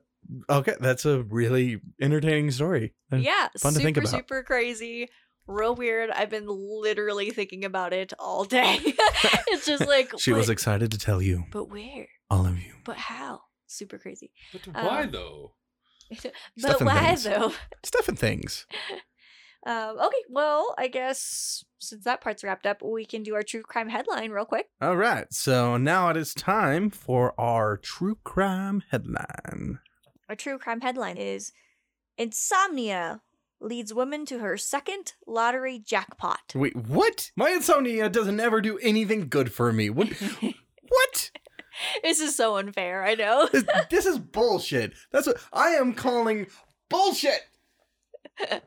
okay. 0.49 0.75
That's 0.81 1.05
a 1.05 1.23
really 1.23 1.81
entertaining 2.01 2.51
story. 2.51 2.95
And 3.13 3.23
Yeah, 3.23 3.47
fun 3.61 3.73
to 3.75 3.79
super 3.79 3.85
think 3.85 3.97
about. 3.99 4.11
super 4.11 4.43
crazy. 4.43 5.09
Real 5.47 5.77
weird. 5.77 6.11
I've 6.11 6.31
been 6.31 6.47
literally 6.49 7.31
thinking 7.31 7.65
about 7.65 7.93
it 7.93 8.13
all 8.19 8.45
day. 8.45 8.81
it's 8.85 9.65
just 9.67 9.87
like 9.87 10.13
She 10.19 10.33
was 10.33 10.51
excited 10.51 10.91
to 10.91 10.99
tell 10.99 11.23
you, 11.23 11.45
but 11.53 11.67
where? 11.71 12.09
all 12.29 12.47
of 12.47 12.59
you. 12.59 12.73
But 12.85 12.97
how? 12.97 13.43
Super 13.69 13.99
crazy. 13.99 14.33
But 14.53 14.67
Um, 14.75 14.85
why 14.87 15.07
though? 15.07 15.53
but 16.23 16.33
Stuff 16.59 16.81
and 16.81 16.87
why 16.87 17.07
things. 17.07 17.25
though? 17.25 17.53
Stuff 17.85 18.09
and 18.09 18.19
things. 18.19 18.67
Um, 19.67 19.99
okay, 19.99 20.23
well, 20.31 20.75
I 20.79 20.89
guess 20.89 21.65
since 21.79 22.05
that 22.05 22.23
part's 22.23 22.43
wrapped 22.43 22.65
up, 22.65 22.83
we 22.83 23.05
can 23.05 23.23
do 23.23 23.35
our 23.35 23.43
true 23.43 23.63
crime 23.63 23.91
headline 23.91 24.31
real 24.31 24.47
quick. 24.47 24.71
All 24.81 24.97
right. 24.97 25.31
So 25.33 25.77
now 25.77 26.09
it 26.09 26.17
is 26.17 26.33
time 26.33 26.89
for 26.89 27.39
our 27.39 27.77
true 27.77 28.17
crime 28.25 28.83
headline. 28.91 29.81
Our 30.31 30.35
true 30.35 30.57
crime 30.59 30.81
headline 30.81 31.19
is 31.19 31.53
Insomnia 32.17 33.21
leads 33.61 33.93
woman 33.93 34.25
to 34.27 34.39
her 34.39 34.57
second 34.57 35.13
lottery 35.27 35.79
jackpot. 35.79 36.53
Wait, 36.55 36.75
what? 36.75 37.31
My 37.37 37.51
insomnia 37.51 38.09
doesn't 38.09 38.41
ever 38.41 38.61
do 38.61 38.79
anything 38.79 39.29
good 39.29 39.53
for 39.53 39.73
me. 39.73 39.91
What? 39.91 40.09
what? 40.89 41.31
this 42.03 42.21
is 42.21 42.37
so 42.37 42.57
unfair, 42.57 43.05
I 43.05 43.15
know. 43.15 43.49
This, 43.53 43.65
this 43.91 44.07
is 44.07 44.19
bullshit. 44.19 44.93
That's 45.13 45.27
what 45.27 45.39
I 45.53 45.71
am 45.71 45.95
calling 45.95 46.47
bullshit. 46.89 47.41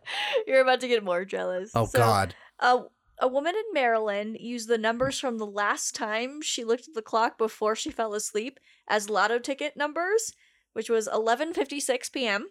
You're 0.47 0.61
about 0.61 0.79
to 0.81 0.87
get 0.87 1.03
more 1.03 1.25
jealous. 1.25 1.71
Oh 1.75 1.85
So, 1.85 1.97
God. 1.99 2.35
A, 2.59 2.79
a 3.19 3.27
woman 3.27 3.55
in 3.55 3.63
Maryland 3.73 4.37
used 4.39 4.67
the 4.67 4.77
numbers 4.77 5.19
from 5.19 5.37
the 5.37 5.45
last 5.45 5.95
time 5.95 6.41
she 6.41 6.63
looked 6.63 6.87
at 6.87 6.93
the 6.93 7.01
clock 7.01 7.37
before 7.37 7.75
she 7.75 7.91
fell 7.91 8.13
asleep 8.13 8.59
as 8.87 9.09
lotto 9.09 9.39
ticket 9.39 9.75
numbers, 9.77 10.33
which 10.73 10.89
was 10.89 11.07
11:56 11.07 12.11
p.m. 12.11 12.47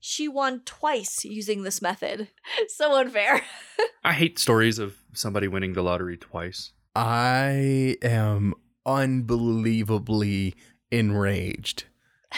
She 0.00 0.28
won 0.28 0.62
twice 0.64 1.24
using 1.24 1.62
this 1.62 1.82
method. 1.82 2.28
so 2.68 2.96
unfair. 2.96 3.42
I 4.04 4.12
hate 4.12 4.38
stories 4.38 4.78
of 4.78 4.96
somebody 5.14 5.48
winning 5.48 5.72
the 5.72 5.82
lottery 5.82 6.16
twice. 6.16 6.72
I 6.94 7.96
am 8.02 8.54
unbelievably 8.86 10.54
enraged 10.90 11.84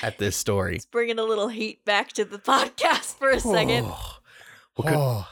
at 0.03 0.19
this 0.19 0.37
story. 0.37 0.77
It's 0.77 0.87
bringing 0.87 1.19
a 1.19 1.25
little 1.25 1.49
heat 1.49 1.85
back 1.85 2.13
to 2.15 2.25
the 2.25 2.39
podcast 2.39 3.17
for 3.19 3.31
a 3.31 3.41
second. 3.41 3.87
Oh, 3.87 4.19
oh. 4.85 5.29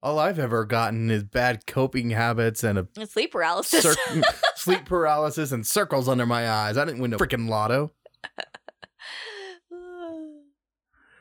All 0.00 0.20
I've 0.20 0.38
ever 0.38 0.64
gotten 0.64 1.10
is 1.10 1.24
bad 1.24 1.66
coping 1.66 2.10
habits 2.10 2.62
and 2.62 2.78
a 2.78 2.86
And 2.96 3.08
sleep 3.10 3.32
paralysis. 3.32 3.82
cir- 3.82 3.96
sleep 4.54 4.84
paralysis 4.84 5.50
and 5.50 5.66
circles 5.66 6.08
under 6.08 6.24
my 6.24 6.48
eyes. 6.48 6.78
I 6.78 6.84
didn't 6.84 7.00
win 7.00 7.12
a 7.12 7.18
freaking 7.18 7.48
lotto. 7.48 7.90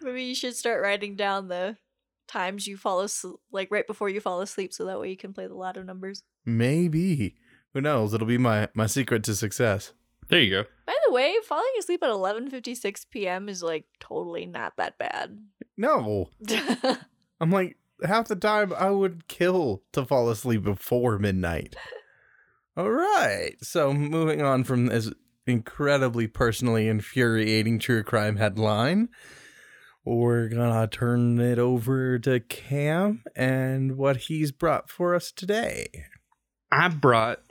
Maybe 0.01 0.23
you 0.25 0.36
should 0.36 0.55
start 0.55 0.84
writing 0.84 1.15
down 1.15 1.47
the 1.47 1.78
times 2.28 2.67
you 2.67 2.78
fall 2.78 2.99
asleep, 3.01 3.38
like 3.51 3.71
right 3.71 3.88
before 3.88 4.09
you 4.09 4.21
fall 4.21 4.41
asleep, 4.41 4.71
so 4.73 4.86
that 4.86 4.99
way 4.99 5.09
you 5.09 5.17
can 5.17 5.34
play 5.34 5.47
the 5.47 5.55
lotto 5.55 5.82
numbers. 5.82 6.21
Maybe. 6.45 7.36
Who 7.78 7.82
knows? 7.82 8.11
It'll 8.11 8.25
be 8.25 8.39
my, 8.39 8.69
my 8.73 8.88
secret 8.88 9.23
to 9.25 9.36
success. 9.36 9.93
There 10.30 10.41
you 10.41 10.49
go. 10.49 10.63
By 10.88 10.95
the 11.05 11.13
way, 11.13 11.36
falling 11.47 11.63
asleep 11.78 12.01
at 12.01 12.09
11:56 12.09 13.05
p.m. 13.11 13.47
is 13.47 13.61
like 13.61 13.86
totally 13.99 14.47
not 14.47 14.78
that 14.78 14.97
bad. 14.97 15.38
No. 15.78 16.32
I'm 17.39 17.51
like, 17.51 17.78
half 18.03 18.30
the 18.30 18.36
time 18.36 18.73
I 18.73 18.89
would 18.89 19.28
kill 19.28 19.84
to 19.91 20.05
fall 20.05 20.28
asleep 20.32 20.63
before 20.63 21.19
midnight. 21.19 21.75
All 22.75 22.89
right. 22.89 23.53
So 23.61 23.93
moving 23.93 24.41
on 24.41 24.63
from 24.63 24.88
this 24.88 25.11
incredibly 25.45 26.25
personally 26.25 26.88
infuriating 26.88 27.78
true 27.78 28.01
crime 28.01 28.38
headline, 28.38 29.09
we're 30.03 30.49
gonna 30.49 30.88
turn 30.88 31.39
it 31.39 31.59
over 31.59 32.17
to 32.17 32.39
Cam 32.39 33.21
and 33.36 33.97
what 33.97 34.17
he's 34.17 34.51
brought 34.51 34.89
for 34.89 35.13
us 35.13 35.32
today. 35.32 35.86
I 36.71 36.89
brought 36.89 37.47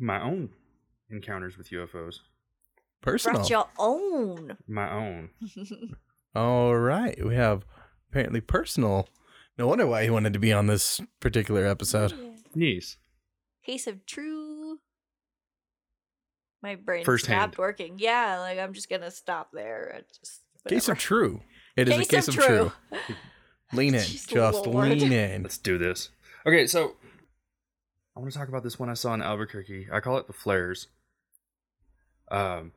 my 0.00 0.20
own 0.22 0.50
encounters 1.10 1.56
with 1.58 1.70
UFOs. 1.70 2.20
Personal. 3.02 3.40
Brought 3.40 3.50
your 3.50 3.68
own. 3.78 4.56
My 4.68 4.90
own. 4.92 5.30
All 6.34 6.76
right. 6.76 7.22
We 7.24 7.34
have 7.34 7.64
apparently 8.10 8.40
personal. 8.40 9.08
No 9.58 9.66
wonder 9.66 9.86
why 9.86 10.04
he 10.04 10.10
wanted 10.10 10.32
to 10.34 10.38
be 10.38 10.52
on 10.52 10.66
this 10.66 11.00
particular 11.20 11.66
episode. 11.66 12.12
Yes. 12.54 12.96
Case 13.64 13.86
of 13.86 14.04
true. 14.06 14.78
My 16.62 16.74
brain 16.76 17.04
Firsthand. 17.04 17.40
stopped 17.40 17.58
working. 17.58 17.94
Yeah, 17.98 18.38
like 18.40 18.58
I'm 18.58 18.72
just 18.74 18.90
gonna 18.90 19.10
stop 19.10 19.50
there. 19.52 19.92
and 19.96 20.04
Just 20.22 20.42
Case 20.68 20.88
of 20.88 20.92
whatever. 20.92 21.00
true. 21.00 21.40
It 21.76 21.88
is 21.88 21.98
a 21.98 22.04
case 22.04 22.28
of 22.28 22.34
true. 22.34 22.72
Lean 23.72 23.94
in. 23.94 24.00
Jeez, 24.00 24.28
Just 24.28 24.66
Lord. 24.66 24.88
lean 24.88 25.12
in. 25.12 25.42
Let's 25.44 25.56
do 25.56 25.78
this. 25.78 26.10
Okay, 26.44 26.66
so 26.66 26.96
I 28.20 28.22
want 28.22 28.32
to 28.34 28.38
talk 28.38 28.48
about 28.48 28.62
this 28.62 28.78
one 28.78 28.90
I 28.90 28.94
saw 28.94 29.14
in 29.14 29.22
Albuquerque. 29.22 29.88
I 29.90 30.00
call 30.00 30.18
it 30.18 30.26
the 30.26 30.34
flares. 30.34 30.88
Um, 32.30 32.72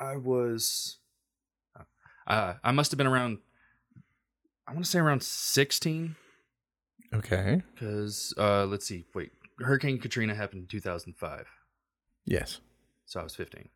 I 0.00 0.16
was, 0.16 0.96
uh, 2.26 2.54
I 2.64 2.72
must 2.72 2.92
have 2.92 2.96
been 2.98 3.06
around. 3.06 3.38
I 4.66 4.72
want 4.72 4.86
to 4.86 4.90
say 4.90 4.98
around 4.98 5.22
sixteen, 5.22 6.16
Okay. 7.12 7.60
because 7.74 8.32
uh, 8.38 8.64
let's 8.64 8.86
see, 8.86 9.04
wait, 9.14 9.32
Hurricane 9.60 9.98
Katrina 9.98 10.34
happened 10.34 10.62
in 10.62 10.66
two 10.66 10.80
thousand 10.80 11.14
five, 11.18 11.44
Yes. 12.24 12.60
so 13.04 13.20
I 13.20 13.22
was 13.22 13.36
fifteen. 13.36 13.68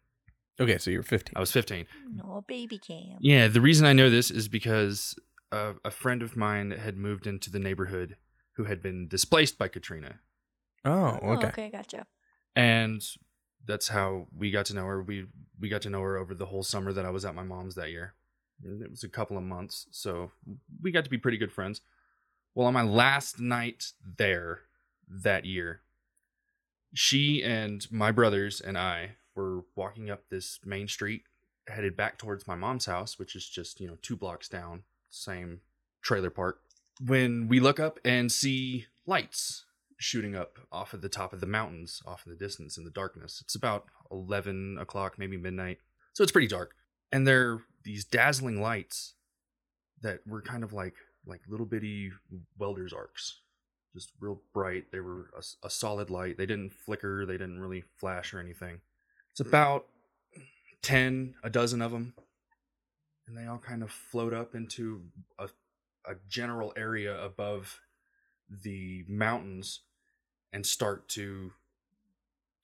Okay, 0.59 0.79
so 0.79 0.91
you're 0.91 1.03
15. 1.03 1.35
I 1.37 1.41
was 1.41 1.53
fifteen. 1.53 1.85
No 2.14 2.45
baby 2.49 2.79
cam. 2.79 3.18
Yeah, 3.21 3.49
the 3.49 3.61
reason 3.61 3.87
I 3.87 3.93
know 3.93 4.09
this 4.09 4.31
is 4.31 4.49
because 4.49 5.14
uh, 5.53 5.75
a 5.85 5.91
friend 5.91 6.23
of 6.23 6.35
mine 6.35 6.71
had 6.71 6.97
moved 6.97 7.27
into 7.27 7.51
the 7.51 7.59
neighborhood 7.59 8.16
who 8.57 8.64
had 8.64 8.83
been 8.83 9.07
displaced 9.07 9.59
by 9.59 9.68
Katrina. 9.68 10.21
Oh, 10.85 11.18
Oh, 11.22 11.33
okay. 11.33 11.49
okay, 11.49 11.70
gotcha. 11.70 12.07
and 12.57 13.03
that's 13.66 13.89
how 13.89 14.26
we 14.37 14.51
got 14.51 14.66
to 14.66 14.74
know 14.74 14.85
her. 14.87 15.03
We 15.03 15.26
we 15.59 15.68
got 15.68 15.83
to 15.83 15.91
know 15.91 16.01
her 16.01 16.16
over 16.16 16.35
the 16.35 16.47
whole 16.47 16.62
summer 16.62 16.93
that 16.93 17.05
I 17.05 17.11
was 17.11 17.24
at 17.24 17.35
my 17.35 17.43
mom's 17.43 17.74
that 17.74 17.91
year. 17.91 18.14
It 18.64 18.91
was 18.91 19.05
a 19.05 19.09
couple 19.09 19.37
of 19.37 19.43
months, 19.43 19.87
so 19.91 20.33
we 20.83 20.91
got 20.91 21.05
to 21.05 21.11
be 21.11 21.18
pretty 21.18 21.37
good 21.39 21.53
friends. 21.53 21.81
Well, 22.55 22.66
on 22.66 22.74
my 22.74 22.83
last 22.83 23.39
night 23.41 23.93
there 24.16 24.61
that 25.09 25.45
year, 25.45 25.81
she 26.95 27.43
and 27.43 27.87
my 27.91 28.11
brothers 28.12 28.61
and 28.61 28.76
I 28.76 29.16
were 29.35 29.64
walking 29.76 30.11
up 30.11 30.28
this 30.28 30.59
main 30.64 30.89
street 30.89 31.22
headed 31.68 31.97
back 31.97 32.18
towards 32.18 32.47
my 32.49 32.55
mom's 32.57 32.87
house, 32.87 33.18
which 33.18 33.37
is 33.37 33.49
just, 33.49 33.81
you 33.81 33.87
know, 33.87 33.97
two 34.03 34.16
blocks 34.16 34.49
down, 34.49 34.83
same 35.09 35.61
trailer 36.03 36.31
park. 36.31 36.61
When 37.05 37.49
we 37.49 37.61
look 37.61 37.78
up 37.78 37.99
and 38.05 38.31
see 38.33 38.87
lights 39.07 39.64
shooting 40.01 40.34
up 40.34 40.59
off 40.72 40.94
of 40.94 41.03
the 41.03 41.09
top 41.11 41.34
of 41.34 41.40
the 41.40 41.46
mountains, 41.46 42.03
off 42.07 42.24
in 42.26 42.32
the 42.32 42.38
distance 42.38 42.78
in 42.78 42.84
the 42.84 42.90
darkness. 42.90 43.40
It's 43.44 43.55
about 43.55 43.84
11 44.11 44.78
o'clock, 44.80 45.18
maybe 45.18 45.36
midnight. 45.36 45.78
So 46.14 46.22
it's 46.22 46.32
pretty 46.32 46.48
dark. 46.48 46.74
And 47.12 47.26
there 47.26 47.51
are 47.51 47.62
these 47.84 48.07
dazzling 48.07 48.62
lights 48.62 49.14
that 50.01 50.20
were 50.26 50.40
kind 50.40 50.64
of 50.64 50.72
like 50.72 50.94
like 51.26 51.42
little 51.48 51.66
bitty 51.66 52.11
welder's 52.59 52.94
arcs. 52.94 53.40
Just 53.94 54.12
real 54.20 54.40
bright. 54.55 54.90
They 54.90 55.01
were 55.01 55.28
a, 55.36 55.66
a 55.66 55.70
solid 55.70 56.09
light. 56.09 56.38
They 56.38 56.46
didn't 56.46 56.72
flicker. 56.72 57.26
They 57.26 57.34
didn't 57.34 57.61
really 57.61 57.84
flash 57.98 58.32
or 58.32 58.40
anything. 58.40 58.80
It's 59.32 59.40
about 59.40 59.84
10, 60.82 61.34
a 61.44 61.51
dozen 61.51 61.82
of 61.82 61.92
them. 61.92 62.14
And 63.28 63.36
they 63.36 63.46
all 63.46 63.59
kind 63.59 63.82
of 63.82 63.90
float 63.90 64.32
up 64.32 64.55
into 64.55 65.03
a, 65.38 65.48
a 66.07 66.14
general 66.26 66.72
area 66.74 67.22
above 67.22 67.80
the 68.48 69.05
mountains 69.09 69.80
and 70.53 70.66
start 70.66 71.09
to 71.11 71.53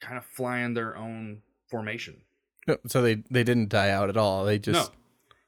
kind 0.01 0.19
of 0.19 0.25
fly 0.25 0.59
in 0.59 0.75
their 0.75 0.97
own 0.97 1.43
formation. 1.71 2.23
So 2.87 3.01
they 3.01 3.23
they 3.31 3.45
didn't 3.45 3.69
die 3.69 3.91
out 3.91 4.09
at 4.09 4.17
all. 4.17 4.45
They 4.45 4.59
just 4.59 4.91
no. 4.91 4.97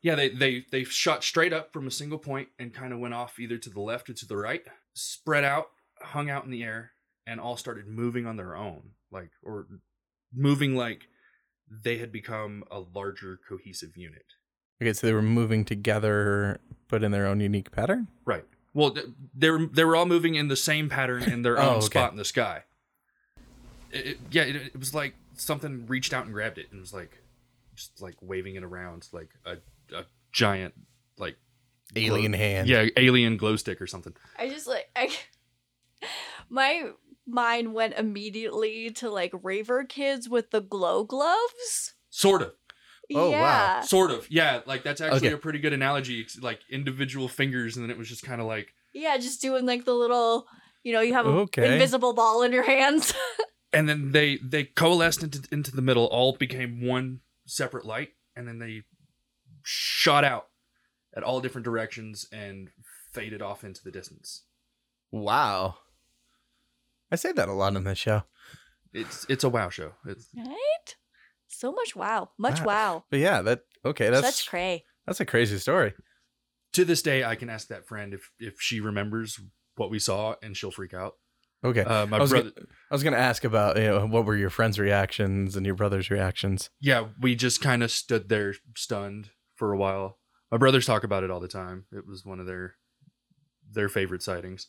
Yeah, 0.02 0.14
they 0.14 0.28
they 0.28 0.64
they 0.70 0.84
shot 0.84 1.24
straight 1.24 1.52
up 1.52 1.72
from 1.72 1.86
a 1.86 1.90
single 1.90 2.18
point 2.18 2.48
and 2.58 2.72
kind 2.72 2.92
of 2.92 3.00
went 3.00 3.14
off 3.14 3.38
either 3.40 3.58
to 3.58 3.70
the 3.70 3.80
left 3.80 4.08
or 4.08 4.14
to 4.14 4.26
the 4.26 4.36
right, 4.36 4.62
spread 4.94 5.44
out, 5.44 5.66
hung 6.00 6.30
out 6.30 6.44
in 6.44 6.50
the 6.50 6.62
air, 6.62 6.92
and 7.26 7.40
all 7.40 7.56
started 7.56 7.88
moving 7.88 8.24
on 8.24 8.36
their 8.36 8.54
own, 8.56 8.90
like 9.10 9.30
or 9.42 9.66
moving 10.32 10.76
like 10.76 11.08
they 11.68 11.98
had 11.98 12.12
become 12.12 12.62
a 12.70 12.78
larger 12.78 13.40
cohesive 13.48 13.96
unit. 13.96 14.24
okay. 14.80 14.92
So 14.92 15.06
they 15.06 15.12
were 15.12 15.20
moving 15.20 15.64
together, 15.64 16.60
but 16.88 17.02
in 17.02 17.10
their 17.10 17.26
own 17.26 17.40
unique 17.40 17.72
pattern. 17.72 18.08
Right. 18.24 18.44
Well, 18.74 18.94
they 19.34 19.50
were 19.50 19.66
they 19.66 19.84
were 19.84 19.96
all 19.96 20.06
moving 20.06 20.34
in 20.34 20.48
the 20.48 20.56
same 20.56 20.88
pattern 20.88 21.22
in 21.24 21.42
their 21.42 21.58
Oh, 21.60 21.68
own 21.70 21.76
okay. 21.78 21.86
spot 21.86 22.10
in 22.12 22.16
the 22.18 22.24
sky. 22.24 22.62
It, 23.90 24.06
it- 24.06 24.18
yeah, 24.30 24.42
it, 24.42 24.56
it 24.56 24.78
was 24.78 24.94
like 24.94 25.14
something 25.36 25.86
reached 25.86 26.12
out 26.12 26.24
and 26.24 26.34
grabbed 26.34 26.58
it 26.58 26.66
and 26.70 26.80
was 26.80 26.92
like 26.92 27.18
just 27.74 28.00
like 28.02 28.16
waving 28.20 28.56
it 28.56 28.64
around 28.64 29.06
like 29.12 29.30
a 29.46 29.56
a 29.96 30.04
giant 30.32 30.74
like 31.18 31.36
Alien 31.96 32.32
glow- 32.32 32.38
hand. 32.38 32.68
Yeah, 32.68 32.86
alien 32.96 33.36
glow 33.38 33.56
stick 33.56 33.80
or 33.80 33.86
something. 33.86 34.12
I 34.38 34.48
just 34.48 34.66
like 34.66 34.90
I 34.94 35.10
my 36.50 36.90
mind 37.26 37.74
went 37.74 37.94
immediately 37.94 38.90
to 38.90 39.10
like 39.10 39.32
raver 39.42 39.84
kids 39.84 40.28
with 40.28 40.50
the 40.50 40.60
glow 40.60 41.04
gloves. 41.04 41.94
Sort 42.10 42.42
of. 42.42 42.52
Oh, 43.14 43.30
wow. 43.30 43.80
Sort 43.82 44.10
of. 44.10 44.26
Yeah, 44.30 44.60
like 44.66 44.82
that's 44.82 45.00
actually 45.00 45.28
Okay. 45.28 45.34
a 45.34 45.38
pretty 45.38 45.58
good 45.58 45.72
analogy. 45.72 46.20
It's 46.20 46.38
like 46.40 46.60
individual 46.70 47.28
fingers 47.28 47.76
and 47.76 47.84
then 47.84 47.90
it 47.90 47.98
was 47.98 48.08
just 48.08 48.22
kind 48.22 48.40
of 48.40 48.46
like 48.46 48.74
Yeah, 48.92 49.16
just 49.18 49.40
doing 49.40 49.64
like 49.66 49.84
the 49.84 49.94
little 49.94 50.46
you 50.84 50.92
know, 50.92 51.00
you 51.00 51.12
have 51.14 51.26
an 51.26 51.34
Okay. 51.34 51.72
invisible 51.72 52.12
ball 52.14 52.42
in 52.42 52.52
your 52.52 52.62
hands. 52.62 53.12
and 53.72 53.88
then 53.88 54.12
they 54.12 54.36
they 54.38 54.64
coalesced 54.64 55.22
into 55.22 55.42
into 55.52 55.70
the 55.74 55.82
middle 55.82 56.06
all 56.06 56.36
became 56.36 56.86
one 56.86 57.20
separate 57.46 57.84
light 57.84 58.10
and 58.36 58.46
then 58.48 58.58
they 58.58 58.82
shot 59.62 60.24
out 60.24 60.48
at 61.14 61.22
all 61.22 61.40
different 61.40 61.64
directions 61.64 62.26
and 62.32 62.70
faded 63.12 63.40
off 63.42 63.64
into 63.64 63.82
the 63.82 63.90
distance 63.90 64.42
Wow. 65.10 65.76
I 67.10 67.16
say 67.16 67.32
that 67.32 67.48
a 67.48 67.52
lot 67.52 67.74
in 67.76 67.84
this 67.84 67.98
show. 67.98 68.22
it's 68.92 69.24
it's 69.28 69.44
a 69.44 69.48
wow 69.48 69.68
show 69.70 69.92
it's, 70.06 70.28
right? 70.36 70.96
So 71.58 71.72
much 71.72 71.96
wow. 71.96 72.30
Much 72.38 72.60
Wow. 72.60 72.66
wow. 72.66 73.04
But 73.10 73.18
yeah, 73.18 73.42
that 73.42 73.62
okay. 73.84 74.10
That's 74.10 74.36
Such 74.36 74.48
cray. 74.48 74.84
that's 75.06 75.18
a 75.20 75.26
crazy 75.26 75.58
story. 75.58 75.92
to 76.74 76.84
this 76.84 77.02
day 77.02 77.24
i 77.24 77.34
can 77.34 77.48
ask 77.50 77.68
that 77.68 77.86
friend 77.88 78.12
if 78.14 78.30
if 78.38 78.54
she 78.60 78.78
remembers 78.78 79.40
what 79.76 79.90
we 79.90 79.98
saw 79.98 80.34
and 80.42 80.56
she'll 80.56 80.70
freak 80.70 80.92
out 80.94 81.14
Okay. 81.64 81.82
uh 81.82 82.06
my 82.06 82.18
I 82.18 82.20
was, 82.20 82.30
brother 82.30 82.50
gonna, 82.50 82.66
I 82.90 82.94
was 82.94 83.02
gonna 83.02 83.16
ask 83.16 83.42
about 83.42 83.76
you 83.78 83.84
know 83.88 84.06
what 84.06 84.24
were 84.26 84.36
your 84.36 84.50
friends' 84.50 84.78
reactions 84.78 85.56
and 85.56 85.64
your 85.66 85.74
brother's 85.74 86.10
reactions. 86.10 86.70
yeah 86.80 87.08
we 87.20 87.34
just 87.34 87.60
kind 87.60 87.82
of 87.82 87.90
stood 87.90 88.28
there 88.28 88.54
stunned 88.76 89.30
for 89.56 89.72
a 89.72 89.78
while 89.78 90.18
my 90.52 90.58
brothers 90.58 90.86
talk 90.86 91.02
about 91.04 91.24
it 91.24 91.30
all 91.30 91.40
the 91.40 91.48
time 91.48 91.86
it 91.90 92.06
was 92.06 92.24
one 92.24 92.38
of 92.38 92.46
their 92.46 92.74
their 93.72 93.88
favorite 93.88 94.22
sightings 94.22 94.68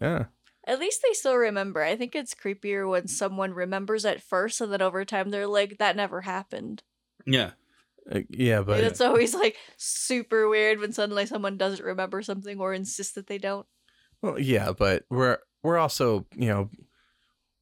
Yeah. 0.00 0.24
At 0.66 0.80
least 0.80 1.00
they 1.06 1.12
still 1.14 1.36
remember. 1.36 1.82
I 1.82 1.94
think 1.96 2.14
it's 2.14 2.34
creepier 2.34 2.88
when 2.90 3.06
someone 3.08 3.52
remembers 3.54 4.04
at 4.04 4.22
first 4.22 4.60
and 4.60 4.72
then 4.72 4.82
over 4.82 5.04
time 5.04 5.30
they're 5.30 5.46
like, 5.46 5.78
that 5.78 5.96
never 5.96 6.22
happened. 6.22 6.82
yeah 7.24 7.52
Uh, 8.10 8.20
yeah, 8.30 8.62
but 8.62 8.78
and 8.78 8.86
it's 8.86 9.00
always 9.00 9.34
like 9.34 9.56
super 9.76 10.48
weird 10.48 10.78
when 10.78 10.92
suddenly 10.92 11.26
someone 11.26 11.56
doesn't 11.56 11.84
remember 11.84 12.22
something 12.22 12.58
or 12.60 12.72
insists 12.72 13.14
that 13.14 13.26
they 13.26 13.38
don't. 13.38 13.66
well, 14.22 14.38
yeah, 14.38 14.72
but 14.72 15.04
we're 15.10 15.38
we're 15.62 15.78
also 15.78 16.26
you 16.36 16.48
know 16.48 16.70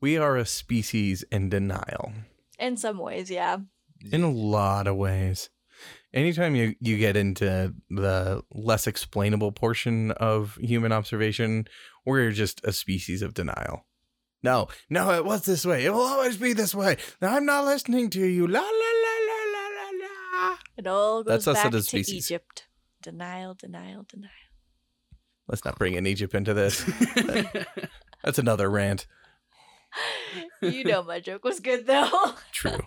we 0.00 0.18
are 0.18 0.36
a 0.36 0.44
species 0.44 1.24
in 1.32 1.48
denial 1.48 2.12
In 2.59 2.76
some 2.76 2.98
ways, 2.98 3.30
yeah. 3.30 3.59
in 4.12 4.22
a 4.22 4.30
lot 4.30 4.86
of 4.86 4.96
ways. 4.96 5.48
Anytime 6.15 6.55
you 6.55 6.77
you 6.81 6.97
get 6.97 7.17
into 7.17 7.75
the 7.91 8.43
less 8.53 8.87
explainable 8.87 9.51
portion 9.51 10.12
of 10.12 10.57
human 10.61 10.93
observation, 10.93 11.67
we're 12.07 12.31
just 12.31 12.65
a 12.65 12.73
species 12.73 13.21
of 13.21 13.35
denial. 13.35 13.85
No, 14.41 14.69
no, 14.89 15.11
it 15.11 15.25
was 15.25 15.45
this 15.45 15.67
way. 15.67 15.85
It 15.85 15.93
will 15.93 16.03
always 16.03 16.37
be 16.37 16.53
this 16.53 16.73
way. 16.73 16.99
I'm 17.21 17.45
not 17.45 17.65
listening 17.65 18.11
to 18.11 18.25
you. 18.25 18.47
La 18.47 18.61
la 18.61 18.67
la 18.67 19.17
la 19.27 19.41
la 19.53 19.69
la 19.69 20.49
la. 20.51 20.57
It 20.77 20.87
all 20.87 21.25
goes 21.25 21.45
That's 21.45 21.62
back 21.62 21.75
as 21.75 21.83
to 21.87 21.89
species. 21.89 22.31
Egypt. 22.31 22.69
Denial, 23.03 23.55
denial, 23.55 24.07
denial. 24.09 24.31
Let's 25.49 25.65
not 25.65 25.79
bring 25.79 25.95
in 25.95 26.07
Egypt 26.07 26.35
into 26.35 26.55
this. 26.55 26.85
That's 28.23 28.39
another 28.39 28.71
rant. 28.71 29.07
you 30.62 30.85
know 30.85 31.03
my 31.03 31.19
joke 31.19 31.43
was 31.43 31.59
good 31.59 31.89
though. 31.89 32.35
True. 32.53 32.81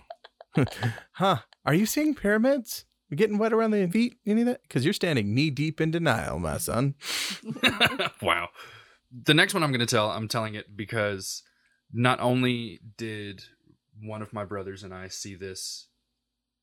huh? 1.12 1.38
Are 1.66 1.74
you 1.74 1.84
seeing 1.84 2.14
pyramids? 2.14 2.86
You 3.08 3.16
getting 3.16 3.38
wet 3.38 3.52
around 3.52 3.70
the 3.70 3.86
feet? 3.86 4.16
Any 4.26 4.42
of 4.42 4.46
that? 4.48 4.62
Because 4.62 4.84
you're 4.84 4.92
standing 4.92 5.34
knee 5.34 5.50
deep 5.50 5.80
in 5.80 5.90
denial, 5.90 6.38
my 6.38 6.58
son. 6.58 6.94
wow. 8.22 8.48
The 9.10 9.34
next 9.34 9.54
one 9.54 9.62
I'm 9.62 9.70
going 9.70 9.80
to 9.80 9.86
tell, 9.86 10.10
I'm 10.10 10.28
telling 10.28 10.54
it 10.54 10.76
because 10.76 11.42
not 11.92 12.20
only 12.20 12.80
did 12.98 13.44
one 14.02 14.20
of 14.20 14.32
my 14.32 14.44
brothers 14.44 14.82
and 14.82 14.92
I 14.92 15.08
see 15.08 15.34
this 15.34 15.88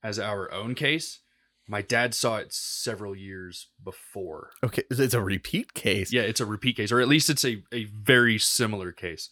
as 0.03 0.19
our 0.19 0.51
own 0.51 0.75
case, 0.75 1.21
my 1.67 1.81
dad 1.81 2.13
saw 2.13 2.37
it 2.37 2.53
several 2.53 3.15
years 3.15 3.69
before. 3.83 4.51
Okay, 4.63 4.83
it's 4.91 5.15
a 5.15 5.21
repeat 5.21 5.73
case. 5.73 6.13
Yeah, 6.13 6.21
it's 6.21 6.39
a 6.39 6.45
repeat 6.45 6.77
case, 6.77 6.91
or 6.91 7.01
at 7.01 7.07
least 7.07 7.29
it's 7.31 7.43
a, 7.43 7.63
a 7.73 7.85
very 7.85 8.37
similar 8.37 8.91
case. 8.91 9.31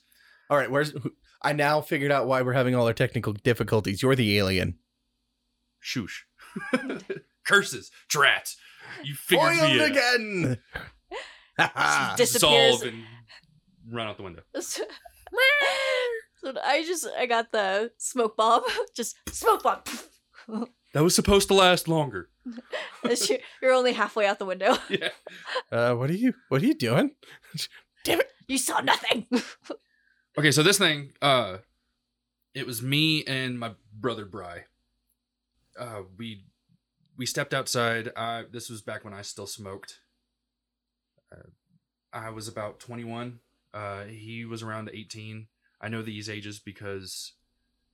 All 0.50 0.58
right, 0.58 0.72
where's 0.72 0.94
I 1.44 1.54
now 1.54 1.82
figured 1.82 2.12
out 2.12 2.26
why 2.26 2.42
we're 2.42 2.54
having 2.54 2.74
all 2.74 2.88
our 2.88 2.94
technical 2.94 3.34
difficulties. 3.34 4.02
You're 4.02 4.16
the 4.16 4.38
alien. 4.38 4.80
Shoosh. 5.84 6.22
Curses. 7.46 7.92
Drats. 8.12 8.56
You 9.04 9.16
figured 9.16 9.52
me 9.54 9.58
Foiled 9.60 9.82
out. 9.82 9.90
again. 9.92 10.58
She 11.60 12.16
disappears. 12.18 12.80
Dissolve 12.80 12.84
and 12.84 13.04
run 13.92 14.08
out 14.08 14.18
the 14.18 14.24
window. 14.24 14.42
so 14.60 14.84
I 16.64 16.84
just 16.84 17.08
I 17.18 17.26
got 17.28 17.52
the 17.52 17.92
smoke 17.98 18.36
bomb. 18.36 18.64
Just 18.96 19.16
smoke 19.30 19.62
bomb. 19.62 19.82
That 20.96 21.04
was 21.04 21.14
supposed 21.16 21.48
to 21.50 21.54
last 21.54 21.88
longer. 21.88 22.30
You're- 23.04 23.40
You're 23.62 23.74
only 23.74 23.94
halfway 23.94 24.26
out 24.26 24.40
the 24.40 24.46
window. 24.46 24.78
Yeah. 24.90 25.10
uh, 25.72 25.94
what 25.94 26.10
are 26.10 26.14
you? 26.16 26.34
What 26.50 26.62
are 26.64 26.66
you 26.66 26.74
doing? 26.74 27.12
You 28.48 28.58
saw 28.58 28.82
nothing. 28.82 29.28
Okay, 30.38 30.52
so 30.52 30.64
this 30.64 30.78
thing, 30.80 31.14
uh, 31.22 31.58
it 32.56 32.66
was 32.68 32.82
me 32.82 33.24
and 33.26 33.60
my 33.60 33.74
brother 33.94 34.26
Bry. 34.26 34.64
Uh, 35.80 36.04
we 36.18 36.46
we 37.18 37.26
stepped 37.26 37.54
outside. 37.54 38.12
Uh, 38.16 38.44
this 38.52 38.70
was 38.70 38.82
back 38.82 39.04
when 39.04 39.14
I 39.14 39.22
still 39.22 39.48
smoked. 39.48 40.00
Uh, 41.32 41.50
I 42.12 42.30
was 42.30 42.48
about 42.48 42.80
twenty 42.80 43.04
one. 43.04 43.40
Uh, 43.74 44.06
he 44.06 44.46
was 44.46 44.64
around 44.64 44.90
eighteen. 44.94 45.48
I 45.82 45.90
know 45.90 46.02
these 46.02 46.30
ages 46.30 46.60
because 46.60 47.34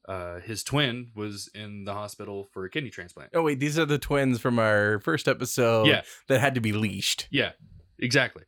uh, 0.07 0.39
his 0.39 0.63
twin 0.63 1.11
was 1.15 1.49
in 1.53 1.85
the 1.85 1.93
hospital 1.93 2.47
for 2.51 2.65
a 2.65 2.69
kidney 2.69 2.89
transplant. 2.89 3.31
Oh 3.33 3.43
wait, 3.43 3.59
these 3.59 3.79
are 3.79 3.85
the 3.85 3.97
twins 3.97 4.39
from 4.39 4.59
our 4.59 4.99
first 4.99 5.27
episode. 5.27 5.87
Yeah. 5.87 6.01
that 6.27 6.39
had 6.39 6.55
to 6.55 6.61
be 6.61 6.73
leashed. 6.73 7.27
Yeah, 7.31 7.51
exactly. 7.97 8.43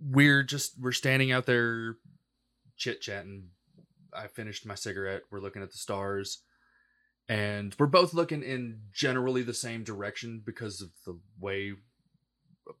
We're 0.00 0.42
just 0.42 0.74
we're 0.80 0.92
standing 0.92 1.32
out 1.32 1.46
there 1.46 1.96
chit 2.76 3.00
chatting. 3.00 3.48
I 4.12 4.26
finished 4.28 4.64
my 4.66 4.74
cigarette. 4.74 5.22
We're 5.30 5.40
looking 5.40 5.62
at 5.62 5.70
the 5.70 5.78
stars. 5.78 6.42
And 7.28 7.74
we're 7.78 7.86
both 7.86 8.14
looking 8.14 8.42
in 8.42 8.80
generally 8.92 9.42
the 9.42 9.54
same 9.54 9.84
direction 9.84 10.42
because 10.44 10.80
of 10.80 10.90
the 11.04 11.18
way 11.38 11.74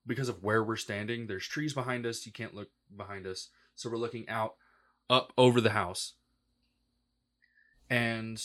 because 0.06 0.28
of 0.28 0.42
where 0.42 0.62
we're 0.62 0.76
standing. 0.76 1.26
There's 1.26 1.46
trees 1.46 1.74
behind 1.74 2.06
us. 2.06 2.24
You 2.26 2.32
can't 2.32 2.54
look 2.54 2.68
behind 2.94 3.26
us. 3.26 3.48
So 3.74 3.90
we're 3.90 3.96
looking 3.96 4.28
out 4.28 4.54
up 5.10 5.32
over 5.36 5.60
the 5.60 5.70
house. 5.70 6.14
And 7.90 8.42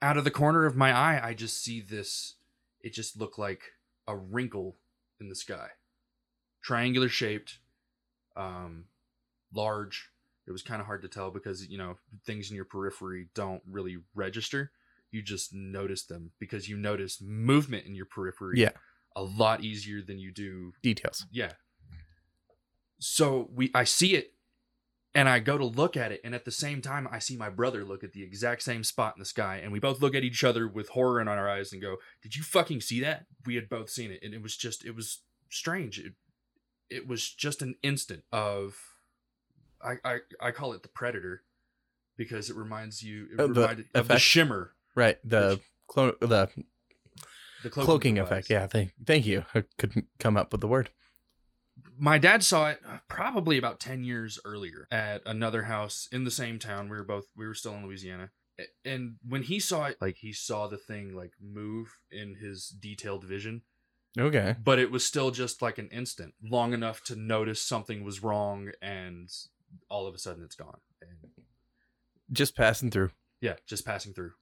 out 0.00 0.16
of 0.16 0.24
the 0.24 0.30
corner 0.30 0.64
of 0.64 0.76
my 0.76 0.92
eye, 0.92 1.20
I 1.22 1.34
just 1.34 1.62
see 1.62 1.80
this 1.80 2.36
it 2.80 2.92
just 2.92 3.18
looked 3.18 3.38
like 3.38 3.62
a 4.06 4.16
wrinkle 4.16 4.76
in 5.20 5.28
the 5.28 5.34
sky. 5.34 5.68
Triangular 6.62 7.08
shaped, 7.08 7.58
um, 8.36 8.84
large. 9.52 10.10
It 10.48 10.52
was 10.52 10.62
kind 10.62 10.80
of 10.80 10.86
hard 10.86 11.02
to 11.02 11.08
tell 11.08 11.30
because, 11.30 11.66
you 11.68 11.76
know, 11.78 11.98
things 12.24 12.48
in 12.50 12.56
your 12.56 12.64
periphery 12.64 13.28
don't 13.34 13.62
really 13.70 13.98
register. 14.14 14.72
You 15.10 15.20
just 15.22 15.52
notice 15.52 16.04
them 16.04 16.32
because 16.40 16.68
you 16.68 16.76
notice 16.78 17.20
movement 17.20 17.86
in 17.86 17.94
your 17.94 18.06
periphery 18.06 18.58
Yeah. 18.58 18.70
a 19.14 19.22
lot 19.22 19.62
easier 19.62 20.00
than 20.02 20.18
you 20.18 20.32
do 20.32 20.72
Details. 20.82 21.26
yeah. 21.30 21.52
So 23.00 23.48
we 23.52 23.70
I 23.74 23.84
see 23.84 24.14
it 24.16 24.34
and 25.14 25.28
I 25.28 25.38
go 25.38 25.56
to 25.56 25.64
look 25.64 25.96
at 25.96 26.12
it 26.12 26.20
and 26.24 26.34
at 26.34 26.44
the 26.44 26.50
same 26.50 26.80
time 26.82 27.08
I 27.10 27.18
see 27.20 27.36
my 27.36 27.48
brother 27.48 27.84
look 27.84 28.02
at 28.02 28.12
the 28.12 28.22
exact 28.22 28.62
same 28.62 28.82
spot 28.84 29.14
in 29.16 29.20
the 29.20 29.24
sky 29.26 29.60
and 29.62 29.70
we 29.72 29.78
both 29.78 30.00
look 30.00 30.14
at 30.14 30.24
each 30.24 30.42
other 30.44 30.66
with 30.66 30.88
horror 30.90 31.20
in 31.20 31.28
our 31.28 31.48
eyes 31.48 31.72
and 31.72 31.80
go, 31.80 31.96
"Did 32.22 32.34
you 32.36 32.42
fucking 32.42 32.80
see 32.80 33.00
that?" 33.00 33.26
We 33.46 33.54
had 33.54 33.68
both 33.68 33.90
seen 33.90 34.10
it 34.10 34.20
and 34.22 34.34
it 34.34 34.42
was 34.42 34.56
just 34.56 34.84
it 34.84 34.94
was 34.96 35.22
strange. 35.50 35.98
It 35.98 36.14
it 36.90 37.06
was 37.06 37.30
just 37.32 37.62
an 37.62 37.76
instant 37.82 38.24
of 38.32 38.76
I 39.82 39.94
I, 40.04 40.18
I 40.40 40.50
call 40.50 40.72
it 40.72 40.82
the 40.82 40.88
predator 40.88 41.42
because 42.16 42.50
it 42.50 42.56
reminds 42.56 43.02
you 43.02 43.28
it 43.32 43.40
Uh, 43.40 43.48
reminded 43.48 43.86
of 43.94 44.08
the 44.08 44.18
shimmer, 44.18 44.72
Right. 44.94 45.18
The 45.24 45.60
clo- 45.86 46.16
the 46.20 46.48
the 47.62 47.70
cloaking, 47.70 48.14
device. 48.16 48.30
effect. 48.30 48.50
Yeah. 48.50 48.66
Thank 48.66 48.92
thank 49.06 49.26
you. 49.26 49.44
I 49.54 49.64
couldn't 49.78 50.06
come 50.18 50.36
up 50.36 50.52
with 50.52 50.60
the 50.60 50.68
word. 50.68 50.90
my 51.96 52.18
dad 52.18 52.42
saw 52.44 52.70
it 52.70 52.80
uh, 52.86 52.98
probably 53.08 53.56
about 53.58 53.78
10 53.80 54.02
years 54.04 54.38
earlier 54.44 54.86
at 54.90 55.22
another 55.26 55.64
house 55.64 56.08
in 56.12 56.24
the 56.24 56.30
same 56.30 56.58
town 56.58 56.88
we 56.88 56.96
were 56.96 57.04
both 57.04 57.26
we 57.36 57.46
were 57.46 57.54
still 57.54 57.74
in 57.74 57.84
louisiana 57.86 58.30
and 58.84 59.16
when 59.26 59.42
he 59.44 59.60
saw 59.60 59.84
it 59.84 59.96
like 60.00 60.16
he 60.16 60.32
saw 60.32 60.66
the 60.66 60.76
thing 60.76 61.14
like 61.14 61.32
move 61.40 61.98
in 62.10 62.34
his 62.36 62.68
detailed 62.68 63.24
vision 63.24 63.62
Okay. 64.18 64.56
but 64.62 64.78
it 64.80 64.90
was 64.90 65.04
still 65.04 65.30
just 65.30 65.62
like 65.62 65.78
an 65.78 65.88
instant 65.92 66.34
long 66.42 66.72
enough 66.72 67.02
to 67.04 67.14
notice 67.14 67.62
something 67.62 68.02
was 68.04 68.22
wrong 68.24 68.70
and 68.82 69.28
all 69.88 70.06
of 70.06 70.14
a 70.14 70.18
sudden 70.18 70.42
it's 70.44 70.54
gone 70.54 70.78
and 71.02 71.10
Just 72.32 72.56
passing 72.56 72.90
through. 72.90 73.10
yeah 73.40 73.54
just 73.66 73.84
passing 73.86 74.12
through 74.12 74.32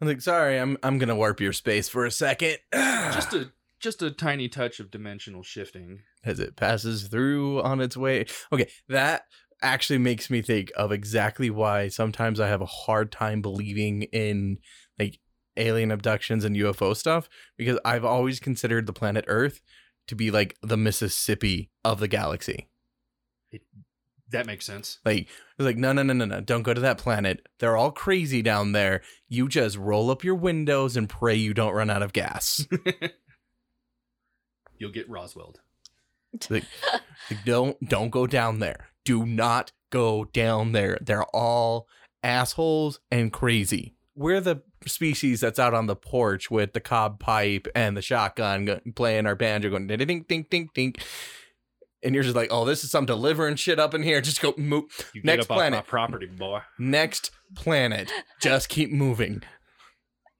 I'm 0.00 0.08
like, 0.08 0.20
sorry, 0.20 0.58
I'm 0.58 0.76
I'm 0.82 0.98
gonna 0.98 1.14
warp 1.14 1.40
your 1.40 1.52
space 1.52 1.88
for 1.88 2.04
a 2.04 2.10
second. 2.10 2.58
just 2.74 3.32
a 3.34 3.52
just 3.78 4.02
a 4.02 4.10
tiny 4.10 4.48
touch 4.48 4.80
of 4.80 4.90
dimensional 4.90 5.44
shifting 5.44 6.00
as 6.24 6.40
it 6.40 6.56
passes 6.56 7.06
through 7.06 7.62
on 7.62 7.80
its 7.80 7.96
way. 7.96 8.26
Okay, 8.52 8.68
that 8.88 9.22
actually 9.62 9.98
makes 9.98 10.28
me 10.28 10.42
think 10.42 10.72
of 10.76 10.90
exactly 10.90 11.50
why 11.50 11.86
sometimes 11.86 12.40
I 12.40 12.48
have 12.48 12.60
a 12.60 12.66
hard 12.66 13.12
time 13.12 13.40
believing 13.40 14.02
in 14.02 14.58
like 14.98 15.20
alien 15.56 15.92
abductions 15.92 16.44
and 16.44 16.56
UFO 16.56 16.96
stuff 16.96 17.28
because 17.56 17.78
I've 17.84 18.04
always 18.04 18.40
considered 18.40 18.86
the 18.86 18.92
planet 18.92 19.24
Earth 19.28 19.60
to 20.08 20.16
be 20.16 20.32
like 20.32 20.56
the 20.62 20.76
Mississippi 20.76 21.70
of 21.84 22.00
the 22.00 22.08
galaxy. 22.08 22.68
That 24.30 24.46
makes 24.46 24.66
sense 24.66 24.98
Like 25.04 25.28
it's 25.58 25.64
like 25.64 25.76
no 25.76 25.92
no 25.92 26.02
no 26.02 26.12
no 26.12 26.24
no 26.24 26.40
don't 26.40 26.62
go 26.62 26.74
to 26.74 26.80
that 26.80 26.98
planet. 26.98 27.46
They're 27.58 27.76
all 27.76 27.90
crazy 27.90 28.42
down 28.42 28.72
there. 28.72 29.02
You 29.28 29.48
just 29.48 29.76
roll 29.76 30.10
up 30.10 30.24
your 30.24 30.34
windows 30.34 30.96
and 30.96 31.08
pray 31.08 31.34
you 31.34 31.54
don't 31.54 31.74
run 31.74 31.90
out 31.90 32.02
of 32.02 32.12
gas. 32.12 32.66
you'll 34.78 34.92
get 34.92 35.08
roswell 35.08 35.54
Like, 36.50 36.64
like, 37.30 37.44
don't 37.44 37.88
don't 37.88 38.10
go 38.10 38.26
down 38.26 38.58
there. 38.58 38.88
Do 39.04 39.26
not 39.26 39.72
go 39.90 40.26
down 40.26 40.72
there. 40.72 40.98
They're 41.00 41.24
all 41.24 41.88
assholes 42.22 43.00
and 43.10 43.32
crazy. 43.32 43.94
We're 44.14 44.40
the 44.40 44.62
species 44.86 45.40
that's 45.40 45.58
out 45.58 45.74
on 45.74 45.86
the 45.86 45.96
porch 45.96 46.50
with 46.50 46.72
the 46.72 46.80
cob 46.80 47.20
pipe 47.20 47.68
and 47.74 47.96
the 47.96 48.02
shotgun 48.02 48.80
playing 48.94 49.26
our 49.26 49.34
banjo 49.34 49.70
going 49.70 49.86
ding 49.86 49.98
ding 49.98 50.24
ding 50.28 50.46
ding 50.50 50.70
ding. 50.74 50.94
And 52.02 52.14
you're 52.14 52.22
just 52.24 52.36
like, 52.36 52.48
oh, 52.52 52.64
this 52.64 52.84
is 52.84 52.90
some 52.90 53.06
Deliverance 53.06 53.58
shit 53.60 53.78
up 53.80 53.92
in 53.92 54.02
here. 54.02 54.20
Just 54.20 54.40
go 54.40 54.54
move. 54.56 54.84
you 55.14 55.22
Next 55.24 55.46
get 55.46 55.50
up 55.50 55.56
planet. 55.56 55.78
off 55.80 55.86
my 55.86 55.88
property 55.90 56.26
boy 56.26 56.60
Next 56.78 57.30
planet. 57.56 58.10
Just 58.40 58.68
keep 58.68 58.92
moving. 58.92 59.42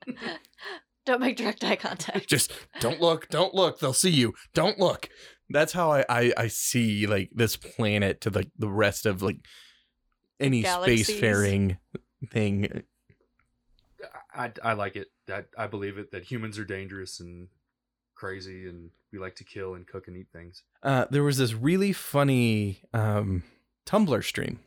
Don't 1.06 1.20
make 1.20 1.36
direct 1.39 1.64
eye 1.64 1.76
contact. 1.76 2.28
Just 2.28 2.52
don't 2.80 3.01
look. 3.01 3.28
Don't 3.30 3.55
look. 3.55 3.80
They'll 3.80 3.94
see 3.94 4.10
you. 4.10 4.35
Don't 4.52 4.78
look. 4.78 5.09
That's 5.48 5.72
how 5.72 5.90
I 5.90 6.05
I, 6.06 6.32
I 6.36 6.48
see 6.48 7.06
like 7.06 7.30
this 7.35 7.56
planet 7.56 8.20
to 8.22 8.30
like 8.30 8.51
the 8.59 8.68
rest 8.68 9.06
of 9.06 9.22
like 9.22 9.39
any 10.39 10.60
Galaxies. 10.62 11.09
spacefaring 11.09 11.78
thing. 12.30 12.82
I, 14.35 14.52
I 14.62 14.74
like 14.74 14.97
it. 14.97 15.06
I, 15.30 15.44
I 15.56 15.66
believe 15.66 15.97
it 15.97 16.10
that 16.12 16.24
humans 16.24 16.59
are 16.59 16.66
dangerous 16.66 17.20
and 17.20 17.48
crazy, 18.19 18.69
and 18.69 18.90
we 19.12 19.19
like 19.19 19.36
to 19.36 19.45
kill 19.45 19.74
and 19.74 19.86
cook 19.86 20.09
and 20.09 20.16
eat 20.16 20.27
things. 20.32 20.62
Uh, 20.82 21.07
there 21.11 21.23
was 21.23 21.39
this 21.39 21.55
really 21.55 21.93
funny 21.93 22.82
um, 22.93 23.45
Tumblr 23.86 24.23
stream, 24.24 24.61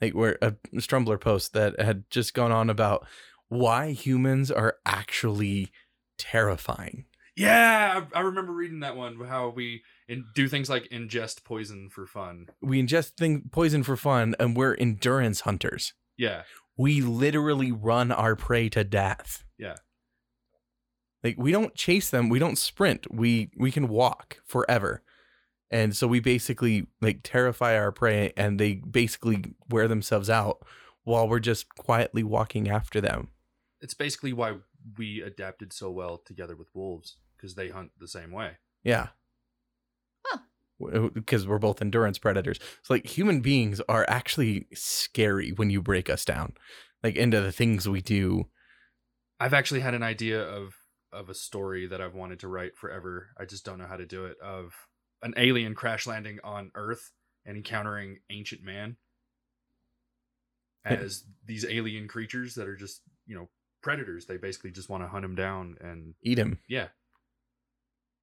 like 0.00 0.12
where 0.14 0.38
a 0.40 0.52
Strumbler 0.76 1.20
post 1.20 1.52
that 1.54 1.80
had 1.80 2.04
just 2.10 2.34
gone 2.34 2.52
on 2.52 2.70
about 2.70 3.06
why 3.48 3.90
humans 3.92 4.50
are 4.50 4.76
actually 4.86 5.70
terrifying. 6.18 7.06
Yeah, 7.36 8.04
I, 8.14 8.18
I 8.18 8.20
remember 8.22 8.52
reading 8.52 8.80
that 8.80 8.96
one. 8.96 9.18
How 9.26 9.48
we 9.48 9.82
in, 10.08 10.24
do 10.34 10.46
things 10.46 10.70
like 10.70 10.88
ingest 10.90 11.42
poison 11.42 11.88
for 11.90 12.06
fun. 12.06 12.46
We 12.62 12.80
ingest 12.80 13.16
thing 13.16 13.48
poison 13.50 13.82
for 13.82 13.96
fun, 13.96 14.36
and 14.38 14.56
we're 14.56 14.74
endurance 14.74 15.40
hunters. 15.40 15.94
Yeah, 16.16 16.42
We 16.76 17.00
literally 17.00 17.72
run 17.72 18.12
our 18.12 18.36
prey 18.36 18.68
to 18.70 18.84
death. 18.84 19.44
Yeah. 19.58 19.74
Like 21.24 21.36
we 21.38 21.50
don't 21.50 21.74
chase 21.74 22.10
them, 22.10 22.28
we 22.28 22.38
don't 22.38 22.58
sprint. 22.58 23.06
We 23.12 23.50
we 23.56 23.72
can 23.72 23.88
walk 23.88 24.38
forever. 24.44 25.02
And 25.70 25.96
so 25.96 26.06
we 26.06 26.20
basically 26.20 26.86
like 27.00 27.20
terrify 27.24 27.76
our 27.76 27.90
prey 27.90 28.32
and 28.36 28.60
they 28.60 28.74
basically 28.74 29.54
wear 29.70 29.88
themselves 29.88 30.30
out 30.30 30.64
while 31.02 31.26
we're 31.26 31.40
just 31.40 31.68
quietly 31.74 32.22
walking 32.22 32.68
after 32.68 33.00
them. 33.00 33.30
it's 33.80 33.94
basically 33.94 34.32
why 34.32 34.56
we 34.98 35.20
adapted 35.22 35.72
so 35.72 35.90
well 35.90 36.18
together 36.18 36.54
with 36.56 36.68
wolves 36.74 37.16
because 37.36 37.54
they 37.54 37.68
hunt 37.68 37.90
the 37.98 38.08
same 38.08 38.30
way. 38.32 38.52
Yeah. 38.82 39.08
Huh. 40.26 41.08
Because 41.14 41.46
we're 41.46 41.58
both 41.58 41.80
endurance 41.82 42.18
predators. 42.18 42.58
So 42.82 42.94
like 42.94 43.06
human 43.06 43.40
beings 43.40 43.80
are 43.88 44.04
actually 44.08 44.66
scary 44.74 45.50
when 45.50 45.70
you 45.70 45.80
break 45.82 46.08
us 46.10 46.24
down. 46.24 46.52
Like 47.02 47.16
into 47.16 47.40
the 47.40 47.52
things 47.52 47.88
we 47.88 48.00
do. 48.00 48.48
I've 49.40 49.54
actually 49.54 49.80
had 49.80 49.94
an 49.94 50.02
idea 50.02 50.40
of 50.42 50.74
of 51.14 51.28
a 51.28 51.34
story 51.34 51.86
that 51.86 52.00
I've 52.00 52.14
wanted 52.14 52.40
to 52.40 52.48
write 52.48 52.76
forever. 52.76 53.28
I 53.38 53.44
just 53.44 53.64
don't 53.64 53.78
know 53.78 53.86
how 53.86 53.96
to 53.96 54.06
do 54.06 54.26
it. 54.26 54.36
Of 54.42 54.72
an 55.22 55.34
alien 55.36 55.74
crash 55.74 56.06
landing 56.06 56.38
on 56.44 56.70
Earth 56.74 57.12
and 57.46 57.56
encountering 57.56 58.18
ancient 58.30 58.62
man 58.62 58.96
as 60.84 61.24
these 61.46 61.64
alien 61.64 62.08
creatures 62.08 62.54
that 62.54 62.68
are 62.68 62.76
just 62.76 63.00
you 63.26 63.34
know 63.36 63.48
predators. 63.82 64.26
They 64.26 64.36
basically 64.36 64.70
just 64.72 64.88
want 64.88 65.02
to 65.02 65.08
hunt 65.08 65.24
him 65.24 65.34
down, 65.34 65.76
and 65.80 66.14
Eat 66.22 66.38
him. 66.38 66.58
yeah, 66.68 66.88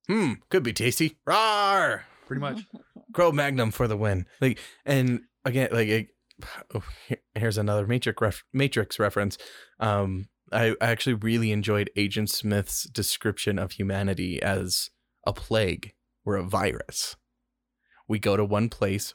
Hmm, 0.07 0.33
could 0.49 0.63
be 0.63 0.73
tasty. 0.73 1.17
Rawr! 1.27 2.01
pretty 2.27 2.39
much. 2.41 2.61
Crow 3.13 3.31
Magnum 3.31 3.71
for 3.71 3.87
the 3.87 3.97
win. 3.97 4.25
Like, 4.39 4.57
and 4.85 5.21
again, 5.45 5.69
like, 5.71 5.87
it- 5.89 6.07
oh, 6.73 6.83
here- 7.07 7.21
here's 7.35 7.57
another 7.57 7.85
Matrix 7.85 8.21
ref- 8.21 8.43
Matrix 8.53 8.99
reference. 8.99 9.37
Um, 9.79 10.27
I 10.51 10.75
actually 10.81 11.13
really 11.13 11.51
enjoyed 11.51 11.89
Agent 11.95 12.29
Smith's 12.29 12.83
description 12.83 13.57
of 13.57 13.71
humanity 13.73 14.41
as 14.41 14.89
a 15.25 15.33
plague 15.33 15.93
or 16.25 16.35
a 16.35 16.43
virus. 16.43 17.15
We 18.07 18.19
go 18.19 18.35
to 18.35 18.43
one 18.43 18.69
place 18.69 19.13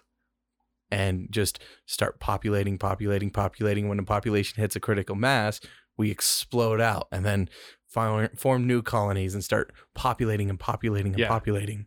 and 0.91 1.29
just 1.31 1.59
start 1.85 2.21
populating, 2.21 2.79
populating, 2.79 3.31
populating. 3.31 3.89
When 3.89 3.99
the 3.99 4.05
population 4.05 4.61
hits 4.61 4.77
a 4.77 4.81
critical 4.81 5.17
mass, 5.17 5.61
we 5.97 6.11
explode 6.11 6.81
out 6.81 7.09
and 7.13 7.25
then 7.25 7.49
form, 7.89 8.29
form 8.37 8.67
new 8.67 8.83
colonies 8.83 9.35
and 9.35 9.43
start 9.45 9.73
populating 9.95 10.49
and 10.49 10.59
populating 10.59 11.13
and 11.13 11.21
Yeah. 11.21 11.29
populating. 11.29 11.87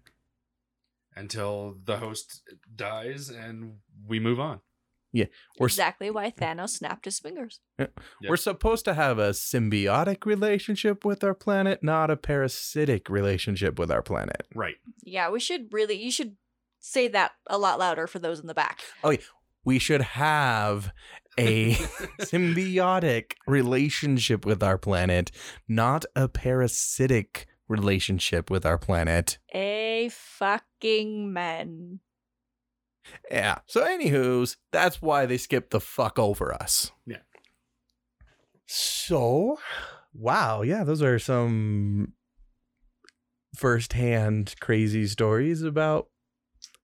Until 1.16 1.78
the 1.84 1.98
host 1.98 2.44
dies 2.76 3.30
and 3.30 3.78
we 4.08 4.20
move 4.20 4.40
on. 4.40 4.62
We're 5.14 5.24
s- 5.68 5.74
exactly 5.74 6.10
why 6.10 6.32
Thanos 6.38 6.70
snapped 6.70 7.06
his 7.06 7.20
fingers. 7.20 7.60
We're 8.28 8.38
supposed 8.38 8.86
to 8.86 8.94
have 8.94 9.18
a 9.20 9.30
symbiotic 9.32 10.26
relationship 10.26 11.04
with 11.06 11.24
our 11.24 11.34
planet, 11.34 11.84
not 11.84 12.12
a 12.12 12.18
parasitic 12.18 13.10
relationship 13.10 13.80
with 13.80 13.92
our 13.92 14.02
planet. 14.02 14.48
Right. 14.54 14.76
Yeah, 15.04 15.30
we 15.30 15.40
should 15.40 15.72
really. 15.72 16.02
You 16.02 16.12
should 16.12 16.36
say 16.80 17.08
that 17.10 17.32
a 17.48 17.58
lot 17.58 17.80
louder 17.80 18.08
for 18.08 18.20
those 18.20 18.40
in 18.40 18.48
the 18.48 18.54
back. 18.54 18.82
Oh, 19.04 19.10
okay. 19.10 19.24
We 19.66 19.78
should 19.80 20.02
have 20.02 20.94
a 21.38 21.74
symbiotic 22.22 23.34
relationship 23.48 24.46
with 24.46 24.64
our 24.64 24.78
planet, 24.78 25.32
not 25.68 26.06
a 26.16 26.28
parasitic 26.28 27.48
relationship 27.68 28.50
with 28.50 28.66
our 28.66 28.78
planet. 28.78 29.38
A 29.54 30.10
fucking 30.12 31.32
men. 31.34 32.00
Yeah. 33.32 33.60
So, 33.68 33.86
anywho's, 33.86 34.58
that's 34.72 35.02
why 35.02 35.26
they 35.26 35.38
skipped 35.38 35.72
the 35.72 35.80
fuck 35.80 36.18
over 36.20 36.54
us. 36.54 36.92
Yeah. 37.06 37.18
So, 38.66 39.58
wow. 40.14 40.62
Yeah, 40.62 40.84
those 40.84 41.02
are 41.02 41.20
some 41.20 42.14
firsthand 43.56 44.56
crazy 44.60 45.08
stories 45.08 45.62
about 45.64 46.08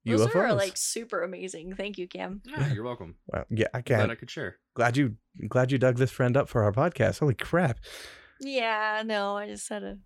Those 0.05 0.21
UFOs. 0.27 0.35
are 0.35 0.53
like 0.53 0.77
super 0.77 1.23
amazing. 1.23 1.75
Thank 1.75 1.97
you, 1.97 2.07
Cam. 2.07 2.41
Yeah, 2.45 2.73
you're 2.73 2.83
welcome. 2.83 3.15
Well, 3.27 3.45
yeah, 3.49 3.67
I 3.73 3.81
Glad 3.81 3.97
can't. 3.99 4.11
I 4.11 4.15
could 4.15 4.29
share. 4.31 4.57
glad 4.75 4.97
you 4.97 5.15
glad 5.47 5.71
you 5.71 5.77
dug 5.77 5.97
this 5.97 6.11
friend 6.11 6.35
up 6.37 6.49
for 6.49 6.63
our 6.63 6.71
podcast. 6.71 7.19
Holy 7.19 7.33
crap! 7.35 7.79
Yeah, 8.41 9.03
no, 9.05 9.37
I 9.37 9.47
just 9.47 9.69
had 9.69 9.79
to 9.79 9.97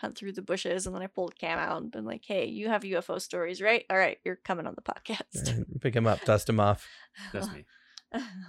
hunt 0.00 0.16
through 0.16 0.32
the 0.32 0.42
bushes 0.42 0.86
and 0.86 0.94
then 0.94 1.02
I 1.02 1.06
pulled 1.06 1.38
Cam 1.38 1.58
out 1.58 1.80
and 1.80 1.90
been 1.90 2.04
like, 2.04 2.22
hey, 2.26 2.46
you 2.46 2.68
have 2.68 2.82
UFO 2.82 3.20
stories, 3.20 3.60
right? 3.62 3.84
All 3.90 3.96
right, 3.96 4.18
you're 4.24 4.36
coming 4.36 4.66
on 4.66 4.74
the 4.74 4.82
podcast. 4.82 5.64
Pick 5.80 5.94
him 5.94 6.06
up, 6.06 6.24
dust 6.24 6.48
him 6.48 6.60
off. 6.60 6.86
That's 7.32 7.52
me. 7.52 7.64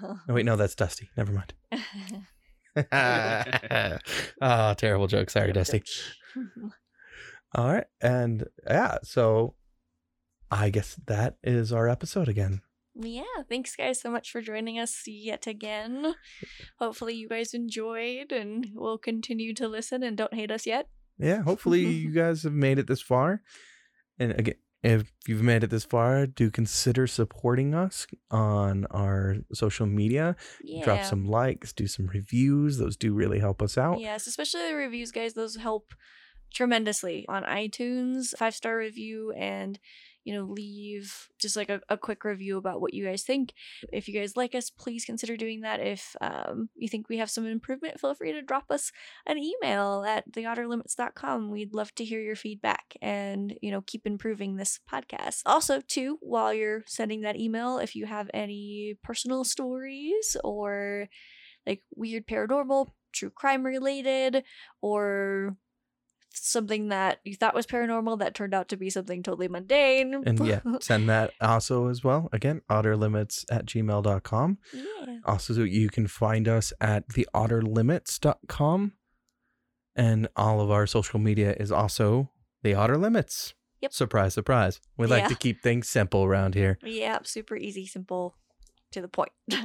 Oh, 0.03 0.19
wait, 0.29 0.45
no, 0.45 0.55
that's 0.55 0.75
Dusty. 0.75 1.09
Never 1.17 1.33
mind. 1.33 1.53
oh, 4.39 4.73
terrible 4.77 5.07
joke. 5.07 5.29
Sorry, 5.31 5.51
Dusty. 5.51 5.83
All 7.55 7.73
right, 7.73 7.87
and 7.99 8.45
yeah, 8.65 8.99
so 9.03 9.55
I 10.51 10.69
guess 10.69 10.97
that 11.07 11.37
is 11.43 11.73
our 11.73 11.89
episode 11.89 12.29
again. 12.29 12.61
Yeah, 12.95 13.23
thanks 13.49 13.75
guys 13.75 13.99
so 14.01 14.09
much 14.09 14.31
for 14.31 14.41
joining 14.41 14.79
us 14.79 15.03
yet 15.05 15.47
again. 15.47 16.15
Hopefully 16.79 17.15
you 17.15 17.27
guys 17.27 17.53
enjoyed 17.53 18.31
and 18.31 18.67
will 18.73 18.97
continue 18.97 19.53
to 19.55 19.67
listen 19.67 20.01
and 20.03 20.17
don't 20.17 20.33
hate 20.33 20.51
us 20.51 20.65
yet. 20.65 20.87
Yeah, 21.19 21.41
hopefully 21.41 21.85
you 21.85 22.11
guys 22.11 22.43
have 22.43 22.53
made 22.53 22.79
it 22.79 22.87
this 22.87 23.01
far. 23.01 23.41
And 24.19 24.31
again, 24.31 24.55
if 24.83 25.11
you've 25.27 25.41
made 25.41 25.63
it 25.63 25.69
this 25.69 25.85
far, 25.85 26.27
do 26.27 26.51
consider 26.51 27.07
supporting 27.07 27.73
us 27.73 28.05
on 28.29 28.85
our 28.91 29.37
social 29.53 29.85
media. 29.85 30.35
Yeah. 30.63 30.83
Drop 30.83 31.03
some 31.03 31.25
likes, 31.25 31.73
do 31.73 31.87
some 31.87 32.07
reviews. 32.07 32.77
Those 32.77 32.95
do 32.95 33.13
really 33.13 33.39
help 33.39 33.61
us 33.61 33.77
out. 33.77 33.99
Yes, 33.99 34.27
especially 34.27 34.67
the 34.67 34.75
reviews, 34.75 35.11
guys. 35.11 35.33
Those 35.33 35.55
help 35.55 35.93
tremendously 36.53 37.25
on 37.27 37.43
iTunes. 37.43 38.37
Five 38.37 38.55
star 38.55 38.77
review 38.77 39.31
and 39.31 39.79
you 40.27 40.33
know 40.33 40.43
leave 40.43 41.29
just 41.39 41.55
like 41.55 41.69
a, 41.69 41.79
a 41.87 41.97
quick 41.97 42.25
review 42.25 42.57
about 42.57 42.81
what 42.81 42.93
you 42.93 43.05
guys 43.05 43.23
think. 43.23 43.53
If 43.93 44.09
you 44.09 44.13
guys 44.13 44.35
like 44.35 44.53
us, 44.53 44.69
please 44.69 45.05
consider 45.05 45.37
doing 45.37 45.61
that. 45.61 45.79
If 45.79 46.17
um, 46.19 46.67
you 46.75 46.89
think 46.89 47.07
we 47.07 47.17
have 47.19 47.29
some 47.29 47.47
improvement, 47.47 47.97
feel 47.97 48.13
free 48.13 48.33
to 48.33 48.41
drop 48.41 48.65
us 48.69 48.91
an 49.25 49.37
email 49.37 50.03
at 50.05 50.29
theodderlimits.com. 50.29 51.49
We'd 51.49 51.73
love 51.73 51.95
to 51.95 52.03
hear 52.03 52.19
your 52.19 52.35
feedback 52.35 52.97
and 53.01 53.57
you 53.61 53.71
know 53.71 53.81
keep 53.87 54.05
improving 54.05 54.57
this 54.57 54.81
podcast. 54.91 55.43
Also, 55.45 55.79
too, 55.79 56.17
while 56.19 56.53
you're 56.53 56.83
sending 56.87 57.21
that 57.21 57.39
email, 57.39 57.77
if 57.77 57.95
you 57.95 58.05
have 58.05 58.29
any 58.33 58.97
personal 59.05 59.45
stories 59.45 60.35
or 60.43 61.07
like 61.65 61.83
weird 61.95 62.27
paranormal, 62.27 62.89
true 63.13 63.29
crime 63.29 63.65
related, 63.65 64.43
or 64.81 65.55
something 66.45 66.89
that 66.89 67.19
you 67.23 67.35
thought 67.35 67.53
was 67.55 67.65
paranormal 67.65 68.19
that 68.19 68.33
turned 68.35 68.53
out 68.53 68.67
to 68.69 68.77
be 68.77 68.89
something 68.89 69.23
totally 69.23 69.47
mundane. 69.47 70.23
And 70.25 70.39
yeah, 70.45 70.59
send 70.81 71.07
that 71.09 71.31
also 71.41 71.87
as 71.87 72.03
well. 72.03 72.29
Again, 72.31 72.61
odderlimits 72.69 73.45
at 73.51 73.65
gmail.com. 73.65 74.57
yeah. 74.73 75.17
Also, 75.25 75.63
you 75.63 75.89
can 75.89 76.07
find 76.07 76.47
us 76.47 76.71
at 76.81 77.07
theodderlimits.com. 77.09 78.93
And 79.95 80.27
all 80.35 80.61
of 80.61 80.69
our 80.69 80.85
social 80.85 81.19
media 81.19 81.55
is 81.59 81.71
also 81.71 82.31
the 82.61 82.75
Odder 82.75 82.97
Limits. 82.97 83.53
Yep. 83.81 83.93
Surprise, 83.93 84.33
surprise. 84.33 84.79
We 84.97 85.07
like 85.07 85.23
Yeah. 85.23 85.27
to 85.29 85.35
keep 85.35 85.61
things 85.61 85.87
simple 85.89 86.23
around 86.23 86.55
here. 86.55 86.77
Yeah, 86.83 87.19
super 87.23 87.55
easy, 87.55 87.85
simple, 87.87 88.35
to 88.91 89.01
the 89.01 89.07
point. 89.07 89.31
but 89.47 89.57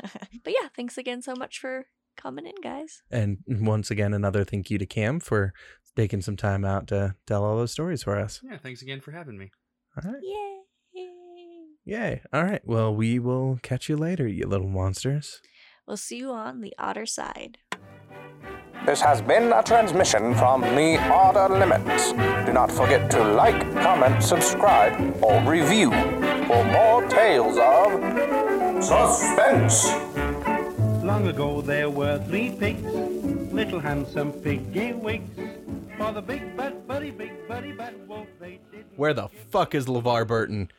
yeah, 0.47 0.69
thanks 0.77 0.97
again 0.99 1.23
so 1.23 1.35
much 1.37 1.59
for 1.59 1.87
coming 2.17 2.47
in, 2.47 2.55
guys. 2.63 3.03
And 3.11 3.39
once 3.47 3.91
again, 3.91 4.13
another 4.15 4.45
thank 4.45 4.71
you 4.71 4.79
to 4.79 4.87
Cam 4.87 5.19
for 5.21 5.53
taking 5.97 6.21
some 6.21 6.37
time 6.37 6.65
out 6.65 6.87
to 6.89 7.15
tell 7.27 7.45
all 7.45 7.57
those 7.57 7.73
stories 7.73 8.03
for 8.03 8.19
us. 8.19 8.41
Yeah, 8.43 8.59
thanks 8.59 8.83
again 8.83 9.01
for 9.01 9.13
having 9.13 9.39
me. 9.39 9.51
All 9.97 10.11
right. 10.11 10.23
Yay. 10.23 10.59
Yay. 11.85 12.23
All 12.33 12.45
right. 12.45 12.63
Well, 12.65 12.95
we 12.95 13.19
will 13.19 13.59
catch 13.63 13.89
you 13.89 13.97
later, 13.97 14.27
you 14.27 14.47
little 14.47 14.69
monsters. 14.69 15.41
We'll 15.87 15.97
see 15.97 16.19
you 16.19 16.31
on 16.31 16.61
the 16.61 16.75
otter 16.79 17.07
side. 17.07 17.59
This 18.87 19.01
has 19.01 19.23
been 19.23 19.53
a 19.53 19.63
transmission 19.63 20.35
from 20.35 20.63
the 20.63 20.97
Odder 21.11 21.55
Limits. 21.55 22.13
Do 22.47 22.53
not 22.53 22.71
forget 22.71 23.11
to 23.13 23.23
like, 23.23 23.61
comment, 23.75 24.23
subscribe, 24.23 25.23
or 25.23 25.41
review 25.43 25.91
for 26.47 26.65
more 26.65 27.07
tales 27.09 27.59
of 27.59 28.83
suspense. 28.83 29.89
Long 31.05 31.29
ago 31.29 31.61
there 31.61 31.91
were 31.91 32.19
three 32.27 32.51
pigs, 32.51 32.83
little 33.53 33.79
handsome 33.79 34.33
piggy 34.33 34.93
wigs. 34.93 35.31
Where 38.97 39.15
the 39.15 39.29
fuck 39.51 39.75
is 39.75 39.87
LeVar 39.87 40.27
Burton? 40.27 40.71